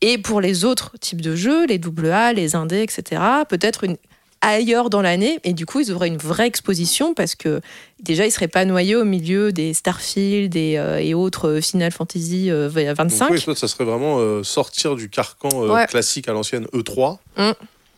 Et 0.00 0.16
pour 0.16 0.40
les 0.40 0.64
autres 0.64 0.92
types 1.00 1.20
de 1.20 1.34
jeux, 1.34 1.66
les 1.66 1.80
AA, 2.12 2.32
les 2.32 2.54
indés, 2.54 2.82
etc., 2.82 3.20
peut-être 3.48 3.82
une 3.82 3.96
ailleurs 4.40 4.90
dans 4.90 5.02
l'année. 5.02 5.38
Et 5.44 5.52
du 5.52 5.66
coup, 5.66 5.80
ils 5.80 5.92
auraient 5.92 6.08
une 6.08 6.16
vraie 6.16 6.46
exposition 6.46 7.14
parce 7.14 7.34
que 7.34 7.60
déjà, 8.02 8.26
ils 8.26 8.30
seraient 8.30 8.48
pas 8.48 8.64
noyés 8.64 8.96
au 8.96 9.04
milieu 9.04 9.52
des 9.52 9.74
Starfield 9.74 10.54
et, 10.56 10.78
euh, 10.78 10.98
et 10.98 11.14
autres 11.14 11.48
euh, 11.48 11.60
Final 11.60 11.92
Fantasy 11.92 12.50
euh, 12.50 12.68
Donc, 12.68 12.96
25. 12.96 13.30
oui, 13.30 13.42
toi, 13.42 13.54
ça 13.56 13.68
serait 13.68 13.84
vraiment 13.84 14.18
euh, 14.18 14.42
sortir 14.42 14.94
du 14.96 15.08
carcan 15.10 15.48
euh, 15.54 15.68
Ouais. 15.74 15.86
classique 15.86 16.28
à 16.28 16.32
l'ancienne 16.32 16.66
E3 16.74 17.18
Mm. 17.36 17.50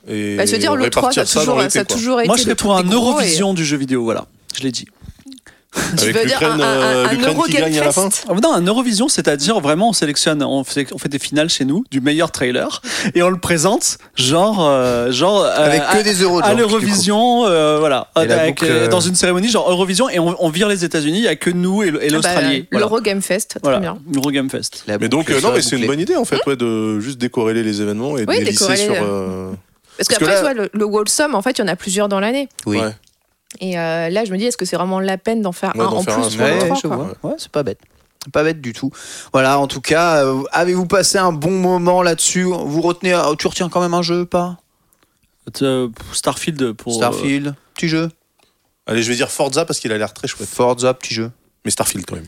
et 0.09 0.37
Bah, 0.37 0.47
se 0.47 0.57
dire, 0.57 0.75
le 0.77 0.89
3, 0.91 1.13
ça 1.13 1.25
toujours, 1.25 1.61
ça 1.71 1.81
a 1.81 1.85
toujours 1.85 2.21
été 2.21 2.27
Moi, 2.29 2.37
je 2.37 2.43
serais 2.43 2.55
pour 2.55 2.77
un 2.77 2.89
et- 2.89 2.93
Eurovision 2.93 3.55
du 3.55 3.65
jeu 3.65 3.77
vidéo, 3.77 4.05
voilà. 4.05 4.27
Je 4.57 4.63
l'ai 4.63 4.73
dit. 4.73 4.87
Avec 5.73 6.05
veux 6.07 6.13
dire 6.13 6.23
l'Ukraine 6.25 6.61
un- 6.61 6.65
un- 6.65 6.83
euh, 6.83 7.07
un 7.07 7.43
qui 7.45 7.53
gagne 7.53 7.79
à 7.79 7.85
la 7.85 7.93
fin 7.93 8.03
Eurogame-fest 8.03 8.27
Ah, 8.29 8.35
Non, 8.43 8.53
un 8.55 8.61
Eurovision, 8.63 9.09
c'est-à-dire 9.09 9.61
vraiment 9.61 9.91
on 9.91 9.93
sélectionne, 9.93 10.43
on 10.43 10.65
fait, 10.65 10.93
on 10.93 10.99
fait 10.99 11.09
des 11.09 11.19
finales 11.21 11.49
chez 11.49 11.65
nous 11.65 11.85
du 11.93 12.01
meilleur 12.01 12.33
trailer 12.33 12.83
et 13.15 13.23
on 13.23 13.31
le 13.31 13.39
présente 13.39 13.99
genre, 14.17 14.59
euh, 14.67 15.13
genre 15.13 15.43
euh, 15.45 15.55
Avec 15.67 15.81
que 15.83 15.99
à- 15.99 16.03
des 16.03 16.15
euros 16.23 16.41
de 16.41 16.47
à 16.47 16.55
l'Eurovision, 16.55 17.47
euh, 17.47 17.79
voilà, 17.79 18.09
avec, 18.17 18.61
boucle, 18.61 18.89
dans 18.89 19.01
une 19.01 19.15
cérémonie 19.15 19.49
genre 19.49 19.71
Eurovision 19.71 20.09
et 20.09 20.19
on, 20.19 20.35
on 20.45 20.49
vire 20.51 20.67
les 20.69 20.85
États-Unis, 20.85 21.19
il 21.19 21.25
y 21.25 21.29
a 21.29 21.37
que 21.37 21.51
nous 21.51 21.83
et, 21.85 21.89
Ah 21.89 21.93
bah, 21.93 21.99
l'Australie. 22.11 22.67
voilà. 22.73 22.87
L'Eurogame 22.87 23.23
Fest, 23.23 23.51
très 23.51 23.61
Voilà, 23.63 23.79
bien. 23.79 23.99
Eurogame 24.17 24.51
Fest. 24.51 24.83
La 24.89 24.99
Mais 24.99 25.09
donc, 25.09 25.31
euh, 25.31 25.41
non, 25.41 25.53
mais 25.53 25.63
c'est 25.63 25.77
une 25.77 25.87
bonne 25.87 26.01
idée 26.01 26.17
en 26.17 26.25
fait, 26.25 26.45
ouais, 26.47 26.57
de 26.57 26.99
juste 27.01 27.19
décorréler 27.19 27.63
les 27.63 27.81
événements 27.81 28.17
et 28.19 28.25
de 28.27 28.31
Oui, 28.31 28.39
les 28.39 28.45
lisser 28.51 28.65
décorréler, 28.67 28.85
sur. 28.85 28.95
Parce 28.95 30.09
Parce 30.09 30.09
que 30.09 30.15
qu'après, 30.15 30.27
là- 30.35 30.37
tu 30.37 30.43
vois, 30.43 30.55
le, 30.55 30.71
le 30.73 30.85
Wholesome, 30.85 31.35
en 31.35 31.43
fait, 31.43 31.53
il 31.53 31.61
y 31.61 31.63
en 31.65 31.69
a 31.69 31.77
plusieurs 31.77 32.09
dans 32.09 32.21
l'année. 32.21 32.49
Oui. 32.67 32.79
Et 33.59 33.79
euh, 33.79 34.09
là, 34.09 34.25
je 34.25 34.33
me 34.33 34.39
dis, 34.39 34.45
est-ce 34.47 34.57
que 34.57 34.65
c'est 34.65 34.77
vraiment 34.77 35.01
la 35.01 35.19
peine 35.19 35.43
d'en 35.43 35.53
faire 35.53 35.75
Ouais, 35.75 35.83
un 35.83 35.87
en 35.89 36.03
faire 36.03 36.21
plus 36.21 36.41
un, 36.41 36.45
ouais, 36.45 36.59
trois, 36.59 36.77
je 36.77 36.87
quoi. 36.87 36.97
vois. 36.97 37.31
Ouais, 37.31 37.35
c'est 37.39 37.51
pas 37.51 37.63
bête. 37.65 37.81
Pas 38.33 38.45
bête 38.45 38.61
du 38.61 38.73
tout. 38.73 38.91
Voilà, 39.33 39.59
en 39.59 39.67
tout 39.67 39.81
cas, 39.81 40.25
euh, 40.25 40.43
avez-vous 40.53 40.87
passé 40.87 41.19
un 41.19 41.33
bon 41.33 41.51
moment 41.51 42.03
là-dessus? 42.03 42.43
Vous 42.45 42.81
retenez, 42.81 43.13
euh, 43.15 43.35
tu 43.39 43.47
retiens 43.49 43.69
quand 43.69 43.81
même 43.81 43.95
un 43.95 44.03
jeu, 44.03 44.25
pas? 44.27 44.59
Starfield 46.13 46.73
pour. 46.75 46.95
Starfield, 46.95 47.55
petit 47.75 47.89
jeu? 47.89 48.09
Allez, 48.87 49.03
je 49.03 49.11
vais 49.11 49.17
dire 49.17 49.31
Forza 49.31 49.65
parce 49.65 49.81
qu'il 49.81 49.91
a 49.93 49.99
l'air 49.99 50.13
très 50.15 50.29
chouette. 50.29 50.49
Forza, 50.49 50.95
petit 50.95 51.15
jeu. 51.15 51.31
Mais 51.65 51.71
Starfield 51.71 52.07
quand 52.07 52.17
même. 52.17 52.27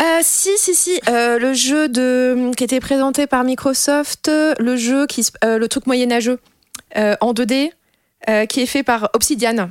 Euh, 0.00 0.20
si, 0.22 0.50
si, 0.58 0.74
si. 0.74 1.00
euh, 1.08 1.38
le 1.38 1.54
jeu 1.54 1.88
de, 1.88 2.52
qui 2.56 2.64
était 2.64 2.80
présenté 2.80 3.26
par 3.26 3.44
Microsoft, 3.44 4.28
le 4.58 4.76
jeu, 4.76 5.06
qui, 5.06 5.26
euh, 5.44 5.56
le 5.58 5.68
truc 5.68 5.86
moyenâgeux 5.86 6.38
euh, 6.96 7.16
en 7.22 7.32
2D, 7.32 7.70
euh, 8.28 8.44
qui 8.46 8.60
est 8.60 8.66
fait 8.66 8.82
par 8.82 9.08
Obsidian. 9.14 9.70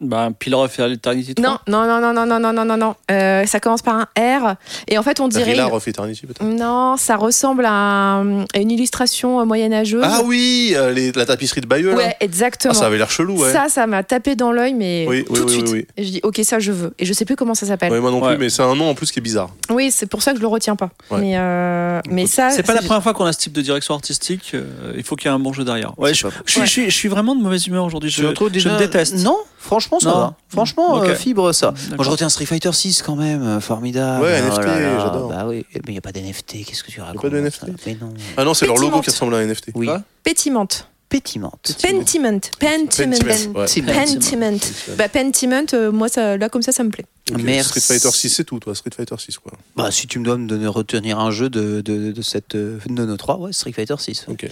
Bah, 0.00 0.28
Pillar 0.38 0.60
of 0.60 0.78
Eternity 0.78 1.34
3. 1.34 1.48
Non, 1.48 1.58
non, 1.68 1.86
non, 1.86 2.00
non, 2.00 2.12
non, 2.12 2.26
non, 2.26 2.40
non, 2.40 2.52
non, 2.52 2.64
non, 2.64 2.76
non. 2.76 2.94
Euh, 3.10 3.46
ça 3.46 3.60
commence 3.60 3.80
par 3.82 3.94
un 3.96 4.08
R. 4.18 4.56
Et 4.88 4.98
en 4.98 5.02
fait, 5.02 5.20
on 5.20 5.28
dirait. 5.28 5.52
Rilla 5.52 5.72
of 5.72 5.86
Eternity 5.88 6.26
peut-être. 6.26 6.42
Non, 6.44 6.96
ça 6.96 7.16
ressemble 7.16 7.64
à, 7.64 7.70
un- 8.16 8.42
à 8.54 8.58
une 8.58 8.70
illustration 8.70 9.44
moyenâgeuse. 9.46 10.02
Ah 10.04 10.20
oui, 10.24 10.72
euh, 10.76 10.92
les- 10.92 11.12
la 11.12 11.24
tapisserie 11.26 11.60
de 11.60 11.66
Bayeux 11.66 11.90
là. 11.90 11.96
Ouais, 11.96 12.16
exactement. 12.20 12.74
Ah, 12.76 12.78
ça 12.78 12.86
avait 12.86 12.98
l'air 12.98 13.10
chelou, 13.10 13.38
ouais. 13.40 13.52
Ça, 13.52 13.66
ça 13.68 13.86
m'a 13.86 14.02
tapé 14.02 14.34
dans 14.36 14.52
l'œil, 14.52 14.74
mais 14.74 15.06
Oui, 15.08 15.24
oui, 15.30 15.36
tout 15.38 15.44
de 15.44 15.48
oui, 15.50 15.52
suite. 15.52 15.68
oui, 15.68 15.72
oui. 15.72 15.86
Et 15.96 16.04
je 16.04 16.10
dis, 16.10 16.20
ok, 16.22 16.40
ça, 16.42 16.58
je 16.58 16.72
veux. 16.72 16.92
Et 16.98 17.04
je 17.06 17.12
sais 17.12 17.24
plus 17.24 17.36
comment 17.36 17.54
ça 17.54 17.66
s'appelle. 17.66 17.92
Ouais, 17.92 18.00
moi 18.00 18.10
non 18.10 18.20
Ouais. 18.20 18.34
plus, 18.34 18.44
mais 18.44 18.50
c'est 18.50 18.62
un 18.62 18.74
nom 18.74 18.90
en 18.90 18.94
plus 18.94 19.10
qui 19.12 19.20
est 19.20 19.22
bizarre. 19.22 19.50
Oui, 19.70 19.90
c'est 19.90 20.06
pour 20.06 20.22
ça 20.22 20.32
que 20.32 20.36
je 20.38 20.42
le 20.42 20.48
retiens 20.48 20.76
pas. 20.76 20.90
Ouais. 21.10 21.20
Mais, 21.20 21.34
euh, 21.36 22.00
mais 22.10 22.26
ça. 22.26 22.50
C'est 22.50 22.62
pas 22.64 22.74
la 22.74 22.82
première 22.82 23.02
fois 23.02 23.14
qu'on 23.14 23.24
a 23.26 23.32
ce 23.32 23.38
type 23.38 23.52
de 23.52 23.62
direction 23.62 23.94
artistique. 23.94 24.52
euh, 24.54 24.92
il 24.96 25.02
faut 25.04 25.14
qu'il 25.16 25.30
y 25.30 25.32
ait 25.32 25.34
un 25.34 25.38
bon 25.38 25.52
jeu 25.52 25.64
derrière. 25.64 25.96
Ouais, 25.98 26.12
je, 26.14 26.26
pas- 26.26 26.34
je 26.46 26.60
je, 26.60 26.66
suis, 26.66 26.84
je 26.90 26.94
suis 26.96 27.08
vraiment 27.08 27.34
de 27.36 27.42
mauvaise 27.42 27.66
humeur 27.66 27.84
aujourd'hui. 27.84 28.10
Je, 28.10 28.22
je 28.22 28.68
me 28.68 28.78
déteste. 28.78 29.14
Non, 29.22 29.36
franchement, 29.58 29.83
ça 30.00 30.08
Non. 30.08 30.14
va. 30.16 30.34
Franchement, 30.48 30.94
Ok. 30.94 31.08
euh, 31.08 31.14
fibre, 31.14 31.52
ça. 31.52 31.72
Moi, 31.96 32.04
je 32.04 32.10
retiens 32.10 32.28
Street 32.28 32.46
Fighter 32.46 32.72
6 32.72 33.02
quand 33.02 33.16
même, 33.16 33.42
euh, 33.42 33.60
formidable. 33.60 34.22
Ouais, 34.24 34.40
Oh 34.42 34.46
NFT, 34.46 34.62
j'adore. 35.00 35.28
Bah 35.30 35.44
oui, 35.46 35.64
mais 35.74 35.80
il 35.88 35.92
n'y 35.92 35.98
a 35.98 36.00
pas 36.00 36.12
d'NFT, 36.12 36.64
qu'est-ce 36.66 36.82
que 36.84 36.90
tu 36.90 37.00
racontes 37.00 37.30
de 37.30 37.36
ça 37.50 37.66
NFT? 37.66 37.86
Mais 37.86 37.96
non. 38.00 38.12
Ah 38.36 38.44
non, 38.44 38.54
c'est 38.54 38.66
leur 38.66 38.76
logo 38.76 39.00
qui 39.00 39.10
ressemble 39.10 39.34
à 39.34 39.38
un 39.38 39.46
NFT. 39.46 39.70
Oui, 39.74 39.88
Pétimante. 40.22 40.88
pétimante. 41.08 41.76
Pentiment. 41.80 42.40
Pentiment. 42.58 43.16
Pentiment, 43.20 43.54
ouais. 43.54 44.06
Pentiment. 44.06 44.58
Bah, 44.98 45.08
Pentiment, 45.08 45.64
euh, 45.74 45.92
moi, 45.92 46.08
ça, 46.08 46.36
là, 46.36 46.48
comme 46.48 46.62
ça, 46.62 46.72
ça 46.72 46.82
me 46.82 46.90
plaît. 46.90 47.04
Ok, 47.30 47.40
Merci. 47.42 47.68
Street 47.80 47.80
Fighter 47.98 48.10
6, 48.10 48.28
c'est 48.30 48.44
tout, 48.44 48.58
toi. 48.58 48.74
Street 48.74 48.90
Fighter 48.96 49.14
6, 49.16 49.38
quoi. 49.38 49.52
Bah, 49.76 49.90
si 49.92 50.06
tu 50.08 50.18
me 50.18 50.24
dois 50.24 50.36
me 50.36 50.48
donner, 50.48 50.66
retenir 50.66 51.20
un 51.20 51.30
jeu 51.30 51.48
de, 51.50 51.82
de, 51.82 52.10
de 52.10 52.22
cette 52.22 52.56
euh, 52.56 52.78
Nono 52.88 53.16
3, 53.16 53.38
ouais, 53.38 53.52
Street 53.52 53.72
Fighter 53.72 53.94
6. 53.96 54.26
Ok. 54.28 54.46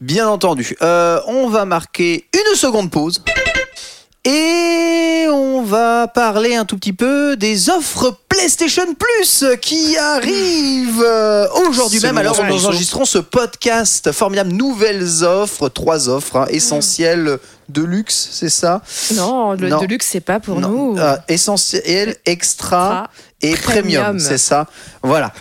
Bien 0.00 0.28
entendu. 0.28 0.76
Euh, 0.82 1.20
on 1.28 1.48
va 1.48 1.64
marquer 1.64 2.26
une 2.34 2.56
seconde 2.56 2.90
pause. 2.90 3.22
Et 4.24 5.26
on 5.30 5.62
va 5.62 6.06
parler 6.06 6.54
un 6.54 6.66
tout 6.66 6.76
petit 6.76 6.92
peu 6.92 7.36
des 7.36 7.70
offres 7.70 8.18
PlayStation 8.28 8.82
Plus 8.94 9.46
qui 9.62 9.96
arrivent 9.96 11.02
euh, 11.02 11.46
aujourd'hui 11.66 12.00
même. 12.00 12.18
Alors 12.18 12.44
nous 12.44 12.66
enregistrons 12.66 13.06
ce 13.06 13.16
podcast 13.18 14.12
formidable. 14.12 14.50
Nouvelles 14.52 15.24
offres, 15.24 15.70
trois 15.70 16.10
offres 16.10 16.36
hein, 16.36 16.46
essentielles 16.50 17.38
de 17.70 17.82
luxe, 17.82 18.28
c'est 18.32 18.50
ça? 18.50 18.82
Non, 19.14 19.52
le 19.52 19.68
Non. 19.68 19.80
Deluxe, 19.80 20.06
c'est 20.10 20.20
pas 20.20 20.38
pour 20.38 20.60
Non, 20.60 20.68
nous. 20.68 20.98
euh, 20.98 21.16
essentiel, 21.28 22.16
extra 22.26 22.26
Extra. 22.26 23.10
et 23.42 23.54
premium, 23.56 24.02
Premium. 24.04 24.18
c'est 24.18 24.38
ça? 24.38 24.66
Voilà. 25.02 25.32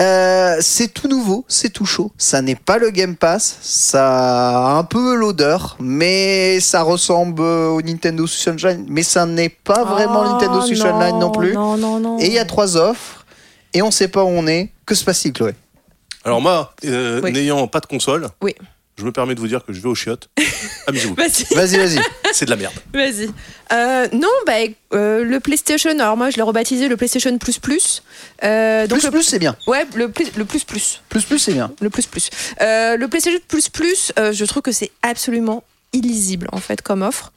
Euh, 0.00 0.58
c'est 0.60 0.88
tout 0.94 1.08
nouveau, 1.08 1.44
c'est 1.48 1.70
tout 1.72 1.84
chaud. 1.84 2.12
Ça 2.18 2.40
n'est 2.40 2.54
pas 2.54 2.78
le 2.78 2.90
Game 2.90 3.16
Pass, 3.16 3.58
ça 3.62 4.74
a 4.74 4.78
un 4.78 4.84
peu 4.84 5.16
l'odeur, 5.16 5.76
mais 5.80 6.60
ça 6.60 6.82
ressemble 6.82 7.42
au 7.42 7.82
Nintendo 7.82 8.26
Switch 8.26 8.46
Online, 8.64 8.86
mais 8.88 9.02
ça 9.02 9.26
n'est 9.26 9.48
pas 9.48 9.82
vraiment 9.84 10.22
Oh, 10.24 10.32
Nintendo 10.32 10.60
Switch 10.60 10.82
Online 10.82 11.18
non 11.18 11.30
plus. 11.32 11.52
Non, 11.54 11.76
non, 11.76 11.98
non. 11.98 12.18
Et 12.20 12.26
il 12.26 12.32
y 12.32 12.38
a 12.38 12.44
trois 12.44 12.76
offres, 12.76 13.26
et 13.74 13.82
on 13.82 13.90
sait 13.90 14.08
pas 14.08 14.22
où 14.22 14.28
on 14.28 14.46
est. 14.46 14.70
Que 14.86 14.94
se 14.94 15.04
passe-t-il, 15.04 15.32
Chloé? 15.32 15.54
Alors, 16.24 16.40
moi, 16.40 16.72
euh, 16.84 17.20
Oui. 17.22 17.32
n'ayant 17.32 17.66
pas 17.66 17.80
de 17.80 17.86
console, 17.86 18.28
Oui. 18.40 18.54
Je 18.98 19.04
me 19.04 19.12
permets 19.12 19.34
de 19.34 19.40
vous 19.40 19.48
dire 19.48 19.64
que 19.64 19.72
je 19.72 19.80
vais 19.80 19.88
au 19.88 19.94
chiottes. 19.94 20.28
Amusez-vous. 20.86 21.14
Vas-y. 21.14 21.44
Vas-y, 21.54 21.76
vas-y. 21.78 22.00
c'est 22.32 22.44
de 22.46 22.50
la 22.50 22.56
merde. 22.56 22.74
Vas-y. 22.92 23.28
Euh, 23.72 24.08
non, 24.12 24.28
bah, 24.46 24.54
euh, 24.94 25.24
le 25.24 25.40
PlayStation, 25.40 25.90
alors 25.98 26.16
moi 26.16 26.30
je 26.30 26.36
l'ai 26.36 26.42
rebaptisé 26.42 26.88
le 26.88 26.96
PlayStation 26.96 27.36
Plus 27.38 27.58
Plus. 27.58 28.02
Euh, 28.44 28.86
donc 28.86 28.98
plus, 29.00 29.06
le, 29.06 29.10
plus, 29.12 29.22
c'est 29.22 29.38
bien. 29.38 29.56
Ouais, 29.66 29.86
le, 29.94 30.10
plus- 30.10 30.30
le 30.36 30.44
Plus 30.44 30.64
Plus. 30.64 31.00
Plus, 31.08 31.24
plus, 31.24 31.38
c'est 31.38 31.52
bien. 31.52 31.70
Le 31.80 31.90
Plus 31.90 32.06
Plus. 32.06 32.30
Euh, 32.60 32.96
le 32.96 33.08
PlayStation 33.08 33.40
Plus 33.48 33.68
Plus, 33.68 34.12
euh, 34.18 34.32
je 34.32 34.44
trouve 34.44 34.62
que 34.62 34.72
c'est 34.72 34.90
absolument 35.02 35.62
illisible 35.92 36.48
en 36.52 36.58
fait 36.60 36.82
comme 36.82 37.02
offre. 37.02 37.32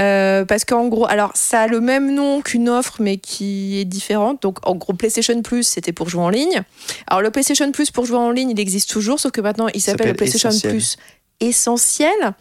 Euh, 0.00 0.44
parce 0.44 0.64
qu'en 0.64 0.88
gros, 0.88 1.06
alors 1.06 1.32
ça 1.34 1.62
a 1.62 1.66
le 1.66 1.80
même 1.80 2.14
nom 2.14 2.40
qu'une 2.40 2.68
offre 2.68 2.96
mais 3.00 3.18
qui 3.18 3.78
est 3.78 3.84
différente. 3.84 4.42
Donc 4.42 4.58
en 4.66 4.74
gros, 4.74 4.94
PlayStation 4.94 5.40
Plus 5.42 5.64
c'était 5.64 5.92
pour 5.92 6.08
jouer 6.08 6.22
en 6.22 6.30
ligne. 6.30 6.62
Alors 7.06 7.20
le 7.20 7.30
PlayStation 7.30 7.70
Plus 7.72 7.90
pour 7.90 8.06
jouer 8.06 8.18
en 8.18 8.30
ligne, 8.30 8.50
il 8.50 8.60
existe 8.60 8.90
toujours, 8.90 9.20
sauf 9.20 9.32
que 9.32 9.40
maintenant 9.40 9.68
il 9.74 9.80
s'appelle 9.80 10.08
le 10.08 10.14
PlayStation 10.14 10.48
Essentiel. 10.48 10.72
Plus 10.72 10.96
essentiel. 11.40 12.34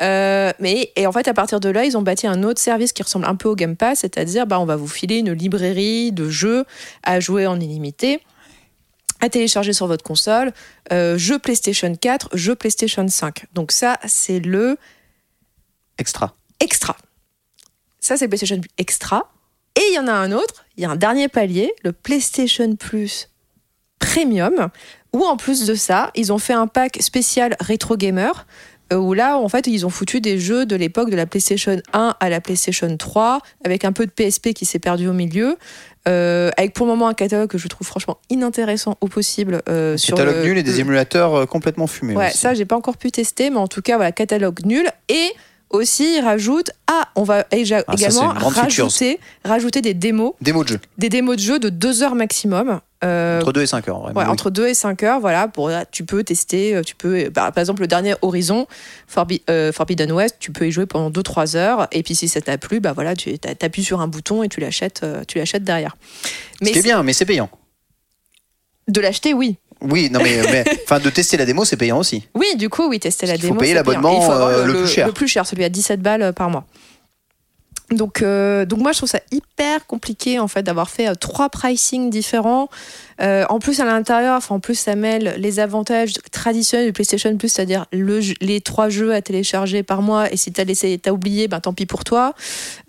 Euh, 0.00 0.52
mais 0.60 0.92
et 0.94 1.06
en 1.06 1.12
fait 1.12 1.26
à 1.28 1.34
partir 1.34 1.60
de 1.60 1.68
là, 1.68 1.84
ils 1.84 1.96
ont 1.96 2.02
bâti 2.02 2.26
un 2.26 2.42
autre 2.44 2.60
service 2.60 2.92
qui 2.92 3.02
ressemble 3.02 3.26
un 3.26 3.34
peu 3.34 3.48
au 3.48 3.56
Game 3.56 3.76
Pass, 3.76 4.00
c'est-à-dire 4.00 4.46
bah 4.46 4.60
on 4.60 4.64
va 4.64 4.76
vous 4.76 4.86
filer 4.86 5.18
une 5.18 5.32
librairie 5.32 6.12
de 6.12 6.30
jeux 6.30 6.64
à 7.02 7.20
jouer 7.20 7.46
en 7.46 7.58
illimité 7.60 8.20
à 9.20 9.30
télécharger 9.30 9.72
sur 9.72 9.86
votre 9.86 10.04
console, 10.04 10.52
euh, 10.92 11.16
jeux 11.16 11.38
PlayStation 11.38 11.94
4, 11.94 12.30
jeux 12.34 12.54
PlayStation 12.54 13.08
5. 13.08 13.46
Donc 13.54 13.72
ça, 13.72 13.98
c'est 14.06 14.38
le 14.38 14.76
Extra. 15.96 16.34
Extra. 16.64 16.96
Ça, 18.00 18.16
c'est 18.16 18.24
le 18.24 18.28
PlayStation 18.30 18.58
Plus 18.60 18.70
extra. 18.78 19.30
Et 19.76 19.82
il 19.90 19.94
y 19.94 19.98
en 19.98 20.06
a 20.08 20.12
un 20.12 20.32
autre, 20.32 20.64
il 20.76 20.82
y 20.82 20.86
a 20.86 20.90
un 20.90 20.96
dernier 20.96 21.28
palier, 21.28 21.72
le 21.82 21.92
PlayStation 21.92 22.74
Plus 22.76 23.28
Premium, 23.98 24.68
où 25.12 25.24
en 25.24 25.36
plus 25.36 25.66
de 25.66 25.74
ça, 25.74 26.10
ils 26.14 26.32
ont 26.32 26.38
fait 26.38 26.52
un 26.52 26.66
pack 26.66 26.98
spécial 27.00 27.56
Retro 27.60 27.96
Gamer, 27.96 28.46
euh, 28.92 28.96
où 28.96 29.14
là, 29.14 29.38
en 29.38 29.48
fait, 29.48 29.66
ils 29.66 29.86
ont 29.86 29.90
foutu 29.90 30.20
des 30.20 30.38
jeux 30.38 30.66
de 30.66 30.76
l'époque 30.76 31.10
de 31.10 31.16
la 31.16 31.26
PlayStation 31.26 31.80
1 31.92 32.14
à 32.20 32.28
la 32.28 32.40
PlayStation 32.40 32.94
3, 32.96 33.40
avec 33.64 33.84
un 33.84 33.92
peu 33.92 34.04
de 34.06 34.10
PSP 34.10 34.52
qui 34.52 34.66
s'est 34.66 34.78
perdu 34.78 35.08
au 35.08 35.12
milieu, 35.14 35.56
euh, 36.06 36.50
avec 36.58 36.74
pour 36.74 36.84
le 36.86 36.92
moment 36.92 37.08
un 37.08 37.14
catalogue 37.14 37.48
que 37.48 37.56
je 37.58 37.66
trouve 37.66 37.86
franchement 37.86 38.18
inintéressant 38.28 38.96
au 39.00 39.06
possible. 39.08 39.62
euh, 39.68 39.96
sur 39.96 40.16
Catalogue 40.16 40.36
le- 40.42 40.44
nul 40.50 40.58
et 40.58 40.62
des 40.62 40.72
le- 40.72 40.80
émulateurs 40.80 41.34
euh, 41.34 41.46
complètement 41.46 41.86
fumés. 41.86 42.14
Ouais, 42.14 42.28
aussi. 42.28 42.38
ça, 42.38 42.52
j'ai 42.54 42.66
pas 42.66 42.76
encore 42.76 42.98
pu 42.98 43.10
tester, 43.10 43.48
mais 43.50 43.56
en 43.56 43.68
tout 43.68 43.80
cas, 43.82 43.96
voilà, 43.96 44.12
catalogue 44.12 44.66
nul. 44.66 44.86
Et 45.08 45.32
aussi, 45.74 46.16
ils 46.16 46.20
rajoutent, 46.20 46.70
ah, 46.86 47.08
on 47.16 47.22
va 47.24 47.42
éja- 47.52 47.84
Ah, 47.86 47.94
également 47.94 48.28
rajouter, 48.28 49.20
rajouter 49.44 49.82
des 49.82 49.92
démos, 49.94 50.32
Démo 50.40 50.62
de 50.64 50.68
jeu. 50.70 50.80
des 50.98 51.08
démos 51.08 51.36
de 51.36 51.42
jeu 51.42 51.58
de 51.58 51.68
2 51.68 52.02
heures 52.02 52.14
maximum. 52.14 52.80
Euh, 53.02 53.40
Entre 53.42 53.52
2 53.52 53.60
et 53.62 53.66
5 53.66 53.86
heures, 53.88 53.98
vraiment. 54.00 54.18
ouais, 54.18 54.24
oui. 54.24 54.30
entre 54.32 54.48
2 54.50 54.66
et 54.68 54.72
5 54.72 55.02
heures, 55.02 55.20
voilà, 55.20 55.46
pour, 55.46 55.68
là, 55.68 55.84
tu 55.84 56.04
peux 56.06 56.24
tester, 56.24 56.74
euh, 56.74 56.82
tu 56.82 56.94
peux, 56.94 57.28
bah, 57.28 57.52
par 57.52 57.60
exemple, 57.60 57.82
le 57.82 57.86
dernier 57.86 58.14
Horizon, 58.22 58.66
Forbi- 59.06 59.42
euh, 59.50 59.72
Forbidden 59.72 60.10
West, 60.12 60.36
tu 60.40 60.52
peux 60.52 60.66
y 60.66 60.70
jouer 60.72 60.86
pendant 60.86 61.10
2-3 61.10 61.54
heures, 61.56 61.86
et 61.92 62.02
puis 62.02 62.14
si 62.14 62.28
ça 62.28 62.40
t'a 62.40 62.56
plu, 62.56 62.80
bah 62.80 62.92
voilà, 62.94 63.14
tu 63.14 63.34
appuies 63.60 63.84
sur 63.84 64.00
un 64.00 64.08
bouton 64.08 64.42
et 64.42 64.48
tu 64.48 64.60
l'achètes, 64.60 65.02
euh, 65.02 65.22
tu 65.28 65.36
l'achètes 65.38 65.64
derrière. 65.64 65.96
Ce 66.62 66.64
qui 66.66 66.70
est 66.70 66.74
c'est- 66.74 66.82
bien, 66.82 67.02
mais 67.02 67.12
c'est 67.12 67.26
payant. 67.26 67.50
De 68.88 69.00
l'acheter, 69.00 69.34
oui. 69.34 69.56
Oui, 69.80 70.08
non 70.10 70.20
mais, 70.22 70.38
mais 70.50 70.64
enfin 70.84 70.98
de 70.98 71.10
tester 71.10 71.36
la 71.36 71.44
démo, 71.44 71.64
c'est 71.64 71.76
payant 71.76 71.98
aussi. 71.98 72.26
Oui, 72.34 72.56
du 72.56 72.68
coup, 72.68 72.88
oui, 72.88 72.98
tester 73.00 73.26
la 73.26 73.36
démo. 73.36 73.54
faut 73.54 73.60
payer 73.60 73.74
payant. 73.74 73.84
l'abonnement, 73.84 74.12
Et 74.14 74.16
il 74.16 74.24
faut 74.24 74.32
avoir 74.32 74.48
euh, 74.48 74.64
le 74.64 74.74
plus 74.74 74.86
cher. 74.88 75.06
Le 75.06 75.12
plus 75.12 75.28
cher, 75.28 75.46
celui 75.46 75.64
à 75.64 75.68
17 75.68 76.00
balles 76.00 76.22
euh, 76.22 76.32
par 76.32 76.50
mois. 76.50 76.64
Donc, 77.90 78.22
euh, 78.22 78.64
donc 78.64 78.80
moi, 78.80 78.92
je 78.92 78.98
trouve 78.98 79.10
ça 79.10 79.20
hyper 79.30 79.86
compliqué 79.86 80.38
en 80.38 80.48
fait 80.48 80.62
d'avoir 80.62 80.88
fait 80.88 81.08
euh, 81.08 81.14
trois 81.14 81.50
pricing 81.50 82.08
différents. 82.08 82.68
Euh, 83.20 83.44
en 83.50 83.58
plus, 83.58 83.78
à 83.80 83.84
l'intérieur, 83.84 84.40
en 84.48 84.58
plus, 84.58 84.74
ça 84.74 84.96
mêle 84.96 85.34
les 85.38 85.60
avantages 85.60 86.14
traditionnels 86.32 86.86
du 86.86 86.92
PlayStation 86.92 87.36
Plus, 87.36 87.50
c'est-à-dire 87.50 87.86
le 87.92 88.20
les 88.40 88.60
trois 88.60 88.88
jeux 88.88 89.12
à 89.12 89.20
télécharger 89.20 89.82
par 89.82 90.00
mois. 90.00 90.32
Et 90.32 90.36
si 90.36 90.50
t'as 90.50 90.64
laissé, 90.64 90.98
t'as 90.98 91.10
oublié, 91.10 91.46
ben 91.46 91.60
tant 91.60 91.74
pis 91.74 91.86
pour 91.86 92.04
toi. 92.04 92.34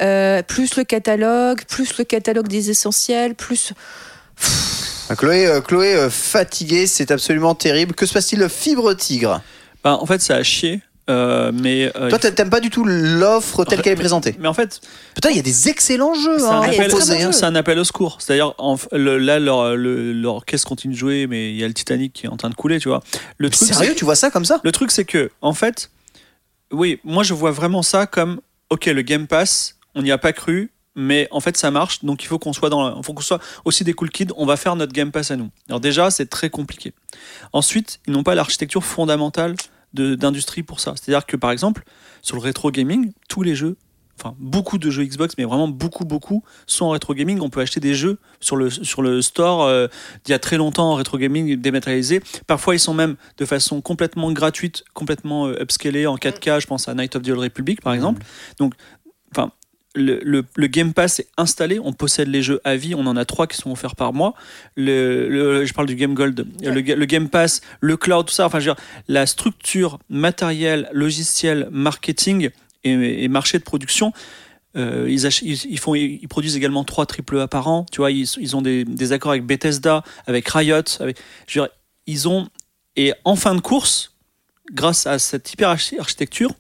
Euh, 0.02 0.42
plus 0.42 0.78
le 0.78 0.86
catalogue, 0.86 1.64
plus 1.66 1.98
le 1.98 2.06
catalogue 2.06 2.48
des 2.48 2.70
essentiels, 2.70 3.36
plus 3.36 3.74
Chloé, 5.18 5.46
euh, 5.48 5.62
Chloé 5.62 5.96
euh, 5.96 6.10
fatiguée, 6.10 6.88
c'est 6.88 7.12
absolument 7.12 7.54
terrible. 7.56 7.94
Que 7.94 8.06
se 8.06 8.14
passe-t-il 8.14 8.48
Fibre 8.50 8.94
Tigre? 8.94 9.42
Bah, 9.84 9.98
en 10.02 10.06
fait, 10.06 10.22
ça 10.22 10.36
a 10.36 10.44
chier. 10.44 10.82
Euh, 11.08 11.52
mais 11.54 11.92
euh, 11.96 12.10
Toi, 12.10 12.18
t'a- 12.18 12.32
t'aimes 12.32 12.50
pas 12.50 12.60
du 12.60 12.72
tout 12.72 12.84
l'offre 12.84 13.64
telle 13.64 13.84
qu'elle 13.84 13.94
est 13.94 13.96
présentée? 13.96 14.36
mais 14.40 14.48
en 14.48 14.56
fait, 14.56 14.82
Putain, 15.14 15.30
il 15.30 15.36
y 15.36 15.40
a 15.40 15.44
des 15.44 15.70
excellents 15.70 16.16
jeux 16.16 16.40
c'est 16.40 16.46
hein, 16.46 16.62
un, 16.62 17.44
un 17.44 17.56
appel 17.56 17.78
au 17.78 17.84
secours. 17.84 18.18
C'est-à-dire, 18.20 18.56
le- 18.92 19.20
là, 19.20 19.38
leur, 19.38 19.76
le- 19.76 20.14
l'orchestre 20.14 20.68
continue 20.68 20.96
de 20.96 21.00
jouer, 21.00 21.28
mais 21.28 21.52
il 21.52 21.58
y 21.58 21.64
a 21.64 21.68
le 21.68 21.76
Titanic 21.76 22.12
qui 22.12 22.26
est 22.26 22.30
en 22.30 22.38
train 22.38 22.50
de 22.50 22.56
couler, 22.56 22.80
tu 22.80 22.88
vois. 22.90 23.04
Le 23.38 23.52
truc, 23.52 23.68
Sérieux, 23.72 23.94
tu 23.96 24.04
vois 24.04 24.16
ça 24.16 24.32
comme 24.32 24.46
ça? 24.46 24.60
Le 24.64 24.72
truc, 24.72 24.90
c'est 24.90 25.06
que, 25.06 25.30
en 25.42 25.54
fait, 25.54 25.92
oui, 26.72 27.00
moi, 27.04 27.22
je 27.22 27.36
vois 27.36 27.52
vraiment 27.52 27.84
ça 27.84 28.08
comme, 28.08 28.42
ok, 28.72 28.88
le 28.88 29.04
Game 29.04 29.28
Pass, 29.28 29.76
on 29.94 30.02
n'y 30.02 30.12
a 30.12 30.18
pas 30.18 30.34
cru, 30.34 30.72
mais 30.96 31.28
en 31.32 31.40
fait, 31.40 31.58
ça 31.58 31.72
marche, 31.72 32.04
donc 32.04 32.24
il 32.24 32.28
faut 32.28 32.40
qu'on 32.40 32.54
soit 32.54 32.70
dans, 32.70 33.02
faut 33.04 33.14
qu'on 33.14 33.22
soit 33.22 33.42
aussi 33.66 33.84
des 33.84 33.94
cool 33.94 34.10
kids. 34.10 34.28
On 34.38 34.46
va 34.46 34.58
faire 34.58 34.76
notre 34.76 34.94
Game 34.94 35.12
Pass 35.12 35.32
à 35.32 35.36
nous. 35.36 35.50
Alors 35.68 35.80
déjà, 35.80 36.10
c'est 36.10 36.28
très 36.28 36.50
compliqué. 36.50 36.94
Ensuite, 37.54 38.00
ils 38.08 38.14
n'ont 38.14 38.24
pas 38.24 38.36
l'architecture 38.36 38.84
fondamentale 38.84 39.56
de- 39.94 40.16
d'industrie 40.16 40.64
pour 40.64 40.80
ça. 40.80 40.94
C'est-à-dire 40.96 41.26
que, 41.26 41.38
par 41.38 41.52
exemple, 41.52 41.84
sur 42.22 42.36
le 42.36 42.42
rétro 42.42 42.72
gaming, 42.72 43.12
tous 43.28 43.42
les 43.44 43.56
jeux 43.56 43.78
Enfin, 44.18 44.34
beaucoup 44.40 44.78
de 44.78 44.90
jeux 44.90 45.04
Xbox, 45.04 45.36
mais 45.38 45.44
vraiment 45.44 45.68
beaucoup, 45.68 46.06
beaucoup 46.06 46.42
sont 46.68 46.86
en 46.86 46.92
rétro 46.92 47.14
gaming. 47.14 47.42
On 47.42 47.50
peut 47.50 47.60
acheter 47.60 47.82
des 47.82 47.94
jeux 47.94 48.18
sur 48.40 48.56
le, 48.56 48.70
sur 48.70 49.02
le 49.02 49.22
store 49.22 49.64
euh, 49.64 49.88
d'il 50.24 50.32
y 50.32 50.34
a 50.34 50.40
très 50.40 50.56
longtemps 50.56 50.92
en 50.92 50.96
rétro 50.96 51.18
gaming 51.18 51.58
dématérialisé. 51.58 52.22
Parfois, 52.48 52.76
ils 52.76 52.80
sont 52.80 52.94
même 52.94 53.18
de 53.38 53.46
façon 53.46 53.82
complètement 53.82 54.32
gratuite, 54.32 54.86
complètement 54.94 55.48
euh, 55.48 55.58
en 55.60 56.16
4K. 56.16 56.62
Je 56.62 56.68
pense 56.68 56.88
à 56.88 56.94
Night 56.94 57.18
of 57.18 57.24
the 57.24 57.30
Old 57.30 57.42
Republic, 57.42 57.82
par 57.82 57.94
exemple. 57.94 58.24
Donc, 58.58 58.76
le, 59.96 60.20
le- 60.24 60.44
le 60.56 60.68
Game 60.68 60.94
Pass 60.94 61.20
est 61.22 61.28
installé, 61.38 61.80
on 61.80 61.94
possède 61.94 62.28
les 62.28 62.42
jeux 62.44 62.62
à 62.64 62.76
vie, 62.76 62.94
on 62.96 63.06
en 63.08 63.16
a 63.18 63.26
trois 63.26 63.48
qui 63.48 63.58
sont 63.58 63.72
offerts 63.72 63.96
par 63.96 64.14
mois. 64.14 64.34
Le, 64.76 65.30
le- 65.30 65.66
je 65.66 65.74
parle 65.74 65.88
du 65.88 65.96
Game 65.96 66.14
Gold, 66.14 66.46
le, 66.62 66.82
ga- 66.82 66.96
le 66.96 67.06
Game 67.06 67.30
Pass, 67.30 67.62
le 67.80 67.98
cloud, 67.98 68.26
tout 68.28 68.34
ça. 68.34 68.46
Enfin, 68.46 68.60
je 68.60 68.70
veux 68.70 68.76
dire, 68.76 68.84
la 69.08 69.26
structure 69.26 70.00
matérielle, 70.10 70.90
logiciel, 70.92 71.68
marketing 71.72 72.50
et, 72.84 73.24
et 73.24 73.28
marché 73.30 73.58
de 73.58 73.64
production. 73.64 74.12
euh, 74.76 75.08
ils, 75.10 75.80
font, 75.80 75.96
ils 75.96 76.28
produisent 76.28 76.58
également 76.58 76.84
trois 76.84 77.06
triple 77.06 77.40
A 77.40 77.48
par 77.48 77.68
an. 77.70 77.86
Tu 77.92 77.98
vois, 78.02 78.12
ils, 78.12 78.28
ils 78.40 78.56
ont 78.58 78.62
des, 78.62 78.84
des 78.84 79.12
accords 79.14 79.32
avec 79.32 79.46
Bethesda, 79.46 80.04
avec 80.28 80.48
Riot. 80.50 80.82
Avec, 81.00 81.18
je 81.48 81.60
veux 81.60 81.66
dire, 81.66 81.74
ils 82.08 82.28
ont 82.28 82.50
et 82.98 83.14
en 83.24 83.36
fin 83.38 83.56
de 83.56 83.62
course, 83.62 84.14
grâce 84.74 85.08
à 85.08 85.18
cette 85.20 85.54
hyper 85.54 85.70
archi- 85.70 85.98
architecture, 85.98 86.52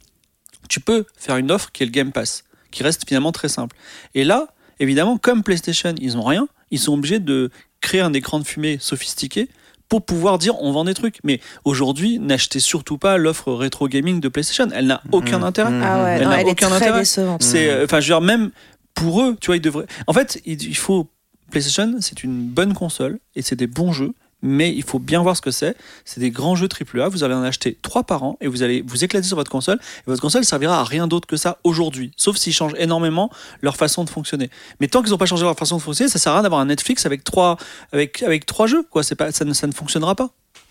tu 0.70 0.80
peux 0.80 1.06
faire 1.18 1.36
une 1.38 1.52
offre 1.52 1.72
qui 1.74 1.84
est 1.84 1.86
le 1.86 1.92
Game 1.92 2.12
Pass, 2.14 2.45
qui 2.76 2.84
reste 2.84 3.08
finalement 3.08 3.32
très 3.32 3.48
simple. 3.48 3.76
Et 4.14 4.26
là, 4.26 4.50
évidemment, 4.80 5.18
comme 5.18 5.44
PlayStation, 5.44 5.96
ils 6.00 6.16
n'ont 6.16 6.24
rien, 6.24 6.48
ils 6.72 6.80
sont 6.80 6.94
obligés 6.94 7.20
de 7.20 7.50
créer 7.80 8.02
un 8.02 8.12
écran 8.14 8.38
de 8.38 8.44
fumée 8.44 8.78
sophistiqué 8.82 9.48
pour 9.88 10.04
pouvoir 10.04 10.38
dire 10.38 10.62
on 10.62 10.74
vend 10.74 10.84
des 10.84 10.94
trucs. 10.94 11.20
Mais 11.24 11.40
aujourd'hui, 11.64 12.20
n'achetez 12.20 12.60
surtout 12.60 12.98
pas 12.98 13.18
l'offre 13.18 13.54
rétro 13.54 13.88
gaming 13.88 14.20
de 14.20 14.28
PlayStation. 14.28 14.68
Elle 14.74 14.88
n'a 14.88 15.02
aucun 15.14 15.42
intérêt. 15.42 15.72
Ah 15.82 16.04
ouais, 16.04 16.18
Elle 16.20 16.28
n'a 16.28 16.42
est 16.42 16.46
aucun 16.46 16.68
très 16.68 16.76
intérêt. 16.76 17.06
C'est, 17.06 17.70
euh, 17.70 17.86
enfin, 17.86 18.02
je 18.02 18.14
veux 18.14 18.20
dire, 18.20 18.22
même 18.22 18.52
pour 18.94 19.22
eux, 19.22 19.38
tu 19.40 19.48
vois, 19.48 19.56
ils 19.56 19.62
devraient. 19.62 19.86
En 20.08 20.14
fait, 20.14 20.42
il, 20.46 20.62
il 20.62 20.78
faut. 20.78 21.08
PlayStation, 21.52 21.96
c'est 22.02 22.24
une 22.24 22.48
bonne 22.48 22.74
console 22.74 23.20
et 23.36 23.44
c'est 23.44 23.56
des 23.56 23.68
bons 23.68 23.94
jeux, 23.94 24.14
mais 24.46 24.72
il 24.72 24.84
faut 24.84 25.00
bien 25.00 25.22
voir 25.22 25.36
ce 25.36 25.41
que 25.41 25.52
c'est. 25.52 25.76
C'est 26.06 26.20
des 26.20 26.30
grands 26.30 26.56
jeux 26.56 26.70
AAA. 26.70 27.10
Vous 27.10 27.24
allez 27.24 27.34
en 27.34 27.43
acheter 27.43 27.78
trois 27.82 28.04
par 28.04 28.24
an 28.24 28.38
et 28.41 28.48
vous 28.48 28.64
allez 28.64 28.84
vous 28.86 29.04
éclater 29.04 29.28
sur 29.28 29.36
votre 29.36 29.52
console. 29.52 29.80
Et 29.82 30.04
votre 30.06 30.22
console 30.22 30.46
servira 30.46 30.80
à 30.80 30.84
rien 30.84 31.08
d'autre 31.08 31.28
que 31.28 31.36
ça 31.36 31.58
aujourd'hui, 31.64 32.12
sauf 32.16 32.38
s'ils 32.38 32.54
changent 32.54 32.76
énormément 32.78 33.32
leur 33.62 33.76
façon 33.76 34.04
de 34.04 34.10
fonctionner. 34.10 34.50
Mais 34.80 34.88
tant 34.88 35.02
qu'ils 35.02 35.12
n'ont 35.12 35.18
pas 35.18 35.26
changé 35.26 35.43
leur 35.43 35.58
façon 35.58 35.78
de 35.78 35.82
fonctionner, 35.82 36.10
ça 36.10 36.20
sert 36.20 36.32
à 36.32 36.36
rien 36.36 36.43
d'avoir 36.43 36.62
un 36.62 36.66
Netflix 36.66 37.06
avec 37.06 37.24
trois, 37.24 37.58
avec, 37.91 38.22
avec 38.22 38.46
trois 38.46 38.68
jeux. 38.68 38.84
Quoi, 38.84 39.02
c'est 39.02 39.16
pas, 39.16 39.32
ça, 39.32 39.46
ne, 39.46 39.54
ça 39.54 39.66
ne 39.66 39.74
fonctionnera 39.74 40.16
pas. 40.16 40.30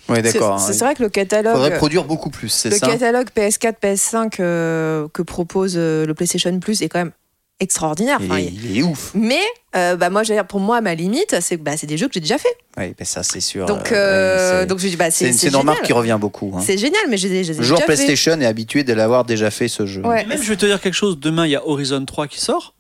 Ouais, 0.08 0.22
d'accord. 0.22 0.60
c'est 0.60 0.72
hein. 0.72 0.86
vrai 0.86 0.94
que 0.94 1.02
le 1.02 1.08
catalogue. 1.08 1.54
Faudrait 1.54 1.76
produire 1.78 2.04
beaucoup 2.04 2.30
plus, 2.30 2.50
c'est 2.50 2.70
Le 2.70 2.78
catalogue 2.78 3.28
PS4, 3.34 3.74
PS5 3.82 4.36
euh, 4.38 5.08
que 5.12 5.22
propose 5.22 5.74
euh, 5.76 6.06
le 6.06 6.14
PlayStation 6.14 6.56
Plus 6.60 6.82
est 6.82 6.88
quand 6.88 6.98
même 6.98 7.12
extraordinaire. 7.60 8.18
il, 8.20 8.26
Enfin, 8.26 8.36
est, 8.40 8.44
il- 8.46 8.70
il 8.72 8.78
est 8.78 8.82
ouf. 8.82 9.12
Mais 9.14 9.40
euh, 9.76 9.96
bah, 9.96 10.10
moi, 10.10 10.22
pour 10.48 10.60
moi, 10.60 10.80
ma 10.80 10.94
limite, 10.94 11.36
c'est 11.40 11.56
que 11.56 11.62
bah, 11.62 11.76
c'est 11.76 11.86
des 11.86 11.96
jeux 11.96 12.08
que 12.08 12.14
j'ai 12.14 12.20
déjà 12.20 12.38
fait. 12.38 12.54
Oui, 12.76 12.94
ben 12.98 13.04
ça 13.04 13.22
c'est 13.22 13.40
sûr. 13.40 13.66
Donc, 13.66 13.92
euh, 13.92 13.94
euh, 13.96 14.52
ouais, 14.56 14.60
c'est- 14.62 14.66
donc 14.66 14.78
je 14.80 14.88
dis, 14.88 14.96
bah, 14.96 15.10
c'est 15.10 15.30
une 15.30 15.56
remarque 15.56 15.82
qui 15.82 15.92
revient 15.92 16.18
beaucoup. 16.20 16.52
hein. 16.56 16.60
C'est 16.64 16.76
génial, 16.78 17.02
mais 17.08 17.16
j'ai 17.16 17.44
j'ai 17.44 17.54
Le 17.54 17.62
joueur 17.62 17.78
déjà 17.80 17.86
fait. 17.92 17.94
PlayStation 18.04 18.40
est 18.40 18.46
habitué 18.46 18.84
de 18.84 18.92
l'avoir 18.92 19.24
déjà 19.24 19.50
fait 19.50 19.68
ce 19.68 19.86
jeu. 19.86 20.02
Ouais. 20.02 20.24
Même, 20.26 20.42
je 20.42 20.48
vais 20.48 20.56
te 20.56 20.66
dire 20.66 20.80
quelque 20.80 20.94
chose. 20.94 21.18
Demain, 21.18 21.46
il 21.46 21.50
y 21.50 21.56
a 21.56 21.66
Horizon 21.66 22.04
3 22.04 22.26
qui 22.26 22.40
sort. 22.40 22.74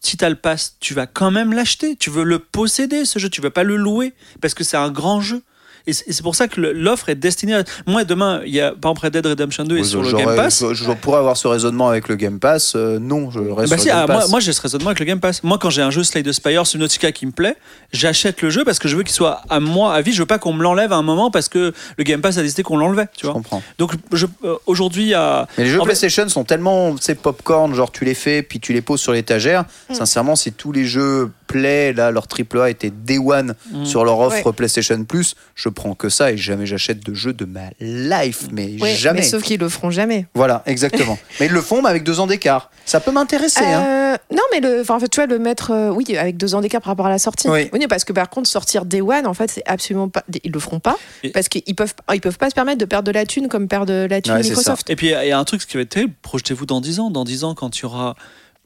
Si 0.00 0.18
t'as 0.18 0.28
le 0.28 0.34
pass, 0.36 0.76
tu 0.80 0.92
vas 0.92 1.06
quand 1.06 1.30
même 1.30 1.52
l'acheter. 1.54 1.96
Tu 1.96 2.10
veux 2.10 2.24
le 2.24 2.38
posséder, 2.38 3.06
ce 3.06 3.18
jeu. 3.18 3.30
Tu 3.30 3.40
veux 3.40 3.48
pas 3.50 3.62
le 3.62 3.76
louer 3.76 4.12
parce 4.42 4.52
que 4.52 4.62
c'est 4.62 4.76
un 4.76 4.90
grand 4.90 5.20
jeu. 5.22 5.42
Et 5.86 5.92
c'est 5.92 6.10
c'est 6.12 6.22
pour 6.22 6.34
ça 6.34 6.48
que 6.48 6.60
l'offre 6.60 7.08
est 7.10 7.14
destinée 7.14 7.54
à. 7.54 7.64
Moi, 7.86 8.04
demain, 8.04 8.40
il 8.46 8.54
y 8.54 8.60
a 8.60 8.70
par 8.72 8.92
exemple 8.92 9.06
Red 9.06 9.12
Dead 9.12 9.26
Redemption 9.26 9.64
2 9.64 9.76
est 9.76 9.80
Oui, 9.80 9.86
sur 9.86 10.02
le 10.02 10.12
Game 10.12 10.34
Pass. 10.34 10.64
Je, 10.70 10.74
je 10.74 10.92
pourrais 10.92 11.18
avoir 11.18 11.36
ce 11.36 11.46
raisonnement 11.46 11.88
avec 11.88 12.08
le 12.08 12.16
Game 12.16 12.38
Pass. 12.38 12.72
euh, 12.74 12.98
non, 12.98 13.30
je 13.30 13.38
reste 13.40 13.70
Bah 13.70 13.76
sur 13.76 13.82
si, 13.82 13.88
le 13.88 13.94
Game 13.94 14.04
ah, 14.08 14.12
moi, 14.12 14.20
Pass. 14.22 14.30
moi 14.30 14.40
j'ai 14.40 14.52
ce 14.54 14.60
raisonnement 14.62 14.86
avec 14.88 15.00
le 15.00 15.04
Game 15.04 15.20
Pass. 15.20 15.42
Moi, 15.42 15.58
quand 15.58 15.68
j'ai 15.70 15.82
un 15.82 15.90
jeu 15.90 16.02
Slay 16.02 16.22
the 16.22 16.32
Spire, 16.32 16.66
Subnautica 16.66 17.12
qui 17.12 17.26
me 17.26 17.32
plaît, 17.32 17.56
j'achète 17.92 18.40
le 18.42 18.48
jeu 18.50 18.64
parce 18.64 18.78
que 18.78 18.88
je 18.88 18.96
veux 18.96 19.02
qu'il 19.02 19.12
soit 19.14 19.42
à 19.50 19.60
moi 19.60 19.94
à 19.94 20.00
vie. 20.00 20.12
Je 20.12 20.20
veux 20.20 20.26
pas 20.26 20.38
qu'on 20.38 20.52
me 20.54 20.62
l'enlève 20.62 20.92
à 20.92 20.96
un 20.96 21.02
moment 21.02 21.30
parce 21.30 21.48
que 21.50 21.72
le 21.98 22.04
Game 22.04 22.20
Pass 22.22 22.38
a 22.38 22.42
décidé 22.42 22.62
qu'on 22.62 22.76
l'enlevait. 22.78 23.06
Tu 23.14 23.20
je 23.22 23.26
vois. 23.26 23.34
comprends. 23.34 23.62
Donc 23.78 23.92
je- 24.12 24.26
euh, 24.44 24.56
aujourd'hui, 24.66 25.12
à 25.12 25.46
Mais 25.58 25.64
les 25.64 25.70
jeux 25.70 25.78
En 25.80 25.82
fait- 25.84 25.88
PlayStation 25.90 26.28
sont 26.30 26.44
tellement, 26.44 26.96
sais, 26.98 27.14
popcorn, 27.14 27.74
genre 27.74 27.92
tu 27.92 28.04
les 28.06 28.14
fais 28.14 28.42
puis 28.42 28.58
tu 28.58 28.72
les 28.72 28.80
poses 28.80 29.00
sur 29.00 29.12
l'étagère. 29.12 29.64
Mm. 29.90 29.94
Sincèrement, 29.94 30.34
si 30.36 30.52
tous 30.52 30.72
les 30.72 30.86
jeux 30.86 31.30
Play, 31.46 31.92
là, 31.92 32.10
leur 32.10 32.26
AAA 32.26 32.70
était 32.70 32.90
Day 32.90 33.18
One 33.18 33.54
Mm. 33.70 33.84
sur 33.84 34.04
leur 34.04 34.18
offre 34.18 34.46
Ouais. 34.46 34.52
PlayStation 34.54 35.04
Plus, 35.04 35.34
je 35.54 35.68
prends 35.74 35.94
que 35.94 36.08
ça 36.08 36.32
et 36.32 36.36
jamais 36.38 36.64
j'achète 36.64 37.04
de 37.04 37.12
jeux 37.12 37.32
de 37.34 37.44
ma 37.44 37.68
life, 37.80 38.44
mais 38.52 38.80
Ouais, 38.80 38.94
jamais. 38.94 39.20
Mais 39.20 39.26
sauf 39.26 39.42
qu'ils 39.42 39.60
le 39.60 39.68
feront 39.68 39.90
jamais. 39.90 40.26
Voilà, 40.34 40.62
exactement. 40.66 41.18
mais 41.40 41.46
ils 41.46 41.52
le 41.52 41.60
font, 41.60 41.82
mais 41.82 41.90
avec 41.90 42.02
deux 42.04 42.20
ans 42.20 42.26
d'écart. 42.26 42.70
Ça 42.86 43.00
peut 43.00 43.10
m'intéresser. 43.12 43.64
hein. 43.64 43.84
Euh, 43.86 44.16
non, 44.32 44.42
mais 44.52 44.60
le, 44.60 44.82
en 44.90 45.00
fait, 45.00 45.08
tu 45.08 45.16
vois, 45.20 45.26
le 45.26 45.38
mettre, 45.38 45.70
euh, 45.72 45.90
oui, 45.90 46.16
avec 46.16 46.36
deux 46.36 46.54
ans 46.54 46.60
d'écart 46.60 46.80
par 46.80 46.88
rapport 46.92 47.06
à 47.06 47.10
la 47.10 47.18
sortie. 47.18 47.48
Oui. 47.48 47.68
parce 47.88 48.04
que 48.04 48.12
par 48.12 48.30
contre, 48.30 48.48
sortir 48.48 48.84
Day 48.86 49.00
One, 49.00 49.26
en 49.26 49.34
fait, 49.34 49.50
c'est 49.50 49.62
absolument 49.66 50.08
pas. 50.08 50.24
Ils 50.44 50.50
le 50.52 50.60
feront 50.60 50.80
pas. 50.80 50.96
Et- 51.22 51.30
Parce 51.30 51.48
qu'ils 51.48 51.74
peuvent, 51.74 51.92
ils 52.14 52.20
peuvent 52.20 52.38
pas 52.38 52.48
se 52.48 52.54
permettre 52.54 52.78
de 52.78 52.84
perdre 52.84 53.06
de 53.06 53.12
la 53.12 53.26
thune 53.26 53.48
comme 53.48 53.68
perdent 53.68 53.88
de 53.88 54.06
la 54.08 54.22
thune 54.22 54.34
Ouais, 54.34 54.42
Microsoft. 54.42 54.88
Et 54.88 54.96
puis 54.96 55.08
il 55.08 55.10
y 55.10 55.14
a- 55.14 55.24
il 55.24 55.28
y 55.28 55.32
a 55.32 55.38
un 55.38 55.44
truc 55.44 55.66
qui 55.66 55.76
va 55.76 55.82
être 55.82 55.88
terrible, 55.90 56.14
projetez-vous 56.22 56.66
dans 56.66 56.80
10 56.80 57.00
ans. 57.00 57.10
Dans 57.10 57.24
10 57.24 57.44
ans, 57.44 57.54
quand 57.54 57.76
il 57.78 57.82
y 57.82 57.84
aura 57.86 58.14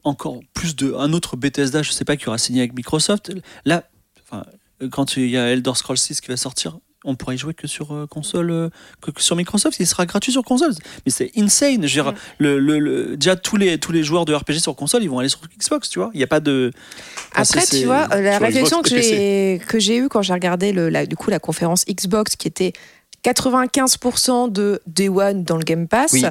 encore 0.03 0.39
plus 0.53 0.75
de. 0.75 0.93
Un 0.93 1.11
autre 1.13 1.35
Bethesda, 1.35 1.81
je 1.81 1.91
sais 1.91 2.05
pas, 2.05 2.15
qui 2.15 2.27
aura 2.29 2.37
signé 2.37 2.61
avec 2.61 2.73
Microsoft. 2.73 3.31
Là, 3.65 3.83
enfin, 4.29 4.43
quand 4.91 5.17
il 5.17 5.29
y 5.29 5.37
a 5.37 5.49
Elder 5.51 5.71
Scrolls 5.75 5.97
6 5.97 6.21
qui 6.21 6.27
va 6.29 6.37
sortir, 6.37 6.77
on 7.05 7.15
pourra 7.15 7.33
y 7.33 7.37
jouer 7.37 7.53
que 7.53 7.65
sur 7.67 7.93
euh, 7.93 8.07
console, 8.07 8.51
euh, 8.51 8.69
que, 9.01 9.11
que 9.11 9.21
sur 9.21 9.35
Microsoft. 9.35 9.79
Il 9.79 9.87
sera 9.87 10.05
gratuit 10.05 10.31
sur 10.33 10.43
console. 10.43 10.73
Mais 11.05 11.11
c'est 11.11 11.31
insane. 11.37 11.87
Je 11.87 12.01
veux 12.01 12.11
dire, 12.11 12.13
le, 12.39 12.59
le- 12.59 12.79
le- 12.79 13.15
déjà, 13.17 13.35
tous 13.37 13.55
les, 13.57 13.77
tous 13.77 13.91
les 13.93 14.03
joueurs 14.03 14.25
de 14.25 14.33
RPG 14.33 14.59
sur 14.59 14.75
console, 14.75 15.03
ils 15.03 15.09
vont 15.09 15.19
aller 15.19 15.29
sur 15.29 15.39
Xbox, 15.57 15.89
tu 15.89 15.99
vois. 15.99 16.09
Il 16.13 16.17
n'y 16.17 16.23
a 16.23 16.27
pas 16.27 16.39
de. 16.41 16.71
Après, 17.33 17.65
tu 17.65 17.85
vois, 17.85 18.07
euh, 18.13 18.21
la 18.21 18.33
sur 18.37 18.41
réflexion 18.45 18.81
Xbox 18.81 18.89
que 19.67 19.79
j'ai 19.79 19.97
eue 19.97 20.09
quand 20.09 20.21
j'ai 20.21 20.33
regardé 20.33 20.71
le, 20.73 20.89
la, 20.89 21.05
du 21.05 21.15
coup 21.15 21.29
la 21.29 21.39
conférence 21.39 21.85
Xbox 21.85 22.35
qui 22.35 22.47
était 22.47 22.73
95% 23.23 24.51
de 24.51 24.81
Day 24.87 25.09
One 25.09 25.43
dans 25.43 25.57
le 25.57 25.63
Game 25.63 25.87
Pass. 25.87 26.11
Oui. 26.13 26.23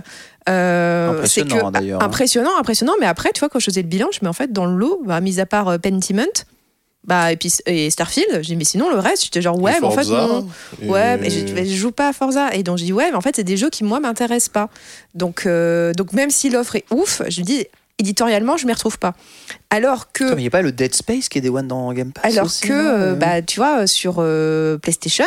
euh, 0.49 1.23
c'est 1.25 1.43
Impressionnant, 1.43 1.71
d'ailleurs, 1.71 2.03
hein. 2.03 2.05
impressionnant, 2.07 2.51
impressionnant. 2.59 2.93
Mais 3.01 3.07
après, 3.07 3.31
tu 3.33 3.41
vois, 3.41 3.49
quand 3.49 3.59
je 3.59 3.67
faisais 3.67 3.83
le 3.83 3.89
bilan, 3.89 4.09
je 4.13 4.19
mets 4.23 4.29
en 4.29 4.33
fait 4.33 4.53
dans 4.53 4.67
le 4.67 4.77
lot, 4.77 5.03
bah, 5.07 5.21
mis 5.21 5.41
à 5.41 5.47
part 5.47 5.79
Pentiment, 5.81 6.25
bah 7.07 7.33
et 7.33 7.37
puis 7.37 7.51
et 7.67 7.89
Starfield, 7.91 8.29
j'ai 8.43 8.55
dit 8.55 8.57
mais 8.57 8.65
sinon 8.65 8.91
le 8.91 8.99
reste, 8.99 9.25
j'étais 9.25 9.41
genre 9.41 9.59
ouais, 9.61 9.77
Et 9.77 9.81
mais 9.81 9.87
en 9.87 9.91
fait 9.91 10.05
Forza, 10.05 10.27
non. 10.27 10.49
et- 10.83 10.89
Ouais, 10.89 11.17
mais 11.17 11.31
je, 11.31 11.75
joue 11.75 11.91
pas 11.93 12.09
à 12.09 12.13
Forza. 12.13 12.55
Et 12.55 12.63
donc, 12.63 12.79
je 12.79 12.85
dis, 12.85 12.93
ouais, 12.93 13.11
mais 13.11 13.17
en 13.17 13.21
fait, 13.21 13.37
c'est 13.37 13.45
des 13.45 13.57
jeux 13.57 13.71
qui, 13.71 13.83
moi, 13.85 13.99
m'intéressent 14.01 14.51
pas. 14.51 14.69
Donc, 15.15 15.47
euh, 15.47 15.93
donc 15.95 16.13
même 16.13 16.31
si 16.31 16.51
l'offre 16.51 16.77
est 16.77 16.85
ouf, 16.91 17.23
je 17.29 17.41
me 17.41 17.47
dis, 17.47 17.65
éditorialement, 17.99 18.57
je 18.57 18.67
m'y 18.67 18.73
retrouve 18.73 18.99
pas. 18.99 19.15
Alors 19.71 20.13
que. 20.13 20.33
Il 20.33 20.39
n'y 20.39 20.47
a 20.49 20.51
pas 20.51 20.61
le 20.63 20.73
Dead 20.73 20.95
Space 20.95 21.29
qui 21.29 21.39
est 21.39 21.41
Day 21.41 21.49
One 21.49 21.69
dans 21.69 21.93
Game 21.93 22.13
Pass 22.13 22.25
Alors 22.33 22.47
aussi, 22.47 22.63
que, 22.69 22.73
euh, 22.73 23.15
bah, 23.15 23.41
tu 23.43 23.59
vois, 23.61 23.87
sur 23.87 24.17
euh, 24.19 24.77
PlayStation, 24.79 25.25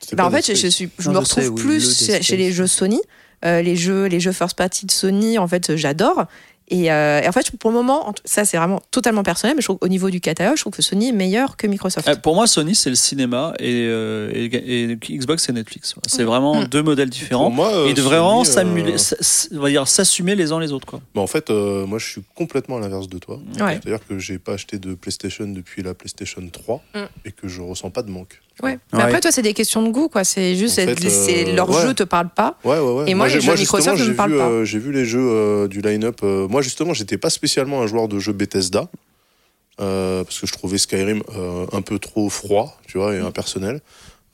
C'était 0.00 0.16
bah, 0.16 0.26
en 0.26 0.30
fait, 0.30 0.44
je, 0.46 0.54
Space. 0.54 0.70
suis, 0.72 0.90
je 0.98 1.10
Non, 1.10 1.20
me 1.20 1.24
je 1.24 1.30
sais, 1.30 1.40
retrouve 1.42 1.56
oui, 1.58 1.62
plus 1.62 2.08
le 2.08 2.20
chez, 2.22 2.36
les 2.36 2.50
jeux 2.52 2.66
Sony. 2.66 3.00
Euh, 3.44 3.62
les 3.62 3.74
jeux, 3.74 4.04
les 4.04 4.20
jeux 4.20 4.32
first 4.32 4.54
party 4.56 4.84
de 4.84 4.90
Sony, 4.92 5.38
en 5.38 5.48
fait, 5.48 5.74
j'adore. 5.76 6.26
Et, 6.70 6.90
euh, 6.92 7.20
et 7.20 7.28
en 7.28 7.32
fait, 7.32 7.50
pour 7.58 7.70
le 7.70 7.76
moment, 7.76 8.14
ça 8.24 8.44
c'est 8.44 8.56
vraiment 8.56 8.80
totalement 8.92 9.22
personnel, 9.24 9.56
mais 9.56 9.60
je 9.62 9.66
trouve 9.66 9.78
qu'au 9.78 9.88
niveau 9.88 10.08
du 10.08 10.20
catalogue, 10.20 10.56
je 10.56 10.62
trouve 10.62 10.72
que 10.72 10.82
Sony 10.82 11.08
est 11.08 11.12
meilleur 11.12 11.56
que 11.56 11.66
Microsoft. 11.66 12.08
Euh, 12.08 12.14
Pour 12.14 12.34
moi, 12.36 12.46
Sony, 12.46 12.74
c'est 12.76 12.90
le 12.90 12.96
cinéma 12.96 13.54
et, 13.58 13.86
euh, 13.88 14.30
et- 14.32 14.92
et 14.92 14.96
Xbox, 15.18 15.44
c'est 15.46 15.52
Netflix. 15.52 15.94
C'est 16.06 16.22
vraiment 16.22 16.60
Mm. 16.62 16.64
deux 16.66 16.82
modèles 16.82 17.10
différents. 17.10 17.44
Pour 17.46 17.52
moi, 17.52 17.72
euh, 17.74 17.86
Ils 17.88 17.94
devraient 17.94 18.18
vraiment 18.18 18.42
euh, 18.42 18.44
s'assumer 19.84 20.34
les 20.36 20.52
uns 20.52 20.60
les 20.60 20.72
autres. 20.72 20.86
Quoi. 20.86 21.00
Bah, 21.14 21.20
en 21.20 21.26
fait, 21.26 21.50
euh, 21.50 21.86
moi 21.86 21.98
je 21.98 22.06
suis 22.06 22.22
complètement 22.34 22.76
à 22.76 22.80
l'inverse 22.80 23.08
de 23.08 23.18
toi. 23.18 23.40
Ouais. 23.60 23.80
C'est-à-dire 23.82 24.06
que 24.06 24.18
j'ai 24.18 24.38
pas 24.38 24.52
acheté 24.52 24.78
de 24.78 24.94
PlayStation 24.94 25.46
depuis 25.46 25.82
la 25.82 25.94
PlayStation 25.94 26.42
3 26.52 26.82
Mm. 26.94 26.98
et 27.24 27.32
que 27.32 27.48
je 27.48 27.60
ressens 27.60 27.90
pas 27.90 28.02
de 28.02 28.10
manque. 28.10 28.40
Ouais. 28.62 28.78
Mais 28.92 28.98
Ouais. 28.98 29.04
après, 29.04 29.20
toi, 29.20 29.32
c'est 29.32 29.40
des 29.40 29.54
questions 29.54 29.82
de 29.82 29.88
goût, 29.88 30.08
quoi. 30.10 30.22
C'est 30.22 30.54
juste, 30.54 30.78
En 30.78 30.82
c'est- 30.84 30.94
fait, 30.94 31.48
euh, 31.50 31.54
leur 31.56 31.70
ouais. 31.70 31.80
jeu 31.82 31.94
te 31.94 32.02
parle 32.02 32.28
pas. 32.28 32.58
Ouais, 32.62 32.78
ouais, 32.78 32.92
ouais. 32.92 33.10
Et 33.10 33.14
moi, 33.14 33.26
les 33.26 33.34
j'ai- 33.34 33.40
jeux 33.40 33.54
Microsoft 33.56 33.98
ne 33.98 34.04
me 34.08 34.14
parlent 34.14 34.36
pas. 34.36 34.48
euh, 34.48 34.64
j'ai 34.66 34.78
vu 34.78 34.92
les 34.92 35.06
jeux 35.06 35.18
euh, 35.22 35.66
du 35.66 35.80
line-up. 35.80 36.18
euh, 36.22 36.46
moi, 36.60 36.62
justement, 36.62 36.92
j'étais 36.92 37.16
pas 37.16 37.30
spécialement 37.30 37.80
un 37.80 37.86
joueur 37.86 38.06
de 38.06 38.18
jeux 38.18 38.34
Bethesda. 38.34 38.90
euh, 39.80 40.24
parce 40.24 40.38
que 40.38 40.46
je 40.46 40.52
trouvais 40.52 40.76
Skyrim 40.76 41.22
euh, 41.34 41.64
un 41.72 41.80
peu 41.80 41.98
trop 41.98 42.28
froid, 42.28 42.78
tu 42.86 42.98
vois, 42.98 43.14
et 43.14 43.20
Mm. 43.20 43.24
impersonnel. 43.24 43.80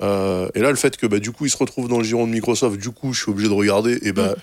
Euh, 0.02 0.48
et 0.56 0.60
là, 0.60 0.70
le 0.70 0.76
fait 0.76 0.96
que 0.96 1.06
bah, 1.06 1.20
du 1.20 1.30
coup, 1.30 1.46
ils 1.46 1.50
se 1.50 1.56
retrouvent 1.56 1.86
dans 1.88 1.98
le 1.98 2.04
giron 2.04 2.26
de 2.26 2.32
Microsoft, 2.32 2.78
du 2.80 2.90
coup, 2.90 3.12
je 3.12 3.22
suis 3.22 3.30
obligé 3.30 3.48
de 3.48 3.54
regarder. 3.54 3.96
Et 4.02 4.10
bah, 4.12 4.34
Et 4.36 4.40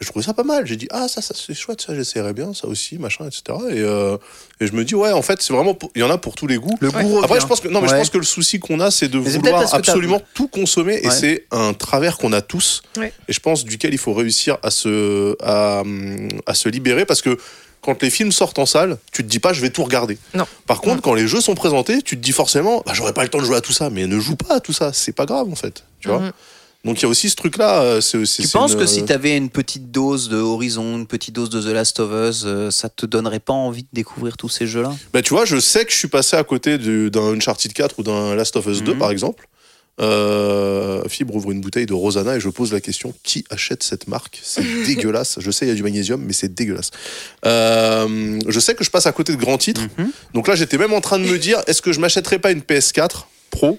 je 0.00 0.08
trouvais 0.08 0.24
ça 0.24 0.34
pas 0.34 0.42
mal. 0.42 0.66
J'ai 0.66 0.76
dit, 0.76 0.88
ah, 0.90 1.06
ça, 1.08 1.22
ça 1.22 1.34
c'est 1.36 1.54
chouette, 1.54 1.80
ça, 1.80 1.94
j'essaierais 1.94 2.32
bien, 2.32 2.52
ça 2.52 2.66
aussi, 2.66 2.98
machin, 2.98 3.26
etc. 3.26 3.42
Et, 3.70 3.80
euh, 3.80 4.16
et 4.60 4.66
je 4.66 4.72
me 4.72 4.84
dis, 4.84 4.94
ouais, 4.94 5.12
en 5.12 5.22
fait, 5.22 5.40
c'est 5.40 5.52
vraiment, 5.52 5.74
pour- 5.74 5.90
il 5.94 6.00
y 6.00 6.04
en 6.04 6.10
a 6.10 6.18
pour 6.18 6.34
tous 6.34 6.46
les 6.46 6.56
goûts. 6.56 6.76
Le 6.80 6.90
goût 6.90 7.18
Après, 7.18 7.34
revient. 7.34 7.40
je 7.42 7.46
pense 7.46 7.60
que, 7.60 7.68
non, 7.68 7.80
mais 7.80 7.88
je 7.88 7.94
pense 7.94 8.10
que 8.10 8.18
le 8.18 8.24
souci 8.24 8.58
qu'on 8.58 8.80
a, 8.80 8.90
c'est 8.90 9.08
de 9.08 9.18
Mais 9.18 9.30
vouloir 9.30 9.74
absolument 9.74 10.20
tout 10.34 10.48
consommer. 10.48 11.00
Et 11.02 11.10
c'est 11.10 11.46
un 11.52 11.72
travers 11.74 12.18
qu'on 12.18 12.32
a 12.32 12.40
tous. 12.42 12.82
Ouais. 12.96 13.12
Et 13.28 13.32
je 13.32 13.40
pense 13.40 13.64
duquel 13.64 13.94
il 13.94 13.98
faut 13.98 14.12
réussir 14.14 14.58
à 14.62 14.70
se, 14.70 15.36
à, 15.42 15.82
à 16.46 16.54
se 16.54 16.68
libérer 16.68 17.04
parce 17.06 17.22
que 17.22 17.38
quand 17.80 18.02
les 18.02 18.08
films 18.10 18.32
sortent 18.32 18.58
en 18.58 18.64
salle, 18.66 18.96
tu 19.12 19.22
te 19.22 19.28
dis 19.28 19.38
pas 19.40 19.52
je 19.52 19.60
vais 19.60 19.68
tout 19.70 19.84
regarder. 19.84 20.16
Non. 20.34 20.46
Par 20.66 20.80
contre, 20.80 21.02
quand 21.02 21.12
les 21.12 21.26
jeux 21.28 21.42
sont 21.42 21.54
présentés, 21.54 22.00
tu 22.00 22.16
te 22.16 22.22
dis 22.22 22.32
forcément 22.32 22.82
bah, 22.86 22.92
j'aurais 22.94 23.12
pas 23.12 23.22
le 23.22 23.28
temps 23.28 23.38
de 23.40 23.44
jouer 23.44 23.56
à 23.56 23.60
tout 23.60 23.74
ça, 23.74 23.90
mais 23.90 24.06
ne 24.06 24.18
joue 24.18 24.36
pas 24.36 24.54
à 24.56 24.60
tout 24.60 24.72
ça, 24.72 24.92
c'est 24.94 25.12
pas 25.12 25.26
grave 25.26 25.48
en 25.52 25.54
fait. 25.54 25.84
Tu 26.00 26.08
vois 26.08 26.20
Mhm. 26.20 26.32
Donc 26.84 26.98
il 27.00 27.02
y 27.04 27.06
a 27.06 27.08
aussi 27.08 27.30
ce 27.30 27.36
truc 27.36 27.56
là. 27.56 28.00
C'est, 28.00 28.24
c'est- 28.26 28.42
Tu 28.42 28.48
penses 28.48 28.72
une- 28.74 28.78
que 28.80 28.86
si 28.86 29.04
t'avais 29.04 29.36
une 29.36 29.48
petite 29.50 29.90
dose 29.90 30.28
de 30.28 30.36
Horizon, 30.36 30.96
une 30.98 31.06
petite 31.06 31.34
dose 31.34 31.48
de 31.50 31.60
The 31.62 31.72
Last 31.72 31.98
of 32.00 32.10
Us, 32.12 32.42
euh, 32.44 32.70
ça 32.70 32.88
te 32.90 33.06
donnerait 33.06 33.40
pas 33.40 33.52
envie 33.54 33.82
de 33.84 33.88
découvrir 33.92 34.36
tous 34.36 34.48
ces 34.50 34.66
jeux-là? 34.66 34.92
Bah, 35.12 35.22
tu 35.22 35.30
vois, 35.34 35.44
je 35.46 35.58
sais 35.58 35.84
que 35.86 35.92
je 35.92 35.96
suis 35.96 36.08
passé 36.08 36.36
à 36.36 36.44
côté 36.44 36.76
du- 36.78 37.10
d'un 37.10 37.32
Uncharted 37.34 37.72
4 37.72 37.98
ou 37.98 38.02
d'un 38.02 38.34
Last 38.34 38.56
of 38.56 38.66
Us 38.66 38.82
2, 38.82 38.92
Mhm. 38.92 38.98
par 38.98 39.10
exemple. 39.10 39.48
Euh, 40.00 41.02
Fibre 41.08 41.36
ouvre 41.36 41.52
une 41.52 41.60
bouteille 41.60 41.86
de 41.86 41.94
Rosana 41.94 42.36
et 42.36 42.40
je 42.40 42.48
pose 42.48 42.72
la 42.72 42.80
question 42.80 43.14
qui 43.22 43.44
achète 43.48 43.82
cette 43.84 44.08
marque? 44.08 44.40
C'est 44.42 44.62
dégueulasse. 44.86 45.36
Je 45.38 45.50
sais, 45.52 45.66
il 45.66 45.68
y 45.68 45.72
a 45.72 45.74
du 45.74 45.82
magnésium, 45.84 46.20
mais 46.20 46.32
c'est 46.32 46.52
dégueulasse. 46.52 46.90
Euh, 47.46 48.40
je 48.46 48.60
sais 48.60 48.74
que 48.74 48.82
je 48.84 48.90
passe 48.90 49.06
à 49.06 49.12
côté 49.12 49.32
de 49.32 49.38
grands 49.40 49.58
titres. 49.58 49.82
Mhm. 49.98 50.10
Donc 50.34 50.48
là, 50.48 50.54
j'étais 50.56 50.78
même 50.78 50.92
en 50.92 51.00
train 51.00 51.18
de 51.18 51.24
me 51.24 51.38
dire 51.38 51.60
est-ce 51.66 51.80
que 51.80 51.92
je 51.92 52.00
m'achèterais 52.00 52.38
pas 52.40 52.50
une 52.50 52.60
PS4 52.62 53.28
Pro? 53.50 53.78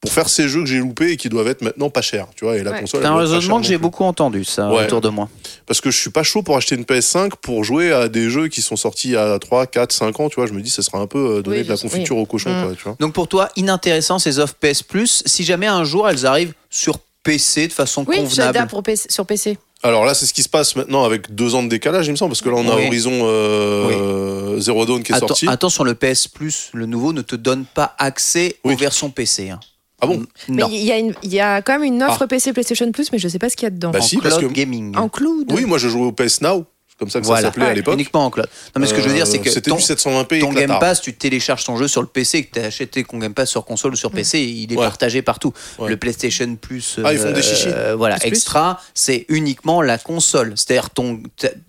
Pour 0.00 0.12
faire 0.12 0.28
ces 0.28 0.48
jeux 0.48 0.60
que 0.60 0.66
j'ai 0.66 0.78
loupés 0.78 1.10
et 1.12 1.16
qui 1.16 1.28
doivent 1.28 1.48
être 1.48 1.60
maintenant 1.62 1.90
pas 1.90 2.02
chers 2.02 2.28
tu 2.36 2.44
vois 2.44 2.56
et 2.56 2.62
la 2.62 2.70
Ouais. 2.70 2.80
console 2.80 3.00
C'est 3.02 3.06
un 3.08 3.16
raisonnement 3.16 3.60
que 3.60 3.66
j'ai 3.66 3.78
beaucoup 3.78 4.04
entendu, 4.04 4.44
ça, 4.44 4.68
Ouais. 4.70 4.84
autour 4.84 5.00
de 5.00 5.08
moi. 5.08 5.28
parce 5.66 5.80
que 5.80 5.90
je 5.90 5.98
suis 5.98 6.10
pas 6.10 6.22
chaud 6.22 6.42
pour 6.42 6.56
acheter 6.56 6.76
une 6.76 6.84
PS5 6.84 7.32
pour 7.42 7.64
jouer 7.64 7.92
à 7.92 8.08
des 8.08 8.30
jeux 8.30 8.46
qui 8.48 8.62
sont 8.62 8.76
sortis 8.76 9.16
à 9.16 9.38
3, 9.40 9.66
4, 9.66 9.90
5 9.92 10.20
ans 10.20 10.28
tu 10.28 10.36
vois 10.36 10.46
je 10.46 10.52
me 10.52 10.62
dis 10.62 10.70
ça 10.70 10.82
sera 10.82 10.98
un 10.98 11.06
peu 11.08 11.38
euh, 11.38 11.42
donner 11.42 11.58
Oui, 11.58 11.64
de 11.64 11.68
la 11.68 11.76
confiture 11.76 12.16
au 12.16 12.26
cochon 12.26 12.50
Mhm. 12.50 12.64
quoi, 12.66 12.74
tu 12.76 12.82
vois 12.84 12.96
Donc 13.00 13.12
pour 13.12 13.26
toi, 13.28 13.48
inintéressant 13.56 14.18
ces 14.20 14.38
offres 14.38 14.54
PS 14.60 14.82
Plus, 14.84 15.22
si 15.26 15.42
jamais 15.44 15.66
un 15.66 15.82
jour 15.84 16.08
elles 16.08 16.26
arrivent 16.26 16.54
sur 16.70 16.98
PC 17.24 17.66
de 17.66 17.72
façon 17.72 18.04
Oui, 18.08 18.18
convenable. 18.18 18.68
PC, 18.84 19.08
sur 19.10 19.26
PC. 19.26 19.58
Alors 19.82 20.04
là, 20.04 20.14
c'est 20.14 20.24
ce 20.26 20.32
qui 20.32 20.42
se 20.42 20.48
passe 20.48 20.74
maintenant 20.76 21.04
avec 21.04 21.34
deux 21.34 21.54
ans 21.54 21.62
de 21.62 21.68
décalage, 21.68 22.06
il 22.08 22.10
me 22.12 22.16
semble, 22.16 22.30
parce 22.30 22.40
que 22.40 22.48
là, 22.48 22.56
on 22.56 22.68
a 22.68 22.74
Oui. 22.76 22.86
Horizon 22.88 23.12
euh, 23.22 24.58
Zero 24.60 24.84
Dawn 24.86 25.02
qui 25.02 25.12
est 25.12 25.14
Atten- 25.16 25.28
sorti. 25.28 25.48
attention, 25.48 25.84
le 25.84 25.94
PS 25.94 26.26
Plus, 26.28 26.70
le 26.72 26.86
nouveau, 26.86 27.12
ne 27.12 27.22
te 27.22 27.36
donne 27.36 27.64
pas 27.64 27.94
accès 27.98 28.56
Oui. 28.64 28.74
aux 28.74 28.76
versions 28.76 29.10
PC. 29.10 29.50
hein. 29.50 29.60
Ah 30.00 30.06
bon 30.06 30.24
Mais 30.48 30.62
il 30.70 30.84
y, 30.84 30.92
a 30.92 30.98
une- 30.98 31.14
il 31.24 31.32
y 31.34 31.40
a 31.40 31.60
quand 31.62 31.72
même 31.72 31.82
une 31.82 32.02
offre 32.02 32.26
PC 32.26 32.52
PlayStation 32.52 32.90
Plus, 32.92 33.10
mais 33.12 33.18
je 33.18 33.26
sais 33.28 33.38
pas 33.38 33.48
ce 33.48 33.56
qu'il 33.56 33.64
y 33.64 33.66
a 33.66 33.70
dedans. 33.70 33.90
Bah 33.90 33.98
en 33.98 34.02
si, 34.02 34.16
cloud 34.18 34.30
parce 34.32 34.42
que- 34.42 34.46
gaming. 34.52 34.96
En 34.96 35.08
cloud. 35.08 35.50
Oui, 35.52 35.64
moi, 35.64 35.78
je 35.78 35.88
jouais 35.88 36.02
au 36.04 36.12
PS 36.12 36.40
Now, 36.40 36.66
c'est 36.88 36.96
comme 36.98 37.10
ça 37.10 37.20
que 37.20 37.26
Voilà. 37.26 37.40
ça 37.42 37.46
s'appelait 37.48 37.64
à 37.64 37.68
Ouais, 37.70 37.74
l'époque. 37.74 37.94
Uniquement 37.94 38.24
en 38.26 38.30
cloud. 38.30 38.46
Non, 38.76 38.80
mais 38.80 38.86
ce 38.86 38.94
que 38.94 39.00
je 39.02 39.08
veux 39.08 39.14
dire, 39.14 39.26
c'est 39.26 39.40
que 39.40 39.48
Euh, 39.48 39.52
C'était 39.52 39.70
ton, 39.70 39.76
du 39.76 39.82
720p 39.82 40.38
ton 40.38 40.46
Game 40.50 40.56
éclatard. 40.58 40.78
Pass, 40.78 41.00
tu 41.00 41.14
télécharges 41.14 41.64
ton 41.64 41.76
jeu 41.76 41.88
sur 41.88 42.00
le 42.00 42.06
PC, 42.06 42.44
que 42.44 42.54
tu 42.54 42.60
as 42.60 42.66
acheté 42.66 43.02
ton 43.02 43.18
Game 43.18 43.34
Pass 43.34 43.50
sur 43.50 43.64
console 43.64 43.92
ou 43.94 43.96
sur 43.96 44.12
PC, 44.12 44.40
il 44.40 44.72
est 44.72 44.76
Ouais. 44.76 44.84
partagé 44.84 45.20
partout. 45.22 45.52
Ouais. 45.80 45.88
Le 45.90 45.96
PlayStation 45.96 46.54
Plus, 46.54 47.00
Ah, 47.02 47.12
ils 47.12 47.18
font 47.18 47.32
des 47.32 47.42
chichis. 47.42 47.66
euh, 47.66 47.96
voilà, 47.96 48.16
Plus, 48.16 48.28
plus. 48.28 48.36
extra, 48.36 48.80
c'est 48.94 49.26
uniquement 49.28 49.82
la 49.82 49.98
console. 49.98 50.52
C'est-à-dire 50.54 50.90
ton 50.90 51.20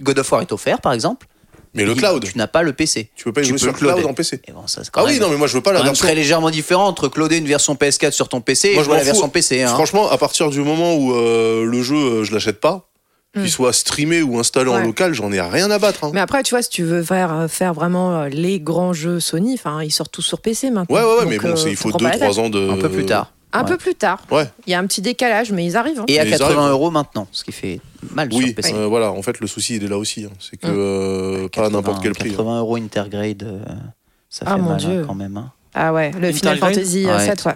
God 0.03 0.19
of 0.19 0.31
War 0.31 0.41
est 0.41 0.51
offert, 0.51 0.81
par 0.81 0.93
exemple. 0.93 1.25
Mais 1.75 1.83
le 1.85 1.93
cloud, 1.95 2.23
Tu 2.23 2.37
n'as 2.37 2.47
pas 2.47 2.63
le 2.63 2.73
PC. 2.73 3.11
tu 3.15 3.25
peux 3.25 3.33
pas 3.33 3.41
y 3.41 3.43
tu 3.43 3.49
jouer 3.49 3.55
peux 3.55 3.59
sur 3.59 3.67
le 3.71 3.73
cloud 3.77 3.93
clouder. 3.93 4.07
en 4.09 4.13
PC. 4.13 4.41
Et 4.47 4.51
bon, 4.51 4.65
ça, 4.67 4.81
quand 4.91 5.01
Ah 5.01 5.05
oui, 5.07 5.19
non, 5.19 5.29
mais 5.29 5.37
moi, 5.37 5.47
je 5.47 5.53
veux 5.53 5.61
pas 5.61 5.71
la 5.71 5.81
version. 5.83 6.05
très 6.05 6.15
légèrement 6.15 6.49
différent 6.49 6.87
entre 6.87 7.07
cloder 7.07 7.37
une 7.37 7.45
version 7.47 7.75
PS4 7.75 8.11
sur 8.11 8.27
ton 8.29 8.41
PC 8.41 8.73
Moi, 8.73 8.81
et 8.81 8.85
jouer 8.85 8.97
la 8.97 9.03
version. 9.03 9.29
PC. 9.29 9.61
hein. 9.61 9.67
Franchement, 9.67 10.09
à 10.09 10.17
partir 10.17 10.49
du 10.49 10.61
moment 10.61 10.95
où 10.95 11.13
euh, 11.13 11.63
le 11.65 11.83
jeu, 11.83 11.95
euh, 11.95 12.23
je 12.23 12.33
l'achète 12.33 12.59
pas, 12.59 12.89
qu'il 13.35 13.51
soit 13.51 13.73
streamé 13.73 14.23
ou 14.23 14.39
installé 14.39 14.71
en 14.71 14.79
local, 14.79 15.13
j'en 15.13 15.31
ai 15.31 15.39
rien 15.39 15.69
à 15.69 15.77
battre. 15.77 16.05
hein. 16.05 16.11
Mais 16.13 16.19
après, 16.19 16.41
tu 16.41 16.55
vois, 16.55 16.63
si 16.63 16.69
tu 16.69 16.83
veux 16.83 17.03
faire, 17.03 17.31
euh, 17.31 17.47
faire 17.47 17.75
vraiment 17.75 18.23
les 18.25 18.59
grands 18.59 18.91
jeux 18.93 19.19
Sony, 19.19 19.53
enfin, 19.53 19.83
ils 19.83 19.91
sortent 19.91 20.11
tous 20.11 20.23
sur 20.23 20.41
PC 20.41 20.71
maintenant. 20.71 20.95
Ouais, 20.95 21.03
ouais, 21.03 21.07
ouais, 21.13 21.21
Donc, 21.21 21.29
mais 21.29 21.37
bon, 21.37 21.49
euh, 21.55 21.69
il 21.69 21.75
faut 21.75 21.89
prends 21.89 21.99
pas 21.99 22.05
la 22.05 22.17
tête. 22.17 22.23
2-3 22.23 22.39
ans 22.39 22.49
de. 22.49 22.67
Un 22.71 22.77
peu 22.77 22.89
plus 22.89 23.05
tard. 23.05 23.31
Un 23.51 23.63
Ouais. 23.63 23.67
peu 23.69 23.77
plus 23.77 23.95
tard. 23.95 24.21
Ouais. 24.31 24.47
Il 24.67 24.71
y 24.71 24.73
a 24.75 24.79
un 24.79 24.85
petit 24.85 25.01
décalage, 25.01 25.51
mais 25.51 25.65
ils 25.65 25.75
arrivent. 25.75 25.99
hein. 26.01 26.05
Et 26.07 26.19
à 26.19 26.23
Mais 26.23 26.29
ils 26.29 26.37
80 26.37 26.55
arrivent. 26.59 26.71
euros 26.71 26.91
maintenant, 26.91 27.27
ce 27.31 27.43
qui 27.43 27.51
fait 27.51 27.81
mal 28.11 28.29
Oui, 28.31 28.45
sur 28.47 28.55
PC. 28.55 28.73
euh, 28.75 28.85
voilà, 28.87 29.11
en 29.11 29.21
fait, 29.23 29.39
le 29.39 29.47
souci, 29.47 29.77
il 29.77 29.83
est 29.83 29.87
là 29.87 29.97
aussi. 29.97 30.25
hein. 30.25 30.29
C'est 30.39 30.57
que 30.57 30.67
Hum. 30.67 30.75
euh, 30.77 31.47
pas 31.49 31.65
à 31.65 31.69
n'importe 31.69 32.01
quel 32.03 32.13
prix. 32.13 32.29
hein. 32.29 32.31
80 32.33 32.59
euros 32.59 32.75
Intergrade, 32.75 33.43
euh, 33.43 33.59
ça 34.29 34.45
Ah, 34.47 34.55
fait 34.55 34.61
mon 34.61 34.69
mal 34.69 34.77
Dieu. 34.79 35.01
hein, 35.01 35.03
quand 35.07 35.15
même. 35.15 35.37
hein. 35.37 35.51
Ah 35.73 35.93
ouais, 35.93 36.11
le 36.19 36.31
Final 36.31 36.57
Fantasy 36.59 37.05
Ouais. 37.07 37.25
7, 37.25 37.45
ouais. 37.45 37.53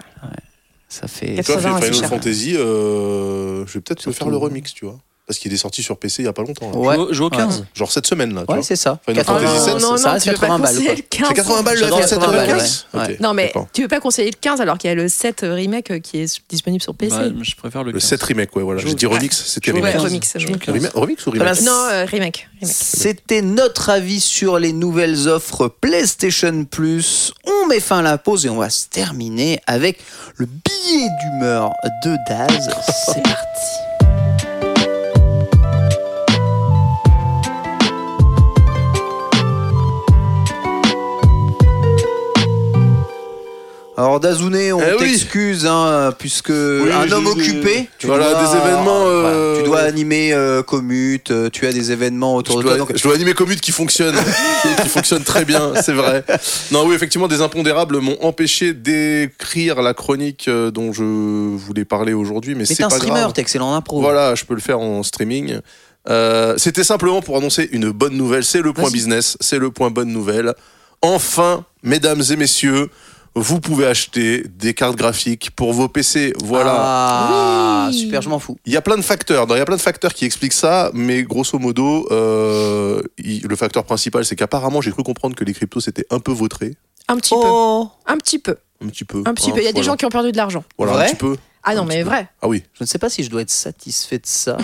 Ça 0.88 1.06
fait. 1.08 1.34
Toi, 1.42 1.56
80, 1.56 1.76
c'est 1.80 1.86
Final 1.86 2.00
cher. 2.00 2.08
Fantasy, 2.08 2.56
euh, 2.56 3.66
je 3.66 3.72
vais 3.74 3.80
peut-être 3.80 4.06
me 4.06 4.12
faire 4.12 4.28
le 4.28 4.36
remix, 4.36 4.72
tu 4.74 4.84
vois. 4.84 4.98
Parce 5.26 5.38
qu'il 5.38 5.50
est 5.54 5.56
sorti 5.56 5.82
sur 5.82 5.96
PC 5.96 6.22
il 6.22 6.26
y 6.26 6.28
a 6.28 6.34
pas 6.34 6.42
longtemps. 6.42 6.70
là. 6.70 6.76
Ouais. 6.76 6.96
Joue 7.14 7.24
au 7.24 7.30
15. 7.30 7.64
Genre 7.74 7.90
cette 7.90 8.06
semaine, 8.06 8.34
là. 8.34 8.42
tu 8.46 8.50
Ouais, 8.52 8.58
vois. 8.58 8.62
c'est 8.62 8.76
ça. 8.76 9.00
Final 9.08 9.24
80 9.24 9.38
Fantasy 9.40 9.56
non, 9.58 9.64
VII, 9.64 9.82
non, 9.82 9.90
non, 9.92 9.96
ça 9.96 10.12
reste 10.12 10.24
tu 10.24 10.30
veux 10.30 10.36
pas 10.36 10.46
80 10.48 10.58
balles. 10.58 10.68
conseiller 10.74 10.86
quoi. 10.86 10.94
le 10.96 11.02
15. 11.02 11.28
C'est 11.28 11.34
80 11.34 11.62
balles 11.62 11.74
le 11.74 11.80
J'adore 11.80 12.00
FF7 12.00 12.08
80 12.18 12.32
balles. 12.92 13.16
Non, 13.20 13.32
mais 13.34 13.46
d'accord. 13.46 13.68
tu 13.72 13.80
veux 13.82 13.88
pas 13.88 14.00
conseiller 14.00 14.30
le 14.30 14.36
15 14.38 14.60
alors 14.60 14.76
qu'il 14.76 14.88
y 14.88 14.90
a 14.90 14.94
le 14.94 15.08
7 15.08 15.40
remake 15.48 15.90
euh, 15.92 15.98
qui 15.98 16.18
est 16.20 16.42
disponible 16.50 16.82
sur 16.82 16.94
PC. 16.94 17.16
Bah, 17.16 17.22
je 17.40 17.54
préfère 17.56 17.84
le 17.84 17.92
Le 17.92 17.98
15. 18.00 18.08
7 18.10 18.22
remake, 18.22 18.54
ouais, 18.56 18.62
voilà. 18.62 18.82
J'ai 18.82 18.94
dit 18.94 19.06
remix, 19.06 19.44
c'était 19.46 19.70
remake. 19.70 19.94
15. 19.94 20.02
remix. 20.04 20.32
Joue 20.36 20.44
au 20.44 20.46
remake. 20.48 20.62
15. 20.66 20.74
Remake- 20.74 20.92
Remix 20.94 21.26
ou 21.26 21.30
bien. 21.30 21.42
remake 21.42 21.62
Non, 21.62 21.72
euh, 21.90 22.04
remake. 22.04 22.48
remake. 22.60 22.70
C'était 22.74 23.40
notre 23.40 23.88
avis 23.88 24.20
sur 24.20 24.58
les 24.58 24.74
nouvelles 24.74 25.26
offres 25.28 25.68
PlayStation 25.68 26.66
Plus. 26.66 27.32
On 27.46 27.66
met 27.68 27.80
fin 27.80 28.00
à 28.00 28.02
la 28.02 28.18
pause 28.18 28.44
et 28.44 28.50
on 28.50 28.56
va 28.56 28.68
se 28.68 28.88
terminer 28.88 29.58
avec 29.66 30.00
le 30.36 30.44
billet 30.44 31.08
d'humeur 31.22 31.70
de 32.04 32.14
Daz. 32.28 32.68
C'est 33.06 33.22
parti. 33.22 33.93
Alors 43.96 44.18
Dazouné, 44.18 44.72
on 44.72 44.80
Eh 44.80 44.92
oui. 44.94 44.98
t'excuse 45.10 45.66
hein, 45.66 46.12
puisque 46.18 46.50
un 46.50 47.12
homme 47.12 47.28
occupé. 47.28 47.88
tu 47.96 48.08
voilà, 48.08 48.32
dois- 48.32 48.42
des 48.42 48.56
événements, 48.58 49.04
voilà, 49.04 49.28
euh, 49.28 49.58
tu 49.58 49.62
dois 49.64 49.80
animer 49.82 50.32
euh, 50.32 50.64
Commute, 50.64 51.30
euh, 51.30 51.48
tu 51.48 51.64
as 51.68 51.72
des 51.72 51.92
événements 51.92 52.34
autour 52.34 52.56
Je 52.56 52.58
de 52.58 52.62
dois, 52.64 52.76
toi. 52.78 52.86
donc- 52.88 52.96
je 52.96 53.02
dois 53.04 53.14
animer 53.14 53.34
Commute 53.34 53.60
qui 53.60 53.70
fonctionne, 53.70 54.16
qui 54.82 54.88
fonctionne 54.88 55.22
très 55.22 55.44
bien, 55.44 55.74
c'est 55.80 55.92
vrai. 55.92 56.24
Non, 56.72 56.84
oui, 56.86 56.96
effectivement, 56.96 57.28
des 57.28 57.40
impondérables 57.40 57.98
m'ont 58.00 58.16
empêché 58.20 58.72
d'écrire 58.74 59.80
la 59.80 59.94
chronique 59.94 60.50
dont 60.50 60.92
je 60.92 61.04
voulais 61.04 61.84
parler 61.84 62.14
aujourd'hui, 62.14 62.54
mais, 62.54 62.60
Mais 62.60 62.64
c'est 62.66 62.74
t'es 62.74 62.82
un 62.82 62.88
pas 62.88 62.96
streamer, 62.96 63.20
grave. 63.20 63.32
t'es 63.32 63.42
excellent 63.42 63.70
en 63.70 63.76
impro. 63.76 64.00
Voilà, 64.00 64.34
je 64.34 64.44
peux 64.44 64.54
le 64.54 64.60
faire 64.60 64.80
en 64.80 65.04
streaming. 65.04 65.58
Euh, 66.10 66.54
C'était 66.58 66.82
simplement 66.84 67.22
pour 67.22 67.36
annoncer 67.36 67.68
une 67.70 67.90
bonne 67.90 68.16
nouvelle. 68.16 68.44
C'est 68.44 68.60
le 68.60 68.72
point 68.72 68.90
business, 68.90 69.36
c'est 69.40 69.58
le 69.60 69.70
point 69.70 69.90
bonne 69.90 70.10
nouvelle. 70.12 70.52
Enfin, 71.00 71.64
mesdames 71.84 72.22
et 72.30 72.36
messieurs, 72.36 72.88
vous 73.34 73.60
pouvez 73.60 73.86
acheter 73.86 74.44
des 74.48 74.74
cartes 74.74 74.96
graphiques 74.96 75.50
pour 75.56 75.72
vos 75.72 75.88
PC. 75.88 76.32
Voilà. 76.44 76.74
Ah, 76.76 77.86
Oui. 77.90 77.98
super, 77.98 78.22
je 78.22 78.28
m'en 78.28 78.38
fous. 78.38 78.56
Il 78.64 78.72
y 78.72 78.76
a 78.76 78.82
plein 78.82 78.96
de 78.96 79.02
facteurs. 79.02 79.46
Il 79.50 79.56
y 79.56 79.60
a 79.60 79.64
plein 79.64 79.76
de 79.76 79.80
facteurs 79.80 80.14
qui 80.14 80.24
expliquent 80.24 80.52
ça, 80.52 80.90
mais 80.94 81.22
grosso 81.22 81.58
modo, 81.58 82.06
euh, 82.10 83.02
il- 83.18 83.42
le 83.46 83.56
facteur 83.56 83.84
principal, 83.84 84.24
c'est 84.24 84.36
qu'apparemment, 84.36 84.80
j'ai 84.80 84.90
cru 84.92 85.02
comprendre 85.02 85.34
que 85.34 85.44
les 85.44 85.52
cryptos 85.52 85.80
c'était 85.80 86.06
un 86.10 86.20
peu 86.20 86.32
vautré, 86.32 86.76
Un 87.08 87.16
petit 87.16 87.34
peu. 87.34 87.40
Oh, 87.44 87.90
Un 88.06 88.16
petit 88.16 88.38
peu. 88.38 88.56
un 88.82 88.86
petit 88.88 89.04
peu. 89.04 89.22
Un 89.26 89.34
petit 89.34 89.50
hein, 89.50 89.54
peu. 89.54 89.60
Il 89.60 89.64
y 89.64 89.68
a 89.68 89.72
des 89.72 89.82
gens 89.82 89.96
qui 89.96 90.06
ont 90.06 90.10
perdu 90.10 90.32
de 90.32 90.36
l'argent. 90.38 90.64
Voilà, 90.78 90.92
Vrai 90.94 91.04
un 91.04 91.08
petit 91.08 91.16
peu. 91.16 91.36
Ah 91.64 91.74
non, 91.74 91.84
mais 91.84 92.02
peu. 92.02 92.08
vrai. 92.10 92.28
Ah 92.42 92.48
oui. 92.48 92.62
je 92.78 92.84
ne 92.84 92.86
sais 92.86 92.98
pas 92.98 93.08
si 93.08 93.24
je 93.24 93.30
dois 93.30 93.40
être 93.42 93.50
satisfait 93.50 94.18
de 94.18 94.26
ça. 94.26 94.56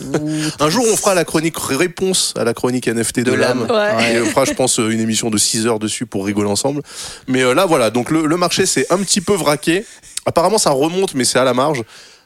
Un 0.60 0.70
jour, 0.70 0.84
on 0.90 0.96
fera 0.96 1.14
la 1.14 1.24
chronique 1.24 1.58
réponse 1.58 2.34
à 2.36 2.44
la 2.44 2.54
chronique 2.54 2.86
NFT 2.88 3.18
de, 3.20 3.24
de 3.30 3.32
l'âme. 3.32 3.66
Ouais. 3.68 4.14
Et 4.14 4.20
on 4.20 4.26
fera, 4.26 4.44
je 4.44 4.52
pense, 4.52 4.78
une 4.78 5.00
émission 5.00 5.30
de 5.30 5.38
6 5.38 5.66
heures 5.66 5.78
dessus 5.78 6.06
pour 6.06 6.24
rigoler 6.24 6.48
ensemble. 6.48 6.82
Mais 7.26 7.42
euh, 7.42 7.54
là, 7.54 7.66
voilà. 7.66 7.90
Donc, 7.90 8.10
le, 8.10 8.26
le 8.26 8.36
marché 8.36 8.66
s'est 8.66 8.86
un 8.90 8.98
petit 8.98 9.20
peu 9.20 9.34
vraqué. 9.34 9.84
Apparemment, 10.24 10.58
ça 10.58 10.70
remonte, 10.70 11.14
mais 11.14 11.24
c'est 11.24 11.38
à 11.38 11.44
la 11.44 11.54
marge. 11.54 11.82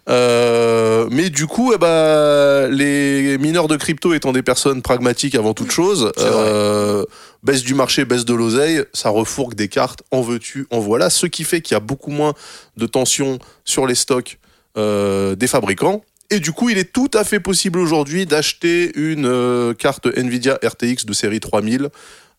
Euh, 0.09 1.07
mais 1.11 1.31
du 1.31 1.47
coup, 1.47 1.73
eh 1.75 1.79
ben, 1.79 2.69
les 2.69 3.39
mineurs 3.39 3.69
de 3.69 3.77
crypto 3.77 4.13
étant 4.15 4.33
des 4.33 4.43
personnes 4.43 4.83
pragmatiques 4.83 5.35
avant 5.35 5.55
toute 5.55 5.71
chose, 5.71 6.05
vrai. 6.17 6.27
euh, 6.27 7.05
baisse 7.43 7.63
du 7.63 7.75
marché, 7.75 8.05
baisse 8.05 8.25
de 8.25 8.35
l'oseille, 8.35 8.83
ça 8.93 9.09
refourgue 9.11 9.55
des 9.55 9.69
cartes, 9.69 10.03
en 10.11 10.21
veux-tu, 10.21 10.67
en 10.71 10.79
voilà. 10.81 11.11
Ce 11.11 11.27
qui 11.27 11.45
fait 11.45 11.61
qu'il 11.61 11.75
y 11.75 11.77
a 11.77 11.81
beaucoup 11.81 12.11
moins 12.11 12.35
de 12.77 12.87
tension 12.87 13.39
sur 13.65 13.87
les 13.87 13.95
stocks 13.95 14.39
euh, 14.77 15.35
des 15.37 15.47
fabricants. 15.47 16.03
Et 16.31 16.39
du 16.39 16.53
coup, 16.53 16.69
il 16.71 16.79
est 16.79 16.93
tout 16.93 17.11
à 17.15 17.25
fait 17.25 17.41
possible 17.41 17.79
aujourd'hui 17.81 18.25
d'acheter 18.27 18.93
une 18.97 19.27
euh, 19.27 19.75
carte 19.75 20.07
Nvidia 20.17 20.59
RTX 20.65 21.05
de 21.07 21.13
série 21.13 21.41
3000 21.41 21.89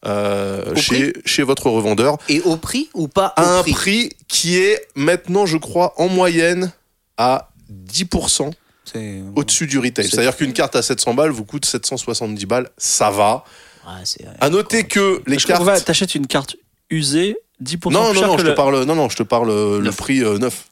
euh, 0.06 0.74
chez, 0.76 1.14
chez 1.26 1.44
votre 1.44 1.70
revendeur 1.70 2.18
Et 2.30 2.42
au 2.42 2.56
prix 2.58 2.90
ou 2.94 3.08
pas 3.08 3.34
au 3.38 3.42
un 3.42 3.62
prix, 3.62 3.72
prix 3.74 4.10
qui 4.28 4.58
est 4.58 4.88
maintenant, 4.96 5.46
je 5.46 5.58
crois, 5.58 5.94
en 5.98 6.08
moyenne 6.08 6.72
à 7.18 7.50
10% 7.72 8.52
C'est- 8.86 9.22
au-dessus 9.36 9.68
du 9.68 9.78
retail. 9.78 10.06
C'est- 10.06 10.12
C'est-à-dire 10.12 10.36
qu'une 10.38 10.54
carte 10.54 10.76
à 10.76 10.82
700 10.82 11.14
balles 11.14 11.30
vous 11.32 11.46
coûte 11.46 11.66
770 11.66 12.46
balles, 12.46 12.70
ça 12.78 13.12
va. 13.12 13.44
Ouais, 13.86 14.26
À 14.40 14.50
noter 14.50 14.84
que 14.86 15.22
les 15.28 15.38
cartes... 15.38 15.66
pas, 15.66 15.80
T'achètes 15.80 16.16
une 16.16 16.28
carte 16.28 16.56
usée, 16.90 17.36
10% 17.64 17.92
Non, 17.92 18.12
plus 18.12 18.14
non, 18.14 18.14
cher 18.14 18.28
non, 18.28 18.34
que 18.36 18.42
je 18.42 18.46
te 18.46 18.50
le- 18.50 18.56
parle, 18.56 18.84
non, 18.84 18.96
non, 18.96 19.10
je 19.10 19.16
te 19.18 19.24
parle 19.24 19.50
euh, 19.50 19.80
le 19.80 19.92
prix 19.92 20.22
euh, 20.24 20.38
neuf. 20.38 20.68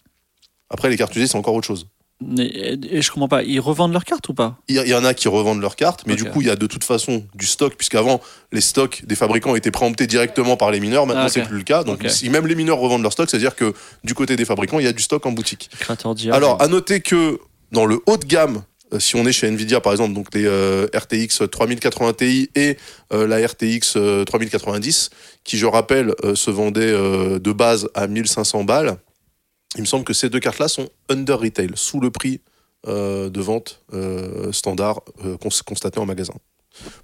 Après, 0.69 0.89
les 0.89 0.97
cartes 0.97 1.15
usées, 1.15 1.27
c'est 1.27 1.37
encore 1.37 1.53
autre 1.55 1.67
chose. 1.67 1.87
Et, 2.37 2.73
et 2.97 3.01
je 3.01 3.09
comprends 3.11 3.29
pas, 3.29 3.43
ils 3.43 3.61
revendent 3.61 3.93
leurs 3.93 4.03
cartes 4.03 4.27
ou 4.27 4.33
pas? 4.33 4.57
Il 4.67 4.75
y, 4.75 4.93
en 4.93 5.05
a 5.05 5.13
qui 5.13 5.29
revendent 5.29 5.61
leurs 5.61 5.77
cartes, 5.77 6.03
mais 6.05 6.15
du 6.15 6.25
coup, 6.25 6.41
il 6.41 6.47
y 6.47 6.49
a 6.49 6.57
de 6.57 6.67
toute 6.67 6.83
façon 6.83 7.25
du 7.33 7.45
stock, 7.45 7.75
puisqu'avant, 7.75 8.19
les 8.51 8.59
stocks 8.59 9.03
des 9.05 9.15
fabricants 9.15 9.55
étaient 9.55 9.71
préemptés 9.71 10.05
directement 10.05 10.57
par 10.57 10.69
les 10.69 10.81
mineurs. 10.81 11.07
Maintenant, 11.07 11.21
Ah, 11.23 11.27
ok. 11.27 11.31
c'est 11.33 11.43
plus 11.47 11.57
le 11.59 11.63
cas. 11.63 11.83
Donc, 11.85 12.03
si 12.09 12.29
même 12.29 12.45
les 12.45 12.55
mineurs 12.55 12.77
revendent 12.77 13.03
leur 13.03 13.13
stock, 13.13 13.29
c'est-à-dire 13.29 13.55
que 13.55 13.73
du 14.03 14.13
côté 14.15 14.35
des 14.35 14.43
fabricants, 14.43 14.79
il 14.79 14.85
y 14.85 14.89
a 14.89 14.91
du 14.91 15.01
stock 15.01 15.25
en 15.25 15.31
boutique. 15.31 15.69
Alors, 16.31 16.61
à 16.61 16.67
noter 16.67 16.99
que 16.99 17.39
dans 17.71 17.85
le 17.85 18.01
haut 18.05 18.17
de 18.17 18.25
gamme, 18.25 18.63
si 18.97 19.15
on 19.15 19.25
est 19.25 19.31
chez 19.31 19.47
Nvidia 19.47 19.81
par 19.81 19.91
exemple, 19.93 20.13
donc 20.13 20.33
les 20.33 20.45
euh, 20.45 20.87
RTX 20.95 21.47
3080 21.51 22.13
Ti 22.13 22.49
et 22.55 22.77
euh, 23.13 23.27
la 23.27 23.45
RTX 23.45 23.93
euh, 23.97 24.25
3090, 24.25 25.09
qui 25.43 25.57
je 25.57 25.65
rappelle 25.65 26.15
euh, 26.23 26.33
se 26.35 26.49
vendaient 26.49 26.81
euh, 26.91 27.37
de 27.39 27.51
base 27.51 27.87
à 27.93 28.07
1500 28.07 28.63
balles, 28.63 28.97
il 29.75 29.81
me 29.81 29.85
semble 29.85 30.03
que 30.05 30.13
ces 30.13 30.29
deux 30.29 30.39
cartes-là 30.39 30.67
sont 30.67 30.89
under 31.09 31.39
retail, 31.39 31.69
sous 31.75 31.99
le 31.99 32.09
prix 32.09 32.41
euh, 32.87 33.29
de 33.29 33.41
vente 33.41 33.83
euh, 33.93 34.51
standard 34.51 35.01
euh, 35.25 35.37
cons- 35.37 35.49
constaté 35.65 35.99
en 35.99 36.05
magasin. 36.05 36.33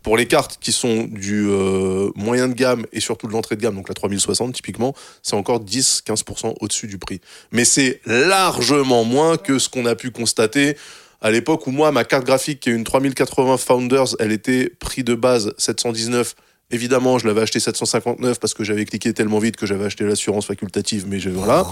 Pour 0.03 0.15
les 0.15 0.25
cartes 0.25 0.57
qui 0.61 0.71
sont 0.71 1.03
du 1.03 1.47
euh, 1.49 2.09
moyen 2.15 2.47
de 2.47 2.53
gamme 2.53 2.85
et 2.93 2.99
surtout 3.01 3.27
de 3.27 3.33
l'entrée 3.33 3.55
de 3.57 3.61
gamme, 3.61 3.75
donc 3.75 3.89
la 3.89 3.93
3060 3.95 4.53
typiquement, 4.53 4.95
c'est 5.21 5.35
encore 5.35 5.63
10-15% 5.63 6.55
au-dessus 6.61 6.87
du 6.87 6.97
prix. 6.97 7.19
Mais 7.51 7.65
c'est 7.65 7.99
largement 8.05 9.03
moins 9.03 9.37
que 9.37 9.59
ce 9.59 9.67
qu'on 9.67 9.85
a 9.85 9.95
pu 9.95 10.11
constater 10.11 10.77
à 11.25 11.31
l'époque 11.31 11.65
où 11.65 11.71
moi, 11.71 11.91
ma 11.91 12.03
carte 12.03 12.23
graphique, 12.23 12.59
qui 12.59 12.69
est 12.69 12.73
une 12.73 12.83
3080 12.83 13.57
Founders, 13.57 14.15
elle 14.19 14.31
était 14.31 14.69
prix 14.79 15.03
de 15.03 15.15
base 15.15 15.53
719. 15.57 16.35
Évidemment, 16.69 17.17
je 17.17 17.25
l'avais 17.25 17.41
acheté 17.41 17.59
759 17.59 18.39
parce 18.39 18.53
que 18.53 18.63
j'avais 18.63 18.85
cliqué 18.85 19.11
tellement 19.11 19.39
vite 19.39 19.55
que 19.55 19.65
j'avais 19.65 19.85
acheté 19.85 20.03
l'assurance 20.03 20.45
facultative, 20.45 21.05
mais 21.07 21.19
je, 21.19 21.31
voilà. 21.31 21.65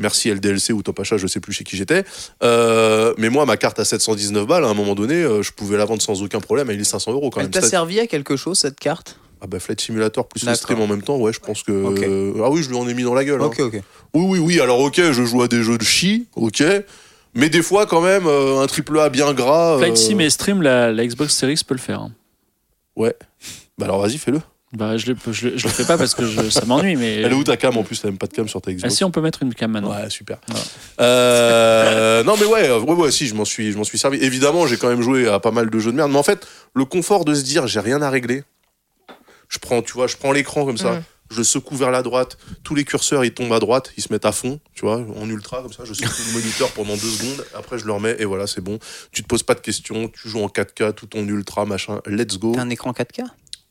Merci 0.00 0.30
LDLC 0.32 0.72
ou 0.72 0.82
Top 0.82 0.98
Achat, 0.98 1.16
je 1.16 1.28
sais 1.28 1.38
plus 1.38 1.52
chez 1.52 1.62
qui 1.62 1.76
j'étais. 1.76 2.02
Euh, 2.42 3.14
mais 3.18 3.28
moi, 3.30 3.46
ma 3.46 3.56
carte 3.56 3.78
à 3.78 3.84
719 3.84 4.46
balles, 4.48 4.64
à 4.64 4.68
un 4.68 4.74
moment 4.74 4.96
donné, 4.96 5.14
euh, 5.14 5.42
je 5.42 5.52
pouvais 5.52 5.76
la 5.76 5.84
vendre 5.84 6.02
sans 6.02 6.20
aucun 6.24 6.40
problème 6.40 6.68
à 6.68 6.74
1500 6.74 7.12
euros 7.12 7.30
quand 7.30 7.38
Elle 7.40 7.46
même. 7.46 7.52
t'a 7.52 7.60
Ça- 7.60 7.68
servi 7.68 8.00
à 8.00 8.08
quelque 8.08 8.34
chose 8.36 8.58
cette 8.58 8.80
carte? 8.80 9.16
Ah 9.40 9.46
bah 9.46 9.60
Flight 9.60 9.80
Simulator 9.80 10.26
plus 10.26 10.40
le 10.42 10.46
D'accord. 10.46 10.58
stream 10.60 10.80
en 10.80 10.88
même 10.88 11.02
temps, 11.02 11.18
ouais, 11.18 11.32
je 11.32 11.38
pense 11.38 11.62
que... 11.62 11.70
Ok. 11.70 12.02
euh, 12.02 12.42
ah 12.44 12.50
oui, 12.50 12.64
je 12.64 12.68
lui 12.70 12.76
en 12.76 12.88
ai 12.88 12.94
mis 12.94 13.04
dans 13.04 13.14
la 13.14 13.24
gueule. 13.24 13.40
hein. 13.40 13.46
Ok, 13.46 13.60
ok. 13.60 13.74
Oui, 14.14 14.24
oui, 14.24 14.38
oui, 14.40 14.60
alors 14.60 14.80
ok, 14.80 14.96
je 15.12 15.24
joue 15.24 15.42
à 15.42 15.46
des 15.48 15.62
jeux 15.62 15.78
de 15.78 15.84
chi, 15.84 16.26
ok. 16.34 16.64
Mais 17.34 17.48
des 17.48 17.62
fois, 17.62 17.86
quand 17.86 18.00
même, 18.00 18.26
euh, 18.26 18.60
un 18.62 18.66
triple 18.66 18.98
A 18.98 19.08
bien 19.10 19.32
gras... 19.34 19.74
euh, 19.74 19.78
Flight 19.78 19.96
Sim 19.96 20.18
et 20.20 20.30
Stream, 20.30 20.62
la, 20.62 20.92
la 20.92 21.06
Xbox 21.06 21.34
Series 21.34 21.52
X 21.52 21.62
peut 21.64 21.74
le 21.74 21.80
faire. 21.80 22.00
hein. 22.00 22.12
Ouais. 22.96 23.14
Bah 23.78 23.84
alors 23.86 24.00
vas-y, 24.00 24.18
fais-le. 24.18 24.40
Bah, 24.74 24.98
je, 24.98 25.06
le, 25.12 25.16
je, 25.30 25.48
le- 25.48 25.56
je 25.56 25.64
le 25.66 25.72
fais 25.72 25.84
pas 25.86 25.96
parce 25.96 26.14
que 26.14 26.26
je- 26.26 26.50
ça 26.50 26.64
m'ennuie, 26.66 26.96
mais. 26.96 27.20
Elle 27.22 27.32
est 27.32 27.34
où 27.34 27.44
ta 27.44 27.56
cam 27.56 27.74
en 27.78 27.84
plus? 27.84 28.00
T'as 28.02 28.08
même 28.08 28.18
pas 28.18 28.26
de 28.26 28.32
cam 28.34 28.46
sur 28.48 28.60
ta 28.60 28.70
Ah 28.70 28.74
Xbox 28.74 28.94
si, 28.94 29.02
on 29.04 29.10
peut 29.10 29.20
mettre 29.22 29.42
une 29.42 29.54
cam 29.54 29.70
maintenant. 29.70 29.90
Ouais, 29.94 30.10
super. 30.10 30.38
Voilà. 30.48 30.64
Euh, 31.00 32.24
non, 32.24 32.34
mais 32.38 32.44
ouais, 32.46 32.70
ouais, 32.70 32.94
ouais, 32.94 33.10
si, 33.10 33.26
je 33.28 33.34
m'en 33.34 33.44
suis, 33.46 33.72
je 33.72 33.78
m'en 33.78 33.84
suis 33.84 33.96
servi. 33.98 34.18
Évidemment, 34.18 34.66
j'ai 34.66 34.76
quand 34.76 34.88
même 34.88 35.00
joué 35.00 35.26
à 35.28 35.38
pas 35.40 35.52
mal 35.52 35.70
de 35.70 35.78
jeux 35.78 35.92
de 35.92 35.96
merde, 35.96 36.10
mais 36.10 36.18
en 36.18 36.22
fait, 36.22 36.46
le 36.74 36.84
confort 36.84 37.24
de 37.24 37.34
se 37.34 37.42
dire, 37.44 37.66
j'ai 37.66 37.80
rien 37.80 38.02
à 38.02 38.10
régler. 38.10 38.44
Je 39.48 39.58
prends, 39.58 39.80
tu 39.80 39.94
vois, 39.94 40.06
je 40.06 40.16
prends 40.16 40.32
l'écran 40.32 40.66
comme 40.66 40.76
ça, 40.76 40.92
Mhm. 40.92 41.02
Je 41.30 41.42
secoue 41.42 41.76
vers 41.76 41.90
la 41.90 42.02
droite, 42.02 42.38
tous 42.62 42.74
les 42.74 42.84
curseurs 42.84 43.24
ils 43.24 43.34
tombent 43.34 43.52
à 43.52 43.58
droite, 43.58 43.92
ils 43.96 44.02
se 44.02 44.12
mettent 44.12 44.24
à 44.24 44.32
fond, 44.32 44.60
tu 44.74 44.82
vois, 44.82 44.96
en 45.16 45.28
ultra 45.28 45.62
comme 45.62 45.72
ça, 45.72 45.84
je 45.84 45.94
secoue 45.94 46.22
le 46.28 46.32
moniteur 46.32 46.70
pendant 46.72 46.94
deux 46.94 47.10
secondes, 47.10 47.44
après 47.54 47.78
je 47.78 47.84
le 47.86 47.92
remets 47.92 48.16
et 48.18 48.24
voilà, 48.24 48.46
c'est 48.46 48.60
bon. 48.60 48.78
Tu 49.12 49.22
te 49.22 49.28
poses 49.28 49.42
pas 49.42 49.54
de 49.54 49.60
questions, 49.60 50.08
tu 50.08 50.28
joues 50.28 50.42
en 50.42 50.48
4K, 50.48 50.94
tout 50.94 51.16
en 51.16 51.26
ultra, 51.26 51.64
machin, 51.66 52.00
let's 52.06 52.38
go. 52.38 52.52
T'as 52.54 52.62
un 52.62 52.70
écran 52.70 52.92
4K 52.92 53.24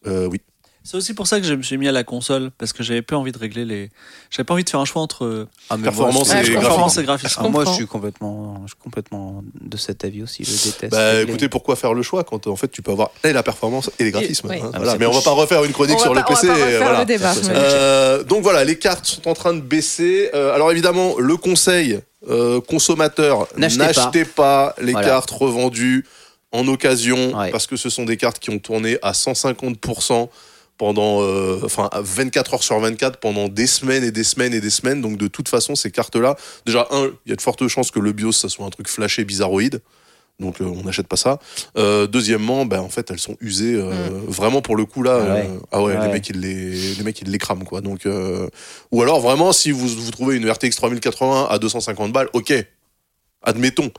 Euh, 0.06 0.28
oui. 0.28 0.42
C'est 0.90 0.96
aussi 0.96 1.14
pour 1.14 1.28
ça 1.28 1.42
que 1.42 1.46
je 1.46 1.54
me 1.54 1.64
suis 1.64 1.78
mis 1.78 1.90
à 1.90 1.92
la 1.92 2.06
console, 2.06 2.50
parce 2.58 2.72
que 2.72 2.82
j'avais 2.82 3.02
pas 3.02 3.18
envie 3.18 3.34
de 3.34 3.38
régler 3.38 3.66
les. 3.66 3.90
J'avais 4.30 4.46
pas 4.46 4.54
envie 4.54 4.64
de 4.64 4.70
faire 4.70 4.80
un 4.80 4.86
choix 4.86 5.02
entre 5.02 5.26
euh, 5.26 5.46
ah, 5.70 5.78
Performance 5.78 6.30
moi, 6.34 6.42
et 6.42 6.50
performance 6.50 6.98
et 6.98 7.04
graphisme. 7.04 7.42
Ah, 7.44 7.50
moi, 7.50 7.66
je 7.66 7.72
suis 7.72 7.88
complètement, 7.88 8.62
je 8.66 8.68
suis 8.72 8.80
complètement 8.82 9.44
de 9.60 9.76
cet 9.76 10.06
avis 10.06 10.24
aussi. 10.24 10.46
Je 10.46 10.52
déteste. 10.52 10.92
Bah 10.94 11.10
régler. 11.12 11.24
écoutez, 11.24 11.50
pourquoi 11.50 11.76
faire 11.76 11.94
le 11.94 12.04
choix 12.04 12.24
quand 12.24 12.48
en 12.48 12.56
fait 12.56 12.70
tu 12.70 12.82
peux 12.82 12.92
avoir 12.94 13.12
et 13.26 13.34
la 13.34 13.44
performance 13.44 13.92
et 14.00 14.06
les 14.06 14.12
graphismes 14.12 14.48
oui. 14.50 14.60
hein, 14.64 14.70
Ah, 14.74 14.78
voilà. 14.78 14.94
c'est 14.94 15.00
Mais 15.00 15.06
on 15.08 15.12
va 15.12 15.20
pas 15.22 15.32
refaire 15.32 15.62
une 15.66 15.74
chronique 15.74 15.98
On 15.98 16.04
sur 16.04 16.14
va 16.14 16.22
le 16.22 16.26
pas- 16.26 16.32
on 16.32 16.36
va 16.36 16.42
PC. 16.42 16.48
pas 16.48 16.54
refaire 16.66 16.82
voilà. 16.84 17.00
le 17.00 17.06
débat. 17.06 17.34
Euh, 17.50 18.24
donc 18.24 18.44
voilà, 18.44 18.64
les 18.64 18.80
cartes 18.80 19.06
sont 19.06 19.28
en 19.28 19.34
train 19.34 19.54
de 19.54 19.60
baisser. 19.62 20.30
Euh, 20.34 20.54
alors 20.56 20.72
évidemment, 20.72 21.16
le 21.20 21.36
conseil 21.36 22.00
euh, 22.30 22.62
consommateur, 22.62 23.48
N'achetez 23.58 24.24
pas. 24.24 24.74
les 24.82 24.94
Voilà. 24.94 25.06
cartes 25.08 25.32
revendues 25.32 26.06
en 26.54 26.66
occasion 26.70 27.38
Ouais. 27.38 27.52
parce 27.52 27.68
que 27.68 27.76
ce 27.76 27.90
sont 27.90 28.06
des 28.06 28.16
cartes 28.16 28.40
qui 28.40 28.52
ont 28.52 28.60
tourné 28.60 28.98
à 29.02 29.12
150% 29.12 30.30
pendant 30.78 31.22
euh, 31.22 31.60
enfin 31.64 31.90
à 31.92 32.02
24 32.02 32.54
heures 32.56 32.64
sur 32.64 32.80
24 32.80 33.20
pendant 33.20 33.48
des 33.50 33.68
semaines 33.68 34.04
et 34.04 34.12
des 34.12 34.24
semaines 34.24 34.54
et 34.54 34.62
des 34.62 34.70
semaines. 34.70 35.02
Donc 35.02 35.18
de 35.18 35.28
toute 35.28 35.50
façon 35.50 35.76
ces 35.76 35.92
cartes 35.92 36.16
là 36.16 36.36
déjà 36.66 36.88
un 36.92 37.06
il 37.26 37.30
y 37.30 37.34
a 37.34 37.36
de 37.36 37.42
fortes 37.42 37.68
chances 37.68 37.92
que 37.92 38.00
le 38.00 38.12
BIOS 38.12 38.32
ça 38.34 38.50
soit 38.50 38.66
un 38.66 38.70
truc 38.70 38.88
flashé 38.88 39.24
bizarroïde. 39.26 39.82
Donc 40.40 40.62
euh, 40.62 40.66
on 40.66 40.84
n'achète 40.84 41.08
pas 41.08 41.16
ça. 41.18 41.40
Euh, 41.78 42.06
deuxièmement 42.06 42.66
ben 42.68 42.80
en 42.80 42.90
fait 42.90 43.10
elles 43.10 43.18
sont 43.20 43.36
usées 43.42 43.74
euh, 43.74 43.92
vraiment 44.28 44.62
pour 44.62 44.76
le 44.76 44.86
coup 44.86 45.02
là 45.02 45.18
Ah 45.20 45.34
ouais. 45.34 45.48
euh, 45.50 45.60
ah 45.72 45.82
ouais, 45.84 45.98
Ouais. 45.98 46.06
les 46.08 46.14
mecs 46.14 46.30
ils 46.30 46.40
les 46.40 46.94
les 46.94 47.04
mecs 47.04 47.20
ils 47.22 47.32
les 47.32 47.38
crament 47.40 47.64
quoi. 47.64 47.82
Donc 47.82 48.06
euh, 48.06 48.48
ou 48.92 49.02
alors 49.02 49.20
vraiment 49.20 49.52
si 49.52 49.72
vous 49.72 49.88
vous 49.88 50.12
trouvez 50.12 50.36
une 50.36 50.48
RTX 50.48 50.76
3080 50.76 51.48
à 51.50 51.58
250 51.58 52.12
balles 52.14 52.30
ok. 52.34 52.54
Admettons 53.44 53.92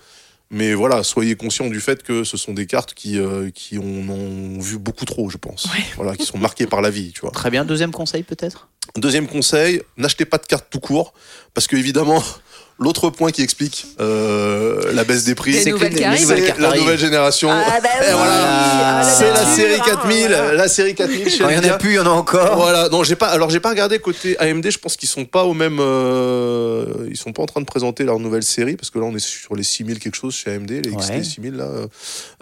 mais 0.51 0.75
voilà, 0.75 1.03
soyez 1.03 1.37
conscients 1.37 1.69
du 1.69 1.81
fait 1.81 2.03
que 2.03 2.25
ce 2.25 2.37
sont 2.37 2.55
des 2.55 2.67
cartes 2.67 2.95
qui, 2.95 3.19
euh, 3.19 3.51
qui 3.51 3.79
en 3.79 3.83
ont 3.83 4.59
vu 4.59 4.79
beaucoup 4.79 5.05
trop, 5.05 5.29
je 5.29 5.37
pense. 5.37 5.69
Voilà, 5.97 6.17
qui 6.17 6.25
sont 6.25 6.39
marquées 6.39 6.67
par 6.67 6.81
la 6.81 6.91
vie, 6.91 7.13
tu 7.13 7.21
vois. 7.21 7.31
Très 7.31 7.51
bien. 7.51 7.65
Deuxième 7.65 7.93
conseil 7.93 8.23
peut-être? 8.23 8.69
Deuxième 8.97 9.27
conseil, 9.27 9.83
n'achetez 9.99 10.25
pas 10.25 10.39
de 10.39 10.47
cartes 10.47 10.67
tout 10.71 10.81
court, 10.81 11.13
parce 11.53 11.67
que 11.67 11.77
évidemment, 11.77 12.25
l'autre 12.79 13.11
point 13.11 13.31
qui 13.31 13.43
explique 13.43 13.87
euh, 14.01 14.93
la 14.93 15.05
baisse 15.05 15.25
des 15.25 15.35
prix, 15.35 15.55
c'est 15.55 15.71
la 16.59 16.77
nouvelle 16.77 16.99
génération. 16.99 17.51
Ah 17.51 17.81
bah 17.83 17.89
oui, 18.01 18.07
voilà, 18.13 18.33
ah, 18.33 19.03
la 19.03 19.05
c'est 19.05 19.31
la 19.31 19.45
série 19.45 19.75
hein, 19.75 19.85
4000, 19.85 20.27
voilà. 20.29 20.53
la 20.55 20.69
série 20.69 20.95
4000 20.95 21.31
chez 21.31 21.45
il 21.45 21.57
y 21.57 21.59
en 21.59 21.65
a 21.73 21.79
plus, 21.79 21.91
il 21.91 21.97
y 21.97 21.99
en 21.99 22.07
a 22.07 22.11
encore. 22.11 22.57
Voilà, 22.57 22.89
non, 22.89 23.03
j'ai 23.05 23.17
pas. 23.17 23.27
Alors 23.29 23.51
j'ai 23.51 23.61
pas 23.61 23.71
regardé 23.71 23.99
côté 23.99 24.39
AMD. 24.39 24.71
Je 24.71 24.79
pense 24.79 24.97
qu'ils 24.97 25.09
sont 25.09 25.25
pas 25.25 25.45
au 25.45 25.55
même. 25.55 25.79
euh, 25.81 27.07
ils 27.11 27.17
sont 27.17 27.33
pas 27.33 27.43
en 27.43 27.47
train 27.47 27.61
de 27.61 27.67
présenter 27.67 28.05
leur 28.05 28.19
nouvelle 28.21 28.43
série 28.45 28.77
parce 28.77 28.91
que 28.91 28.99
là 28.99 29.05
on 29.07 29.15
est 29.15 29.25
sur 29.25 29.55
les 29.57 29.63
6000 29.63 29.99
quelque 29.99 30.15
chose 30.15 30.35
chez 30.35 30.53
AMD, 30.53 30.71
les 30.71 30.81
XT 30.95 31.11
Ouais. 31.11 31.25
6000 31.25 31.55
là. 31.55 31.69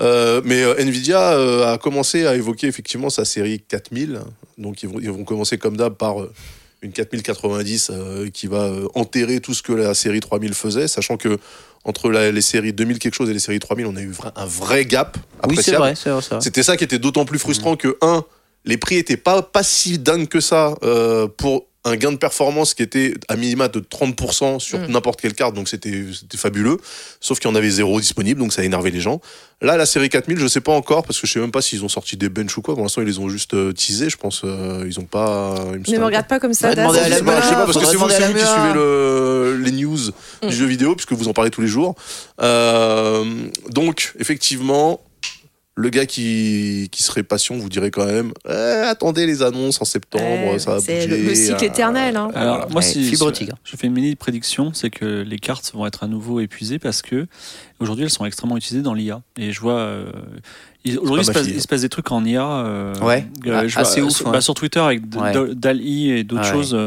Euh, 0.01 0.41
mais 0.45 0.63
euh, 0.63 0.75
Nvidia 0.79 1.33
euh, 1.33 1.73
a 1.73 1.79
commencé 1.79 2.27
à 2.27 2.35
évoquer 2.35 2.67
effectivement 2.67 3.11
sa 3.11 3.25
série 3.25 3.61
4000. 3.61 4.21
Donc 4.59 4.83
ils 4.83 4.89
vont, 4.89 4.99
ils 5.01 5.11
vont 5.11 5.25
commencer 5.25 5.59
comme 5.59 5.77
d'hab 5.77 5.95
par 5.95 6.21
euh, 6.21 6.33
une 6.83 6.93
4090 6.93 7.91
euh, 7.93 8.29
qui 8.31 8.47
va 8.47 8.65
euh, 8.65 8.87
enterrer 8.95 9.41
tout 9.41 9.55
ce 9.55 9.63
que 9.63 9.73
la 9.73 9.95
série 9.95 10.21
3000 10.21 10.55
faisait, 10.55 10.89
sachant 10.89 11.17
que 11.17 11.39
entre 11.85 12.11
la- 12.11 12.31
les 12.33 12.41
séries 12.41 12.73
2000 12.73 12.99
quelque 12.99 13.15
chose 13.15 13.31
et 13.31 13.33
les 13.33 13.39
séries 13.39 13.59
3000, 13.61 13.87
on 13.87 13.97
a 13.97 14.01
eu 14.01 14.11
vra- 14.11 14.33
un 14.37 14.47
vrai 14.47 14.85
gap. 14.85 15.17
Oui, 15.17 15.57
c'est 15.57 15.75
appréciable. 15.75 15.79
vrai, 15.79 15.95
c'est 15.95 16.11
vrai. 16.11 16.23
c'est 16.23 16.31
vrai. 16.35 16.41
C'était 16.43 16.63
ça 16.63 16.77
qui 16.77 16.85
était 16.85 16.99
d'autant 16.99 17.25
plus 17.25 17.39
frustrant 17.39 17.77
que, 17.77 17.97
un, 18.03 18.25
les 18.65 18.77
prix 18.77 18.97
étaient 18.97 19.17
pas, 19.17 19.43
pas 19.43 19.63
si 19.63 19.99
dingues 19.99 20.29
que 20.29 20.41
ça 20.41 20.75
euh, 20.83 21.29
pour 21.29 21.67
un 21.89 21.97
gain 21.97 22.11
de 22.13 22.17
performance 22.17 22.75
qui 22.75 22.83
était 22.83 23.15
à 23.29 23.37
minima 23.37 23.69
de 23.69 23.81
30% 23.81 24.59
sur 24.59 24.79
Mm. 24.79 24.87
n'importe 24.89 25.21
quelle 25.21 25.35
carte, 25.35 25.55
donc 25.55 25.69
c'était 25.69 26.05
c'était 26.13 26.37
fabuleux. 26.37 26.79
Sauf 27.21 27.39
qu'il 27.39 27.49
y 27.49 27.53
en 27.53 27.57
avait 27.57 27.71
zéro 27.71 28.01
disponible, 28.01 28.41
donc 28.41 28.53
ça 28.53 28.63
a 28.63 28.65
énervé 28.65 28.91
les 28.91 29.01
gens. 29.01 29.21
Là, 29.63 29.77
la 29.79 29.87
série 29.87 30.09
4000, 30.11 30.39
je 30.39 30.47
sais 30.49 30.61
pas 30.61 30.73
encore, 30.73 31.05
parce 31.05 31.19
que 31.21 31.27
je 31.27 31.33
sais 31.33 31.41
même 31.41 31.51
pas 31.53 31.63
s'ils 31.63 31.83
ont 31.85 31.89
sorti 31.89 32.17
des 32.19 32.29
bench 32.29 32.55
ou 32.59 32.61
quoi. 32.63 32.75
Pour 32.75 32.83
l'instant, 32.83 33.01
ils 33.01 33.07
les 33.07 33.19
ont 33.19 33.29
juste 33.31 33.55
euh, 33.55 33.73
teasés, 33.73 34.11
je 34.11 34.17
pense. 34.19 34.43
euh, 34.45 34.85
ils 34.87 34.99
ont 35.01 35.05
pas. 35.05 35.55
me 35.73 35.91
Ne 35.91 35.99
me 35.99 36.05
regarde 36.05 36.27
pas 36.27 36.39
comme 36.41 36.53
ça. 36.53 36.69
Ouais, 36.69 36.75
Das. 36.75 36.83
demandez 36.83 36.99
à 36.99 37.05
je 37.05 37.11
la 37.11 37.17
sais 37.19 37.25
pas, 37.25 37.41
je 37.41 37.47
sais 37.47 37.53
pas, 37.55 37.59
Mea, 37.61 37.65
parce 37.67 37.79
que 37.79 37.85
c'est 37.87 37.97
vous, 37.97 38.09
la 38.09 38.15
qui 38.15 38.23
suivez 38.23 38.73
le, 38.75 39.57
les 39.65 39.71
news 39.73 39.97
Mm. 40.43 40.49
du 40.49 40.55
jeu 40.55 40.67
vidéo, 40.67 40.95
puisque 40.95 41.13
vous 41.13 41.29
en 41.29 41.33
parlez 41.33 41.51
tous 41.51 41.63
les 41.63 41.69
jours. 41.69 41.95
Euh, 42.43 43.25
donc, 43.71 44.13
effectivement, 44.19 45.01
le 45.79 45.91
gars 45.91 46.07
qui, 46.07 46.89
qui 46.91 47.03
serait 47.03 47.23
patient 47.23 47.55
vous 47.57 47.69
dirait 47.69 47.91
quand 47.91 48.07
même 48.07 48.33
eh, 48.49 48.53
attendez 48.53 49.27
les 49.27 49.43
annonces 49.43 49.81
en 49.83 49.85
septembre, 49.85 50.53
Ouais, 50.53 50.59
ça 50.59 50.71
va 50.73 50.81
bouger. 50.81 51.07
le, 51.07 51.17
le 51.19 51.35
cycle 51.35 51.63
euh, 51.65 51.67
éternel. 51.69 52.17
hein. 52.17 52.31
Alors, 52.35 52.57
Voilà. 52.57 52.67
moi, 52.73 52.77
Ouais, 52.77 52.83
si, 52.83 53.05
fibre 53.05 53.27
si- 53.29 53.41
tigre. 53.41 53.57
je 53.63 53.77
fais 53.77 53.87
une 53.87 53.93
mini 53.93 54.17
prédiction, 54.17 54.73
c'est 54.73 54.89
que 54.89 55.05
les 55.23 55.39
cartes 55.39 55.71
vont 55.75 55.85
être 55.87 56.03
à 56.03 56.07
nouveau 56.07 56.41
épuisées 56.41 56.79
parce 56.79 57.03
que 57.03 57.27
aujourd'hui 57.79 58.05
elles 58.05 58.11
sont 58.11 58.25
extrêmement 58.25 58.57
utilisées 58.57 58.83
dans 58.83 58.95
l'IA. 58.95 59.21
Et 59.39 59.53
je 59.53 59.61
vois. 59.61 59.75
euh, 59.79 60.11
Aujourd'hui, 61.01 61.15
il, 61.15 61.17
pas 61.17 61.23
se 61.25 61.33
passe- 61.33 61.45
fille. 61.47 61.55
il 61.57 61.61
se 61.61 61.69
passe 61.69 61.81
des 61.83 61.89
trucs 61.89 62.11
en 62.13 62.25
IA. 62.25 62.43
euh, 62.47 62.95
Ouais, 63.01 63.27
euh, 63.47 63.53
ah, 63.63 63.67
je 63.69 63.79
assez 63.79 64.01
vois, 64.01 64.09
ouf, 64.11 64.17
sur, 64.17 64.27
ouais. 64.27 64.33
bah, 64.33 64.41
sur 64.41 64.55
Twitter 64.55 64.79
avec 64.81 65.03
DAL-I 65.11 66.11
et 66.13 66.25
d'autres 66.25 66.43
Ouais, 66.45 66.51
choses. 66.53 66.75
euh, 66.75 66.87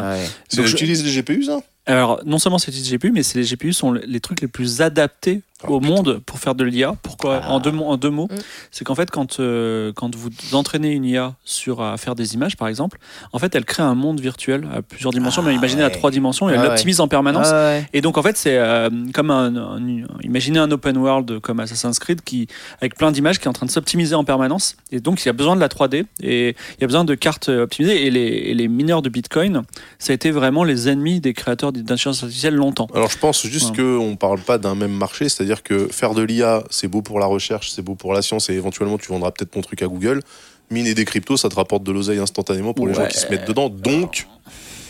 Donc, 0.55 0.65
je- 0.65 0.71
utilise 0.73 1.03
les 1.03 1.11
GPU 1.11 1.43
ça 1.43 1.59
Alors, 1.85 2.21
non 2.25 2.39
seulement 2.39 2.57
c'est 2.59 2.71
les 2.71 2.81
GPU, 2.81 3.11
mais 3.11 3.23
c'est 3.23 3.37
les 3.39 3.45
GPU 3.45 3.73
sont 3.73 3.91
les 3.91 4.19
trucs 4.19 4.41
les 4.41 4.47
plus 4.47 4.81
adaptés 4.81 5.41
au 5.67 5.79
monde 5.79 6.21
pour 6.25 6.39
faire 6.39 6.55
de 6.55 6.63
l'IA. 6.63 6.93
Pourquoi 7.03 7.41
Ah. 7.43 7.51
en, 7.51 7.59
deux, 7.59 7.71
mots- 7.71 7.85
en 7.87 7.97
deux 7.97 8.09
mots, 8.09 8.27
Mm. 8.31 8.35
c'est 8.71 8.85
qu'en 8.85 8.95
fait, 8.95 9.11
quand, 9.11 9.39
euh, 9.39 9.91
quand 9.93 10.15
vous 10.15 10.29
entraînez 10.53 10.91
une 10.91 11.03
IA 11.05 11.35
sur 11.43 11.81
à 11.81 11.97
faire 11.97 12.15
des 12.15 12.33
images, 12.33 12.55
par 12.55 12.67
exemple, 12.67 12.97
en 13.33 13.39
fait, 13.39 13.53
elle 13.55 13.65
crée 13.65 13.83
un 13.83 13.95
monde 13.95 14.19
virtuel 14.21 14.67
à 14.73 14.81
plusieurs 14.81 15.11
dimensions, 15.11 15.41
Ah, 15.45 15.49
mais 15.49 15.55
imaginez 15.55 15.81
à 15.83 15.87
ouais. 15.87 15.91
trois 15.91 16.11
dimensions, 16.11 16.49
et 16.49 16.53
elle 16.53 16.59
Ah, 16.59 16.63
ouais. 16.63 16.67
l'optimise 16.69 16.99
en 17.01 17.07
permanence. 17.07 17.49
Ouais. 17.51 17.85
Et 17.93 18.01
donc 18.01 18.17
en 18.17 18.23
fait 18.23 18.37
c'est 18.37 18.57
euh, 18.57 18.89
comme 19.13 19.31
un, 19.31 19.55
un- 19.55 19.79
imaginez 20.23 20.59
un 20.59 20.71
open 20.71 20.95
world 20.97 21.39
comme 21.39 21.59
Assassin's 21.59 21.99
Creed 21.99 22.21
qui 22.21 22.47
avec 22.81 22.95
plein 22.95 23.11
d'images 23.11 23.39
qui 23.39 23.45
est 23.45 23.49
en 23.49 23.53
train 23.53 23.65
de 23.65 23.71
s'optimiser 23.71 24.15
en 24.15 24.23
permanence 24.23 24.75
et 24.91 24.99
donc 24.99 25.21
il 25.23 25.25
y 25.25 25.29
a 25.29 25.33
besoin 25.33 25.55
de 25.55 25.61
la 25.61 25.67
3D 25.67 26.05
et 26.21 26.49
il 26.49 26.81
y 26.81 26.83
a 26.83 26.87
besoin 26.87 27.03
de 27.03 27.15
cartes 27.15 27.49
euh, 27.49 27.63
optimisées 27.63 28.05
et 28.05 28.11
les, 28.11 28.19
et 28.21 28.53
les 28.53 28.67
mineurs 28.67 29.01
de 29.01 29.09
Bitcoin 29.09 29.63
ça 29.97 30.11
a 30.11 30.13
été 30.13 30.31
vraiment 30.31 30.63
les 30.63 30.87
ennemis 30.89 31.19
des 31.19 31.33
créateurs 31.33 31.71
d'intelligence 31.73 32.23
artificielle 32.23 32.55
longtemps. 32.55 32.87
Alors 32.93 33.09
je 33.09 33.17
pense 33.17 33.45
juste 33.45 33.75
qu'on 33.75 34.15
parle 34.15 34.39
pas 34.39 34.57
d'un 34.57 34.75
même 34.75 34.93
marché, 34.93 35.27
c'est-à-dire 35.29 35.48
C'est-à-dire 35.49 35.63
que 35.63 35.87
faire 35.87 36.13
de 36.13 36.21
l'IA, 36.21 36.63
c'est 36.69 36.87
beau 36.87 37.01
pour 37.01 37.19
la 37.19 37.25
recherche, 37.25 37.71
c'est 37.71 37.81
beau 37.81 37.95
pour 37.95 38.13
la 38.13 38.21
science 38.21 38.51
et 38.51 38.53
éventuellement 38.53 38.99
tu 38.99 39.07
vendras 39.07 39.31
peut-être 39.31 39.49
ton 39.49 39.61
truc 39.61 39.81
à 39.81 39.87
Google. 39.87 40.21
Miner 40.69 40.93
des 40.93 41.05
cryptos, 41.05 41.37
ça 41.37 41.49
te 41.49 41.55
rapporte 41.55 41.81
de 41.81 41.91
l'oseille 41.91 42.19
instantanément 42.19 42.75
pour 42.75 42.87
les 42.87 42.93
gens 42.93 43.07
qui 43.07 43.17
se 43.17 43.27
mettent 43.29 43.47
dedans. 43.47 43.67
Donc, 43.67 44.27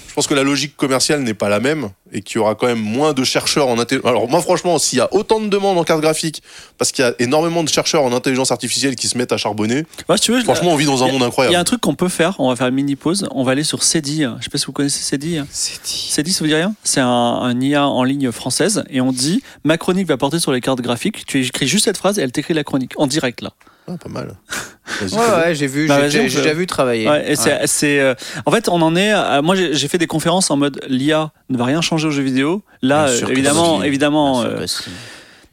je 0.09 0.13
pense 0.15 0.27
que 0.27 0.33
la 0.33 0.43
logique 0.43 0.75
commerciale 0.75 1.21
n'est 1.21 1.33
pas 1.33 1.47
la 1.49 1.59
même 1.59 1.89
et 2.11 2.21
qu'il 2.21 2.37
y 2.37 2.39
aura 2.39 2.55
quand 2.55 2.65
même 2.67 2.79
moins 2.81 3.13
de 3.13 3.23
chercheurs 3.23 3.67
en 3.67 3.77
intelligence. 3.79 4.09
Alors 4.09 4.27
moi 4.27 4.41
franchement, 4.41 4.77
s'il 4.79 4.97
y 4.97 5.01
a 5.01 5.07
autant 5.13 5.39
de 5.39 5.47
demandes 5.47 5.77
en 5.77 5.83
carte 5.83 6.01
graphique, 6.01 6.41
parce 6.77 6.91
qu'il 6.91 7.05
y 7.05 7.07
a 7.07 7.13
énormément 7.19 7.63
de 7.63 7.69
chercheurs 7.69 8.01
en 8.03 8.11
intelligence 8.11 8.51
artificielle 8.51 8.95
qui 8.95 9.07
se 9.07 9.17
mettent 9.17 9.31
à 9.31 9.37
charbonner, 9.37 9.83
si 10.15 10.21
tu 10.21 10.31
veux, 10.31 10.41
franchement 10.43 10.71
on 10.71 10.75
vit 10.75 10.85
dans 10.87 11.03
un 11.03 11.07
a- 11.07 11.11
monde 11.11 11.17
Il 11.17 11.21
y 11.21 11.23
a 11.23 11.27
incroyable. 11.27 11.55
un 11.55 11.63
truc 11.63 11.81
qu'on 11.81 11.95
peut 11.95 12.09
faire, 12.09 12.35
on 12.39 12.49
va 12.49 12.55
faire 12.55 12.67
une 12.67 12.75
mini 12.75 12.95
pause, 12.95 13.27
on 13.31 13.43
va 13.43 13.51
aller 13.51 13.63
sur 13.63 13.83
Cedi. 13.83 14.23
Je 14.39 14.43
sais 14.43 14.49
pas 14.49 14.57
si 14.57 14.65
vous 14.65 14.71
connaissez 14.73 15.01
Cedi. 15.03 15.39
C'est 15.51 15.81
dit. 15.83 16.09
Cedi, 16.11 16.33
ça 16.33 16.39
vous 16.39 16.47
dit 16.47 16.55
rien? 16.55 16.73
C'est 16.83 16.99
un, 17.01 17.07
un 17.07 17.61
IA 17.61 17.85
en 17.87 18.03
ligne 18.03 18.31
française 18.31 18.83
et 18.89 19.01
on 19.01 19.11
dit 19.11 19.43
ma 19.63 19.77
chronique 19.77 20.07
va 20.07 20.17
porter 20.17 20.39
sur 20.39 20.51
les 20.51 20.61
cartes 20.61 20.81
graphiques. 20.81 21.25
Tu 21.27 21.45
écris 21.45 21.67
juste 21.67 21.85
cette 21.85 21.97
phrase 21.97 22.17
et 22.17 22.23
elle 22.23 22.31
t'écrit 22.31 22.53
la 22.55 22.63
chronique 22.63 22.93
en 22.97 23.05
direct 23.07 23.41
là. 23.41 23.51
Ah, 23.89 23.97
pas 24.01 24.09
mal. 24.09 24.35
Ouais, 25.01 25.17
ouais, 25.17 25.55
j'ai 25.55 25.67
vu, 25.67 25.87
Bah, 25.87 26.09
j'ai 26.09 26.23
déjà 26.23 26.53
vu 26.53 26.65
travailler. 26.65 27.07
Ouais, 27.07 27.31
et 27.31 27.35
c'est, 27.35 27.51
Ouais. 27.53 27.67
c'est, 27.67 27.99
euh, 28.01 28.15
en 28.45 28.51
fait, 28.51 28.67
on 28.69 28.81
en 28.81 28.95
est. 28.95 29.11
à- 29.11 29.41
moi, 29.43 29.55
j'ai 29.55 29.87
fait 29.87 29.99
des 29.99 30.07
conférences 30.07 30.49
en 30.51 30.57
mode 30.57 30.81
l'IA 30.89 31.31
ne 31.49 31.57
va 31.57 31.65
rien 31.65 31.79
changer 31.79 32.07
aux 32.07 32.11
jeux 32.11 32.23
vidéo. 32.23 32.63
Là, 32.81 33.07
euh, 33.07 33.27
évidemment, 33.29 33.79
si. 33.81 33.85
évidemment. 33.87 34.43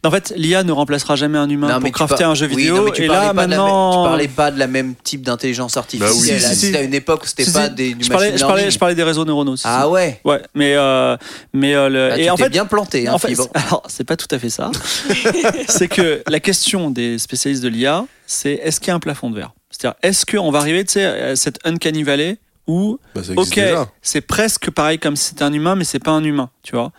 En 0.06 0.10
fait, 0.10 0.32
l'IA 0.36 0.62
ne 0.62 0.72
remplacera 0.72 1.16
jamais 1.16 1.36
un 1.38 1.48
humain 1.50 1.68
Non, 1.68 1.80
pour 1.80 1.90
crafter 1.92 2.22
par- 2.24 2.30
un 2.30 2.34
jeu 2.34 2.46
oui, 2.50 2.56
vidéo. 2.56 2.76
non, 2.76 2.82
mais 2.84 2.90
tu 2.92 3.02
et 3.02 3.06
là, 3.08 3.14
pas 3.14 3.20
de 3.20 3.26
la 3.26 3.32
même- 3.46 3.48
maintenant, 3.50 3.90
tu 4.02 4.08
parlais 4.08 4.28
pas 4.28 4.50
de 4.50 4.58
la 4.58 4.66
même 4.66 4.94
type 5.02 5.22
d'intelligence 5.22 5.76
artificielle. 5.76 6.10
Bah 6.12 6.18
oui, 6.20 6.28
si, 6.28 6.40
si, 6.40 6.54
C'était 6.56 6.72
si. 6.72 6.76
à 6.76 6.82
une 6.82 6.94
époque 6.94 7.24
où 7.24 7.26
c'était 7.26 7.44
Si, 7.44 7.52
pas 7.52 7.66
si. 7.68 7.74
des, 7.74 7.96
je 8.00 8.08
parlais, 8.08 8.32
je 8.36 8.40
parlais, 8.40 8.56
learning. 8.62 8.70
je 8.72 8.78
parlais 8.78 8.94
des 8.94 9.02
réseaux 9.02 9.24
neuronaux. 9.24 9.56
si, 9.56 9.64
Ah 9.66 9.82
si. 9.84 9.90
ouais. 9.90 10.20
Ouais, 10.24 10.40
mais 10.54 10.74
euh, 10.76 11.16
mais 11.52 11.74
euh, 11.74 11.88
le- 11.88 12.08
Bah, 12.10 12.18
et 12.18 12.24
tu 12.24 12.30
en 12.30 12.36
fait, 12.36 12.48
bien 12.50 12.66
planté, 12.66 13.08
hein, 13.08 13.12
en 13.14 13.18
fait, 13.18 13.34
alors, 13.54 13.82
c'est 13.88 14.04
pas 14.04 14.16
tout 14.16 14.28
à 14.30 14.38
fait 14.38 14.50
ça. 14.50 14.70
c'est 15.68 15.88
que 15.88 16.22
la 16.28 16.40
question 16.40 16.90
des 16.90 17.18
spécialistes 17.18 17.62
de 17.62 17.68
l'IA, 17.68 18.04
c'est 18.26 18.52
est-ce 18.62 18.80
qu'il 18.80 18.88
y 18.88 18.90
a 18.92 18.94
un 18.94 19.00
plafond 19.00 19.30
de 19.30 19.36
verre? 19.36 19.52
C'est-à-dire, 19.70 19.96
est-ce 20.02 20.24
qu'on 20.26 20.50
va 20.50 20.58
arriver, 20.60 20.84
tu 20.84 20.92
sais, 20.94 21.04
à 21.04 21.36
cette 21.36 21.58
uncanny 21.64 22.02
valley 22.02 22.38
où, 22.66 22.98
Bah, 23.14 23.22
ça 23.22 23.32
existe 23.32 23.58
ok, 23.58 23.88
c'est 24.02 24.20
presque 24.20 24.70
pareil 24.70 24.98
comme 24.98 25.16
si 25.16 25.28
c'était 25.28 25.44
un 25.44 25.52
humain, 25.52 25.74
mais 25.76 25.84
c'est 25.84 25.98
pas 25.98 26.10
un 26.12 26.24
humain, 26.24 26.50
tu 26.62 26.74
vois? 26.74 26.92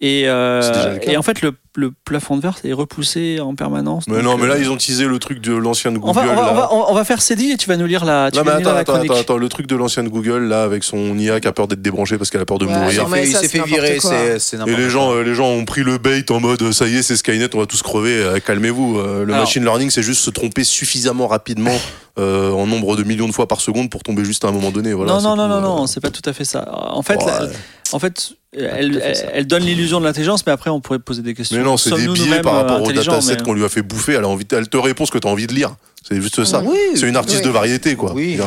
Et, 0.00 0.24
euh, 0.26 0.98
et 1.02 1.16
en 1.16 1.22
fait, 1.22 1.40
le, 1.42 1.54
le 1.76 1.90
plafond 2.04 2.36
de 2.36 2.42
verre 2.42 2.56
est 2.64 2.72
repoussé 2.72 3.40
en 3.40 3.54
permanence. 3.54 4.04
Mais 4.06 4.22
non, 4.22 4.36
mais 4.38 4.46
là 4.46 4.54
euh, 4.54 4.60
ils 4.60 4.70
ont 4.70 4.76
teasé 4.76 5.06
le 5.06 5.18
truc 5.18 5.40
de 5.40 5.52
l'ancienne 5.54 5.98
Google. 5.98 6.08
on 6.08 6.12
va, 6.12 6.22
on, 6.22 6.26
va, 6.26 6.34
là. 6.34 6.68
on, 6.70 6.78
va, 6.80 6.90
on 6.90 6.94
va 6.94 7.04
faire 7.04 7.20
Cédille 7.20 7.52
et 7.52 7.56
tu 7.56 7.68
vas 7.68 7.76
nous 7.76 7.86
lire 7.86 8.04
la, 8.04 8.30
tu 8.30 8.38
Non, 8.38 8.44
mais 8.44 8.52
attends, 8.52 8.72
la 8.72 8.78
attends, 8.78 8.94
attends, 8.94 9.14
attends, 9.14 9.36
le 9.36 9.48
truc 9.48 9.66
de 9.66 9.74
l'ancienne 9.74 10.08
Google 10.08 10.44
là 10.44 10.62
avec 10.62 10.84
son 10.84 11.18
IA 11.18 11.40
qui 11.40 11.48
a 11.48 11.52
peur 11.52 11.66
d'être 11.66 11.82
débranchée 11.82 12.16
parce 12.16 12.30
qu'elle 12.30 12.40
a 12.42 12.44
peur 12.46 12.58
de 12.58 12.66
Ouais, 12.66 12.72
mourir. 12.72 13.06
il 13.16 13.26
s'est 13.26 13.38
c'est 13.38 13.48
fait 13.48 13.64
virer, 13.64 13.98
c'est 14.00 14.54
Et 14.54 14.58
n'importe 14.58 14.78
les 14.78 14.88
gens, 14.90 15.06
quoi. 15.08 15.16
euh, 15.16 15.24
les 15.24 15.34
gens 15.34 15.48
ont 15.48 15.64
pris 15.64 15.82
le 15.82 15.98
bait 15.98 16.30
en 16.30 16.40
mode 16.40 16.70
ça 16.72 16.86
y 16.86 16.96
est, 16.96 17.02
c'est 17.02 17.16
Skynet, 17.16 17.54
on 17.54 17.58
va 17.58 17.66
tous 17.66 17.82
crever. 17.82 18.22
Euh, 18.22 18.38
Calmez-vous. 18.38 18.98
Euh, 18.98 19.24
le 19.24 19.32
Alors- 19.32 19.44
machine 19.44 19.64
learning, 19.64 19.90
c'est 19.90 20.02
juste 20.02 20.20
se 20.22 20.30
tromper 20.30 20.62
suffisamment 20.64 21.26
rapidement 21.26 21.76
euh, 22.18 22.52
en 22.52 22.66
nombre 22.66 22.96
de 22.96 23.02
millions 23.02 23.26
de 23.26 23.32
fois 23.32 23.48
par 23.48 23.60
seconde 23.60 23.90
pour 23.90 24.02
tomber 24.02 24.24
juste 24.24 24.44
à 24.44 24.48
un 24.48 24.52
moment 24.52 24.70
donné. 24.70 24.92
Voilà, 24.92 25.14
non, 25.14 25.20
non, 25.20 25.36
non, 25.36 25.42
tout, 25.44 25.48
non, 25.48 25.56
euh. 25.56 25.60
non, 25.80 25.86
c'est 25.86 26.00
pas 26.00 26.10
tout 26.10 26.28
à 26.28 26.32
fait 26.32 26.44
ça. 26.44 26.66
En 26.92 27.02
fait, 27.02 27.16
la- 27.16 27.48
en 27.92 27.98
fait, 27.98 28.32
elle, 28.52 29.46
donne 29.46 29.64
l'illusion 29.64 30.00
de 30.00 30.04
l'intelligence, 30.04 30.46
mais 30.46 30.52
après, 30.52 30.70
on 30.70 30.80
pourrait 30.80 30.98
poser 30.98 31.22
des 31.22 31.34
questions. 31.34 31.56
Mais 31.56 31.64
non, 31.64 31.76
c'est 31.76 31.90
des 31.94 32.08
biais 32.08 32.40
par 32.40 32.54
rapport 32.54 32.76
euh, 32.76 32.80
au 32.80 32.84
intelligents, 32.84 33.12
dataset 33.12 33.36
mais- 33.36 33.42
qu'on 33.42 33.52
lui 33.54 33.64
a 33.64 33.68
fait 33.68 33.82
bouffer. 33.82 34.12
Elle, 34.14 34.24
a 34.24 34.28
envie, 34.28 34.46
elle 34.52 34.68
te 34.68 34.76
répond 34.76 35.06
ce 35.06 35.10
que 35.10 35.18
tu 35.18 35.26
as 35.26 35.30
envie 35.30 35.46
de 35.46 35.52
lire. 35.54 35.74
C'est 36.06 36.20
juste 36.20 36.44
ça. 36.44 36.62
Oui, 36.64 36.76
C'est 36.94 37.08
une 37.08 37.16
artiste 37.16 37.40
oui. 37.40 37.46
de 37.46 37.50
variété, 37.50 37.96
quoi. 37.96 38.12
Oui. 38.14 38.38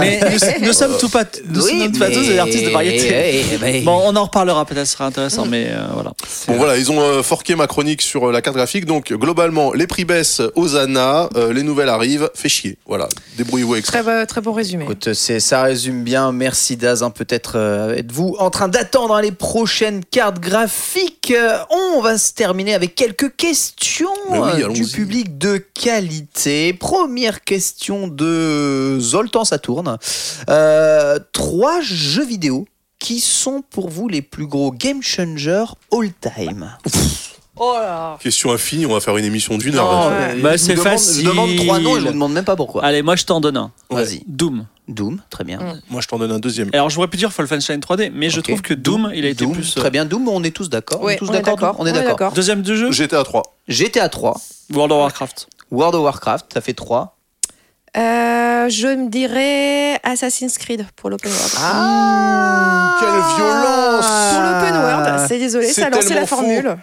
Mais 0.00 0.20
nous, 0.60 0.66
nous 0.66 0.72
sommes 0.72 0.96
tout 0.98 1.10
pas, 1.10 1.24
nous 1.46 1.62
Oui, 1.62 1.80
sommes 1.82 1.98
pas 1.98 2.10
tous 2.10 2.26
des 2.26 2.38
artistes 2.38 2.64
de 2.64 2.70
variété. 2.70 3.82
Bon, 3.84 4.00
on 4.04 4.16
en 4.16 4.24
reparlera 4.24 4.64
peut-être, 4.64 4.86
ce 4.86 4.94
sera 4.94 5.04
intéressant, 5.06 5.44
mais 5.44 5.66
euh, 5.68 5.86
voilà. 5.92 6.12
Bon 6.48 6.56
voilà, 6.56 6.76
ils 6.78 6.90
ont 6.90 7.00
euh, 7.00 7.22
forqué 7.22 7.54
ma 7.54 7.66
chronique 7.66 8.00
sur 8.00 8.28
euh, 8.28 8.32
la 8.32 8.40
carte 8.40 8.56
graphique. 8.56 8.86
Donc 8.86 9.12
globalement, 9.12 9.72
les 9.74 9.86
prix 9.86 10.04
baissent 10.06 10.40
aux 10.54 10.74
ANA, 10.76 11.28
euh, 11.36 11.52
les 11.52 11.62
nouvelles 11.62 11.90
arrivent, 11.90 12.30
fait 12.34 12.48
chier. 12.48 12.78
Voilà, 12.86 13.08
débrouillez-vous 13.36 13.74
avec 13.74 13.84
ça. 13.86 13.92
Très, 13.92 14.02
bon- 14.02 14.26
très 14.26 14.40
bon 14.40 14.52
résumé. 14.52 14.84
Écoute, 14.84 15.12
c'est, 15.12 15.38
ça 15.40 15.62
résume 15.62 16.02
bien. 16.04 16.32
Merci 16.32 16.76
Daz. 16.76 17.02
hein. 17.02 17.10
Peut-être 17.10 17.52
euh, 17.56 17.94
êtes-vous 17.94 18.36
en 18.38 18.48
train 18.48 18.68
d'attendre 18.68 19.14
hein, 19.16 19.20
les 19.22 19.32
prochaines 19.32 20.02
cartes 20.04 20.40
graphiques? 20.40 21.32
Euh, 21.36 21.58
on 21.70 22.00
va 22.00 22.16
se 22.16 22.32
terminer 22.32 22.72
avec 22.74 22.94
quelques 22.94 23.36
questions 23.36 24.08
euh, 24.32 24.68
du 24.68 24.84
public 24.86 25.36
de 25.38 25.58
qualité. 25.74 26.72
Première 27.02 27.42
question 27.42 28.06
de 28.06 28.96
Zoltan 29.00 29.44
Saturne. 29.44 29.98
Euh, 30.48 31.18
trois 31.32 31.80
jeux 31.80 32.24
vidéo 32.24 32.64
qui 33.00 33.18
sont 33.18 33.64
pour 33.70 33.88
vous 33.90 34.06
les 34.06 34.22
plus 34.22 34.46
gros 34.46 34.70
game 34.70 35.02
changers 35.02 35.64
all 35.92 36.10
time 36.20 36.70
Oh 37.56 37.74
là 37.76 38.16
Question 38.22 38.52
infinie, 38.52 38.86
on 38.86 38.92
va 38.92 39.00
faire 39.00 39.16
une 39.16 39.24
émission 39.24 39.58
d'une 39.58 39.74
heure. 39.74 39.92
Non, 40.10 40.10
euh, 40.12 40.40
Bah, 40.42 40.56
c'est 40.56 40.76
facile. 40.76 41.24
Je 41.24 41.28
demande 41.30 41.56
trois 41.56 41.80
noms 41.80 41.96
et 41.96 42.00
je 42.00 42.06
vous 42.06 42.12
demande 42.12 42.32
même 42.34 42.44
pas 42.44 42.54
pourquoi. 42.54 42.84
Allez, 42.84 43.02
moi, 43.02 43.16
je 43.16 43.24
t'en 43.24 43.40
donne 43.40 43.56
un. 43.56 43.72
Vas-y. 43.90 44.22
Doom. 44.28 44.64
Doom, 44.86 45.20
très 45.28 45.42
bien. 45.42 45.58
Moi, 45.90 46.00
je 46.02 46.06
t'en 46.06 46.18
donne 46.20 46.30
un 46.32 46.38
deuxième. 46.38 46.70
Alors, 46.72 46.88
j'aurais 46.88 47.08
pu 47.08 47.16
dire 47.16 47.30
Wolfenstein 47.36 47.80
3D, 47.80 48.12
mais 48.14 48.30
je 48.30 48.40
trouve 48.40 48.62
que 48.62 48.74
Doom, 48.74 49.10
il 49.12 49.26
a 49.26 49.28
été 49.28 49.44
Doom, 49.44 49.54
plus. 49.54 49.76
euh, 49.76 49.80
Très 49.80 49.90
bien, 49.90 50.04
Doom, 50.04 50.28
on 50.28 50.44
est 50.44 50.52
tous 50.54 50.70
d'accord. 50.70 51.00
on 51.02 51.08
est 51.08 51.16
tous 51.16 51.30
d'accord. 51.30 51.74
On 51.80 51.86
est 51.86 51.92
d'accord. 51.92 52.32
Deuxième 52.32 52.62
du 52.62 52.76
jeu? 52.76 52.92
GTA 52.92 53.24
3. 53.24 53.42
GTA 53.66 54.08
3, 54.08 54.40
World 54.72 54.92
of 54.92 54.98
Warcraft. 55.00 55.48
World 55.72 55.94
of 55.94 56.02
Warcraft, 56.02 56.52
ça 56.52 56.60
fait 56.60 56.74
3. 56.74 57.16
Euh, 57.96 58.68
je 58.68 58.88
me 58.88 59.08
dirais 59.08 59.98
Assassin's 60.02 60.58
Creed 60.58 60.86
pour 60.96 61.08
l'open 61.08 61.30
world. 61.30 61.52
Ah 61.58 62.96
Quelle 63.00 63.08
violence 63.08 64.06
Pour 64.06 64.42
l'open 64.42 64.74
world, 64.76 65.26
c'est 65.26 65.38
désolé, 65.38 65.72
ça 65.72 65.86
a 65.86 65.90
lancé 65.90 66.12
la 66.12 66.26
formule. 66.26 66.76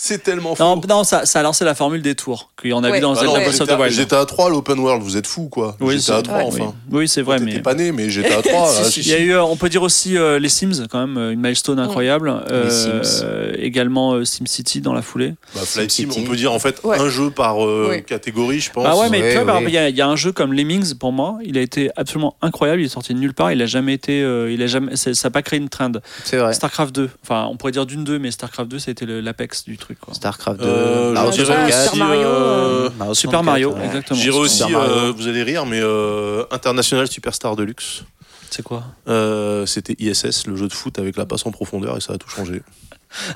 C'est 0.00 0.22
tellement 0.22 0.54
faux. 0.54 0.62
Non, 0.62 0.80
non 0.88 1.02
ça, 1.02 1.26
ça 1.26 1.40
a 1.40 1.42
lancé 1.42 1.64
la 1.64 1.74
formule 1.74 2.02
des 2.02 2.14
tours 2.14 2.52
qu'il 2.60 2.70
y 2.70 2.72
en 2.72 2.84
a 2.84 2.88
Ouais. 2.88 2.98
vu 2.98 3.00
dans 3.00 3.14
Ah 3.14 3.16
Zelda 3.16 3.40
Breath 3.40 3.60
of 3.60 3.68
the 3.68 3.72
Wild. 3.80 3.92
GTA 3.92 4.24
3, 4.26 4.48
l'open 4.48 4.78
world, 4.78 5.02
vous 5.02 5.16
êtes 5.16 5.26
fous 5.26 5.48
quoi. 5.48 5.76
Oui, 5.80 5.94
GTA 5.98 6.16
c'est- 6.18 6.22
3, 6.22 6.38
ouais, 6.38 6.44
enfin. 6.46 6.74
Oui, 6.92 6.98
oui, 7.00 7.08
c'est 7.08 7.20
vrai, 7.22 7.40
mais. 7.40 7.58
pas 7.60 7.74
né, 7.74 7.90
mais 7.90 8.08
GTA 8.08 8.40
3. 8.42 8.72
là, 8.74 8.84
Si, 8.84 9.00
Il 9.00 9.08
y 9.08 9.14
a 9.14 9.18
eu, 9.18 9.32
euh, 9.32 9.42
on 9.42 9.56
peut 9.56 9.68
dire 9.68 9.82
aussi 9.82 10.16
euh, 10.16 10.38
les 10.38 10.48
Sims, 10.48 10.86
quand 10.88 11.00
même, 11.04 11.18
euh, 11.18 11.32
une 11.32 11.40
milestone 11.40 11.80
incroyable. 11.80 12.32
Euh, 12.48 12.70
Sims. 12.70 13.24
également 13.58 14.12
euh, 14.14 14.24
SimCity 14.24 14.80
dans 14.80 14.92
la 14.92 15.02
foulée. 15.02 15.34
Bah, 15.56 15.62
Flight 15.64 15.90
Sim, 15.90 16.04
SimCity. 16.04 16.20
on 16.24 16.30
peut 16.30 16.36
dire 16.36 16.52
en 16.52 16.60
fait 16.60 16.80
Ouais. 16.84 16.96
un 17.00 17.08
jeu 17.08 17.30
par 17.30 17.66
euh, 17.66 17.98
catégorie, 18.06 18.60
je 18.60 18.70
pense. 18.70 18.86
Ah 18.88 18.96
ouais, 18.96 19.08
mais 19.10 19.20
Ouais, 19.20 19.36
tu 19.36 19.42
vois, 19.42 19.56
ouais. 19.56 19.64
il 19.66 19.74
y, 19.74 19.78
a- 19.78 19.88
il 19.88 19.96
y 19.96 20.00
a 20.00 20.06
un 20.06 20.14
jeu 20.16 20.30
comme 20.30 20.52
Lemmings, 20.52 20.94
pour 20.94 21.10
moi, 21.12 21.38
il 21.44 21.58
a 21.58 21.60
été 21.60 21.90
absolument 21.96 22.36
incroyable. 22.40 22.82
Il 22.82 22.84
est 22.86 22.88
sorti 22.88 23.14
de 23.14 23.18
nulle 23.18 23.34
part. 23.34 23.50
Il 23.50 23.60
a 23.62 23.66
jamais 23.66 23.94
été. 23.94 24.20
il 24.20 24.62
a 24.62 24.66
jamais, 24.68 24.94
c'est- 24.94 25.14
ça 25.14 25.26
n'a 25.26 25.32
pas 25.32 25.42
créé 25.42 25.58
une 25.58 25.68
trend. 25.68 25.90
C'est 26.22 26.36
vrai. 26.36 26.52
StarCraft 26.52 26.94
2. 26.94 27.10
Enfin, 27.24 27.48
on 27.50 27.56
pourrait 27.56 27.72
dire 27.72 27.84
d'une 27.84 28.04
2, 28.04 28.20
mais 28.20 28.30
StarCraft 28.30 28.70
2, 28.70 28.78
ça 28.78 28.90
a 28.90 28.92
été 28.92 29.04
l'apex 29.06 29.64
du 29.64 29.76
truc. 29.76 29.87
Quoi. 29.96 30.14
StarCraft 30.14 30.60
2, 30.60 30.66
Euh, 30.66 31.12
Mario 31.12 31.30
je 31.32 31.36
dirais 31.44 31.70
64, 31.70 31.90
Super 31.92 32.06
Mario, 32.06 32.26
euh, 32.28 32.90
Mario 32.98 33.14
Super 33.14 33.40
64, 33.40 33.44
Mario, 33.44 33.72
ouais. 33.74 33.86
exactement. 33.86 34.20
J'irai 34.20 34.38
aussi, 34.38 34.62
euh, 34.74 35.12
vous 35.16 35.28
allez 35.28 35.42
rire, 35.42 35.66
mais 35.66 35.80
euh, 35.82 36.44
International 36.50 37.06
Superstar 37.08 37.56
Deluxe. 37.56 38.02
C'est 38.50 38.62
quoi? 38.62 38.84
Euh, 39.08 39.66
C'était 39.66 39.94
ISS, 39.98 40.46
le 40.46 40.56
jeu 40.56 40.68
de 40.68 40.72
foot 40.72 40.98
avec 40.98 41.16
la 41.16 41.26
passe 41.26 41.44
en 41.46 41.50
profondeur, 41.50 41.96
et 41.96 42.00
ça 42.00 42.14
a 42.14 42.18
tout 42.18 42.28
changé. 42.30 42.62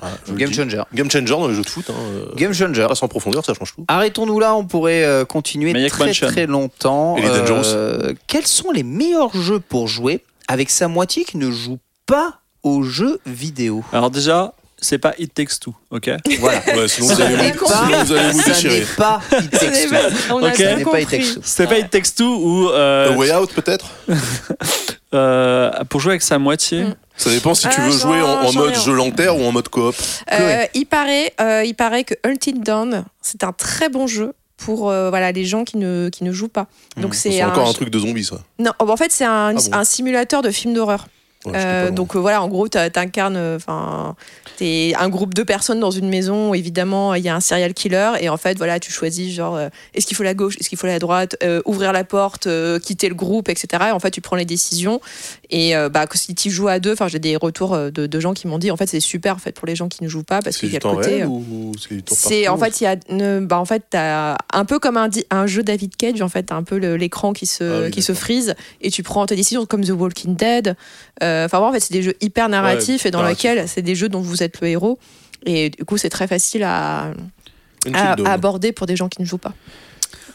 Voilà, 0.03 0.17
Game 0.39 0.53
changer. 0.53 0.83
Game 0.93 1.11
changer 1.11 1.25
dans 1.33 1.49
les 1.49 1.55
jeux 1.55 1.63
de 1.63 1.69
foot. 1.69 1.87
Hein, 1.89 1.95
euh, 1.99 2.27
Game 2.37 2.53
changer. 2.53 2.85
passe 2.87 3.03
en 3.03 3.09
profondeur, 3.09 3.43
ça 3.43 3.55
change 3.55 3.75
tout. 3.75 3.87
Arrêtons-nous 3.89 4.39
là, 4.39 4.55
on 4.55 4.67
pourrait 4.67 5.03
euh, 5.03 5.25
continuer 5.25 5.73
Maniac 5.73 5.91
très 5.93 6.07
Mansion. 6.09 6.27
très 6.27 6.45
longtemps. 6.47 7.17
Et 7.17 7.23
les 7.23 7.29
Dangerous. 7.29 7.63
Euh, 7.69 8.13
quels 8.27 8.47
sont 8.47 8.71
les 8.71 8.83
meilleurs 8.83 9.35
jeux 9.35 9.61
pour 9.61 9.89
jouer 9.89 10.25
avec 10.47 10.69
sa 10.69 10.89
moitié 10.89 11.25
qui 11.25 11.39
ne 11.39 11.51
joue 11.51 11.79
pas 12.07 12.41
aux 12.63 12.83
jeux 12.83 13.19
vidéo? 13.25 13.83
Alors, 13.95 14.11
déjà, 14.11 14.53
c'est 14.83 14.99
pas 14.99 15.15
It 15.19 15.33
Takes 15.33 15.59
Two, 15.61 15.75
ok 15.91 16.11
Voilà. 16.41 16.61
Ouais, 16.77 16.89
sinon 16.89 17.07
vous 17.07 17.21
allez 17.23 17.53
vous, 17.53 17.65
pas- 17.67 17.87
sinon 17.87 18.05
vous, 18.05 18.13
allez 18.13 18.33
vous 18.33 18.43
déchirer. 18.43 18.81
n'est 18.81 18.87
pas 18.97 19.21
It 19.41 19.51
Takes 19.51 19.89
Two. 19.89 19.97
On 20.35 20.43
a 20.45 20.49
Ok. 20.51 20.57
bien 20.59 20.69
Ça 20.71 20.77
n'est 20.77 20.85
pas 20.85 21.01
It 21.01 21.05
compris. 21.07 21.07
Takes 21.07 21.35
Two. 21.35 21.41
C'était 21.45 21.67
pas 21.69 21.79
It 21.79 21.91
Takes 21.91 22.15
Two 22.17 22.25
ou. 22.27 22.69
euh, 22.71 23.13
A 23.13 23.17
Way 23.17 23.33
Out 23.35 23.53
peut-être? 23.55 23.87
Euh, 25.15 25.71
pour 25.91 26.01
jouer 26.01 26.13
avec 26.13 26.23
sa 26.23 26.39
moitié. 26.39 26.85
Mm. 26.85 26.95
Ça 27.19 27.29
dépend 27.29 27.53
si 27.55 27.69
tu 27.69 27.75
Ah, 27.77 27.83
veux 27.87 27.93
j'en- 27.93 27.99
jouer 27.99 28.23
en, 28.23 28.51
mode 28.55 28.75
jeu 28.75 28.95
lanterne 28.95 29.43
ou 29.43 29.45
en 29.45 29.53
mode 29.53 29.69
coop. 29.69 29.95
Euh, 30.33 30.65
il, 30.73 30.87
paraît, 30.87 31.35
euh, 31.39 31.63
il 31.67 31.75
paraît 31.75 32.05
que 32.05 32.15
Until 32.25 32.61
Dawn, 32.63 33.05
c'est 33.21 33.45
un 33.45 33.53
très 33.53 33.91
bon 33.91 34.07
jeu 34.07 34.33
pour 34.57 34.89
euh, 34.91 35.11
voilà, 35.11 35.31
les 35.33 35.45
gens 35.45 35.65
qui 35.65 35.77
ne, 35.77 36.09
qui 36.11 36.25
ne 36.25 36.33
jouent 36.33 36.49
pas. 36.49 36.67
Donc 36.97 37.11
Mm. 37.11 37.15
c'est 37.15 37.31
C'est 37.33 37.41
un, 37.43 37.49
encore 37.51 37.69
un 37.69 37.73
truc 37.75 37.91
de 37.91 37.99
zombie 37.99 38.25
ça. 38.25 38.37
Non, 38.59 38.73
en 38.79 38.97
fait, 38.97 39.13
c'est 39.13 39.27
un, 39.27 39.53
bon 39.53 39.61
un 39.73 39.85
simulateur 39.85 40.41
de 40.41 40.51
film 40.51 40.73
d'horreur. 40.73 41.07
Ouais, 41.45 41.53
Euh, 41.57 41.91
donc 41.91 42.17
euh, 42.17 42.19
voilà, 42.21 42.41
en 42.41 42.49
gros, 42.49 42.69
t'incarnes, 42.69 43.37
euh, 43.37 43.57
enfin, 43.57 44.15
t'es 44.57 44.93
un 44.99 45.09
groupe 45.09 45.35
de 45.35 45.43
personnes 45.43 45.81
dans 45.81 45.91
une 45.91 46.09
maison. 46.09 46.55
Évidemment, 46.55 47.15
il 47.15 47.25
y 47.25 47.29
a 47.29 47.35
un 47.35 47.41
serial 47.41 47.75
killer 47.75 48.13
et 48.21 48.29
en 48.29 48.37
fait, 48.37 48.59
voilà, 48.59 48.79
tu 48.81 48.93
choisis 48.93 49.33
genre, 49.35 49.57
euh, 49.57 49.69
est-ce 49.95 50.07
qu'il 50.07 50.17
faut 50.17 50.23
la 50.23 50.35
gauche, 50.35 50.57
est-ce 50.61 50.69
qu'il 50.69 50.79
faut 50.79 50.87
la 50.87 50.99
droite, 50.99 51.37
euh, 51.43 51.61
ouvrir 51.65 51.93
la 51.93 52.05
porte, 52.05 52.47
euh, 52.47 52.79
quitter 52.79 53.09
le 53.09 53.15
groupe, 53.15 53.49
etc. 53.49 53.85
Et 53.89 53.93
en 53.93 54.01
fait, 54.01 54.11
tu 54.11 54.21
prends 54.21 54.37
les 54.37 54.45
décisions. 54.45 55.01
Et 55.51 55.77
euh, 55.77 55.89
bah, 55.89 56.07
si 56.15 56.35
tu 56.35 56.51
joues 56.51 56.69
à 56.69 56.79
deux, 56.79 56.93
enfin, 56.93 57.09
j'ai 57.09 57.19
des 57.19 57.37
retours 57.37 57.75
euh, 57.75 57.91
de, 57.91 58.07
de 58.07 58.21
gens 58.21 58.35
qui 58.35 58.47
m'ont 58.47 58.59
dit, 58.59 58.71
en 58.71 58.77
fait, 58.77 58.87
c'est 58.87 59.01
super 59.01 59.35
en 59.37 59.39
fait 59.39 59.53
pour 59.53 59.67
les 59.67 59.77
gens 59.77 59.89
qui 59.89 60.03
ne 60.03 60.09
jouent 60.09 60.23
pas 60.23 60.41
parce 60.41 60.57
qu'il 60.57 60.71
y 60.73 60.77
a 60.77 60.81
le 60.83 60.95
côté. 60.97 61.23
euh, 61.23 61.27
c'est 62.09 62.49
en 62.49 62.57
fait 62.59 62.81
il 62.81 62.85
y 62.85 62.87
a 62.87 62.97
ne- 63.09 63.41
bah 63.41 63.59
en 63.59 63.65
fait 63.65 63.83
t'as 63.91 64.37
un 64.53 64.65
peu 64.65 64.79
comme 64.79 64.97
un, 64.97 65.09
un 65.31 65.47
jeu 65.47 65.63
David 65.63 65.97
Cage 65.97 66.21
en 66.23 66.29
fait 66.29 66.45
t'as 66.45 66.55
un 66.57 66.63
peu 66.63 66.77
l'écran 66.77 67.33
qui 67.33 67.47
se 67.47 67.65
Ah 67.65 67.85
oui, 67.87 67.91
qui 67.91 68.03
se 68.03 68.13
frise 68.15 68.55
et 68.81 68.91
tu 68.91 69.03
prends 69.03 69.27
tes 69.27 69.37
décisions 69.37 69.67
comme 69.67 69.85
The 69.85 69.91
Walking 69.91 70.37
Dead 70.37 70.77
enfin 71.21 71.47
vraiment, 71.49 71.69
en 71.69 71.73
fait 71.73 71.81
c'est 71.81 71.93
des 71.93 72.03
jeux 72.03 72.15
hyper 72.21 72.49
narratifs 72.49 73.07
et 73.07 73.11
dans 73.11 73.23
lesquels 73.23 73.59
ouais. 73.59 73.67
c'est 73.67 73.83
des 73.83 73.95
jeux 73.95 74.09
dont 74.09 74.21
vous 74.21 74.42
êtes 74.43 74.61
le 74.61 74.69
héros 74.69 74.99
et 75.45 75.71
du 75.71 75.85
coup 75.85 75.97
c'est 75.97 76.11
très 76.11 76.27
facile 76.27 76.63
à 76.63 77.13
aborder 78.25 78.73
pour 78.73 78.87
des 78.87 78.97
gens 78.97 79.09
qui 79.09 79.21
ne 79.21 79.27
jouent 79.27 79.39
pas. 79.39 79.55